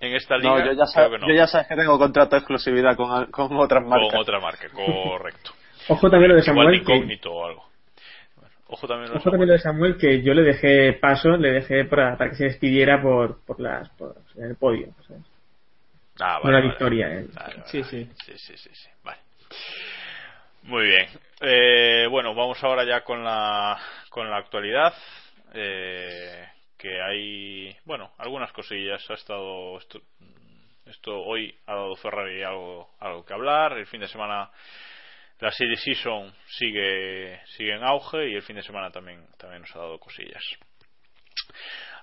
en 0.00 0.14
esta 0.14 0.36
liga, 0.36 0.50
No, 0.58 0.64
yo 0.66 0.72
ya, 0.72 0.86
sabes, 0.86 1.10
que 1.12 1.18
no. 1.18 1.28
yo 1.28 1.34
ya 1.34 1.46
sabes 1.46 1.66
que 1.68 1.76
tengo 1.76 1.98
contrato 1.98 2.30
de 2.36 2.38
exclusividad 2.38 2.96
con, 2.96 3.26
con 3.30 3.56
otras 3.56 3.84
marcas. 3.84 4.10
Con 4.10 4.20
otra 4.20 4.40
marca, 4.40 4.68
correcto. 4.70 5.52
Ojo 5.88 6.10
también 6.10 6.30
lo 6.30 6.36
de 6.36 6.42
Igual 6.42 6.56
Samuel, 6.56 6.84
que, 6.84 6.94
incógnito 6.94 7.32
o 7.32 7.46
algo. 7.46 7.65
Ojo 8.68 8.86
también 8.88 9.08
lo 9.08 9.14
de 9.14 9.18
ojo 9.20 9.30
también 9.30 9.48
lo 9.48 9.52
de 9.54 9.60
Samuel, 9.60 9.96
que 9.96 10.22
yo 10.22 10.34
le 10.34 10.42
dejé 10.42 10.92
paso, 10.94 11.36
le 11.36 11.52
dejé 11.52 11.84
para, 11.84 12.16
para 12.16 12.30
que 12.30 12.36
se 12.36 12.44
despidiera 12.44 13.00
por, 13.00 13.44
por 13.44 13.60
las, 13.60 13.88
por, 13.90 14.16
el 14.36 14.56
podio. 14.56 14.88
¿sabes? 15.06 15.22
Ah, 16.18 16.40
Una 16.42 16.52
vale, 16.52 16.54
vale. 16.54 16.68
victoria. 16.68 17.06
eh. 17.12 17.26
Vale, 17.32 17.54
vale, 17.56 17.62
Sí, 17.66 17.80
vale. 17.82 17.90
sí. 17.90 18.08
sí, 18.24 18.38
sí, 18.38 18.56
sí, 18.56 18.70
sí. 18.74 18.88
Vale. 19.04 19.18
Muy 20.62 20.86
bien. 20.86 21.06
Eh, 21.40 22.06
bueno, 22.10 22.34
vamos 22.34 22.62
ahora 22.64 22.84
ya 22.84 23.02
con 23.04 23.22
la, 23.22 23.78
con 24.10 24.28
la 24.28 24.38
actualidad. 24.38 24.94
Eh, 25.54 26.44
que 26.76 27.00
hay, 27.00 27.76
bueno, 27.84 28.12
algunas 28.18 28.50
cosillas. 28.52 29.08
Ha 29.10 29.14
estado 29.14 29.78
esto, 29.78 30.00
esto 30.86 31.20
hoy 31.22 31.54
ha 31.66 31.74
dado 31.74 31.94
Ferrari 31.96 32.42
algo, 32.42 32.90
algo 32.98 33.24
que 33.24 33.32
hablar. 33.34 33.74
El 33.78 33.86
fin 33.86 34.00
de 34.00 34.08
semana 34.08 34.50
la 35.40 35.50
Series 35.50 35.80
Season 35.82 36.32
sigue, 36.46 37.40
sigue 37.56 37.74
en 37.74 37.82
auge 37.82 38.28
y 38.30 38.34
el 38.34 38.42
fin 38.42 38.56
de 38.56 38.62
semana 38.62 38.90
también, 38.90 39.26
también 39.38 39.62
nos 39.62 39.74
ha 39.76 39.80
dado 39.80 39.98
cosillas. 39.98 40.42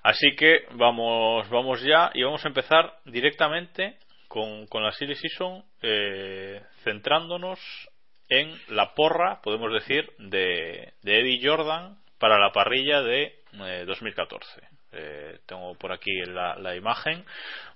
Así 0.02 0.36
que 0.36 0.66
vamos, 0.72 1.48
vamos 1.48 1.82
ya 1.82 2.10
y 2.14 2.22
vamos 2.22 2.44
a 2.44 2.48
empezar 2.48 2.98
directamente 3.04 3.98
con, 4.28 4.66
la 4.82 4.92
Series 4.92 5.20
Season 5.20 5.64
eh, 5.82 6.62
centrándonos 6.82 7.58
en 8.28 8.52
la 8.68 8.94
porra, 8.94 9.40
podemos 9.42 9.72
decir, 9.72 10.10
de, 10.18 10.92
de 11.02 11.20
Eddie 11.20 11.40
Jordan 11.42 11.98
para 12.18 12.38
la 12.38 12.52
parrilla 12.52 13.02
de 13.02 13.34
eh, 13.52 13.84
2014. 13.86 14.73
Eh, 14.94 15.38
tengo 15.46 15.74
por 15.76 15.92
aquí 15.92 16.12
la, 16.26 16.74
imagen. 16.76 17.24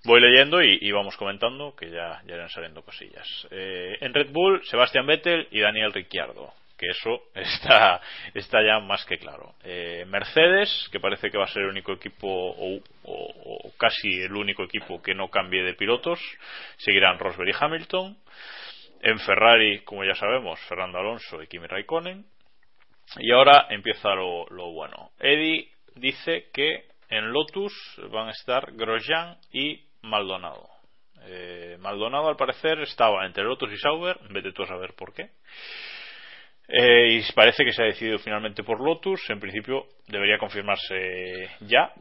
Voy 0.04 0.20
leyendo 0.20 0.62
y, 0.62 0.90
vamos 0.92 1.16
comentando 1.16 1.74
que 1.76 1.90
ya, 1.90 2.22
ya 2.26 2.34
irán 2.34 2.48
saliendo 2.50 2.82
cosillas. 2.82 3.26
Eh, 3.50 3.96
en 4.00 4.14
Red 4.14 4.30
Bull, 4.30 4.64
Sebastián 4.64 5.06
Vettel 5.06 5.48
y 5.50 5.60
Daniel 5.60 5.92
Ricciardo. 5.92 6.52
Que 6.78 6.86
eso 6.90 7.22
está, 7.34 8.00
está 8.34 8.62
ya 8.64 8.78
más 8.78 9.04
que 9.04 9.18
claro. 9.18 9.54
Eh, 9.64 10.04
Mercedes, 10.06 10.88
que 10.92 11.00
parece 11.00 11.30
que 11.30 11.38
va 11.38 11.44
a 11.44 11.48
ser 11.48 11.62
el 11.64 11.70
único 11.70 11.92
equipo, 11.92 12.28
o, 12.28 12.76
o- 12.76 13.62
o 13.66 13.72
casi 13.76 14.22
el 14.22 14.32
único 14.34 14.62
equipo 14.62 15.02
que 15.02 15.14
no 15.14 15.28
cambie 15.28 15.62
de 15.64 15.74
pilotos, 15.74 16.20
seguirán 16.76 17.18
Rosberg 17.18 17.48
y 17.50 17.54
Hamilton. 17.58 18.16
En 19.02 19.18
Ferrari, 19.20 19.80
como 19.80 20.04
ya 20.04 20.14
sabemos, 20.14 20.58
Fernando 20.68 20.98
Alonso 20.98 21.42
y 21.42 21.46
Kimi 21.46 21.66
Raikkonen. 21.66 22.24
Y 23.18 23.30
ahora 23.32 23.66
empieza 23.70 24.10
lo, 24.14 24.46
lo 24.50 24.70
bueno. 24.72 25.10
Eddie 25.18 25.68
dice 25.94 26.48
que 26.52 26.87
en 27.08 27.32
Lotus 27.32 27.72
van 28.10 28.28
a 28.28 28.32
estar 28.32 28.72
Grosjean 28.72 29.36
y 29.52 29.80
Maldonado. 30.02 30.68
Eh, 31.26 31.76
Maldonado 31.80 32.28
al 32.28 32.36
parecer 32.36 32.80
estaba 32.80 33.26
entre 33.26 33.44
Lotus 33.44 33.72
y 33.72 33.78
Sauber, 33.78 34.18
vete 34.30 34.52
tú 34.52 34.62
a 34.62 34.66
saber 34.66 34.94
por 34.94 35.12
qué. 35.12 35.30
Eh, 36.68 37.14
y 37.14 37.32
parece 37.32 37.64
que 37.64 37.72
se 37.72 37.82
ha 37.82 37.86
decidido 37.86 38.18
finalmente 38.18 38.62
por 38.62 38.80
Lotus. 38.80 39.28
En 39.30 39.40
principio 39.40 39.86
debería 40.06 40.38
confirmarse 40.38 41.48
ya. 41.60 41.92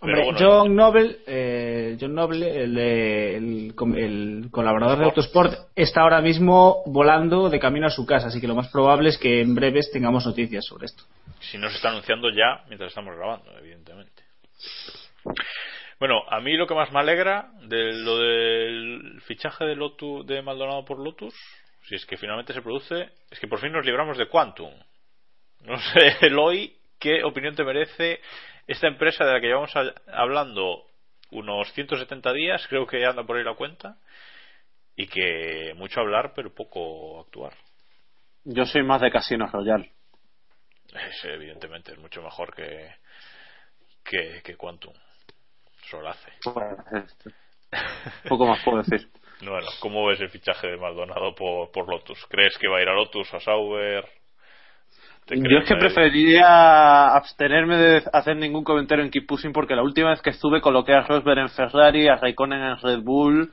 Pero 0.00 0.22
Hombre, 0.22 0.24
bueno, 0.24 0.38
John 0.38 0.74
Noble, 0.74 1.16
eh, 1.26 1.96
John 1.98 2.14
Noble 2.14 2.62
el, 2.62 2.76
el 2.76 3.74
el 3.96 4.48
colaborador 4.50 4.98
de 4.98 5.04
Autosport, 5.04 5.54
está 5.74 6.02
ahora 6.02 6.20
mismo 6.20 6.82
volando 6.86 7.48
de 7.48 7.58
camino 7.58 7.86
a 7.86 7.90
su 7.90 8.04
casa, 8.04 8.26
así 8.26 8.40
que 8.40 8.48
lo 8.48 8.54
más 8.54 8.70
probable 8.70 9.08
es 9.08 9.16
que 9.16 9.40
en 9.40 9.54
breves 9.54 9.90
tengamos 9.90 10.26
noticias 10.26 10.66
sobre 10.66 10.86
esto. 10.86 11.04
si 11.40 11.56
no 11.56 11.70
se 11.70 11.76
está 11.76 11.90
anunciando 11.90 12.28
ya 12.30 12.64
mientras 12.66 12.90
estamos 12.90 13.16
grabando, 13.16 13.50
evidentemente. 13.58 14.13
Bueno, 15.98 16.22
a 16.28 16.40
mí 16.40 16.56
lo 16.56 16.66
que 16.66 16.74
más 16.74 16.92
me 16.92 17.00
alegra 17.00 17.50
de 17.62 17.92
lo 17.92 18.18
del 18.18 19.20
fichaje 19.26 19.64
de 19.64 19.76
Lotus 19.76 20.26
de 20.26 20.42
Maldonado 20.42 20.84
por 20.84 20.98
Lotus, 20.98 21.34
si 21.82 21.94
es 21.94 22.04
que 22.06 22.16
finalmente 22.16 22.52
se 22.52 22.62
produce, 22.62 23.10
es 23.30 23.38
que 23.38 23.48
por 23.48 23.60
fin 23.60 23.72
nos 23.72 23.86
libramos 23.86 24.18
de 24.18 24.28
Quantum. 24.28 24.72
No 25.60 25.78
sé, 25.78 26.26
Eloy, 26.26 26.76
¿qué 26.98 27.24
opinión 27.24 27.54
te 27.54 27.64
merece 27.64 28.20
esta 28.66 28.86
empresa 28.86 29.24
de 29.24 29.32
la 29.32 29.40
que 29.40 29.46
llevamos 29.46 29.72
hablando 30.08 30.84
unos 31.30 31.72
170 31.72 32.32
días, 32.34 32.66
creo 32.68 32.86
que 32.86 33.06
anda 33.06 33.24
por 33.24 33.38
ahí 33.38 33.44
la 33.44 33.54
cuenta, 33.54 33.96
y 34.94 35.06
que 35.06 35.72
mucho 35.76 36.00
hablar 36.00 36.32
pero 36.34 36.54
poco 36.54 37.20
actuar? 37.20 37.54
Yo 38.44 38.66
soy 38.66 38.82
más 38.82 39.00
de 39.00 39.10
Casino 39.10 39.46
Royal. 39.46 39.90
Es, 40.92 41.24
evidentemente 41.24 41.92
es 41.92 41.98
mucho 41.98 42.22
mejor 42.22 42.54
que 42.54 42.94
que, 44.04 44.40
que 44.42 44.56
Quantum 44.56 44.94
Solace 45.90 46.30
Poco 48.28 48.46
más 48.46 48.62
puedo 48.64 48.78
decir. 48.82 49.08
bueno 49.40 49.66
¿cómo 49.80 50.06
ves 50.06 50.20
el 50.20 50.30
fichaje 50.30 50.68
de 50.68 50.76
Maldonado 50.76 51.34
por, 51.34 51.70
por 51.72 51.88
Lotus? 51.88 52.24
¿crees 52.28 52.56
que 52.58 52.68
va 52.68 52.78
a 52.78 52.82
ir 52.82 52.88
a 52.88 52.94
Lotus 52.94 53.32
a 53.34 53.40
Sauber? 53.40 54.04
¿Te 55.26 55.36
Yo 55.38 55.58
es 55.58 55.66
que 55.66 55.76
preferiría 55.76 57.14
abstenerme 57.14 57.78
de 57.78 58.02
hacer 58.12 58.36
ningún 58.36 58.62
comentario 58.62 59.02
en 59.04 59.10
Keep 59.10 59.26
Pushing 59.26 59.52
porque 59.54 59.74
la 59.74 59.82
última 59.82 60.10
vez 60.10 60.20
que 60.20 60.30
estuve 60.30 60.60
coloqué 60.60 60.92
a 60.92 61.00
Rosberg 61.00 61.38
en 61.38 61.48
Ferrari, 61.48 62.08
a 62.08 62.16
Raikkonen 62.16 62.60
en 62.62 62.78
Red 62.78 63.00
Bull, 63.00 63.50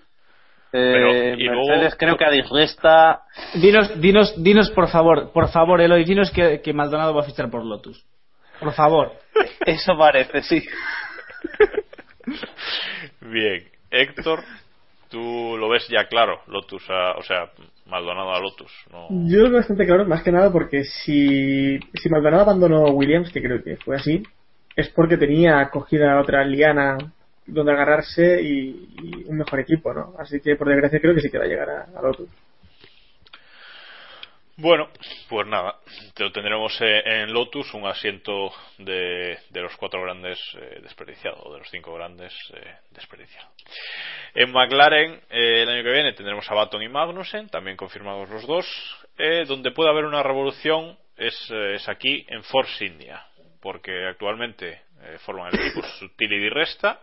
eh, 0.74 0.92
Pero, 0.94 1.14
y 1.14 1.44
luego- 1.46 1.68
Mercedes 1.68 1.96
creo 1.98 2.18
que 2.18 2.26
a 2.26 2.30
Disresta. 2.30 3.22
Dinos, 3.54 4.00
dinos, 4.02 4.34
dinos 4.44 4.70
por 4.72 4.90
favor, 4.90 5.32
por 5.32 5.50
favor, 5.50 5.80
Eloy, 5.80 6.04
dinos 6.04 6.30
que, 6.32 6.62
que 6.62 6.74
Maldonado 6.74 7.14
va 7.14 7.22
a 7.22 7.26
fichar 7.26 7.50
por 7.50 7.66
Lotus. 7.66 8.06
Por 8.62 8.74
favor. 8.74 9.12
Eso 9.66 9.98
parece, 9.98 10.44
sí. 10.44 10.64
bien 13.22 13.64
Héctor 13.90 14.44
tú 15.10 15.58
lo 15.58 15.68
ves 15.70 15.88
ya 15.90 16.08
claro 16.08 16.42
Lotus 16.48 16.88
a, 16.90 17.18
o 17.18 17.24
sea 17.24 17.50
Maldonado 17.88 18.34
a 18.34 18.40
Lotus 18.40 18.72
¿no? 18.92 19.08
Yo 19.28 19.40
lo 19.40 19.50
veo 19.50 19.58
bastante 19.58 19.86
claro, 19.86 20.06
más 20.06 20.24
que 20.24 20.32
nada 20.32 20.52
porque 20.52 20.84
si, 20.84 21.80
si 21.94 22.10
Maldonado 22.10 22.44
abandonó 22.44 22.86
Williams, 22.92 23.32
que 23.32 23.42
creo 23.42 23.64
que 23.64 23.78
fue 23.78 23.96
así, 23.96 24.24
es 24.76 24.90
porque 24.90 25.18
tenía 25.18 25.68
cogida 25.70 26.20
otra 26.20 26.46
liana 26.46 26.98
donde 27.48 27.72
agarrarse 27.72 28.42
y, 28.42 28.94
y 29.02 29.26
un 29.28 29.38
mejor 29.38 29.60
equipo, 29.60 29.94
¿no? 29.94 30.14
Así 30.20 30.40
que 30.40 30.56
por 30.56 30.70
desgracia 30.70 31.00
creo 31.02 31.16
que 31.16 31.22
sí 31.22 31.30
que 31.30 31.40
va 31.40 31.46
a 31.46 31.48
llegar 31.48 31.70
a, 31.70 31.88
a 31.98 32.02
Lotus. 32.02 32.30
Bueno, 34.62 34.90
pues 35.28 35.48
nada, 35.48 35.80
lo 36.20 36.32
tendremos 36.32 36.80
eh, 36.82 37.02
en 37.04 37.34
Lotus, 37.34 37.74
un 37.74 37.88
asiento 37.88 38.54
de, 38.78 39.36
de 39.50 39.60
los 39.60 39.76
cuatro 39.76 40.04
grandes 40.04 40.40
eh, 40.56 40.82
desperdiciado, 40.84 41.38
o 41.42 41.54
de 41.54 41.60
los 41.62 41.70
cinco 41.72 41.96
grandes 41.96 42.32
eh, 42.54 42.76
desperdiciado. 42.92 43.50
En 44.36 44.52
McLaren, 44.52 45.20
eh, 45.32 45.64
el 45.64 45.70
año 45.70 45.84
que 45.84 45.92
viene 45.92 46.14
tendremos 46.14 46.48
a 46.52 46.54
Baton 46.54 46.84
y 46.84 46.90
Magnussen, 46.90 47.50
también 47.50 47.76
confirmados 47.76 48.30
los 48.30 48.46
dos. 48.46 48.68
Eh, 49.18 49.46
donde 49.48 49.72
puede 49.72 49.90
haber 49.90 50.06
una 50.06 50.22
revolución 50.22 50.96
es, 51.18 51.36
eh, 51.50 51.74
es 51.74 51.90
aquí 51.90 52.24
en 52.30 52.44
Force 52.44 52.86
India, 52.86 53.26
porque 53.64 54.06
actualmente 54.06 54.84
forman 55.26 55.52
el 55.56 55.60
equipo 55.60 55.82
Sutil 56.00 56.34
y 56.34 56.38
Di 56.38 56.50
Resta. 56.50 57.02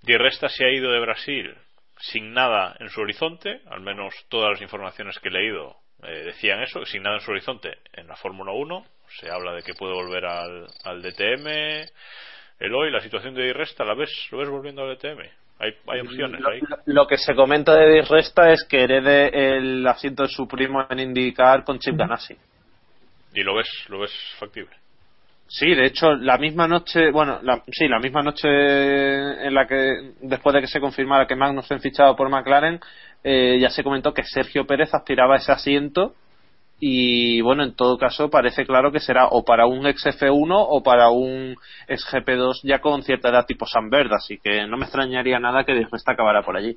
Di 0.00 0.16
Resta 0.16 0.48
se 0.48 0.64
ha 0.64 0.70
ido 0.70 0.92
de 0.92 1.00
Brasil 1.00 1.56
sin 1.98 2.32
nada 2.32 2.76
en 2.78 2.88
su 2.88 3.00
horizonte, 3.00 3.62
al 3.66 3.80
menos 3.80 4.14
todas 4.28 4.52
las 4.52 4.62
informaciones 4.62 5.18
que 5.18 5.28
he 5.28 5.32
leído 5.32 5.82
eh, 6.06 6.24
decían 6.24 6.62
eso, 6.62 6.84
sin 6.84 7.02
nada 7.02 7.16
en 7.16 7.22
su 7.22 7.30
horizonte 7.30 7.78
en 7.92 8.06
la 8.06 8.16
Fórmula 8.16 8.52
1. 8.52 8.84
Se 9.20 9.30
habla 9.30 9.52
de 9.52 9.62
que 9.62 9.74
puede 9.74 9.92
volver 9.94 10.24
al, 10.24 10.66
al 10.84 11.02
DTM. 11.02 11.46
Eloy, 12.60 12.90
la 12.90 13.00
situación 13.00 13.34
de 13.34 13.42
Di 13.44 13.52
Resta, 13.52 13.84
¿la 13.84 13.94
ves? 13.94 14.10
¿Lo 14.30 14.38
ves 14.38 14.48
volviendo 14.48 14.82
al 14.82 14.96
DTM? 14.96 15.20
Hay, 15.58 15.70
hay 15.88 16.00
opciones 16.00 16.40
Lo, 16.40 16.48
ahí. 16.50 16.60
lo- 16.86 17.06
que 17.06 17.16
se 17.16 17.34
comenta 17.34 17.74
de 17.76 18.00
Disresta 18.00 18.50
es 18.52 18.64
que 18.68 18.82
herede 18.82 19.56
el 19.56 19.86
asiento 19.86 20.24
de 20.24 20.28
su 20.28 20.48
primo 20.48 20.84
en 20.90 20.98
indicar 20.98 21.62
con 21.64 21.78
Chip 21.78 21.96
Ganassi. 21.96 22.36
¿Y 23.34 23.42
lo 23.42 23.54
ves, 23.56 23.68
lo 23.88 24.00
ves 24.00 24.12
factible? 24.38 24.74
Sí, 25.46 25.74
de 25.74 25.86
hecho, 25.86 26.14
la 26.14 26.38
misma 26.38 26.66
noche, 26.66 27.10
bueno, 27.10 27.38
la, 27.42 27.62
sí, 27.70 27.86
la 27.86 28.00
misma 28.00 28.22
noche 28.22 28.48
en 28.48 29.54
la 29.54 29.66
que, 29.66 30.14
después 30.22 30.54
de 30.54 30.62
que 30.62 30.66
se 30.66 30.80
confirmara 30.80 31.26
que 31.26 31.36
Magnussen 31.36 31.80
fichado 31.80 32.16
por 32.16 32.28
McLaren, 32.28 32.80
eh, 33.22 33.58
ya 33.60 33.70
se 33.70 33.84
comentó 33.84 34.12
que 34.12 34.24
Sergio 34.24 34.66
Pérez 34.66 34.92
aspiraba 34.94 35.34
a 35.34 35.38
ese 35.38 35.52
asiento 35.52 36.14
y, 36.80 37.40
bueno, 37.40 37.62
en 37.62 37.74
todo 37.74 37.96
caso 37.98 38.30
parece 38.30 38.66
claro 38.66 38.90
que 38.90 39.00
será 39.00 39.28
o 39.28 39.44
para 39.44 39.66
un 39.66 39.86
ex 39.86 40.04
F1 40.04 40.48
o 40.50 40.82
para 40.82 41.08
un 41.08 41.56
ex 41.88 42.04
GP2 42.12 42.60
ya 42.64 42.80
con 42.80 43.02
cierta 43.02 43.28
edad 43.28 43.46
tipo 43.46 43.66
San 43.66 43.88
Verde, 43.90 44.16
así 44.16 44.38
que 44.42 44.66
no 44.66 44.76
me 44.76 44.84
extrañaría 44.84 45.38
nada 45.38 45.64
que 45.64 45.86
Resta 45.90 46.12
acabara 46.12 46.42
por 46.42 46.56
allí. 46.56 46.76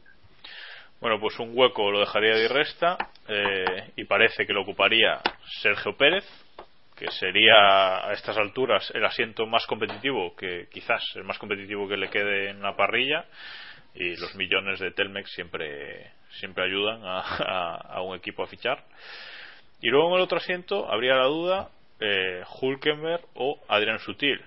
Bueno, 1.02 1.20
pues 1.20 1.38
un 1.40 1.52
hueco 1.54 1.92
lo 1.92 2.00
dejaría 2.00 2.36
Di 2.36 2.48
Resta 2.48 2.98
eh, 3.28 3.92
y 3.96 4.06
parece 4.06 4.46
que 4.46 4.54
lo 4.54 4.62
ocuparía 4.62 5.20
Sergio 5.62 5.96
Pérez, 5.96 6.26
que 6.98 7.12
sería 7.12 8.08
a 8.08 8.14
estas 8.14 8.38
alturas 8.38 8.92
el 8.96 9.06
asiento 9.06 9.46
más 9.46 9.66
competitivo, 9.68 10.36
que 10.36 10.68
quizás 10.72 11.04
el 11.16 11.24
más 11.24 11.38
competitivo 11.38 11.88
que 11.88 11.98
le 11.98 12.10
quede 12.10 12.50
en 12.50 12.62
la 12.62 12.76
parrilla. 12.76 13.26
y 13.94 14.16
los 14.18 14.36
millones 14.36 14.80
de 14.80 14.92
Telmex 14.92 15.32
siempre 15.32 16.12
siempre 16.40 16.66
ayudan 16.66 17.02
a, 17.04 17.20
a, 17.78 18.02
un 18.02 18.16
equipo 18.16 18.44
a 18.44 18.48
fichar 18.48 18.84
y 19.82 19.90
luego 19.90 20.10
en 20.10 20.16
el 20.16 20.22
otro 20.22 20.38
asiento 20.38 20.92
habría 20.92 21.16
la 21.16 21.26
duda 21.26 21.70
eh, 22.00 22.44
Hulkenberg 22.62 23.24
o 23.36 23.60
Adrián 23.68 24.00
Sutil 24.00 24.40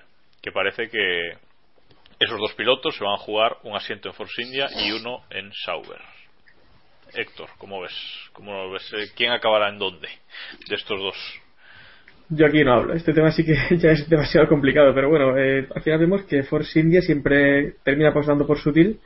que 0.42 0.52
parece 0.52 0.88
que 0.88 1.32
esos 2.20 2.38
dos 2.38 2.54
pilotos 2.54 2.94
se 2.96 3.02
van 3.02 3.14
a 3.14 3.24
jugar 3.24 3.56
un 3.62 3.74
asiento 3.74 4.08
en 4.08 4.14
Force 4.14 4.42
India 4.42 4.68
y 4.76 4.92
uno 4.92 5.24
en 5.30 5.52
Sauber 5.64 6.00
Héctor, 7.12 7.50
¿cómo 7.58 7.80
ves? 7.80 7.94
¿Cómo 8.32 8.70
ves? 8.70 8.92
Eh, 8.92 9.10
¿Quién 9.16 9.32
acabará 9.32 9.68
en 9.68 9.78
dónde 9.78 10.08
de 10.68 10.74
estos 10.76 11.00
dos? 11.00 11.16
Yo 12.32 12.46
aquí 12.46 12.62
no 12.62 12.74
hablo. 12.74 12.94
Este 12.94 13.12
tema 13.12 13.32
sí 13.32 13.44
que 13.44 13.54
ya 13.76 13.90
es 13.90 14.08
demasiado 14.08 14.48
complicado, 14.48 14.94
pero 14.94 15.08
bueno, 15.08 15.36
eh, 15.36 15.66
al 15.74 15.82
final 15.82 15.98
vemos 15.98 16.22
que 16.22 16.44
Force 16.44 16.78
India 16.78 17.02
siempre 17.02 17.74
termina 17.82 18.10
apostando 18.10 18.46
por 18.46 18.58
Sutil, 18.58 19.00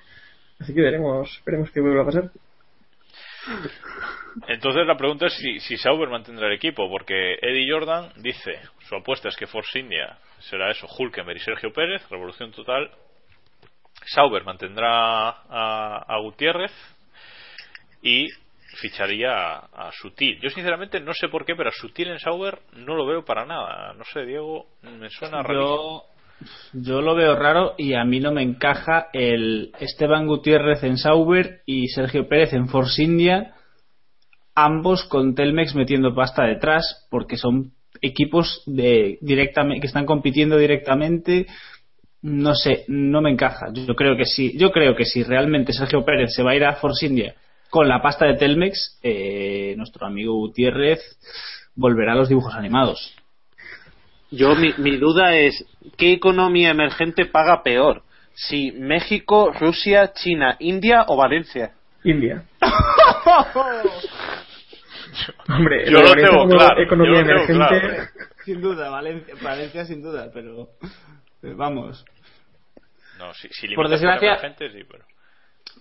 así 0.60 0.74
que 0.74 0.82
veremos, 0.82 1.42
veremos 1.44 1.70
qué 1.70 1.80
vuelve 1.80 2.02
a 2.02 2.04
pasar. 2.04 2.30
Entonces 4.46 4.86
la 4.86 4.96
pregunta 4.96 5.26
es 5.26 5.34
si, 5.34 5.58
si 5.60 5.76
Sauber 5.78 6.10
mantendrá 6.10 6.48
el 6.48 6.54
equipo, 6.54 6.88
porque 6.90 7.36
Eddie 7.40 7.70
Jordan 7.70 8.12
dice, 8.16 8.58
su 8.88 8.94
apuesta 8.94 9.28
es 9.28 9.36
que 9.36 9.46
Force 9.46 9.78
India 9.78 10.18
será 10.40 10.70
eso, 10.70 10.86
Hulkenberg 10.86 11.38
y 11.38 11.40
Sergio 11.40 11.72
Pérez, 11.72 12.06
revolución 12.10 12.52
total. 12.52 12.90
Sauber 14.06 14.44
mantendrá 14.44 15.30
a, 15.30 16.04
a 16.06 16.18
Gutiérrez 16.20 16.72
y 18.02 18.28
ficharía 18.74 19.30
a, 19.30 19.88
a, 19.88 19.90
Sutil. 19.92 20.38
Yo 20.40 20.50
sinceramente 20.50 21.00
no 21.00 21.12
sé 21.14 21.28
por 21.28 21.44
qué, 21.44 21.54
pero 21.54 21.70
a 21.70 21.72
Sutil 21.72 22.08
en 22.08 22.18
Sauber 22.18 22.58
no 22.76 22.94
lo 22.94 23.06
veo 23.06 23.24
para 23.24 23.44
nada. 23.44 23.94
No 23.94 24.04
sé, 24.04 24.24
Diego, 24.24 24.66
me 24.82 25.08
suena 25.10 25.42
raro. 25.42 25.54
Yo, 25.54 26.02
yo 26.72 27.00
lo 27.00 27.14
veo 27.14 27.36
raro 27.36 27.74
y 27.78 27.94
a 27.94 28.04
mí 28.04 28.20
no 28.20 28.32
me 28.32 28.42
encaja 28.42 29.08
el 29.12 29.72
Esteban 29.78 30.26
Gutiérrez 30.26 30.82
en 30.84 30.98
Sauber 30.98 31.62
y 31.66 31.88
Sergio 31.88 32.28
Pérez 32.28 32.52
en 32.52 32.68
Force 32.68 33.02
India, 33.02 33.54
ambos 34.54 35.04
con 35.04 35.34
Telmex 35.34 35.74
metiendo 35.74 36.14
pasta 36.14 36.44
detrás, 36.44 37.06
porque 37.10 37.36
son 37.36 37.72
equipos 38.00 38.62
de 38.66 39.18
directamente 39.20 39.80
que 39.80 39.86
están 39.86 40.06
compitiendo 40.06 40.58
directamente 40.58 41.46
no 42.22 42.54
sé, 42.54 42.84
no 42.88 43.20
me 43.20 43.30
encaja. 43.30 43.66
Yo 43.70 43.94
creo 43.94 44.16
que 44.16 44.24
sí, 44.24 44.56
yo 44.56 44.72
creo 44.72 44.96
que 44.96 45.04
si 45.04 45.22
realmente 45.22 45.74
Sergio 45.74 46.06
Pérez 46.06 46.34
se 46.34 46.42
va 46.42 46.52
a 46.52 46.56
ir 46.56 46.64
a 46.64 46.76
Force 46.76 47.04
India 47.04 47.34
con 47.74 47.88
la 47.88 48.00
pasta 48.00 48.26
de 48.26 48.34
Telmex, 48.34 49.00
eh, 49.02 49.74
nuestro 49.76 50.06
amigo 50.06 50.34
Gutiérrez 50.34 51.00
volverá 51.74 52.12
a 52.12 52.14
los 52.14 52.28
dibujos 52.28 52.54
animados. 52.54 53.16
Yo, 54.30 54.54
mi, 54.54 54.72
mi, 54.78 54.96
duda 54.96 55.34
es, 55.34 55.66
¿qué 55.96 56.12
economía 56.12 56.70
emergente 56.70 57.26
paga 57.26 57.64
peor? 57.64 58.04
Si 58.32 58.70
México, 58.70 59.50
Rusia, 59.58 60.12
China, 60.12 60.54
India 60.60 61.04
o 61.08 61.16
Valencia. 61.16 61.72
India. 62.04 62.44
Hombre, 65.48 65.90
yo 65.90 66.00
lo 66.00 66.14
tengo 66.14 66.46
claro. 66.46 66.80
Economía 66.80 67.12
yo 67.12 67.22
lo 67.22 67.26
tengo 67.26 67.54
emergente. 67.54 67.56
claro. 67.56 68.08
Sin 68.44 68.60
duda, 68.60 68.88
Valencia, 68.88 69.34
Valencia 69.42 69.84
sin 69.84 70.00
duda, 70.00 70.30
pero 70.32 70.68
eh, 71.42 71.54
vamos. 71.56 72.04
No, 73.18 73.34
si, 73.34 73.48
si 73.48 73.74
Por 73.74 73.88
desgracia- 73.88 74.38
emergente, 74.38 74.70
sí, 74.70 74.84
pero... 74.88 75.04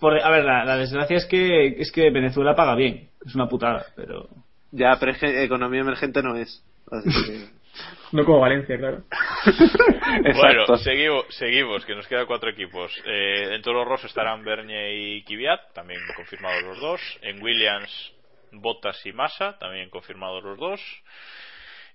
Por, 0.04 0.20
a 0.20 0.30
ver, 0.30 0.44
la, 0.44 0.66
la 0.66 0.76
desgracia 0.76 1.16
es 1.16 1.24
que 1.24 1.66
es 1.80 1.90
que 1.90 2.10
Venezuela 2.10 2.54
paga 2.54 2.74
bien, 2.74 3.08
es 3.24 3.34
una 3.34 3.48
putada, 3.48 3.86
pero 3.96 4.28
Ya, 4.70 4.98
pero 5.00 5.12
es 5.12 5.18
que 5.18 5.44
economía 5.44 5.80
emergente 5.80 6.22
no 6.22 6.36
es. 6.36 6.62
Así 6.92 7.08
que- 7.08 7.46
No 8.12 8.22
como 8.26 8.40
Valencia, 8.40 8.76
claro. 8.76 9.02
Bueno, 10.36 10.76
seguimos, 10.76 11.24
seguimos, 11.30 11.86
que 11.86 11.94
nos 11.94 12.06
quedan 12.06 12.26
cuatro 12.26 12.50
equipos. 12.50 12.92
Eh, 13.06 13.54
en 13.54 13.62
Toro 13.62 13.82
Rosso 13.86 14.06
estarán 14.06 14.44
Bernie 14.44 15.16
y 15.16 15.22
Kvyat, 15.24 15.72
también 15.72 16.00
confirmados 16.14 16.62
los 16.64 16.78
dos. 16.80 17.00
En 17.22 17.42
Williams, 17.42 18.12
Bottas 18.52 19.04
y 19.06 19.12
Massa, 19.12 19.56
también 19.58 19.88
confirmados 19.88 20.44
los 20.44 20.58
dos. 20.58 20.80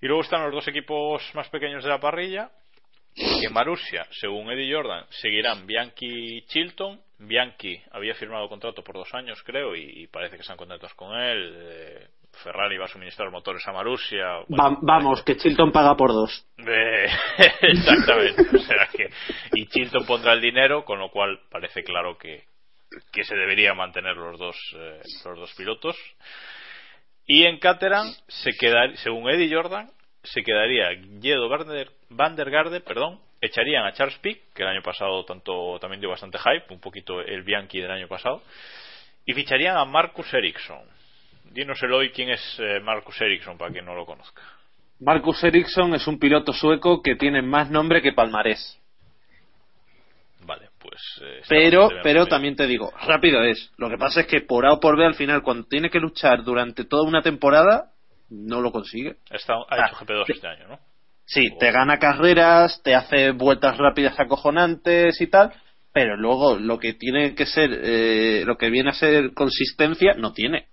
Y 0.02 0.08
luego 0.08 0.24
están 0.24 0.42
los 0.46 0.52
dos 0.52 0.68
equipos 0.68 1.22
más 1.36 1.48
pequeños 1.50 1.84
de 1.84 1.90
la 1.92 2.00
parrilla. 2.00 2.50
En 3.16 3.54
Marussia, 3.54 4.08
según 4.20 4.50
Eddie 4.52 4.74
Jordan, 4.74 5.06
seguirán 5.12 5.68
Bianchi 5.68 6.38
y 6.38 6.42
Chilton. 6.48 7.00
Bianchi 7.20 7.82
había 7.92 8.16
firmado 8.16 8.48
contrato 8.50 8.84
por 8.84 8.96
dos 8.96 9.14
años, 9.14 9.42
creo, 9.44 9.76
y, 9.76 10.04
y 10.04 10.08
parece 10.08 10.36
que 10.36 10.42
están 10.42 10.58
contentos 10.58 10.94
con 10.94 11.16
él. 11.20 11.54
Eh, 11.58 12.08
Ferrari 12.44 12.78
va 12.78 12.86
a 12.86 12.90
suministrar 12.90 13.30
motores 13.32 13.68
a 13.68 13.74
Marussia. 13.74 14.26
Va- 14.50 14.78
vamos, 14.82 15.22
que 15.24 15.36
Chilton 15.36 15.72
paga 15.72 15.96
por 15.98 16.12
dos. 16.14 16.46
Eh, 16.60 17.08
exactamente. 17.62 18.42
O 18.56 18.60
sea 18.60 18.88
que, 18.94 19.10
y 19.54 19.66
Chilton 19.68 20.06
pondrá 20.06 20.34
el 20.34 20.42
dinero, 20.42 20.86
con 20.86 21.00
lo 21.00 21.10
cual 21.10 21.40
parece 21.52 21.84
claro 21.84 22.18
que, 22.18 22.44
que 23.12 23.24
se 23.24 23.36
debería 23.36 23.74
mantener 23.74 24.16
los 24.16 24.40
dos, 24.40 24.56
eh, 24.78 25.02
los 25.26 25.40
dos 25.40 25.54
pilotos. 25.56 25.98
Y 27.26 27.44
en 27.46 27.60
Caterham, 27.60 28.08
se 28.28 28.52
quedar, 28.54 28.96
según 28.98 29.30
Eddie 29.30 29.54
Jordan, 29.54 29.92
se 30.24 30.42
quedaría 30.42 30.90
Guido 30.94 31.48
Van 31.50 31.68
der, 31.68 31.90
Van 32.10 32.36
der 32.36 32.50
Garde, 32.50 32.82
perdón, 32.82 33.20
echarían 33.42 33.86
a 33.86 33.94
Charles 33.94 34.18
Pic, 34.20 34.54
que 34.54 34.64
el 34.64 34.70
año 34.70 34.82
pasado 34.82 35.24
tanto 35.26 35.78
también 35.80 36.00
dio 36.02 36.10
bastante 36.10 36.38
hype, 36.40 36.74
un 36.74 36.80
poquito 36.80 37.22
el 37.22 37.44
Bianchi 37.44 37.80
del 37.80 37.92
año 37.92 38.08
pasado, 38.08 38.42
y 39.26 39.34
ficharían 39.34 39.78
a 39.78 39.86
Marcus 39.86 40.34
Ericsson. 40.34 40.82
Dinos 41.52 41.82
Eloy 41.82 42.12
quién 42.12 42.30
es 42.30 42.58
eh, 42.60 42.80
Marcus 42.82 43.20
Ericsson 43.22 43.58
para 43.58 43.72
quien 43.72 43.86
no 43.86 43.96
lo 43.96 44.06
conozca. 44.06 44.42
Marcus 45.00 45.44
Ericsson 45.44 45.94
es 45.96 46.06
un 46.08 46.20
piloto 46.20 46.52
sueco 46.54 47.02
que 47.02 47.16
tiene 47.16 47.42
más 47.42 47.70
nombre 47.72 48.02
que 48.02 48.12
palmarés. 48.14 48.78
Vale, 50.46 50.70
pues. 50.80 51.02
eh, 51.22 51.42
Pero, 51.48 51.90
pero 52.02 52.26
también 52.26 52.56
te 52.56 52.66
digo, 52.66 52.92
rápido 53.06 53.44
es. 53.44 53.72
Lo 53.78 53.90
que 53.90 53.98
pasa 53.98 54.22
es 54.22 54.28
que 54.28 54.42
por 54.42 54.66
A 54.66 54.74
o 54.74 54.80
por 54.80 54.98
B 54.98 55.06
al 55.06 55.16
final, 55.16 55.42
cuando 55.44 55.68
tiene 55.68 55.90
que 55.90 56.00
luchar 56.00 56.44
durante 56.44 56.86
toda 56.86 57.08
una 57.08 57.22
temporada, 57.22 57.92
no 58.30 58.62
lo 58.62 58.72
consigue. 58.72 59.18
Está- 59.30 59.54
ha 59.56 59.66
Ah, 59.70 59.88
hecho 59.88 59.98
GP2 60.06 60.26
este 60.30 60.48
año, 60.48 60.68
¿no? 60.68 60.80
Sí, 61.32 61.50
te 61.60 61.72
gana 61.72 62.00
carreras, 62.00 62.82
te 62.84 62.96
hace 62.96 63.30
vueltas 63.32 63.78
rápidas 63.78 64.20
acojonantes 64.20 65.22
y 65.22 65.28
tal, 65.28 65.54
pero 65.94 66.18
luego 66.18 66.58
lo 66.58 66.80
que 66.80 66.94
tiene 66.94 67.36
que 67.36 67.46
ser, 67.46 67.70
eh, 67.72 68.44
lo 68.48 68.58
que 68.58 68.72
viene 68.72 68.90
a 68.90 68.94
ser 68.94 69.34
consistencia, 69.36 70.16
no 70.16 70.34
tiene. 70.34 70.66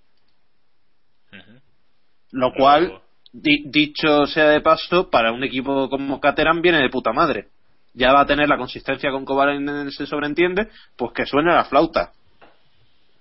Lo 2.32 2.52
cual, 2.54 3.00
di- 3.32 3.68
dicho 3.70 4.26
sea 4.26 4.48
de 4.48 4.62
paso, 4.62 5.10
para 5.10 5.30
un 5.30 5.44
equipo 5.44 5.90
como 5.90 6.20
Caterham 6.20 6.62
viene 6.62 6.78
de 6.80 6.88
puta 6.88 7.12
madre. 7.12 7.48
Ya 7.92 8.12
va 8.14 8.22
a 8.22 8.26
tener 8.26 8.48
la 8.48 8.56
consistencia 8.56 9.10
con 9.10 9.26
Kovalainen, 9.26 9.90
se 9.90 10.06
sobreentiende, 10.06 10.68
pues 10.96 11.12
que 11.12 11.26
suene 11.26 11.52
la 11.52 11.64
flauta. 11.64 12.12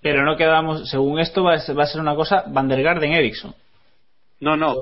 pero 0.01 0.23
no 0.23 0.37
quedamos, 0.37 0.89
según 0.89 1.19
esto 1.19 1.43
va 1.43 1.55
a 1.55 1.59
ser, 1.59 1.77
va 1.77 1.83
a 1.83 1.87
ser 1.87 1.99
una 1.99 2.15
cosa 2.15 2.43
Van 2.47 2.67
der 2.69 2.81
Garden 2.81 3.11
Ericsson. 3.11 3.53
No, 4.39 4.55
no, 4.55 4.75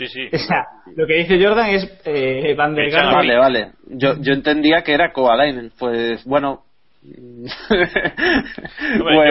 Sí, 0.00 0.06
sí. 0.08 0.28
O 0.32 0.38
sea, 0.38 0.64
lo 0.96 1.06
que 1.06 1.14
dice 1.14 1.42
Jordan 1.44 1.68
es 1.70 2.00
eh, 2.06 2.54
Van 2.56 2.74
der 2.74 2.90
Garden. 2.90 3.12
Vale, 3.14 3.36
vale. 3.36 3.72
Yo, 3.86 4.14
yo 4.20 4.32
entendía 4.32 4.82
que 4.82 4.94
era 4.94 5.12
Kovalainen. 5.12 5.72
Pues 5.78 6.24
bueno. 6.24 6.64
Yo 7.02 7.44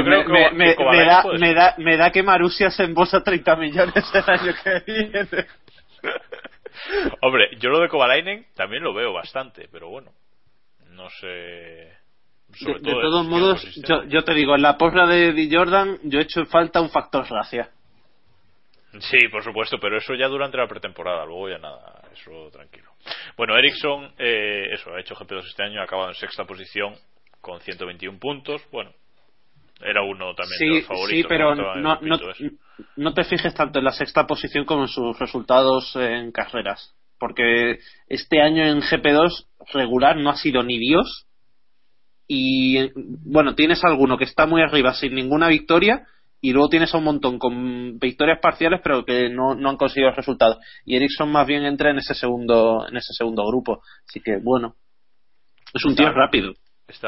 creo 0.03 0.25
que- 0.25 0.51
me, 0.53 0.75
da, 1.05 1.21
puede 1.23 1.39
me, 1.39 1.47
ser. 1.47 1.55
da, 1.55 1.75
me 1.77 1.97
da 1.97 2.11
que 2.11 2.23
Marussia 2.23 2.69
se 2.69 2.83
embolsa 2.83 3.23
30 3.23 3.55
millones 3.55 4.03
el 4.13 4.23
año 4.27 4.53
que 4.63 4.83
viene. 4.91 5.27
Hombre, 7.21 7.49
yo 7.59 7.69
lo 7.69 7.79
de 7.79 7.89
Kovalainen 7.89 8.45
también 8.55 8.83
lo 8.83 8.93
veo 8.93 9.11
bastante, 9.13 9.67
pero 9.71 9.89
bueno. 9.89 10.11
No 10.91 11.09
sé. 11.09 11.93
Sobre 12.53 12.73
De, 12.75 12.79
de 12.79 12.91
todo 12.91 13.01
todos 13.01 13.27
modos, 13.27 13.75
yo, 13.87 14.03
yo 14.05 14.23
te 14.23 14.33
digo, 14.33 14.55
en 14.55 14.61
la 14.63 14.77
porra 14.77 15.05
de 15.07 15.33
Di 15.33 15.49
Jordan, 15.53 15.97
yo 16.03 16.19
he 16.19 16.23
hecho 16.23 16.45
falta 16.45 16.81
un 16.81 16.89
factor 16.89 17.25
racia. 17.29 17.69
Sí, 18.99 19.27
por 19.31 19.43
supuesto, 19.43 19.77
pero 19.79 19.97
eso 19.97 20.15
ya 20.15 20.27
durante 20.27 20.57
la 20.57 20.67
pretemporada, 20.67 21.25
luego 21.25 21.49
ya 21.49 21.59
nada, 21.59 22.01
eso 22.11 22.49
tranquilo. 22.51 22.89
Bueno, 23.37 23.55
Ericsson, 23.55 24.13
eh, 24.17 24.67
eso, 24.73 24.91
ha 24.93 24.99
hecho 24.99 25.15
GP2 25.15 25.45
este 25.47 25.63
año, 25.63 25.79
ha 25.79 25.83
acabado 25.83 26.09
en 26.09 26.15
sexta 26.15 26.45
posición 26.45 26.95
con 27.39 27.59
121 27.61 28.17
puntos. 28.19 28.61
Bueno, 28.71 28.91
era 29.81 30.01
uno 30.01 30.33
también 30.33 30.59
de 30.59 30.65
Sí, 30.65 30.75
los 30.79 30.85
favoritos. 30.87 31.21
sí, 31.21 31.25
pero 31.29 31.55
no, 31.55 31.99
no 32.95 33.13
te 33.13 33.23
fijes 33.23 33.53
tanto 33.53 33.79
en 33.79 33.85
la 33.85 33.91
sexta 33.91 34.25
posición 34.25 34.65
como 34.65 34.81
en 34.83 34.87
sus 34.87 35.17
resultados 35.19 35.95
en 35.95 36.31
carreras. 36.31 36.95
Porque 37.19 37.79
este 38.07 38.41
año 38.41 38.65
en 38.65 38.81
GP2 38.81 39.45
regular 39.73 40.15
no 40.17 40.29
ha 40.29 40.35
sido 40.35 40.63
ni 40.63 40.77
Dios. 40.79 41.27
Y 42.27 42.89
bueno, 42.95 43.55
tienes 43.55 43.83
alguno 43.83 44.17
que 44.17 44.23
está 44.23 44.45
muy 44.45 44.61
arriba 44.61 44.93
sin 44.93 45.15
ninguna 45.15 45.47
victoria. 45.47 46.05
Y 46.41 46.53
luego 46.53 46.69
tienes 46.69 46.93
a 46.93 46.97
un 46.97 47.03
montón 47.03 47.37
con 47.37 47.99
victorias 47.99 48.39
parciales, 48.41 48.79
pero 48.83 49.03
que 49.03 49.29
no, 49.29 49.55
no 49.55 49.69
han 49.69 49.77
conseguido 49.77 50.11
resultados. 50.11 50.57
Y 50.85 50.95
Ericsson 50.95 51.31
más 51.31 51.45
bien 51.45 51.65
entra 51.65 51.91
en 51.91 51.97
ese 51.97 52.13
segundo, 52.13 52.87
en 52.87 52.95
ese 52.95 53.13
segundo 53.13 53.45
grupo. 53.45 53.81
Así 54.07 54.21
que 54.21 54.37
bueno, 54.41 54.75
es 55.73 55.83
un 55.85 55.95
tío 55.95 56.11
rápido. 56.11 56.53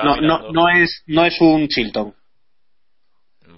No, 0.04 0.18
no, 0.18 0.52
no 0.52 0.70
es, 0.70 1.04
no 1.08 1.26
es 1.26 1.40
un 1.42 1.68
Chilton. 1.68 2.14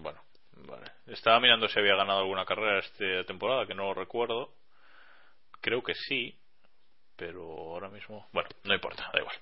Bueno, 0.01 0.21
vale. 0.67 0.85
Estaba 1.07 1.39
mirando 1.39 1.67
si 1.67 1.79
había 1.79 1.95
ganado 1.95 2.19
alguna 2.19 2.45
carrera 2.45 2.79
esta 2.79 3.25
temporada, 3.25 3.65
que 3.65 3.75
no 3.75 3.83
lo 3.83 3.93
recuerdo. 3.93 4.53
Creo 5.59 5.83
que 5.83 5.93
sí, 5.93 6.37
pero 7.15 7.43
ahora 7.43 7.89
mismo. 7.89 8.27
Bueno, 8.31 8.49
no 8.63 8.73
importa, 8.73 9.09
da 9.13 9.19
igual. 9.19 9.35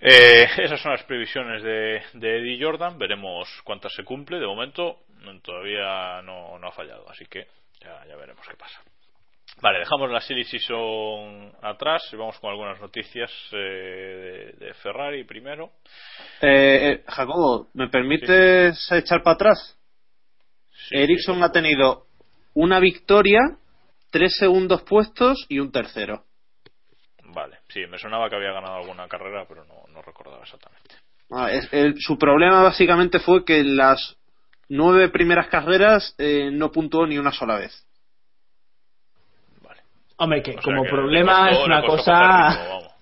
Eh, 0.00 0.46
esas 0.58 0.80
son 0.80 0.92
las 0.92 1.04
previsiones 1.04 1.62
de, 1.62 2.02
de, 2.14 2.38
Eddie 2.38 2.62
Jordan. 2.62 2.98
Veremos 2.98 3.48
cuántas 3.64 3.92
se 3.94 4.04
cumple. 4.04 4.38
De 4.38 4.46
momento 4.46 5.00
todavía 5.42 6.22
no, 6.22 6.58
no 6.58 6.68
ha 6.68 6.72
fallado, 6.72 7.08
así 7.08 7.24
que 7.26 7.46
ya, 7.80 8.04
ya, 8.06 8.16
veremos 8.16 8.46
qué 8.48 8.56
pasa. 8.56 8.80
Vale, 9.60 9.80
dejamos 9.80 10.10
la 10.10 10.20
Silly 10.20 10.44
Season 10.44 11.52
atrás 11.62 12.08
y 12.12 12.16
vamos 12.16 12.38
con 12.38 12.50
algunas 12.50 12.80
noticias 12.80 13.30
eh, 13.52 14.54
de, 14.58 14.66
de, 14.66 14.74
Ferrari 14.74 15.24
primero. 15.24 15.72
Eh, 16.40 17.04
Jacobo, 17.06 17.68
¿me 17.74 17.88
permites 17.88 18.86
sí. 18.88 18.94
echar 18.96 19.22
para 19.22 19.34
atrás? 19.34 19.78
Sí, 20.88 20.96
Ericsson 20.96 21.36
sí. 21.36 21.42
ha 21.42 21.52
tenido 21.52 22.06
una 22.54 22.80
victoria, 22.80 23.40
tres 24.10 24.36
segundos 24.36 24.82
puestos 24.82 25.44
y 25.48 25.58
un 25.58 25.70
tercero. 25.70 26.24
Vale, 27.24 27.58
sí, 27.68 27.80
me 27.86 27.98
sonaba 27.98 28.28
que 28.28 28.36
había 28.36 28.52
ganado 28.52 28.76
alguna 28.76 29.08
carrera, 29.08 29.44
pero 29.48 29.64
no, 29.64 29.84
no 29.88 30.02
recordaba 30.02 30.42
exactamente. 30.42 30.96
Ah, 31.30 31.50
es, 31.50 31.68
el, 31.72 31.94
su 31.98 32.18
problema 32.18 32.62
básicamente 32.62 33.18
fue 33.18 33.44
que 33.44 33.64
las 33.64 34.18
nueve 34.72 35.10
primeras 35.10 35.48
carreras 35.48 36.14
eh, 36.18 36.50
no 36.50 36.72
puntuó 36.72 37.06
ni 37.06 37.18
una 37.18 37.30
sola 37.30 37.56
vez. 37.56 37.86
Vale. 39.60 39.82
Hombre, 40.16 40.42
que 40.42 40.52
o 40.52 40.54
sea 40.54 40.62
como 40.62 40.84
que 40.84 40.90
problema 40.90 41.48
costó, 41.48 41.60
es 41.60 41.66
una 41.66 41.82
cosa. 41.82 42.48
Ritmo, 42.50 42.94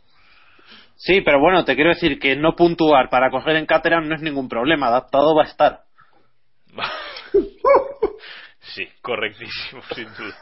sí, 0.96 1.20
pero 1.20 1.38
bueno, 1.38 1.64
te 1.64 1.76
quiero 1.76 1.90
decir 1.90 2.18
que 2.18 2.34
no 2.34 2.56
puntuar 2.56 3.08
para 3.08 3.30
coger 3.30 3.56
en 3.56 3.66
Caterham 3.66 4.08
no 4.08 4.16
es 4.16 4.20
ningún 4.20 4.48
problema, 4.48 4.88
adaptado 4.88 5.34
va 5.36 5.44
a 5.44 5.46
estar. 5.46 5.80
sí, 8.74 8.88
correctísimo, 9.00 9.82
sin 9.94 10.12
duda. 10.14 10.36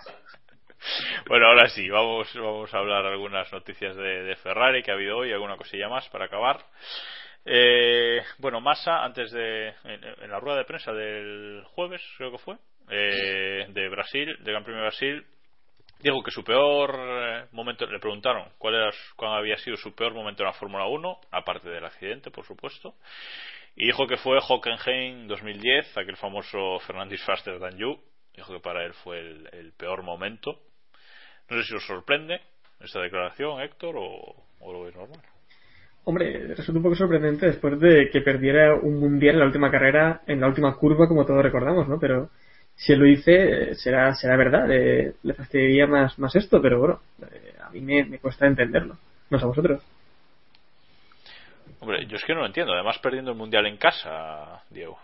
Bueno, 1.27 1.47
ahora 1.49 1.69
sí, 1.69 1.91
vamos, 1.91 2.33
vamos 2.35 2.73
a 2.73 2.79
hablar 2.79 3.05
algunas 3.05 3.53
noticias 3.53 3.95
de, 3.97 4.23
de 4.23 4.37
Ferrari 4.37 4.83
que 4.83 4.91
ha 4.91 4.95
habido 4.95 5.19
hoy, 5.19 5.33
alguna 5.33 5.57
cosilla 5.57 5.91
más 5.91 6.09
para 6.09 6.25
acabar. 6.25 6.61
Eh, 7.45 8.23
bueno, 8.39 8.61
Massa, 8.61 9.05
antes 9.05 9.31
de. 9.31 9.75
En, 9.85 10.31
la 10.31 10.41
rueda 10.41 10.59
de 10.59 10.65
prensa 10.65 10.93
del 10.93 11.63
jueves, 11.75 12.03
creo 12.17 12.33
que 12.33 12.39
fue, 12.39 12.57
eh, 12.91 13.67
de 13.69 13.89
Brasil, 13.89 14.37
de 14.41 14.53
Gran 14.53 14.65
Premio 14.65 14.83
de 14.83 14.89
Brasil, 14.89 15.27
dijo 16.01 16.23
que 16.23 16.31
su 16.31 16.45
peor 16.45 16.95
eh, 16.99 17.47
momento. 17.53 17.87
Le 17.87 17.99
preguntaron 17.99 18.51
cuál, 18.59 18.75
era, 18.75 18.91
cuál 19.17 19.39
había 19.39 19.57
sido 19.57 19.77
su 19.77 19.95
peor 19.95 20.15
momento 20.15 20.43
en 20.43 20.49
la 20.49 20.53
Fórmula 20.53 20.87
1, 20.87 21.21
aparte 21.31 21.69
del 21.69 21.85
accidente, 21.85 22.31
por 22.31 22.45
supuesto. 22.45 22.95
Y 23.77 23.87
dijo 23.87 24.07
que 24.07 24.17
fue 24.17 24.39
Hockenheim 24.47 25.29
2010, 25.29 25.97
aquel 25.97 26.17
famoso 26.17 26.79
Fernandez 26.81 27.23
Faster 27.25 27.59
Than 27.61 27.79
You. 27.79 28.01
Dijo 28.35 28.53
que 28.53 28.61
para 28.61 28.85
él 28.85 28.93
fue 28.95 29.19
el, 29.21 29.49
el 29.53 29.73
peor 29.73 30.03
momento. 30.03 30.61
No 31.49 31.57
sé 31.57 31.65
si 31.65 31.75
os 31.75 31.87
sorprende 31.87 32.41
esta 32.81 33.01
declaración, 33.01 33.61
Héctor, 33.61 33.97
o, 33.97 34.47
o 34.61 34.73
lo 34.73 34.83
veis 34.83 34.95
normal. 34.95 35.23
Hombre, 36.05 36.55
resulta 36.55 36.79
un 36.79 36.83
poco 36.83 36.95
sorprendente 36.95 37.47
después 37.47 37.79
de 37.79 38.09
que 38.11 38.23
perdiera 38.23 38.75
un 38.75 38.99
mundial 38.99 39.35
en 39.35 39.41
la 39.41 39.47
última 39.47 39.71
carrera, 39.71 40.23
en 40.27 40.41
la 40.41 40.49
última 40.49 40.75
curva, 40.77 41.07
como 41.07 41.27
todos 41.27 41.43
recordamos, 41.43 41.87
¿no? 41.87 41.99
Pero 41.99 42.31
si 42.75 42.93
él 42.93 43.01
lo 43.01 43.05
dice, 43.05 43.75
será, 43.75 44.15
será 44.15 44.37
verdad. 44.37 44.71
Eh, 44.71 45.15
le 45.23 45.35
fastidiaría 45.35 45.87
más, 45.87 46.19
más 46.19 46.35
esto, 46.37 46.63
pero 46.63 46.79
bueno, 46.79 47.01
eh, 47.23 47.55
a 47.61 47.71
mí 47.71 47.81
me, 47.81 48.05
me 48.05 48.19
cuesta 48.19 48.47
entenderlo. 48.47 48.97
No 49.31 49.39
sé 49.39 49.45
a 49.45 49.49
vosotros. 49.49 49.83
Hombre, 51.81 52.07
yo 52.07 52.17
es 52.17 52.25
que 52.25 52.35
no 52.35 52.41
lo 52.41 52.47
entiendo. 52.47 52.73
Además, 52.73 52.99
perdiendo 52.99 53.33
el 53.33 53.37
mundial 53.37 53.67
en 53.67 53.77
casa, 53.77 54.63
Diego. 54.71 54.99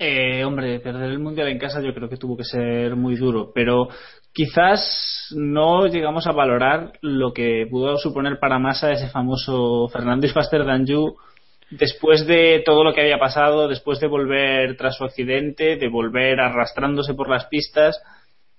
Eh, 0.00 0.44
hombre, 0.44 0.78
perder 0.78 1.10
el 1.10 1.18
mundial 1.18 1.48
en 1.48 1.58
casa 1.58 1.82
yo 1.82 1.92
creo 1.92 2.08
que 2.08 2.16
tuvo 2.16 2.36
que 2.36 2.44
ser 2.44 2.94
muy 2.94 3.16
duro, 3.16 3.50
pero 3.52 3.88
quizás 4.32 5.34
no 5.36 5.88
llegamos 5.88 6.28
a 6.28 6.32
valorar 6.32 6.92
lo 7.00 7.32
que 7.32 7.66
pudo 7.68 7.98
suponer 7.98 8.38
para 8.38 8.60
Massa 8.60 8.92
ese 8.92 9.08
famoso 9.08 9.88
Fernández 9.88 10.32
Faster 10.32 10.64
Than 10.64 10.86
después 11.70 12.26
de 12.26 12.62
todo 12.64 12.84
lo 12.84 12.94
que 12.94 13.00
había 13.00 13.18
pasado, 13.18 13.66
después 13.66 13.98
de 13.98 14.06
volver 14.06 14.76
tras 14.76 14.96
su 14.96 15.04
accidente, 15.04 15.76
de 15.76 15.88
volver 15.88 16.40
arrastrándose 16.40 17.14
por 17.14 17.28
las 17.28 17.46
pistas 17.46 18.00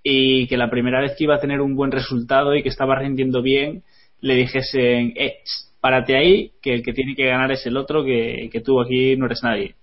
y 0.03 0.45
que 0.47 0.57
la 0.57 0.69
primera 0.69 0.99
vez 1.01 1.15
que 1.17 1.23
iba 1.23 1.35
a 1.35 1.39
tener 1.39 1.61
un 1.61 1.75
buen 1.75 1.91
resultado 1.91 2.53
y 2.53 2.63
que 2.63 2.69
estaba 2.69 2.99
rindiendo 2.99 3.41
bien, 3.41 3.83
le 4.19 4.35
dijesen, 4.35 5.13
eh, 5.15 5.37
párate 5.79 6.17
ahí, 6.17 6.51
que 6.61 6.73
el 6.73 6.83
que 6.83 6.93
tiene 6.93 7.15
que 7.15 7.27
ganar 7.27 7.51
es 7.53 7.65
el 7.65 7.77
otro, 7.77 8.03
que, 8.03 8.49
que 8.51 8.61
tú 8.61 8.81
aquí 8.81 9.15
no 9.15 9.25
eres 9.25 9.41
nadie. 9.43 9.75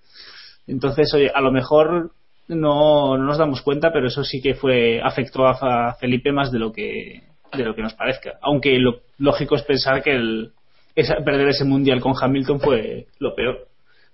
Entonces, 0.66 1.12
oye, 1.14 1.30
a 1.34 1.40
lo 1.40 1.52
mejor 1.52 2.12
no, 2.48 3.16
no 3.16 3.24
nos 3.24 3.38
damos 3.38 3.62
cuenta, 3.62 3.92
pero 3.92 4.06
eso 4.08 4.24
sí 4.24 4.40
que 4.40 4.54
fue 4.54 5.00
afectó 5.02 5.46
a, 5.46 5.88
a 5.88 5.94
Felipe 5.94 6.32
más 6.32 6.50
de 6.52 6.58
lo 6.58 6.72
que 6.72 7.22
de 7.52 7.64
lo 7.64 7.74
que 7.74 7.82
nos 7.82 7.94
parezca. 7.94 8.38
Aunque 8.42 8.78
lo 8.78 9.00
lógico 9.18 9.56
es 9.56 9.62
pensar 9.62 10.02
que 10.02 10.12
el, 10.12 10.52
esa, 10.94 11.16
perder 11.24 11.48
ese 11.48 11.64
mundial 11.64 12.00
con 12.00 12.14
Hamilton 12.20 12.60
fue 12.60 13.06
lo 13.18 13.34
peor. 13.34 13.68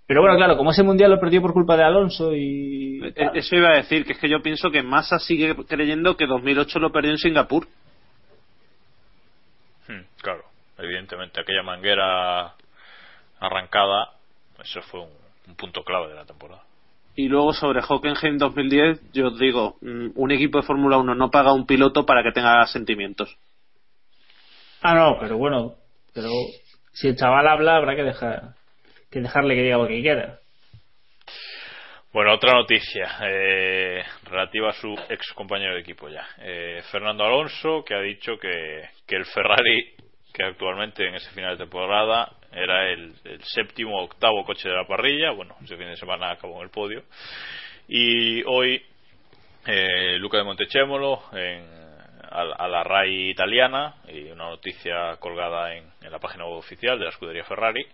Pero 0.06 0.20
bueno, 0.20 0.36
claro, 0.36 0.56
como 0.56 0.72
ese 0.72 0.82
mundial 0.82 1.10
lo 1.10 1.20
perdió 1.20 1.40
por 1.40 1.52
culpa 1.52 1.76
de 1.76 1.84
Alonso 1.84 2.34
y. 2.34 3.00
Eso 3.34 3.56
iba 3.56 3.70
a 3.70 3.76
decir, 3.76 4.04
que 4.04 4.12
es 4.12 4.18
que 4.18 4.28
yo 4.28 4.42
pienso 4.42 4.70
que 4.70 4.82
Massa 4.82 5.18
sigue 5.18 5.54
creyendo 5.66 6.16
que 6.16 6.26
2008 6.26 6.78
lo 6.80 6.92
perdió 6.92 7.12
en 7.12 7.18
Singapur. 7.18 7.66
Hmm, 9.88 10.02
claro, 10.20 10.44
evidentemente, 10.78 11.40
aquella 11.40 11.62
manguera 11.62 12.54
arrancada, 13.40 14.10
eso 14.62 14.82
fue 14.82 15.00
un, 15.00 15.21
un 15.48 15.56
punto 15.56 15.82
clave 15.82 16.08
de 16.08 16.14
la 16.14 16.24
temporada. 16.24 16.62
Y 17.14 17.28
luego 17.28 17.52
sobre 17.52 17.82
Hockenheim 17.86 18.38
2010, 18.38 19.12
yo 19.12 19.28
os 19.28 19.38
digo, 19.38 19.76
un 19.82 20.30
equipo 20.30 20.58
de 20.58 20.66
Fórmula 20.66 20.96
1 20.96 21.14
no 21.14 21.30
paga 21.30 21.50
a 21.50 21.54
un 21.54 21.66
piloto 21.66 22.06
para 22.06 22.22
que 22.22 22.32
tenga 22.32 22.64
sentimientos. 22.66 23.36
Ah, 24.80 24.94
no, 24.94 25.18
pero 25.20 25.36
bueno, 25.36 25.74
pero 26.14 26.30
si 26.92 27.08
el 27.08 27.16
chaval 27.16 27.46
habla, 27.46 27.76
habrá 27.76 27.94
que 27.94 28.02
dejar 28.02 28.54
que 29.10 29.20
dejarle 29.20 29.54
que 29.54 29.62
diga 29.62 29.76
lo 29.76 29.86
que 29.86 30.00
quiera. 30.00 30.38
Bueno, 32.12 32.34
otra 32.34 32.54
noticia 32.54 33.18
eh, 33.22 34.02
relativa 34.24 34.70
a 34.70 34.72
su 34.72 34.92
ex 35.08 35.32
compañero 35.34 35.74
de 35.74 35.80
equipo 35.80 36.08
ya. 36.08 36.26
Eh, 36.38 36.82
Fernando 36.90 37.24
Alonso, 37.24 37.84
que 37.84 37.94
ha 37.94 38.00
dicho 38.00 38.38
que, 38.38 38.82
que 39.06 39.16
el 39.16 39.26
Ferrari, 39.26 39.94
que 40.32 40.44
actualmente 40.44 41.06
en 41.06 41.14
ese 41.14 41.30
final 41.30 41.56
de 41.56 41.64
temporada 41.64 42.32
era 42.52 42.90
el, 42.90 43.14
séptimo 43.42 44.02
octavo 44.02 44.44
coche 44.44 44.68
de 44.68 44.76
la 44.76 44.86
parrilla. 44.86 45.30
Bueno, 45.32 45.56
ese 45.64 45.76
fin 45.76 45.88
de 45.88 45.96
semana 45.96 46.32
acabó 46.32 46.58
en 46.58 46.64
el 46.64 46.70
podio. 46.70 47.04
Y 47.88 48.42
hoy 48.44 48.82
eh, 49.66 50.18
Luca 50.18 50.38
de 50.38 50.44
Montechemolo 50.44 51.22
en, 51.32 51.64
a, 52.30 52.40
a, 52.40 52.68
la 52.68 52.82
RAI 52.82 53.30
italiana 53.30 53.96
y 54.08 54.30
una 54.30 54.50
noticia 54.50 55.16
colgada 55.18 55.74
en, 55.74 55.84
en, 56.02 56.10
la 56.10 56.18
página 56.18 56.44
web 56.46 56.58
oficial 56.58 56.98
de 56.98 57.04
la 57.04 57.10
escudería 57.10 57.44
Ferrari 57.44 57.86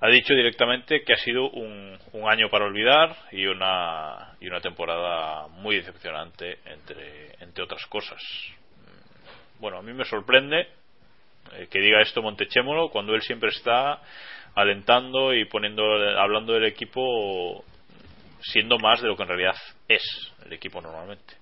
ha 0.00 0.08
dicho 0.08 0.32
directamente 0.34 1.02
que 1.02 1.12
ha 1.12 1.16
sido 1.16 1.50
un, 1.50 1.98
un 2.12 2.30
año 2.30 2.48
para 2.50 2.66
olvidar 2.66 3.16
y 3.32 3.46
una, 3.46 4.36
y 4.40 4.46
una 4.46 4.60
temporada 4.60 5.48
muy 5.48 5.76
decepcionante 5.76 6.58
entre, 6.66 7.34
entre 7.40 7.64
otras 7.64 7.84
cosas. 7.86 8.22
Bueno, 9.58 9.78
a 9.78 9.82
mí 9.82 9.92
me 9.92 10.04
sorprende 10.04 10.68
eh, 11.54 11.68
que 11.70 11.80
diga 11.80 12.00
esto 12.00 12.22
Montechémolo 12.22 12.90
cuando 12.90 13.14
él 13.14 13.22
siempre 13.22 13.50
está 13.50 14.00
alentando 14.54 15.34
y 15.34 15.44
poniendo 15.44 15.82
hablando 16.18 16.52
del 16.52 16.64
equipo 16.64 17.64
siendo 18.40 18.78
más 18.78 19.00
de 19.00 19.08
lo 19.08 19.16
que 19.16 19.22
en 19.22 19.28
realidad 19.28 19.56
es 19.88 20.02
el 20.44 20.52
equipo 20.52 20.80
normalmente. 20.80 21.34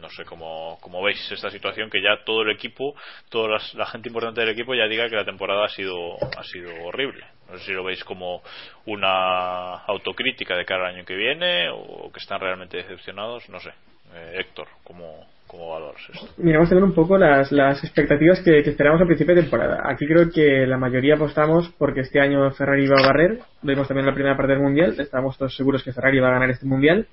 No 0.00 0.08
sé 0.10 0.24
cómo, 0.24 0.78
cómo 0.80 1.02
veis 1.02 1.18
esta 1.32 1.50
situación 1.50 1.90
que 1.90 2.00
ya 2.00 2.22
todo 2.24 2.42
el 2.42 2.50
equipo 2.50 2.94
toda 3.30 3.58
la, 3.74 3.86
gente 3.86 4.08
importante 4.08 4.40
del 4.40 4.50
equipo 4.50 4.74
ya 4.74 4.86
diga 4.86 5.08
que 5.08 5.16
la 5.16 5.24
temporada 5.24 5.64
ha 5.64 5.68
sido 5.68 6.16
ha 6.36 6.44
sido 6.44 6.70
horrible. 6.84 7.24
No 7.48 7.58
sé 7.58 7.64
si 7.64 7.72
lo 7.72 7.82
veis 7.82 8.04
como 8.04 8.42
una 8.86 9.74
autocrítica 9.86 10.56
de 10.56 10.64
cara 10.64 10.88
al 10.88 10.94
año 10.94 11.04
que 11.04 11.16
viene 11.16 11.68
o 11.70 12.12
que 12.12 12.20
están 12.20 12.40
realmente 12.40 12.76
decepcionados 12.76 13.48
no 13.48 13.58
sé. 13.58 13.70
Eh, 14.14 14.36
Héctor 14.38 14.68
cómo 14.84 15.26
¿Cómo 15.48 15.70
valoras 15.70 16.00
esto? 16.12 16.28
Miramos 16.36 16.68
también 16.68 16.90
un 16.90 16.94
poco 16.94 17.16
las, 17.16 17.50
las 17.50 17.82
expectativas 17.82 18.40
que, 18.40 18.62
que, 18.62 18.70
esperamos 18.70 19.00
al 19.00 19.06
principio 19.06 19.34
de 19.34 19.40
temporada. 19.40 19.80
Aquí 19.84 20.06
creo 20.06 20.30
que 20.30 20.66
la 20.66 20.76
mayoría 20.76 21.14
apostamos 21.14 21.72
porque 21.78 22.00
este 22.00 22.20
año 22.20 22.50
Ferrari 22.50 22.86
va 22.86 22.96
a 23.02 23.06
barrer. 23.06 23.40
Vemos 23.62 23.88
también 23.88 24.06
la 24.06 24.14
primera 24.14 24.36
parte 24.36 24.52
del 24.52 24.62
mundial. 24.62 24.94
Estamos 24.98 25.38
todos 25.38 25.56
seguros 25.56 25.82
que 25.82 25.94
Ferrari 25.94 26.20
va 26.20 26.28
a 26.28 26.32
ganar 26.32 26.50
este 26.50 26.66
mundial. 26.66 27.06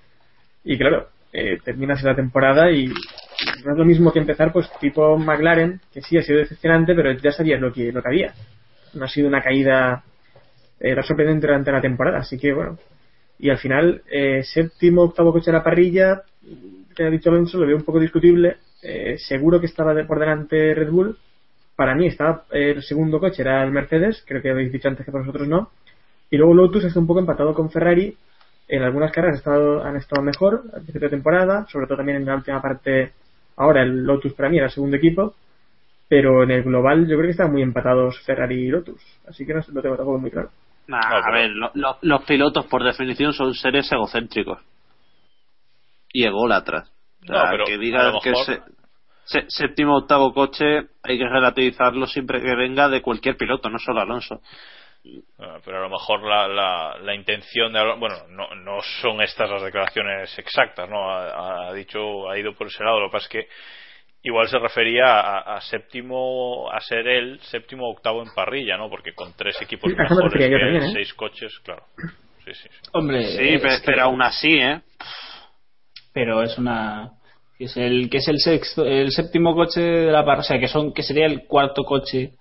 Y 0.66 0.78
claro, 0.78 1.08
eh, 1.32 1.60
terminas 1.64 2.04
la 2.04 2.14
temporada 2.16 2.70
y 2.72 2.88
no 2.88 3.72
es 3.72 3.78
lo 3.78 3.86
mismo 3.86 4.12
que 4.12 4.20
empezar, 4.20 4.52
pues 4.52 4.70
tipo 4.82 5.18
McLaren, 5.18 5.80
que 5.94 6.02
sí 6.02 6.18
ha 6.18 6.22
sido 6.22 6.40
decepcionante, 6.40 6.94
pero 6.94 7.14
ya 7.14 7.32
sabías 7.32 7.62
lo 7.62 7.72
que, 7.72 7.92
lo 7.94 8.02
que 8.02 8.10
había. 8.10 8.34
No 8.94 9.06
ha 9.06 9.08
sido 9.08 9.30
una 9.30 9.42
caída 9.42 10.04
eh, 10.80 10.96
sorprendente 11.04 11.48
durante 11.48 11.72
la 11.72 11.82
temporada. 11.82 12.20
Así 12.20 12.38
que 12.38 12.54
bueno. 12.54 12.78
Y 13.40 13.50
al 13.50 13.58
final, 13.58 14.02
eh, 14.10 14.44
séptimo, 14.44 15.04
octavo 15.04 15.34
coche 15.34 15.52
de 15.52 15.58
la 15.58 15.64
parrilla, 15.64 16.24
que 16.96 17.04
ha 17.04 17.10
dicho 17.10 17.30
Alonso 17.30 17.58
lo 17.58 17.68
veo 17.68 17.76
un 17.76 17.84
poco 17.84 18.00
discutible. 18.00 18.58
Eh, 18.82 19.18
seguro 19.18 19.60
que 19.60 19.66
estaba 19.66 19.94
de 19.94 20.06
por 20.06 20.20
delante 20.20 20.74
Red 20.74 20.90
Bull. 20.90 21.18
Para 21.76 21.96
mí 21.96 22.08
estaba 22.08 22.46
eh, 22.52 22.72
el 22.76 22.84
segundo 22.84 23.20
coche, 23.20 23.42
era 23.42 23.64
el 23.64 23.72
Mercedes, 23.72 24.24
creo 24.26 24.42
que 24.42 24.52
habéis 24.52 24.72
dicho 24.72 24.88
antes 24.88 25.06
que 25.06 25.12
para 25.12 25.26
vosotros 25.26 25.48
no. 25.48 25.72
Y 26.30 26.38
luego 26.38 26.54
Lotus 26.54 26.86
está 26.86 27.00
un 27.00 27.08
poco 27.08 27.20
empatado 27.20 27.54
con 27.54 27.70
Ferrari. 27.70 28.16
En 28.68 28.82
algunas 28.82 29.12
carreras 29.12 29.36
han 29.36 29.40
estado, 29.40 29.84
han 29.84 29.96
estado 29.98 30.22
mejor 30.24 30.64
al 30.74 30.82
principio 30.82 31.10
de 31.10 31.16
temporada, 31.18 31.66
sobre 31.70 31.88
todo 31.88 31.98
también 31.98 32.18
en 32.18 32.26
la 32.26 32.36
última 32.36 32.62
parte. 32.62 33.12
Ahora 33.58 33.84
el 33.84 34.04
Lotus 34.04 34.34
para 34.34 34.50
mí 34.50 34.58
era 34.58 34.68
el 34.68 34.72
segundo 34.72 34.98
equipo. 34.98 35.36
pero 36.08 36.44
en 36.44 36.52
el 36.52 36.64
global 36.64 37.08
yo 37.08 37.16
creo 37.18 37.24
que 37.24 37.32
están 37.32 37.52
muy 37.52 37.62
empatados 37.62 38.22
Ferrari 38.26 38.66
y 38.66 38.68
Lotus, 38.70 39.02
así 39.28 39.46
que 39.46 39.54
no 39.54 39.62
lo 39.74 39.82
tengo 39.82 39.98
tampoco 39.98 40.20
muy 40.20 40.32
claro. 40.32 40.50
Nah, 40.88 41.00
a 41.00 41.32
ver, 41.32 41.50
lo- 41.52 41.72
lo- 41.74 41.98
los 42.02 42.24
pilotos 42.24 42.66
por 42.68 42.84
definición 42.84 43.34
son 43.34 43.54
seres 43.54 43.92
egocéntricos 43.92 44.60
y 46.14 46.26
ególatras. 46.26 46.90
O 47.24 47.26
sea, 47.26 47.44
No, 47.46 47.50
pero 47.52 47.66
que 47.66 47.74
a 47.74 47.78
digan 47.78 48.12
lo 48.14 48.20
que 48.22 48.30
mejor- 48.32 48.46
se- 48.46 48.62
se- 49.26 49.46
séptimo 49.50 49.98
octavo 49.98 50.34
coche 50.34 50.88
hay 51.04 51.18
que 51.18 51.28
relativizarlo 51.28 52.06
siempre 52.08 52.42
que 52.42 52.56
venga 52.56 52.88
de 52.90 53.02
cualquier 53.02 53.36
piloto, 53.38 53.70
no 53.70 53.80
solo 53.80 54.02
Alonso. 54.02 54.42
Ah, 55.40 55.58
pero 55.64 55.78
a 55.78 55.82
lo 55.82 55.90
mejor 55.90 56.24
la, 56.24 56.48
la, 56.48 56.98
la 57.00 57.14
intención 57.16 57.72
de 57.74 57.80
Alonso- 57.80 58.00
bueno 58.00 58.16
no, 58.30 58.56
no 58.56 58.82
son 59.02 59.22
estas 59.22 59.48
las 59.50 59.62
declaraciones 59.62 60.36
exactas 60.40 60.90
no 60.90 61.12
ha, 61.12 61.68
ha 61.70 61.74
dicho 61.74 62.28
ha 62.28 62.40
ido 62.40 62.54
por 62.56 62.68
ese 62.68 62.84
lado 62.84 63.00
lo 63.02 63.10
que 63.10 63.12
pasa 63.12 63.26
es 63.26 63.30
que 63.32 63.48
igual 64.26 64.50
se 64.50 64.60
refería 64.60 65.06
a, 65.06 65.56
a 65.56 65.62
séptimo 65.62 66.70
a 66.72 66.80
ser 66.82 67.08
él 67.08 67.40
séptimo 67.44 67.88
o 67.88 67.92
octavo 67.94 68.22
en 68.22 68.34
parrilla 68.36 68.76
no 68.78 68.90
porque 68.90 69.14
con 69.14 69.34
tres 69.38 69.56
equipos 69.62 69.90
Sí, 69.92 69.96
mejores 69.98 70.34
yo 70.34 70.50
que 70.50 70.60
también, 70.60 70.84
¿eh? 70.84 70.90
seis 70.94 71.14
coches 71.14 71.58
claro 71.64 71.84
sí 72.44 72.54
sí, 72.54 72.68
sí. 72.70 72.90
Hombre, 72.94 73.24
Sí, 73.26 73.58
pero, 73.62 73.82
que- 73.96 74.02
aún 74.02 74.22
así, 74.22 74.58
¿eh? 74.58 74.82
pero 76.14 76.44
es 76.44 76.58
una 76.58 77.12
que 77.58 77.66
es 77.66 77.78
el 77.78 78.10
que 78.10 78.18
es 78.18 78.28
el 78.28 78.40
sexto 78.40 78.86
el 78.86 79.12
séptimo 79.12 79.56
coche 79.56 79.80
de 79.82 80.12
la 80.12 80.26
parrilla 80.26 80.42
o 80.42 80.44
sea 80.44 80.60
que 80.60 80.68
son 80.68 80.94
que 80.94 81.04
sería 81.04 81.26
el 81.26 81.46
cuarto 81.48 81.84
coche 81.84 82.32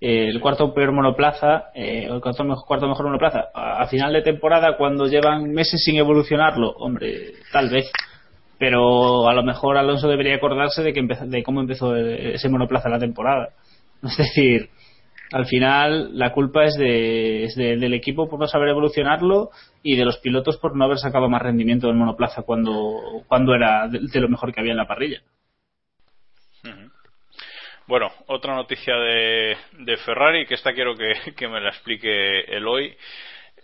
eh, 0.00 0.28
el 0.28 0.40
cuarto 0.40 0.72
peor 0.72 0.92
monoplaza 0.92 1.70
eh, 1.74 2.08
o 2.10 2.14
el 2.14 2.20
cuarto 2.20 2.44
mejor, 2.44 2.64
cuarto 2.66 2.88
mejor 2.88 3.06
monoplaza 3.06 3.48
a, 3.54 3.82
a 3.82 3.86
final 3.88 4.12
de 4.12 4.22
temporada 4.22 4.76
cuando 4.76 5.06
llevan 5.06 5.50
meses 5.50 5.82
sin 5.84 5.96
evolucionarlo 5.96 6.70
hombre 6.70 7.32
tal 7.52 7.68
vez 7.70 7.90
pero 8.60 9.26
a 9.28 9.32
lo 9.34 9.42
mejor 9.42 9.78
Alonso 9.78 10.06
debería 10.06 10.36
acordarse 10.36 10.82
de 10.82 10.92
que 10.92 11.02
de 11.02 11.42
cómo 11.42 11.60
empezó 11.62 11.96
eh, 11.96 12.34
ese 12.34 12.48
monoplaza 12.50 12.90
la 12.90 12.98
temporada 12.98 13.54
es 14.04 14.16
decir 14.18 14.68
al 15.32 15.46
final 15.46 16.18
la 16.18 16.32
culpa 16.32 16.64
es, 16.64 16.74
de, 16.76 17.44
es 17.44 17.54
de- 17.56 17.76
del 17.76 17.94
equipo 17.94 18.28
por 18.28 18.38
no 18.38 18.46
saber 18.46 18.68
evolucionarlo 18.68 19.50
y 19.82 19.96
de 19.96 20.04
los 20.04 20.18
pilotos 20.18 20.58
por 20.58 20.76
no 20.76 20.84
haber 20.84 20.98
sacado 20.98 21.28
más 21.28 21.40
rendimiento 21.40 21.86
del 21.86 21.96
monoplaza 21.96 22.42
cuando, 22.42 23.22
cuando 23.28 23.54
era 23.54 23.88
de, 23.88 24.20
lo 24.20 24.28
mejor 24.28 24.52
que 24.52 24.60
había 24.60 24.72
en 24.72 24.76
la 24.78 24.86
parrilla. 24.88 25.22
Bueno, 27.86 28.08
otra 28.26 28.54
noticia 28.54 28.94
de, 28.96 29.56
de 29.78 29.96
Ferrari, 29.98 30.46
que 30.46 30.54
esta 30.54 30.72
quiero 30.72 30.94
que, 30.96 31.12
que 31.36 31.48
me 31.48 31.60
la 31.60 31.70
explique 31.70 32.40
Eloy. 32.40 32.94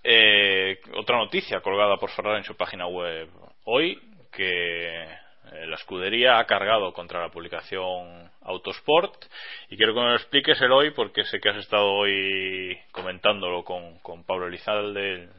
Eh, 0.03 0.79
otra 0.97 1.17
noticia 1.19 1.61
colgada 1.61 1.97
por 1.97 2.11
Ferrari 2.11 2.39
en 2.39 2.45
su 2.45 2.57
página 2.57 2.87
web 2.87 3.29
hoy, 3.65 3.99
que 4.37 5.03
eh, 5.03 5.67
la 5.67 5.77
escudería 5.77 6.39
ha 6.39 6.45
cargado 6.45 6.93
contra 6.93 7.23
la 7.23 7.31
publicación 7.31 8.31
Autosport. 8.43 9.25
Y 9.71 9.77
quiero 9.77 9.95
que 9.95 10.01
me 10.01 10.09
lo 10.09 10.17
expliques, 10.17 10.61
Eloy, 10.61 10.91
porque 10.91 11.25
sé 11.25 11.41
que 11.41 11.49
has 11.49 11.57
estado 11.57 11.91
hoy 11.91 12.79
comentándolo 12.93 13.65
con, 13.65 13.99
con 14.01 14.25
Pablo 14.25 14.47
Elizalde, 14.47 15.31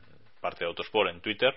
parte 0.41 0.65
de 0.65 0.69
Autosport, 0.69 1.11
en 1.11 1.21
Twitter. 1.21 1.53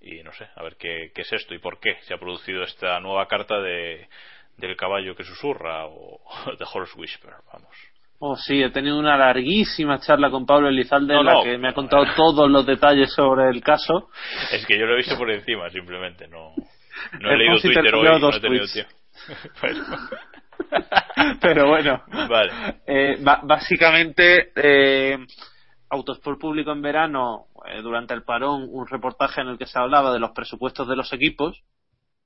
Y 0.00 0.22
no 0.22 0.32
sé, 0.32 0.48
a 0.54 0.62
ver 0.62 0.76
qué, 0.76 1.10
qué 1.14 1.22
es 1.22 1.32
esto 1.32 1.54
y 1.54 1.58
por 1.58 1.80
qué 1.80 1.98
se 2.02 2.14
ha 2.14 2.18
producido 2.18 2.62
esta 2.62 3.00
nueva 3.00 3.26
carta 3.26 3.60
de, 3.60 4.08
del 4.56 4.76
caballo 4.76 5.16
que 5.16 5.24
susurra 5.24 5.86
o 5.86 6.20
de 6.58 6.66
Horse 6.72 6.98
Whisper, 6.98 7.34
vamos. 7.52 7.89
Oh, 8.22 8.36
sí, 8.36 8.62
he 8.62 8.68
tenido 8.68 8.98
una 8.98 9.16
larguísima 9.16 9.98
charla 9.98 10.30
con 10.30 10.44
Pablo 10.44 10.68
Elizalde 10.68 11.14
No, 11.14 11.20
en 11.20 11.26
la 11.26 11.32
no. 11.32 11.42
que 11.42 11.56
me 11.56 11.68
ha 11.68 11.72
contado 11.72 12.04
todos 12.14 12.50
los 12.50 12.66
detalles 12.66 13.10
sobre 13.14 13.48
el 13.48 13.62
caso. 13.62 14.10
Es 14.52 14.66
que 14.66 14.78
yo 14.78 14.84
lo 14.84 14.92
he 14.92 14.98
visto 14.98 15.16
por 15.16 15.30
encima, 15.30 15.70
simplemente, 15.70 16.28
no, 16.28 16.52
no 17.18 17.30
he 17.30 17.36
leído 17.38 17.58
Twitter 17.58 17.94
hoy, 17.94 18.20
no 18.20 18.30
he 18.30 18.40
tenido 18.40 18.66
tiempo. 18.66 18.92
Bueno. 19.60 19.84
Pero 21.40 21.68
bueno, 21.68 22.02
Vale. 22.28 22.52
Eh, 22.86 23.18
básicamente, 23.22 24.52
eh, 24.54 25.16
Autosport 25.88 26.38
publicó 26.38 26.72
en 26.72 26.82
verano, 26.82 27.46
eh, 27.66 27.80
durante 27.80 28.12
el 28.12 28.22
parón, 28.22 28.66
un 28.68 28.86
reportaje 28.86 29.40
en 29.40 29.48
el 29.48 29.58
que 29.58 29.66
se 29.66 29.78
hablaba 29.78 30.12
de 30.12 30.20
los 30.20 30.32
presupuestos 30.32 30.86
de 30.88 30.96
los 30.96 31.12
equipos, 31.14 31.62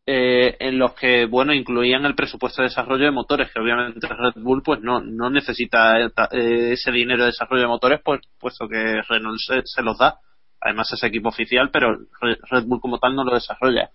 eh, 0.07 0.57
en 0.61 0.79
los 0.79 0.95
que, 0.95 1.27
bueno, 1.27 1.53
incluían 1.55 2.05
el 2.05 2.15
presupuesto 2.15 2.63
de 2.63 2.69
desarrollo 2.69 3.05
de 3.05 3.11
motores, 3.11 3.51
que 3.53 3.61
obviamente 3.61 4.07
Red 4.07 4.43
Bull 4.43 4.63
pues 4.63 4.81
no, 4.81 5.01
no 5.01 5.31
necesita 5.31 5.99
eh, 6.01 6.73
ese 6.73 6.91
dinero 6.93 7.23
de 7.23 7.31
desarrollo 7.31 7.63
de 7.63 7.69
motores, 7.69 8.01
pues 8.05 8.21
puesto 8.39 8.69
que 8.69 9.01
Renault 9.09 9.39
se, 9.39 9.63
se 9.65 9.83
los 9.83 9.97
da. 9.99 10.17
Además 10.61 10.93
es 10.93 11.03
equipo 11.05 11.29
oficial, 11.31 11.71
pero 11.71 11.97
Re- 12.21 12.39
Red 12.51 12.65
Bull 12.65 12.81
como 12.81 12.99
tal 12.99 13.15
no 13.15 13.25
lo 13.25 13.35
desarrolla. 13.35 13.91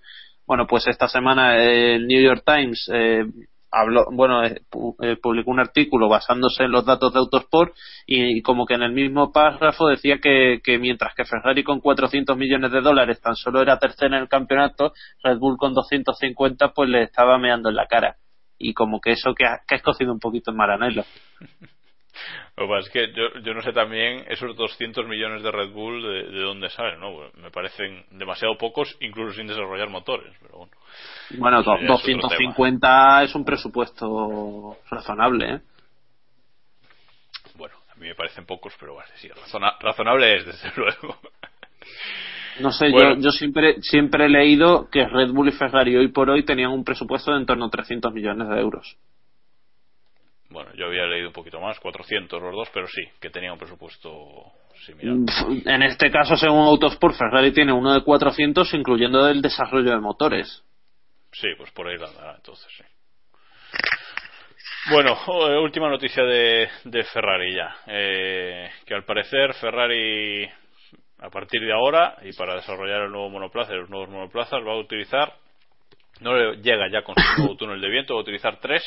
Bueno, 0.46 0.66
pues 0.68 0.88
esta 0.88 1.08
semana 1.08 1.58
eh, 1.58 1.96
el 1.96 2.08
New 2.08 2.22
York 2.22 2.44
Times 2.46 2.90
eh, 2.92 3.26
habló, 3.72 4.06
bueno, 4.12 4.44
eh, 4.44 4.62
eh, 5.02 5.18
publicó 5.22 5.52
un 5.52 5.60
artículo 5.60 6.10
basándose 6.10 6.64
en 6.64 6.72
los 6.72 6.86
datos 6.86 7.14
de 7.14 7.20
Autosport 7.20 7.74
y, 8.06 8.42
como 8.42 8.66
que 8.66 8.76
en 8.76 8.84
el 8.84 8.92
mismo 8.92 9.32
párrafo 9.32 9.88
decía 9.88 10.20
que, 10.20 10.62
mientras 10.80 11.14
que 11.16 11.26
Ferrari 11.26 11.64
con 11.64 11.80
400 11.80 12.38
millones 12.38 12.72
de 12.72 12.82
dólares 12.82 13.22
tan 13.22 13.36
solo 13.36 13.62
era 13.62 13.80
tercera 13.80 14.18
en 14.18 14.24
el 14.24 14.30
campeonato, 14.30 14.94
Red 15.24 15.38
Bull 15.38 15.58
con 15.58 15.74
250 15.74 16.74
pues 16.74 16.90
le 16.90 17.04
estaba 17.04 17.38
meando 17.38 17.70
en 17.70 17.76
la 17.76 17.88
cara. 17.88 18.18
Y 18.58 18.74
como 18.74 19.00
que 19.00 19.12
eso 19.12 19.34
que 19.34 19.46
ha, 19.46 19.62
que 19.68 20.06
un 20.06 20.20
poquito 20.20 20.52
en 20.52 20.58
Maranello. 20.58 21.04
Lo 22.58 22.66
que 22.66 22.70
pasa 22.70 22.88
es 22.88 22.90
que 22.90 23.14
yo, 23.14 23.40
yo 23.42 23.54
no 23.54 23.62
sé 23.62 23.72
también 23.74 24.26
esos 24.30 24.56
200 24.56 25.06
millones 25.08 25.44
de 25.44 25.52
Red 25.52 25.70
Bull 25.72 26.02
de, 26.02 26.24
de 26.32 26.42
dónde 26.42 26.70
salen, 26.70 27.00
¿no? 27.00 27.30
Me 27.42 27.52
parecen 27.52 28.06
demasiado 28.12 28.58
pocos, 28.58 28.98
incluso 29.02 29.34
sin 29.36 29.48
desarrollar 29.48 29.90
motores, 29.90 30.34
pero 30.42 30.58
bueno. 30.60 30.72
Bueno, 31.38 31.64
do- 31.64 31.74
ya 31.80 31.86
es 31.86 31.90
otro 31.92 32.12
250 32.14 33.24
es 33.24 33.36
un 33.36 33.46
presupuesto 33.46 34.78
razonable, 34.90 35.54
¿eh? 35.56 35.60
Bueno, 37.56 37.76
a 37.92 37.96
mí 37.96 38.08
me 38.08 38.16
parecen 38.16 38.46
pocos, 38.46 38.74
pero 38.80 38.94
bueno, 38.94 39.10
sí, 39.16 39.30
razona- 39.30 39.78
razonable 39.80 40.36
es, 40.38 40.46
desde 40.46 40.72
luego. 40.78 41.18
No 42.62 42.72
sé, 42.72 42.90
Bueno. 42.90 43.16
yo, 43.16 43.22
yo 43.22 43.32
siempre, 43.32 43.82
siempre 43.82 44.26
he 44.26 44.30
leído 44.30 44.90
que 44.90 45.06
Red 45.08 45.32
Bull 45.32 45.48
y 45.50 45.52
Ferrari 45.54 45.96
hoy 45.96 46.10
por 46.10 46.30
hoy 46.30 46.44
tenían 46.44 46.72
un 46.72 46.84
presupuesto 46.84 47.32
de 47.32 47.38
en 47.38 47.46
torno 47.46 47.66
a 47.66 47.70
300 47.70 48.14
millones 48.14 48.50
de 48.50 48.60
euros. 48.60 48.98
Bueno, 50.50 50.72
yo 50.74 50.88
había 50.88 51.06
leído 51.06 51.28
un 51.28 51.34
poquito 51.34 51.60
más, 51.60 51.80
400 51.80 52.42
los 52.42 52.54
dos, 52.54 52.70
pero 52.74 52.88
sí, 52.88 53.04
que 53.22 53.30
tenía 53.30 53.54
un 53.54 53.60
presupuesto 53.60 54.52
similar. 54.86 55.16
En 55.66 55.84
este 55.84 56.10
caso, 56.10 56.36
según 56.36 56.62
Autosport, 56.62 57.16
Ferrari 57.16 57.52
tiene 57.52 57.72
uno 57.72 57.94
de 57.94 58.04
400, 58.04 58.74
incluyendo 58.74 59.28
el 59.28 59.42
desarrollo 59.42 59.92
de 59.92 60.00
motores. 60.00 60.64
Sí, 61.32 61.50
pues 61.56 61.72
por 61.72 61.88
ahí 61.88 61.98
la 61.98 62.08
andará, 62.08 62.36
entonces 62.36 62.68
sí. 62.76 62.84
Bueno, 64.92 65.16
eh, 65.28 65.58
última 65.58 65.88
noticia 65.88 66.24
de, 66.24 66.68
de 66.86 67.04
Ferrari 67.04 67.54
ya. 67.54 67.76
Eh, 67.86 68.70
que 68.86 68.96
al 68.96 69.04
parecer 69.04 69.54
Ferrari, 69.54 70.50
a 71.20 71.30
partir 71.30 71.62
de 71.62 71.74
ahora, 71.74 72.18
y 72.24 72.34
para 72.34 72.56
desarrollar 72.56 73.04
el 73.04 73.12
nuevo 73.12 73.30
monoplaza 73.30 73.74
y 73.74 73.78
los 73.78 73.90
nuevos 73.90 74.10
monoplazas, 74.10 74.66
va 74.66 74.74
a 74.74 74.80
utilizar, 74.80 75.34
no 76.22 76.34
le 76.34 76.58
llega 76.58 76.90
ya 76.90 77.04
con 77.04 77.14
su 77.16 77.42
nuevo 77.42 77.56
túnel 77.58 77.82
de 77.82 77.90
viento, 77.90 78.16
va 78.16 78.22
a 78.22 78.24
utilizar 78.24 78.60
tres. 78.60 78.84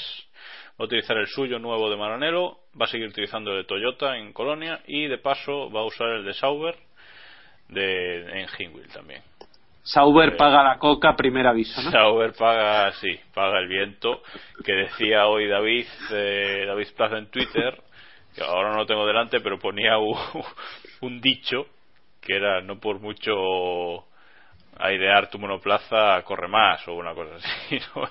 Va 0.79 0.85
a 0.85 0.85
utilizar 0.85 1.17
el 1.19 1.27
suyo 1.27 1.59
nuevo 1.59 1.91
de 1.91 1.97
Maranello, 1.97 2.59
va 2.81 2.87
a 2.87 2.89
seguir 2.89 3.09
utilizando 3.09 3.53
el 3.53 3.59
de 3.59 3.65
Toyota 3.65 4.17
en 4.17 4.33
Colonia 4.33 4.81
y 4.87 5.07
de 5.07 5.19
paso 5.19 5.71
va 5.71 5.81
a 5.81 5.85
usar 5.85 6.09
el 6.09 6.25
de 6.25 6.35
Sauber 6.35 6.77
de, 7.69 8.41
en 8.41 8.47
Hinwil 8.59 8.89
también. 8.89 9.23
Sauber 9.83 10.31
Eh, 10.31 10.37
paga 10.37 10.63
la 10.63 10.79
coca, 10.79 11.17
primer 11.17 11.47
aviso, 11.47 11.83
¿no? 11.83 11.91
Sauber 11.91 12.33
paga, 12.33 12.93
sí, 12.93 13.19
paga 13.35 13.59
el 13.59 13.69
viento, 13.69 14.23
que 14.65 14.73
decía 14.73 15.27
hoy 15.27 15.49
David, 15.49 15.87
eh, 16.13 16.65
David 16.67 16.89
Plaza 16.97 17.19
en 17.19 17.27
Twitter, 17.27 17.81
que 18.35 18.43
ahora 18.43 18.71
no 18.71 18.77
lo 18.77 18.87
tengo 18.87 19.07
delante, 19.07 19.41
pero 19.41 19.59
ponía 19.59 19.99
un, 19.99 20.17
un 21.01 21.21
dicho 21.21 21.67
que 22.21 22.37
era 22.37 22.61
no 22.61 22.79
por 22.79 23.01
mucho 23.01 24.07
airear 24.79 25.29
tu 25.31 25.39
monoplaza 25.39 26.23
corre 26.23 26.49
más 26.49 26.87
o 26.89 26.95
una 26.95 27.15
cosa 27.15 27.37
así, 27.37 27.79
no, 27.95 28.09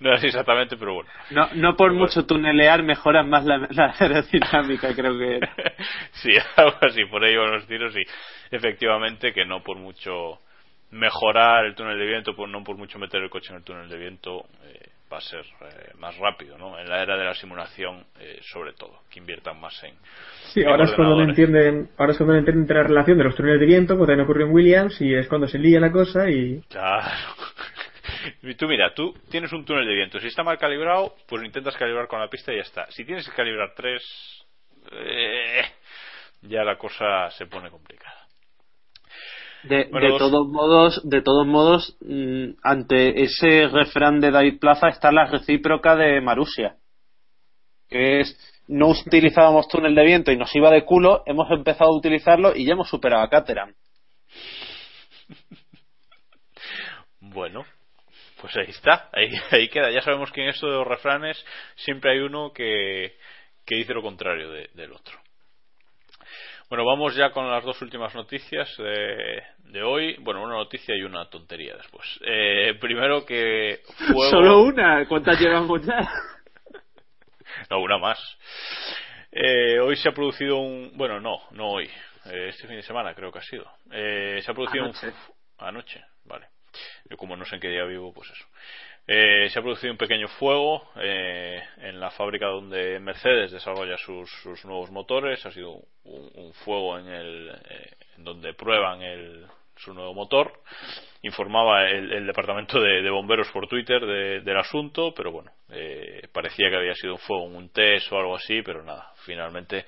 no 0.00 0.14
es 0.14 0.24
exactamente, 0.24 0.76
pero 0.76 0.94
bueno. 0.94 1.10
No, 1.30 1.48
no 1.54 1.76
por 1.76 1.92
mucho 1.92 2.26
tunelear 2.26 2.82
mejoras 2.82 3.26
más 3.26 3.44
la, 3.44 3.68
la 3.70 3.94
aerodinámica, 3.98 4.94
creo 4.94 5.16
que 5.18 5.36
era. 5.36 5.54
sí, 6.12 6.30
algo 6.56 6.76
así, 6.80 7.04
por 7.06 7.24
ahí 7.24 7.36
van 7.36 7.52
los 7.52 7.66
tiros 7.66 7.94
y 7.96 8.02
efectivamente 8.54 9.32
que 9.32 9.44
no 9.44 9.62
por 9.62 9.78
mucho 9.78 10.40
mejorar 10.90 11.64
el 11.64 11.74
túnel 11.74 11.98
de 11.98 12.06
viento, 12.06 12.36
por, 12.36 12.48
no 12.48 12.62
por 12.62 12.76
mucho 12.76 12.98
meter 12.98 13.22
el 13.22 13.30
coche 13.30 13.50
en 13.50 13.56
el 13.56 13.64
túnel 13.64 13.88
de 13.88 13.96
viento, 13.96 14.44
eh, 14.64 14.91
va 15.12 15.18
a 15.18 15.20
ser 15.20 15.40
eh, 15.40 15.92
más 15.98 16.16
rápido, 16.16 16.56
¿no? 16.56 16.78
En 16.78 16.88
la 16.88 17.02
era 17.02 17.16
de 17.16 17.24
la 17.24 17.34
simulación, 17.34 18.06
eh, 18.18 18.38
sobre 18.40 18.72
todo, 18.72 19.00
que 19.10 19.20
inviertan 19.20 19.60
más 19.60 19.82
en. 19.84 19.94
Sí, 20.52 20.60
en 20.60 20.68
ahora 20.68 20.84
es 20.84 20.92
cuando 20.92 21.16
no 21.16 21.24
entienden, 21.24 21.90
ahora 21.98 22.12
es 22.12 22.18
cuando 22.18 22.32
no 22.34 22.38
entienden 22.38 22.76
la 22.76 22.82
relación 22.84 23.18
de 23.18 23.24
los 23.24 23.36
túneles 23.36 23.60
de 23.60 23.66
viento, 23.66 23.94
como 23.94 24.06
también 24.06 24.24
ocurrió 24.24 24.46
en 24.46 24.52
Williams, 24.52 25.00
y 25.00 25.14
es 25.14 25.28
cuando 25.28 25.46
se 25.46 25.58
lía 25.58 25.80
la 25.80 25.92
cosa 25.92 26.30
y 26.30 26.62
Claro. 26.68 27.10
Y 28.42 28.54
tú 28.54 28.66
mira, 28.68 28.94
tú 28.94 29.14
tienes 29.30 29.52
un 29.52 29.64
túnel 29.64 29.86
de 29.86 29.94
viento. 29.94 30.20
Si 30.20 30.28
está 30.28 30.42
mal 30.44 30.58
calibrado, 30.58 31.14
pues 31.26 31.44
intentas 31.44 31.76
calibrar 31.76 32.06
con 32.06 32.20
la 32.20 32.28
pista 32.28 32.52
y 32.52 32.56
ya 32.56 32.62
está. 32.62 32.86
Si 32.90 33.04
tienes 33.04 33.28
que 33.28 33.34
calibrar 33.34 33.72
tres, 33.74 34.02
eh, 34.92 35.62
ya 36.42 36.62
la 36.62 36.76
cosa 36.76 37.30
se 37.30 37.46
pone 37.46 37.70
complicada. 37.70 38.21
De, 39.64 39.84
Bueno, 39.90 40.06
de 40.06 40.12
dos- 40.12 40.18
todos 40.18 40.48
modos, 40.48 41.00
de 41.08 41.22
todos 41.22 41.46
modos, 41.46 41.96
mm, 42.00 42.54
ante 42.62 43.22
ese 43.22 43.68
refrán 43.68 44.20
de 44.20 44.30
David 44.30 44.58
Plaza 44.58 44.88
está 44.88 45.12
la 45.12 45.26
recíproca 45.26 45.94
de 45.96 46.20
Marusia. 46.20 46.76
que 47.88 48.20
es 48.20 48.54
no 48.68 48.88
utilizábamos 48.88 49.68
túnel 49.68 49.94
de 49.94 50.02
viento 50.04 50.32
y 50.32 50.36
nos 50.38 50.54
iba 50.56 50.70
de 50.70 50.82
culo, 50.86 51.22
hemos 51.26 51.50
empezado 51.50 51.90
a 51.90 51.96
utilizarlo 51.96 52.56
y 52.56 52.64
ya 52.64 52.72
hemos 52.72 52.88
superado 52.88 53.22
a 53.22 53.28
Caterham. 53.28 53.74
Bueno, 57.20 57.64
pues 58.40 58.56
ahí 58.56 58.66
está, 58.70 59.08
ahí, 59.12 59.28
ahí 59.50 59.68
queda. 59.68 59.90
Ya 59.90 60.00
sabemos 60.02 60.32
que 60.32 60.42
en 60.42 60.48
esto 60.48 60.66
de 60.66 60.72
los 60.78 60.86
refranes 60.86 61.44
siempre 61.76 62.12
hay 62.12 62.18
uno 62.18 62.52
que, 62.52 63.14
que 63.64 63.76
dice 63.76 63.94
lo 63.94 64.02
contrario 64.02 64.50
de- 64.50 64.70
del 64.74 64.92
otro. 64.92 65.18
Bueno, 66.72 66.86
vamos 66.86 67.14
ya 67.14 67.32
con 67.32 67.50
las 67.50 67.62
dos 67.64 67.82
últimas 67.82 68.14
noticias 68.14 68.74
de, 68.78 69.42
de 69.58 69.82
hoy. 69.82 70.16
Bueno, 70.20 70.42
una 70.42 70.54
noticia 70.54 70.96
y 70.96 71.02
una 71.02 71.28
tontería 71.28 71.76
después. 71.76 72.18
Eh, 72.24 72.78
primero 72.80 73.26
que 73.26 73.82
fuego... 74.08 74.22
Solo 74.30 74.62
una, 74.62 75.06
¿cuántas 75.06 75.38
llevamos 75.38 75.84
ya? 75.84 75.98
No, 77.68 77.78
una 77.80 77.98
más. 77.98 78.18
Eh, 79.30 79.80
hoy 79.80 79.96
se 79.96 80.08
ha 80.08 80.12
producido 80.12 80.60
un. 80.60 80.92
Bueno, 80.94 81.20
no, 81.20 81.42
no 81.50 81.72
hoy. 81.72 81.90
Eh, 82.24 82.48
este 82.48 82.66
fin 82.66 82.76
de 82.76 82.82
semana 82.82 83.14
creo 83.14 83.30
que 83.30 83.40
ha 83.40 83.42
sido. 83.42 83.70
Eh, 83.90 84.40
se 84.42 84.50
ha 84.50 84.54
producido 84.54 84.84
Anoche. 84.84 85.08
un. 85.08 85.14
Anoche, 85.58 86.02
vale. 86.24 86.46
Yo 87.10 87.18
como 87.18 87.36
no 87.36 87.44
sé 87.44 87.56
en 87.56 87.60
qué 87.60 87.68
día 87.68 87.84
vivo, 87.84 88.14
pues 88.14 88.30
eso. 88.30 88.46
Eh, 89.06 89.48
se 89.50 89.58
ha 89.58 89.62
producido 89.62 89.92
un 89.92 89.98
pequeño 89.98 90.28
fuego 90.28 90.88
eh, 90.96 91.60
en 91.78 91.98
la 91.98 92.10
fábrica 92.12 92.46
donde 92.46 93.00
Mercedes 93.00 93.50
desarrolla 93.50 93.96
sus, 93.98 94.30
sus 94.42 94.64
nuevos 94.64 94.90
motores. 94.92 95.44
Ha 95.44 95.50
sido 95.50 95.80
un, 96.04 96.52
fuego 96.64 96.98
en 96.98 97.08
el 97.08 97.50
eh, 97.68 97.90
donde 98.18 98.54
prueban 98.54 99.02
el, 99.02 99.44
su 99.76 99.92
nuevo 99.92 100.14
motor. 100.14 100.52
Informaba 101.22 101.88
el, 101.88 102.12
el 102.12 102.26
departamento 102.26 102.80
de, 102.80 103.02
de 103.02 103.10
bomberos 103.10 103.48
por 103.50 103.66
Twitter 103.66 104.00
de- 104.06 104.40
del 104.40 104.56
asunto, 104.56 105.12
pero 105.14 105.32
bueno, 105.32 105.50
eh, 105.70 106.22
parecía 106.32 106.70
que 106.70 106.76
había 106.76 106.94
sido 106.94 107.14
un 107.14 107.18
fuego 107.20 107.46
en 107.46 107.56
un 107.56 107.68
test 107.72 108.10
o 108.12 108.18
algo 108.18 108.36
así, 108.36 108.62
pero 108.62 108.84
nada. 108.84 109.12
Finalmente 109.24 109.84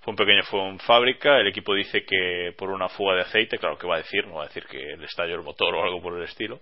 fue 0.00 0.12
un 0.12 0.16
pequeño 0.16 0.42
fuego 0.44 0.68
en 0.68 0.78
fábrica. 0.78 1.38
El 1.38 1.48
equipo 1.48 1.74
dice 1.74 2.04
que 2.04 2.54
por 2.56 2.70
una 2.70 2.88
fuga 2.88 3.14
de 3.14 3.22
aceite, 3.22 3.58
claro 3.58 3.76
que 3.76 3.86
va 3.86 3.96
a 3.96 3.98
decir, 3.98 4.26
no 4.26 4.36
va 4.36 4.44
a 4.44 4.46
decir 4.46 4.64
que 4.66 4.96
le 4.96 5.04
estalló 5.04 5.34
el 5.34 5.42
motor 5.42 5.74
o 5.74 5.82
algo 5.82 6.00
por 6.00 6.16
el 6.16 6.24
estilo 6.24 6.60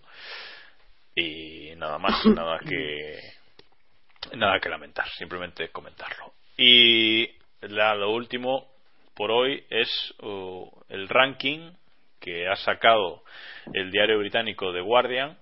y 1.15 1.75
nada 1.77 1.99
más 1.99 2.25
nada 2.27 2.59
que 2.61 3.19
nada 4.35 4.61
que 4.61 4.69
lamentar 4.69 5.09
simplemente 5.11 5.69
comentarlo 5.71 6.33
y 6.57 7.29
la- 7.63 7.95
lo 7.95 8.11
último 8.11 8.71
por 9.15 9.31
hoy 9.31 9.65
es 9.69 10.15
uh, 10.23 10.69
el 10.89 11.09
ranking 11.09 11.73
que 12.21 12.47
ha 12.49 12.57
sacado 12.57 13.23
el 13.75 13.91
diario 13.91 14.19
británico 14.19 14.73
The 14.73 14.81
Guardian 14.81 15.37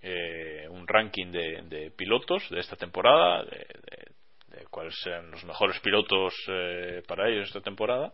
eh, 0.00 0.66
un 0.70 0.86
ranking 0.86 1.32
de, 1.32 1.62
de 1.62 1.90
pilotos 1.90 2.48
de 2.50 2.60
esta 2.60 2.76
temporada 2.76 3.42
de, 3.44 3.58
de- 3.58 4.58
de 4.58 4.64
cuáles 4.70 4.94
sean 5.02 5.30
los 5.30 5.44
mejores 5.44 5.78
pilotos 5.80 6.34
eh, 6.48 7.02
para 7.06 7.28
ellos 7.28 7.48
esta 7.48 7.60
temporada 7.60 8.12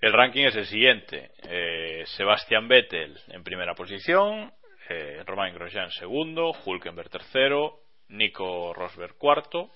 el 0.00 0.12
ranking 0.12 0.46
es 0.46 0.56
el 0.56 0.66
siguiente. 0.66 1.30
Eh, 1.44 2.02
Sebastian 2.16 2.66
Vettel 2.66 3.16
en 3.28 3.44
primera 3.44 3.72
posición, 3.76 4.52
eh, 4.92 5.22
Romain 5.24 5.54
Grosjean 5.54 5.90
segundo, 5.90 6.52
Hulkenberg 6.64 7.10
tercero, 7.10 7.80
Nico 8.08 8.72
Rosberg 8.74 9.16
cuarto, 9.16 9.70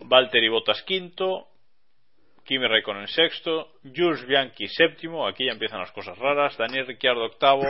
Valtteri 0.00 0.48
Bottas 0.48 0.82
quinto, 0.82 1.48
Kimi 2.44 2.66
Raikkonen 2.66 3.08
sexto, 3.08 3.78
Jules 3.82 4.26
Bianchi 4.26 4.68
séptimo, 4.68 5.26
aquí 5.26 5.46
ya 5.46 5.52
empiezan 5.52 5.80
las 5.80 5.92
cosas 5.92 6.18
raras, 6.18 6.56
Daniel 6.56 6.86
Ricciardo 6.86 7.24
octavo, 7.24 7.64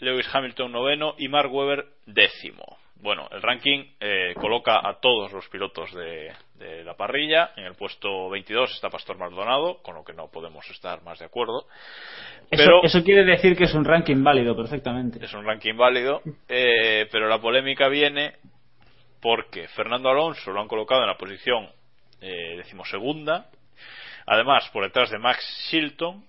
Lewis 0.00 0.28
Hamilton 0.32 0.72
noveno 0.72 1.14
y 1.18 1.28
Mark 1.28 1.52
Webber 1.52 1.86
décimo. 2.06 2.77
Bueno, 3.00 3.28
el 3.30 3.40
ranking 3.40 3.84
eh, 4.00 4.34
coloca 4.34 4.80
a 4.86 4.98
todos 5.00 5.32
los 5.32 5.48
pilotos 5.48 5.92
de, 5.94 6.32
de 6.54 6.82
la 6.82 6.94
parrilla. 6.94 7.52
En 7.56 7.64
el 7.64 7.74
puesto 7.74 8.28
22 8.28 8.74
está 8.74 8.90
Pastor 8.90 9.16
Maldonado, 9.16 9.80
con 9.82 9.94
lo 9.94 10.04
que 10.04 10.12
no 10.12 10.28
podemos 10.28 10.68
estar 10.70 11.02
más 11.02 11.18
de 11.20 11.26
acuerdo. 11.26 11.66
Eso, 12.50 12.64
Pero 12.64 12.82
eso 12.82 13.04
quiere 13.04 13.24
decir 13.24 13.56
que 13.56 13.64
es 13.64 13.74
un 13.74 13.84
ranking 13.84 14.22
válido 14.22 14.56
perfectamente. 14.56 15.24
es 15.24 15.32
un 15.32 15.44
ranking 15.44 15.76
válido, 15.76 16.22
eh, 16.48 17.06
pero 17.12 17.28
la 17.28 17.40
polémica 17.40 17.88
viene 17.88 18.34
porque 19.20 19.68
Fernando 19.68 20.08
Alonso 20.08 20.52
lo 20.52 20.60
han 20.60 20.68
colocado 20.68 21.02
en 21.02 21.08
la 21.08 21.16
posición 21.16 21.68
eh, 22.20 22.56
decimosegunda, 22.56 23.48
además 24.26 24.68
por 24.72 24.84
detrás 24.84 25.10
de 25.10 25.18
Max 25.18 25.68
Chilton, 25.70 26.24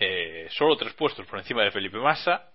eh, 0.00 0.46
solo 0.50 0.76
tres 0.76 0.94
puestos 0.94 1.26
por 1.26 1.38
encima 1.38 1.62
de 1.62 1.70
Felipe 1.70 1.98
Massa, 1.98 2.51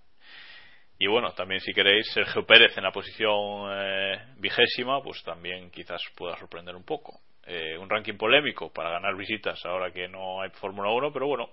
y 0.99 1.07
bueno, 1.07 1.31
también 1.33 1.61
si 1.61 1.73
queréis 1.73 2.07
Sergio 2.11 2.45
Pérez 2.45 2.75
en 2.77 2.83
la 2.83 2.91
posición 2.91 3.69
eh, 3.71 4.19
vigésima, 4.37 5.01
pues 5.01 5.21
también 5.23 5.69
quizás 5.69 6.01
pueda 6.15 6.35
sorprender 6.37 6.75
un 6.75 6.83
poco. 6.83 7.19
Eh, 7.45 7.77
un 7.77 7.89
ranking 7.89 8.17
polémico 8.17 8.73
para 8.73 8.89
ganar 8.89 9.15
visitas 9.15 9.63
ahora 9.65 9.91
que 9.91 10.07
no 10.07 10.41
hay 10.41 10.49
Fórmula 10.49 10.89
1, 10.89 11.13
pero 11.13 11.27
bueno, 11.27 11.51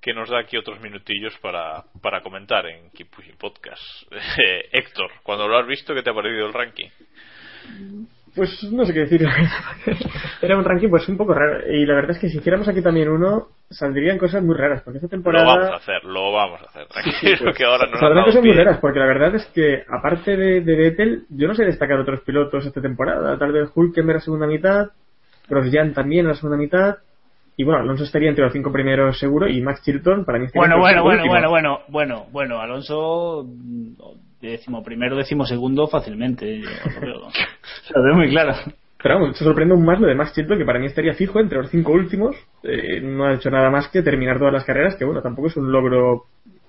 que 0.00 0.12
nos 0.12 0.28
da 0.28 0.40
aquí 0.40 0.56
otros 0.56 0.80
minutillos 0.80 1.36
para, 1.38 1.84
para 2.00 2.22
comentar 2.22 2.66
en 2.66 2.90
Keep 2.90 3.10
Pushing 3.10 3.36
Podcast. 3.36 3.82
Eh, 4.38 4.68
Héctor, 4.72 5.10
cuando 5.22 5.46
lo 5.46 5.58
has 5.58 5.66
visto, 5.66 5.94
¿qué 5.94 6.02
te 6.02 6.10
ha 6.10 6.14
parecido 6.14 6.46
el 6.46 6.52
ranking? 6.52 6.88
Pues 8.38 8.62
no 8.70 8.86
sé 8.86 8.94
qué 8.94 9.00
decir. 9.00 9.26
Era 10.42 10.56
un 10.56 10.64
ranking 10.64 10.88
pues 10.88 11.08
un 11.08 11.16
poco 11.16 11.34
raro. 11.34 11.68
Y 11.68 11.84
la 11.84 11.94
verdad 11.94 12.12
es 12.12 12.18
que 12.20 12.28
si 12.28 12.38
hiciéramos 12.38 12.68
aquí 12.68 12.80
también 12.80 13.08
uno, 13.08 13.48
saldrían 13.68 14.16
cosas 14.16 14.44
muy 14.44 14.54
raras. 14.56 14.80
Porque 14.82 14.98
esta 14.98 15.08
temporada... 15.08 15.44
Lo 15.44 15.60
vamos 15.60 15.70
a 15.72 15.76
hacer, 15.76 16.04
lo 16.04 16.32
vamos 16.32 16.62
a 16.62 16.66
hacer. 16.66 16.86
Tranquilo, 16.86 17.36
pues, 17.42 17.56
que 17.56 17.64
ahora 17.64 17.90
no 17.90 17.98
Saldrán 17.98 18.40
muy 18.40 18.52
raras, 18.52 18.78
porque 18.78 19.00
la 19.00 19.06
verdad 19.06 19.34
es 19.34 19.44
que, 19.46 19.82
aparte 19.88 20.36
de, 20.36 20.60
de 20.60 20.76
Vettel, 20.76 21.24
yo 21.30 21.48
no 21.48 21.56
sé 21.56 21.64
destacar 21.64 21.98
otros 21.98 22.20
pilotos 22.20 22.64
esta 22.64 22.80
temporada. 22.80 23.36
Tal 23.36 23.50
vez 23.50 23.68
Hulkenberg 23.74 24.18
a 24.18 24.20
la 24.20 24.24
segunda 24.24 24.46
mitad, 24.46 24.90
Grosjean 25.48 25.92
también 25.92 26.26
a 26.26 26.28
la 26.28 26.34
segunda 26.36 26.56
mitad, 26.56 26.98
y 27.56 27.64
bueno, 27.64 27.80
Alonso 27.80 28.04
estaría 28.04 28.28
entre 28.28 28.44
los 28.44 28.52
cinco 28.52 28.70
primeros 28.70 29.18
seguro, 29.18 29.48
y 29.48 29.60
Max 29.60 29.82
Chilton 29.82 30.24
para 30.24 30.38
mí 30.38 30.46
Bueno, 30.54 30.78
bueno, 30.78 31.02
bueno, 31.02 31.24
bueno, 31.26 31.50
bueno, 31.50 31.80
bueno, 31.88 32.26
bueno, 32.30 32.60
Alonso 32.60 33.44
mm, 34.40 34.46
décimo 34.46 34.82
primero, 34.82 35.16
décimo 35.16 35.44
segundo 35.44 35.86
fácilmente. 35.88 36.58
Lo 36.58 37.00
veo, 37.00 37.28
lo 37.94 38.02
veo 38.02 38.14
muy 38.14 38.30
claro. 38.30 38.54
Pero 39.00 39.14
vamos, 39.14 39.38
se 39.38 39.44
sorprende 39.44 39.74
aún 39.74 39.84
más 39.84 40.00
lo 40.00 40.08
de 40.08 40.14
Max 40.14 40.34
Chilton, 40.34 40.58
que 40.58 40.64
para 40.64 40.80
mí 40.80 40.86
estaría 40.86 41.14
fijo 41.14 41.38
entre 41.38 41.58
los 41.58 41.70
cinco 41.70 41.92
últimos. 41.92 42.34
Eh, 42.64 43.00
no 43.00 43.26
ha 43.26 43.34
hecho 43.34 43.50
nada 43.50 43.70
más 43.70 43.88
que 43.88 44.02
terminar 44.02 44.38
todas 44.38 44.52
las 44.52 44.64
carreras, 44.64 44.96
que 44.96 45.04
bueno, 45.04 45.22
tampoco 45.22 45.48
es 45.48 45.56
un 45.56 45.70
logro 45.70 46.24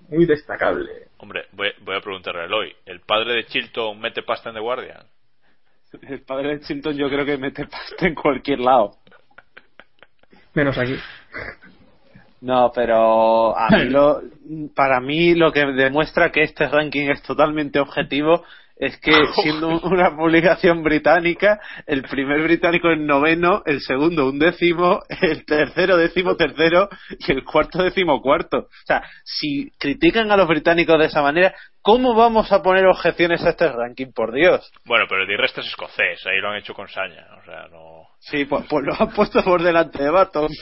muy 0.10 0.26
destacable. 0.26 1.08
Hombre, 1.18 1.46
voy, 1.54 1.70
voy 1.84 1.98
a 1.98 2.02
preguntarle 2.02 2.42
a 2.42 2.46
Eloy. 2.46 2.76
¿El 2.86 3.00
padre 3.02 3.34
de 3.34 3.46
Chilton 3.46 4.00
mete 4.00 4.22
pasta 4.22 4.50
en 4.50 4.56
The 4.56 4.62
Guardian? 4.62 5.06
El 6.02 6.22
padre 6.22 6.50
de 6.50 6.60
Chilton 6.62 6.96
yo 6.96 7.10
creo 7.10 7.26
que 7.26 7.38
mete 7.38 7.66
pasta 7.66 8.08
en 8.08 8.14
cualquier 8.14 8.60
lado. 8.60 8.92
Menos 10.54 10.78
aquí. 10.78 10.96
No, 12.42 12.72
pero 12.74 13.58
a 13.58 13.70
mí 13.70 13.86
lo, 13.90 14.22
para 14.76 15.00
mí 15.00 15.36
lo 15.36 15.52
que 15.52 15.66
demuestra 15.66 16.32
que 16.32 16.44
este 16.44 16.68
ranking 16.68 17.10
es 17.10 17.22
totalmente 17.22 17.80
objetivo 17.80 18.44
es 18.80 18.98
que 19.02 19.12
siendo 19.44 19.68
una 19.84 20.16
publicación 20.16 20.82
británica, 20.84 21.60
el 21.86 22.02
primer 22.04 22.42
británico 22.42 22.90
es 22.90 22.98
noveno, 23.00 23.62
el 23.66 23.82
segundo 23.82 24.28
un 24.30 24.40
décimo, 24.40 25.02
el 25.22 25.46
tercero 25.46 25.98
décimo 25.98 26.36
tercero 26.38 26.88
y 27.20 27.32
el 27.32 27.44
cuarto 27.44 27.84
décimo 27.84 28.22
cuarto. 28.22 28.58
O 28.60 28.86
sea, 28.86 29.04
si 29.24 29.70
critican 29.78 30.32
a 30.32 30.38
los 30.38 30.48
británicos 30.48 30.98
de 30.98 31.08
esa 31.08 31.22
manera, 31.22 31.54
¿cómo 31.82 32.16
vamos 32.16 32.52
a 32.54 32.64
poner 32.64 32.86
objeciones 32.88 33.44
a 33.44 33.50
este 33.50 33.70
ranking? 33.70 34.14
Por 34.14 34.34
Dios. 34.34 34.72
Bueno, 34.86 35.06
pero 35.10 35.24
el 35.24 35.28
de 35.28 35.36
Resta 35.38 35.60
es 35.60 35.68
escocés, 35.68 36.26
ahí 36.26 36.38
lo 36.42 36.50
han 36.50 36.58
hecho 36.58 36.74
con 36.74 36.88
saña, 36.88 37.28
o 37.42 37.44
sea, 37.44 37.68
no... 37.70 38.08
Sí, 38.22 38.46
pues, 38.46 38.66
pues 38.70 38.86
lo 38.86 38.94
han 38.98 39.12
puesto 39.14 39.44
por 39.44 39.62
delante 39.62 40.02
de 40.02 40.10
Baton. 40.10 40.50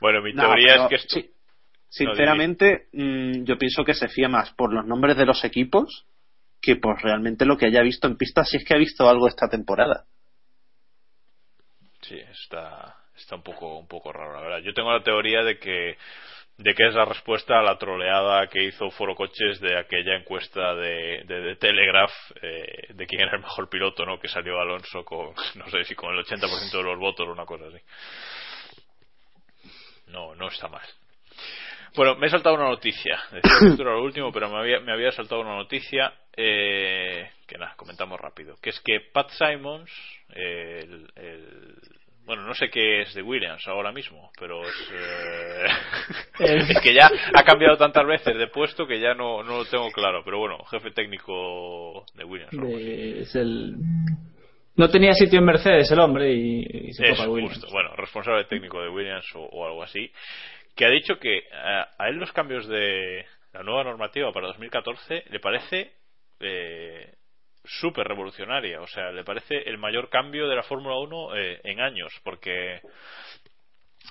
Bueno, 0.00 0.20
mi 0.20 0.32
No, 0.32 0.42
teoría 0.42 0.72
pero 0.72 0.82
es 0.82 0.88
que 0.88 0.94
esto... 0.96 1.14
sí, 1.14 1.30
Sinceramente, 1.92 2.86
mm, 2.94 3.44
yo 3.44 3.58
pienso 3.58 3.84
que 3.84 3.92
se 3.92 4.08
fía 4.08 4.26
más 4.26 4.50
por 4.54 4.72
los 4.72 4.86
nombres 4.86 5.14
de 5.14 5.26
los 5.26 5.44
equipos 5.44 6.06
que 6.58 6.76
por 6.76 7.02
realmente 7.02 7.44
lo 7.44 7.58
que 7.58 7.66
haya 7.66 7.82
visto 7.82 8.06
en 8.06 8.16
pista, 8.16 8.44
si 8.44 8.56
es 8.56 8.64
que 8.64 8.74
ha 8.74 8.78
visto 8.78 9.06
algo 9.06 9.28
esta 9.28 9.46
temporada. 9.46 10.06
Sí, 12.00 12.18
está, 12.18 12.96
está 13.14 13.36
un 13.36 13.42
poco 13.42 13.76
un 13.78 13.86
poco 13.86 14.10
raro, 14.10 14.32
la 14.32 14.40
verdad. 14.40 14.60
Yo 14.64 14.72
tengo 14.72 14.90
la 14.90 15.02
teoría 15.02 15.42
de 15.42 15.58
que 15.58 15.98
de 16.56 16.74
que 16.74 16.86
es 16.86 16.94
la 16.94 17.04
respuesta 17.04 17.58
a 17.58 17.62
la 17.62 17.76
troleada 17.76 18.46
que 18.46 18.64
hizo 18.64 18.90
Foro 18.90 19.14
Coches 19.14 19.60
de 19.60 19.78
aquella 19.78 20.16
encuesta 20.16 20.74
de, 20.74 21.24
de, 21.26 21.40
de 21.40 21.56
Telegraph 21.56 22.12
eh, 22.40 22.94
de 22.94 23.06
quién 23.06 23.20
era 23.20 23.36
el 23.36 23.42
mejor 23.42 23.68
piloto, 23.68 24.06
¿no? 24.06 24.18
Que 24.18 24.28
salió 24.28 24.58
Alonso 24.58 25.04
con, 25.04 25.34
no 25.56 25.68
sé 25.68 25.84
si 25.84 25.94
con 25.94 26.14
el 26.14 26.24
80% 26.24 26.70
de 26.70 26.82
los 26.82 26.98
votos 26.98 27.28
o 27.28 27.32
una 27.32 27.44
cosa 27.44 27.66
así. 27.66 27.82
No, 30.06 30.34
no 30.34 30.48
está 30.48 30.68
mal. 30.68 30.86
Bueno, 31.94 32.16
me 32.16 32.26
he 32.26 32.30
saltado 32.30 32.54
una 32.54 32.68
noticia. 32.68 33.18
Decía 33.32 33.52
que 33.60 33.66
esto 33.68 33.82
era 33.82 33.92
lo 33.92 34.02
último, 34.02 34.32
pero 34.32 34.48
me 34.48 34.58
había, 34.58 34.80
me 34.80 34.92
había 34.92 35.12
saltado 35.12 35.40
una 35.42 35.56
noticia 35.56 36.12
eh, 36.36 37.30
que 37.46 37.58
nada, 37.58 37.74
comentamos 37.76 38.18
rápido. 38.20 38.56
Que 38.62 38.70
es 38.70 38.80
que 38.80 39.00
Pat 39.12 39.30
Simons, 39.30 39.90
eh, 40.34 40.80
el, 40.82 41.06
el 41.16 41.74
Bueno, 42.24 42.42
no 42.44 42.54
sé 42.54 42.70
qué 42.70 43.02
es 43.02 43.14
de 43.14 43.22
Williams 43.22 43.66
ahora 43.68 43.92
mismo, 43.92 44.30
pero 44.38 44.62
es, 44.62 44.92
eh, 46.40 46.64
es 46.70 46.80
que 46.82 46.94
ya 46.94 47.10
ha 47.34 47.44
cambiado 47.44 47.76
tantas 47.76 48.06
veces 48.06 48.38
de 48.38 48.46
puesto 48.46 48.86
que 48.86 49.00
ya 49.00 49.14
no, 49.14 49.42
no 49.42 49.58
lo 49.58 49.64
tengo 49.66 49.90
claro. 49.90 50.22
Pero 50.24 50.38
bueno, 50.38 50.64
jefe 50.64 50.92
técnico 50.92 52.06
de 52.14 52.24
Williams. 52.24 52.52
es 52.54 53.34
el... 53.34 53.74
No 54.74 54.88
tenía 54.88 55.12
sitio 55.12 55.40
en 55.40 55.44
Mercedes 55.44 55.90
el 55.90 56.00
hombre 56.00 56.32
y, 56.32 56.60
y 56.88 56.92
se 56.94 57.08
fue 57.08 57.16
para 57.16 57.30
Williams. 57.30 57.58
justo. 57.58 57.70
Bueno, 57.70 57.94
responsable 57.94 58.44
técnico 58.44 58.80
de 58.80 58.88
Williams 58.88 59.26
o, 59.34 59.40
o 59.40 59.66
algo 59.66 59.82
así, 59.82 60.10
que 60.74 60.84
ha 60.86 60.90
dicho 60.90 61.18
que 61.18 61.38
eh, 61.38 61.44
a 61.52 62.08
él 62.08 62.16
los 62.16 62.32
cambios 62.32 62.66
de 62.66 63.26
la 63.52 63.62
nueva 63.62 63.84
normativa 63.84 64.32
para 64.32 64.48
2014 64.48 65.24
le 65.28 65.40
parece 65.40 65.92
eh, 66.40 67.14
súper 67.64 68.06
revolucionaria. 68.06 68.80
O 68.80 68.86
sea, 68.86 69.12
le 69.12 69.24
parece 69.24 69.68
el 69.68 69.78
mayor 69.78 70.08
cambio 70.08 70.48
de 70.48 70.56
la 70.56 70.62
Fórmula 70.62 70.96
1 70.96 71.36
eh, 71.36 71.60
en 71.64 71.80
años, 71.80 72.12
porque 72.24 72.80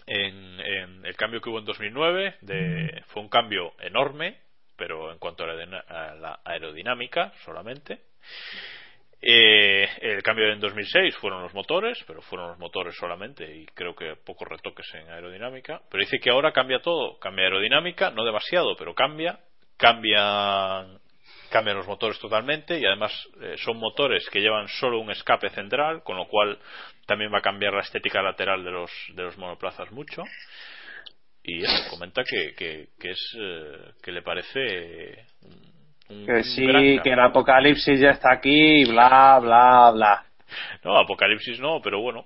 en, 0.06 0.60
en 0.60 1.06
el 1.06 1.16
cambio 1.16 1.42
que 1.42 1.50
hubo 1.50 1.60
en 1.60 1.66
2009 1.66 2.36
de, 2.42 3.04
fue 3.08 3.22
un 3.22 3.30
cambio 3.30 3.74
enorme, 3.80 4.38
pero 4.78 5.12
en 5.12 5.20
cuanto 5.20 5.44
a 5.44 5.48
la, 5.48 5.80
a 5.80 6.16
la 6.16 6.40
aerodinámica 6.46 7.34
solamente. 7.44 8.02
Eh, 9.24 9.88
el 10.02 10.24
cambio 10.24 10.52
en 10.52 10.60
2006 10.60 11.16
fueron 11.18 11.44
los 11.44 11.54
motores, 11.54 12.04
pero 12.08 12.22
fueron 12.24 12.50
los 12.50 12.58
motores 12.58 12.96
solamente 12.96 13.56
y 13.56 13.68
creo 13.68 13.96
que 13.96 14.16
pocos 14.16 14.48
retoques 14.48 14.92
en 14.96 15.10
aerodinámica. 15.10 15.82
Pero 15.90 16.02
dice 16.02 16.20
que 16.20 16.32
ahora 16.32 16.52
cambia 16.52 16.82
todo, 16.82 17.20
cambia 17.20 17.46
aerodinámica, 17.46 18.10
no 18.10 18.26
demasiado, 18.26 18.76
pero 18.76 18.96
cambia, 18.96 19.40
cambian, 19.78 21.00
cambian 21.52 21.78
los 21.78 21.88
motores 21.88 22.18
totalmente 22.18 22.80
y 22.80 22.86
además 22.86 23.12
eh, 23.42 23.56
son 23.58 23.78
motores 23.78 24.28
que 24.32 24.42
llevan 24.42 24.68
solo 24.68 25.00
un 25.00 25.12
escape 25.12 25.50
central, 25.52 26.02
con 26.04 26.18
lo 26.18 26.28
cual 26.28 26.58
también 27.06 27.32
va 27.32 27.40
a 27.40 27.44
cambiar 27.44 27.74
la 27.74 27.82
estética 27.82 28.24
lateral 28.24 28.64
de 28.64 28.72
los, 28.72 28.92
de 29.14 29.22
los 29.22 29.38
monoplazas 29.38 29.92
mucho. 29.92 30.24
Y 31.44 31.64
eso, 31.64 31.90
comenta 31.92 32.24
que, 32.24 32.54
que, 32.56 32.90
que 33.00 33.12
es 33.12 33.38
eh, 33.40 33.92
que 34.02 34.12
le 34.12 34.22
parece 34.24 35.26
Que 36.26 36.32
un 36.32 36.44
sí, 36.44 37.00
que 37.04 37.12
el 37.12 37.20
apocalipsis 37.20 38.00
ya 38.00 38.12
está 38.12 38.34
aquí, 38.34 38.86
bla, 38.86 39.40
bla, 39.40 39.92
bla. 39.92 40.26
No, 40.84 40.98
Apocalipsis 40.98 41.60
no, 41.60 41.82
pero 41.82 42.02
bueno. 42.02 42.26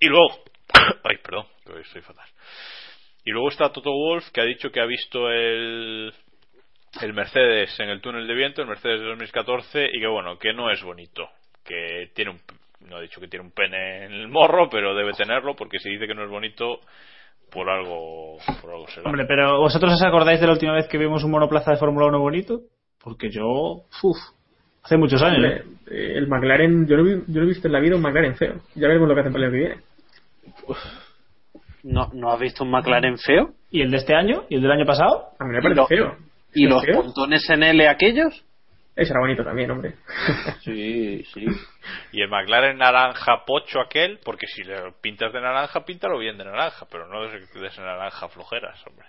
Y 0.00 0.08
luego. 0.08 0.28
Ay, 1.04 1.16
perdón, 1.22 1.46
que 1.64 1.80
estoy 1.80 2.02
fatal. 2.02 2.26
Y 3.24 3.30
luego 3.30 3.48
está 3.48 3.72
Toto 3.72 3.90
Wolf, 3.90 4.30
que 4.32 4.40
ha 4.40 4.44
dicho 4.44 4.70
que 4.70 4.80
ha 4.80 4.86
visto 4.86 5.30
el, 5.30 6.12
el 7.02 7.12
Mercedes 7.12 7.78
en 7.80 7.88
el 7.88 8.00
túnel 8.00 8.26
de 8.26 8.34
viento, 8.34 8.62
el 8.62 8.68
Mercedes 8.68 9.00
de 9.00 9.06
2014, 9.06 9.88
y 9.92 10.00
que 10.00 10.06
bueno, 10.06 10.38
que 10.38 10.52
no 10.52 10.70
es 10.70 10.82
bonito. 10.82 11.28
Que 11.64 12.10
tiene 12.14 12.32
un. 12.32 12.40
No 12.88 12.96
ha 12.96 13.00
dicho 13.00 13.20
que 13.20 13.26
tiene 13.26 13.44
un 13.44 13.52
pene 13.52 14.04
en 14.04 14.12
el 14.12 14.28
morro, 14.28 14.68
pero 14.70 14.94
debe 14.94 15.12
tenerlo, 15.12 15.56
porque 15.56 15.78
si 15.78 15.90
dice 15.90 16.06
que 16.06 16.14
no 16.14 16.22
es 16.22 16.30
bonito, 16.30 16.80
por 17.50 17.68
algo, 17.68 18.36
por 18.60 18.70
algo 18.70 18.86
será. 18.88 19.08
Hombre, 19.08 19.24
pero 19.26 19.58
¿vosotros 19.58 19.92
os 19.92 20.02
acordáis 20.02 20.40
de 20.40 20.46
la 20.46 20.52
última 20.52 20.74
vez 20.74 20.86
que 20.86 20.98
vimos 20.98 21.24
un 21.24 21.32
monoplaza 21.32 21.72
de 21.72 21.78
Fórmula 21.78 22.06
1 22.06 22.20
bonito? 22.20 22.60
Porque 23.06 23.30
yo, 23.30 23.84
uf, 24.02 24.16
hace 24.82 24.96
muchos 24.96 25.22
años. 25.22 25.36
Hombre, 25.36 25.62
¿eh? 25.86 26.14
el 26.16 26.26
McLaren, 26.26 26.88
yo 26.88 26.96
no, 26.96 27.04
vi- 27.04 27.22
yo 27.28 27.38
no 27.40 27.42
he 27.44 27.46
visto 27.50 27.68
en 27.68 27.72
la 27.72 27.78
vida 27.78 27.94
un 27.94 28.02
McLaren 28.02 28.34
feo. 28.34 28.54
Ya 28.74 28.88
veremos 28.88 29.08
lo 29.08 29.14
que 29.14 29.20
hacen 29.20 29.32
para 29.32 29.46
el 29.46 29.52
año 29.54 29.62
que 29.62 29.68
viene. 29.68 29.82
¿No, 31.84 32.10
¿No 32.12 32.32
has 32.32 32.40
visto 32.40 32.64
un 32.64 32.70
McLaren 32.72 33.16
feo? 33.16 33.50
¿Y 33.70 33.82
el 33.82 33.92
de 33.92 33.98
este 33.98 34.12
año? 34.16 34.44
¿Y 34.48 34.56
el 34.56 34.62
del 34.62 34.72
año 34.72 34.84
pasado? 34.84 35.28
A 35.38 35.44
mí 35.44 35.52
me 35.54 35.62
parece 35.62 35.86
feo. 35.86 36.16
¿Y 36.52 36.64
¿Es 36.64 36.70
los 36.70 36.84
feo? 36.84 37.02
pontones 37.02 37.48
en 37.48 37.62
L 37.62 37.88
aquellos? 37.88 38.44
Ese 38.96 39.12
era 39.12 39.20
bonito 39.20 39.44
también, 39.44 39.70
hombre. 39.70 39.94
Sí, 40.64 41.22
sí. 41.32 41.46
Y 42.10 42.22
el 42.22 42.28
McLaren 42.28 42.76
naranja 42.78 43.44
pocho 43.46 43.80
aquel, 43.80 44.18
porque 44.24 44.48
si 44.48 44.64
le 44.64 44.90
pintas 45.00 45.32
de 45.32 45.40
naranja, 45.40 45.84
píntalo 45.84 46.18
bien 46.18 46.36
de 46.38 46.44
naranja, 46.44 46.86
pero 46.90 47.06
no 47.06 47.22
de 47.22 47.38
de 47.38 47.66
ese 47.68 47.80
naranja 47.82 48.28
flojeras, 48.28 48.84
hombre. 48.84 49.06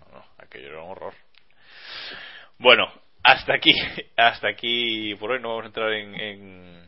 No, 0.00 0.18
no, 0.18 0.24
aquello 0.36 0.66
era 0.68 0.82
un 0.82 0.90
horror. 0.90 1.14
Bueno, 2.58 2.86
hasta 3.22 3.54
aquí, 3.54 3.72
hasta 4.16 4.48
aquí 4.48 5.14
por 5.16 5.32
hoy 5.32 5.40
no 5.40 5.50
vamos 5.50 5.64
a 5.64 5.66
entrar 5.68 5.92
en, 5.92 6.14
en, 6.20 6.86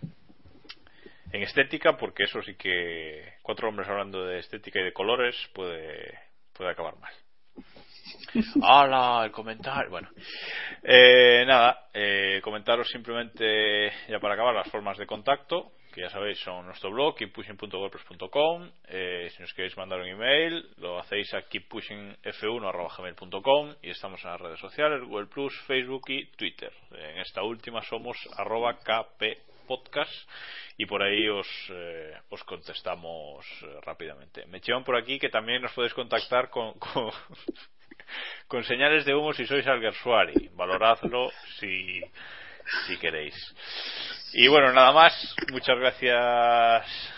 en 1.33 1.43
estética, 1.43 1.97
porque 1.97 2.25
eso 2.25 2.43
sí 2.43 2.55
que 2.55 3.35
cuatro 3.43 3.69
hombres 3.69 3.89
hablando 3.89 4.25
de 4.25 4.39
estética 4.39 4.81
y 4.81 4.85
de 4.85 4.93
colores 4.93 5.37
puede, 5.53 6.19
puede 6.53 6.71
acabar 6.71 6.97
mal. 6.99 7.13
¡Hala! 8.63 9.25
El 9.25 9.31
comentario. 9.31 9.91
Bueno, 9.91 10.09
eh, 10.83 11.45
nada, 11.47 11.89
eh, 11.93 12.41
comentaros 12.43 12.89
simplemente, 12.89 13.93
ya 14.09 14.19
para 14.21 14.35
acabar, 14.35 14.55
las 14.55 14.71
formas 14.71 14.99
de 14.99 15.07
contacto, 15.07 15.73
que 15.95 16.01
ya 16.01 16.11
sabéis 16.11 16.41
son 16.41 16.67
nuestro 16.67 16.91
blog, 16.91 17.15
keeppushing.wordpress.com. 17.15 18.69
Eh, 18.89 19.31
si 19.31 19.43
nos 19.43 19.55
queréis 19.55 19.77
mandar 19.77 20.01
un 20.01 20.09
email, 20.09 20.69
lo 20.79 20.99
hacéis 20.99 21.33
a 21.35 21.49
keeppushingf1.gmail.com 21.49 23.75
y 23.81 23.91
estamos 23.91 24.21
en 24.25 24.31
las 24.31 24.41
redes 24.41 24.59
sociales, 24.59 25.05
Google 25.05 25.29
Plus, 25.29 25.57
Facebook 25.69 26.03
y 26.09 26.27
Twitter. 26.33 26.73
En 26.91 27.19
esta 27.19 27.45
última 27.45 27.81
somos 27.83 28.17
arroba 28.37 28.77
kppodcast 28.79 30.29
y 30.79 30.87
por 30.87 31.01
ahí 31.01 31.29
os, 31.29 31.47
eh, 31.71 32.13
os 32.31 32.43
contestamos 32.43 33.47
eh, 33.63 33.79
rápidamente. 33.83 34.47
Me 34.47 34.59
llevan 34.59 34.83
por 34.83 34.97
aquí 34.97 35.21
que 35.21 35.29
también 35.29 35.63
nos 35.63 35.73
podéis 35.75 35.95
contactar 35.95 36.51
con, 36.51 36.73
con, 36.81 37.13
con 38.49 38.65
señales 38.65 39.05
de 39.05 39.15
humo 39.15 39.33
si 39.33 39.47
sois 39.47 39.65
Alguersuari. 39.65 40.51
Valoradlo 40.55 41.31
si, 41.61 42.03
si 42.87 42.97
queréis. 42.99 43.35
Y 44.33 44.49
bueno, 44.49 44.73
nada 44.73 44.93
más. 44.93 45.35
Muchas 45.53 45.79
gracias 45.79 46.17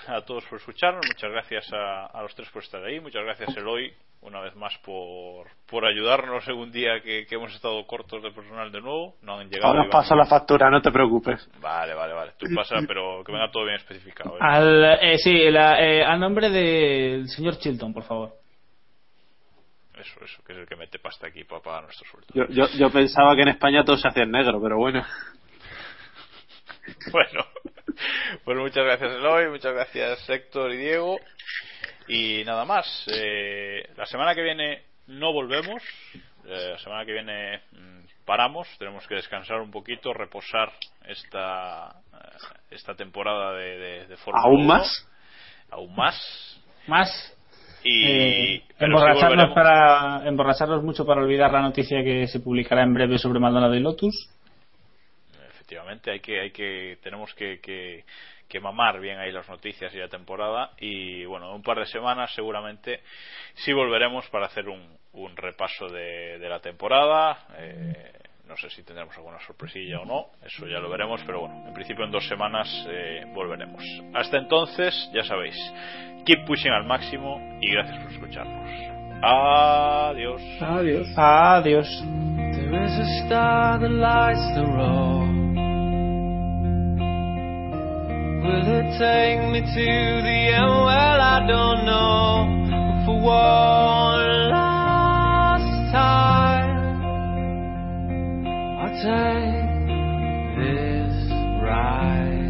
a 0.07 0.21
todos 0.27 0.45
por 0.45 0.59
escucharnos. 0.59 1.07
Muchas 1.07 1.31
gracias 1.31 1.73
a, 1.73 2.07
a 2.07 2.23
los 2.23 2.35
tres 2.35 2.49
por 2.51 2.63
estar 2.63 2.85
ahí. 2.85 3.01
Muchas 3.01 3.25
gracias, 3.25 3.57
Eloy, 3.57 3.91
una 4.21 4.41
vez 4.41 4.55
más 4.55 4.77
por, 4.85 5.47
por 5.67 5.87
ayudarnos 5.87 6.47
en 6.47 6.57
un 6.57 6.71
día 6.71 7.01
que, 7.01 7.25
que 7.27 7.35
hemos 7.37 7.55
estado 7.55 7.87
cortos 7.87 8.23
de 8.23 8.33
personal 8.33 8.71
de 8.71 8.83
nuevo. 8.83 9.15
No 9.23 9.39
han 9.39 9.49
llegado. 9.49 9.73
Ahora 9.73 9.89
paso 9.89 10.15
la 10.15 10.27
factura, 10.27 10.69
no 10.69 10.83
te 10.83 10.91
preocupes. 10.93 11.49
Vale, 11.59 11.95
vale, 11.95 12.13
vale. 12.13 12.33
Tú 12.39 12.47
pasa, 12.55 12.77
pero 12.87 13.25
que 13.25 13.33
venga 13.33 13.51
todo 13.51 13.65
bien 13.65 13.77
especificado. 13.77 14.37
¿eh? 14.37 14.41
Al, 14.41 14.85
eh, 15.01 15.17
sí, 15.19 15.51
la, 15.51 15.83
eh, 15.83 16.05
al 16.05 16.21
nombre 16.21 16.51
del 16.51 17.29
señor 17.29 17.57
Chilton, 17.59 17.95
por 17.95 18.05
favor. 18.05 18.35
Eso, 19.97 20.25
eso, 20.25 20.43
que 20.45 20.53
es 20.53 20.59
el 20.59 20.67
que 20.67 20.77
mete 20.77 20.99
pasta 20.99 21.27
aquí 21.27 21.45
para 21.45 21.63
pagar 21.63 21.85
nuestro 21.85 22.07
sueldo. 22.11 22.29
Yo, 22.35 22.47
yo, 22.49 22.69
yo 22.77 22.91
pensaba 22.91 23.35
que 23.35 23.43
en 23.43 23.49
España 23.49 23.85
todo 23.85 23.97
se 23.97 24.07
hacía 24.09 24.25
en 24.25 24.31
negro, 24.31 24.61
pero 24.61 24.77
bueno. 24.79 25.05
Bueno, 27.11 27.45
pues 28.45 28.57
muchas 28.59 28.85
gracias 28.85 29.11
Eloy, 29.13 29.49
muchas 29.49 29.73
gracias 29.73 30.31
Héctor 30.31 30.73
y 30.73 30.77
Diego. 30.77 31.19
Y 32.09 32.45
nada 32.45 32.65
más, 32.65 32.87
eh, 33.13 33.89
la 33.97 34.07
semana 34.07 34.35
que 34.35 34.43
viene 34.43 34.85
no 35.09 35.33
volvemos, 35.33 35.83
eh, 36.45 36.71
la 36.73 36.79
semana 36.79 37.05
que 37.05 37.13
viene 37.13 37.63
mm, 37.73 38.25
paramos, 38.25 38.69
tenemos 38.79 39.07
que 39.09 39.17
descansar 39.17 39.61
un 39.61 39.71
poquito, 39.71 40.13
reposar 40.13 40.73
esta, 41.07 41.89
eh, 42.13 42.59
esta 42.71 42.95
temporada 42.95 43.53
de, 43.55 43.79
de, 43.79 44.07
de 44.07 44.17
Fórmula 44.19 44.45
¿Aún 44.45 44.61
1. 44.61 44.69
más? 44.69 45.09
Aún 45.71 45.97
más. 45.97 46.61
Más. 46.87 47.36
Y 47.87 48.05
Eh, 48.05 48.35
sí 48.59 48.63
emborracharnos, 48.79 49.55
para, 49.55 50.29
emborracharnos 50.29 50.83
mucho 50.83 51.07
para 51.07 51.23
olvidar 51.23 51.53
la 51.53 51.63
noticia 51.63 52.03
que 52.05 52.27
se 52.27 52.41
publicará 52.41 52.83
en 52.83 52.93
breve 52.93 53.19
sobre 53.19 53.41
Maldonado 53.41 53.75
y 53.75 53.81
Lotus. 53.81 54.29
efectivamente 55.49 56.11
hay 56.11 56.21
que 56.21 56.41
hay 56.41 56.51
que 56.51 56.99
tenemos 57.03 57.33
que, 57.35 57.59
que, 57.61 58.05
que 58.49 58.61
mamar 58.61 59.01
bien 59.01 59.19
ahí 59.19 59.33
las 59.33 59.49
noticias 59.49 59.93
y 59.95 59.99
la 59.99 60.09
temporada 60.09 60.71
y 60.79 61.25
bueno 61.25 61.49
en 61.49 61.57
un 61.57 61.63
par 61.63 61.79
de 61.79 61.87
semanas 61.87 62.33
seguramente 62.35 63.01
sí 63.55 63.73
volveremos 63.73 64.29
para 64.29 64.47
hacer 64.47 64.69
un, 64.69 64.83
un 65.15 65.37
repaso 65.37 65.89
de, 65.89 66.39
de 66.39 66.49
la 66.49 66.61
temporada 66.61 67.47
eh, 67.59 68.13
no 68.47 68.57
sé 68.57 68.71
si 68.71 68.83
tendremos 68.83 69.17
alguna 69.17 69.39
sorpresilla 69.41 70.01
o 70.01 70.05
no 70.05 70.27
eso 70.45 70.67
ya 70.67 70.79
lo 70.79 70.89
veremos 70.91 71.21
pero 71.27 71.41
bueno 71.41 71.67
en 71.67 71.75
principio 71.75 72.05
en 72.05 72.11
dos 72.11 72.27
semanas 72.29 72.69
eh, 72.89 73.25
volveremos 73.35 73.83
hasta 74.15 74.39
entonces 74.39 75.11
ya 75.13 75.25
sabéis 75.25 75.57
keep 76.25 76.45
pushing 76.47 76.73
al 76.73 76.85
máximo 76.85 77.41
y 77.61 77.71
gracias 77.73 78.03
por 78.03 78.13
escucharnos 78.13 78.71
adiós 79.23 80.43
Adiós. 80.61 81.07
Adiós. 81.17 81.89
There 82.55 82.85
is 82.85 82.93
a 82.99 83.27
star 83.27 83.79
that 83.79 83.91
lights 83.91 84.47
the 84.55 84.65
road. 84.65 85.29
Will 88.43 88.67
it 88.79 88.99
take 88.99 89.41
me 89.53 89.61
to 89.61 90.23
the 90.27 90.39
end? 90.55 90.71
Well, 90.87 91.21
I 91.21 91.47
don't 91.47 91.85
know. 91.85 92.47
But 92.71 93.05
for 93.07 93.21
one 93.23 94.26
take 99.03 99.87
this 100.57 101.15
ride 101.61 102.47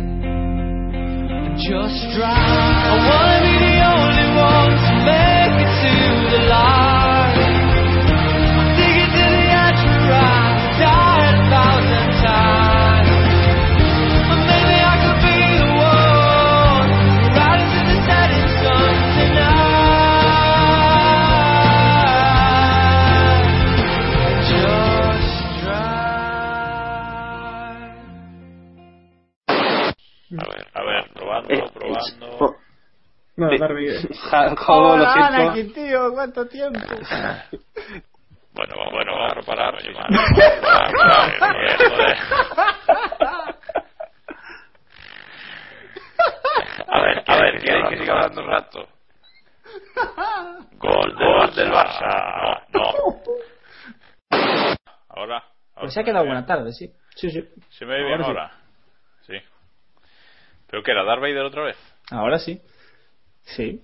just 1.59 1.98
drive. 2.14 2.31
I 2.31 2.97
wanna 3.09 3.39
be 3.43 3.55
the 3.59 3.77
only 3.82 4.28
one 4.39 4.70
to 4.70 4.94
make 5.06 5.35
Ja- 34.30 34.54
Jodo, 34.56 34.96
lo 34.96 35.12
siento. 35.12 35.34
Anakin, 35.34 35.72
tío, 35.72 36.12
¿cuánto 36.12 36.46
tiempo? 36.46 36.78
Bueno, 38.52 38.74
bueno, 38.90 39.12
vamos 39.14 39.36
a 39.36 39.42
parar, 39.42 39.74
oye, 39.74 39.92
man. 39.92 40.06
Parar, 40.62 40.90
parar, 40.96 41.38
joder, 41.38 41.76
joder. 41.90 42.16
A 46.88 47.00
ver, 47.02 47.22
a 47.26 47.36
ver, 47.36 47.60
que 47.62 47.70
hay 47.72 47.82
que 47.90 47.98
siga 47.98 48.14
hablando 48.14 48.40
un 48.42 48.48
rato. 48.48 48.88
Gol, 50.78 51.14
gol 51.14 51.54
del 51.54 51.70
Barça. 51.70 52.62
No, 52.72 52.80
no. 52.80 52.92
Ahora. 55.08 55.36
ahora 55.36 55.44
Pues 55.80 55.92
se 55.94 56.00
ha 56.00 56.04
quedado 56.04 56.24
buena 56.24 56.46
tarde, 56.46 56.72
sí. 56.72 56.90
Sí, 57.14 57.30
sí. 57.30 57.46
¿Se 57.70 57.84
me 57.84 57.94
ve 57.96 58.04
bien 58.04 58.22
Ahora 58.22 58.26
ahora? 58.26 58.50
Sí. 59.26 59.34
¿Pero 60.68 60.82
qué 60.82 60.92
era? 60.92 61.04
¿Darth 61.04 61.20
Vader 61.20 61.44
otra 61.44 61.64
vez? 61.64 61.76
Ahora 62.10 62.38
sí. 62.38 62.58
Sí. 63.47 63.81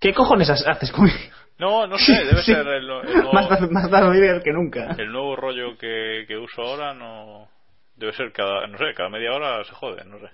¿Qué 0.00 0.12
cojones 0.12 0.50
ha- 0.50 0.70
haces 0.72 0.90
conmigo? 0.90 1.16
No, 1.58 1.86
no 1.86 1.96
sé, 1.96 2.12
debe 2.24 2.42
Sí. 2.42 2.52
ser 2.52 2.66
el, 2.66 2.74
el 2.82 2.86
nuevo, 2.88 3.32
Más, 3.32 3.48
Darth- 3.48 3.70
más 3.70 3.88
Vader 3.90 4.42
que 4.42 4.52
nunca. 4.52 4.94
el 4.98 5.12
nuevo 5.12 5.36
rollo 5.36 5.76
que, 5.78 6.24
que 6.26 6.36
uso 6.36 6.60
ahora. 6.62 6.92
No. 6.94 7.48
Debe 7.94 8.12
ser 8.14 8.32
cada, 8.32 8.66
no 8.66 8.76
sé, 8.78 8.86
cada 8.96 9.08
media 9.10 9.32
hora 9.32 9.62
se 9.64 9.72
jode, 9.74 10.04
no 10.06 10.18
sé. 10.18 10.26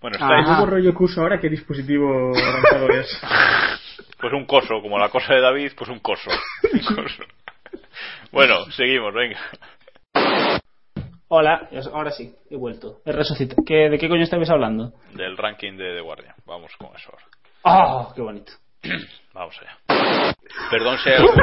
Bueno, 0.00 0.18
El 0.18 0.22
estáis. 0.22 0.46
nuevo 0.46 0.66
rollo 0.66 0.94
que 0.94 1.02
uso 1.04 1.20
ahora, 1.22 1.40
¿qué 1.40 1.48
dispositivo 1.48 2.32
avanzado 2.36 2.88
es? 2.90 3.20
Pues 4.18 4.32
un 4.32 4.46
coso, 4.46 4.80
como 4.80 4.98
la 4.98 5.10
cosa 5.10 5.34
de 5.34 5.42
David, 5.42 5.72
pues 5.76 5.90
un 5.90 5.98
coso. 6.00 6.30
Un 6.72 6.78
coso. 6.96 7.22
Bueno, 8.32 8.64
seguimos, 8.70 9.12
venga. 9.12 9.38
Hola, 11.28 11.68
ahora 11.92 12.10
sí, 12.12 12.34
he 12.50 12.56
vuelto. 12.56 13.00
He 13.04 13.12
resucitado. 13.12 13.62
¿Qué, 13.66 13.90
¿De 13.90 13.98
qué 13.98 14.08
coño 14.08 14.22
estabais 14.22 14.48
hablando? 14.48 14.92
Del 15.12 15.36
ranking 15.36 15.72
de 15.76 15.94
The 15.96 16.00
Guardian. 16.00 16.34
Vamos 16.46 16.72
con 16.78 16.94
eso 16.96 17.10
ahora. 17.12 17.24
¡Oh, 17.68 18.12
qué 18.14 18.22
bonito! 18.22 18.52
Vamos 19.34 19.58
allá. 19.60 19.76
Perdón 20.70 20.96
alguno. 21.04 21.42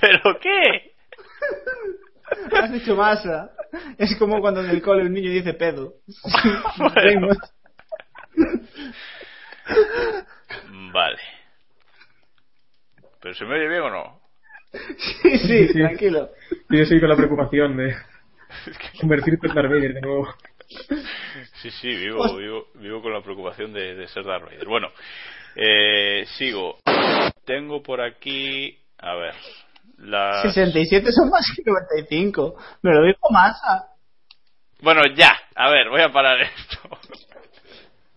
¿Pero 0.00 0.40
qué? 0.40 0.94
Has 2.56 2.72
dicho 2.72 2.96
masa. 2.96 3.50
Es 3.98 4.16
como 4.16 4.40
cuando 4.40 4.64
en 4.64 4.70
el 4.70 4.80
cole 4.80 5.02
un 5.02 5.12
niño 5.12 5.30
dice 5.30 5.52
pedo. 5.52 5.96
Bueno. 6.78 7.28
Vale. 10.92 11.18
¿Pero 13.20 13.34
se 13.34 13.44
me 13.44 13.54
oye 13.56 13.68
bien 13.68 13.82
o 13.82 13.90
no? 13.90 14.20
Sí, 15.22 15.38
sí, 15.38 15.72
tranquilo. 15.74 16.30
Yo 16.70 16.82
estoy 16.82 17.00
con 17.00 17.10
la 17.10 17.16
preocupación 17.16 17.76
de 17.76 17.94
convertirte 19.00 19.46
en 19.46 19.54
Darth 19.54 19.70
Vader 19.70 19.92
de 19.94 20.00
nuevo. 20.00 20.28
Sí, 21.62 21.70
sí, 21.70 21.88
vivo, 21.88 22.36
vivo, 22.36 22.66
vivo 22.74 23.02
con 23.02 23.12
la 23.12 23.20
preocupación 23.20 23.72
de, 23.72 23.94
de 23.94 24.08
ser 24.08 24.24
Darth 24.24 24.44
Vader. 24.44 24.66
Bueno, 24.66 24.88
eh, 25.54 26.24
sigo. 26.36 26.78
Tengo 27.44 27.82
por 27.82 28.00
aquí, 28.00 28.76
a 28.98 29.14
ver, 29.14 29.34
las... 29.98 30.42
67 30.42 31.12
son 31.12 31.30
más 31.30 31.46
que 31.54 31.62
95. 31.64 32.56
Me 32.82 32.92
lo 32.92 33.02
dijo 33.04 33.30
masa. 33.30 33.86
Bueno, 34.80 35.02
ya, 35.14 35.32
a 35.54 35.70
ver, 35.70 35.88
voy 35.88 36.02
a 36.02 36.10
parar 36.10 36.40
esto. 36.42 36.98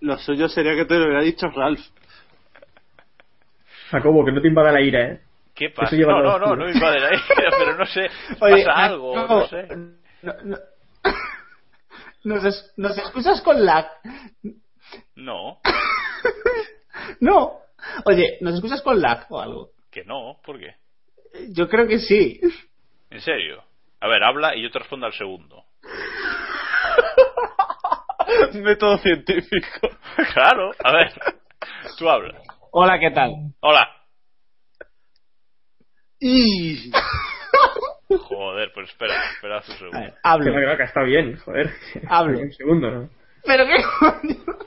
Lo 0.01 0.17
suyo 0.17 0.47
sería 0.47 0.75
que 0.75 0.85
te 0.85 0.95
lo 0.95 1.05
hubiera 1.05 1.21
dicho 1.21 1.47
Ralph. 1.49 1.85
Jacobo, 3.91 4.23
que 4.25 4.31
no 4.31 4.41
te 4.41 4.47
invada 4.47 4.71
la 4.71 4.81
ira, 4.81 5.01
¿eh? 5.01 5.19
¿Qué 5.55 5.71
pasa? 5.71 5.95
No, 5.95 6.21
no, 6.21 6.39
no, 6.39 6.55
no 6.55 6.65
me 6.65 6.71
invade 6.71 6.99
la 6.99 7.13
ira, 7.13 7.51
pero 7.57 7.75
no 7.75 7.85
sé, 7.85 8.07
Oye, 8.39 8.63
pasa 8.63 8.85
algo, 8.85 9.15
no, 9.15 9.27
no 9.27 9.47
sé. 9.47 9.67
no, 10.21 10.33
no. 10.43 10.57
Nos, 12.23 12.43
es- 12.45 12.73
nos 12.77 12.97
escuchas 12.97 13.41
con 13.41 13.65
lag. 13.65 13.87
No, 15.15 15.59
No. 17.19 17.59
Oye, 18.05 18.37
¿nos 18.41 18.55
escuchas 18.55 18.81
con 18.81 19.01
lag 19.01 19.25
o 19.29 19.39
algo? 19.39 19.69
que 19.91 20.03
no, 20.03 20.39
¿por 20.45 20.59
qué? 20.59 20.75
Yo 21.49 21.67
creo 21.67 21.87
que 21.87 21.97
sí. 21.99 22.39
¿En 23.09 23.21
serio? 23.21 23.63
A 24.01 24.07
ver, 24.07 24.23
habla 24.23 24.55
y 24.55 24.61
yo 24.63 24.69
te 24.71 24.79
respondo 24.79 25.05
al 25.07 25.13
segundo. 25.13 25.65
Método 28.53 28.97
científico. 28.99 29.89
claro, 30.33 30.71
a 30.83 30.91
ver, 30.93 31.11
tú 31.97 32.09
hablas. 32.09 32.41
Hola, 32.71 32.99
¿qué 32.99 33.11
tal? 33.11 33.31
Hola. 33.61 33.87
Y... 36.19 36.91
Joder, 38.17 38.71
pues 38.73 38.89
espera, 38.89 39.13
espera 39.33 39.57
un 39.57 39.63
segundo. 39.63 39.99
Ver, 39.99 40.13
hablo. 40.23 40.77
Que 40.77 40.83
está 40.83 41.03
bien, 41.03 41.37
joder. 41.37 41.69
Hablo. 42.07 42.39
un 42.41 42.53
segundo, 42.53 42.91
¿no? 42.91 43.09
Pero 43.45 43.65
qué 43.65 43.83
coño. 43.99 44.59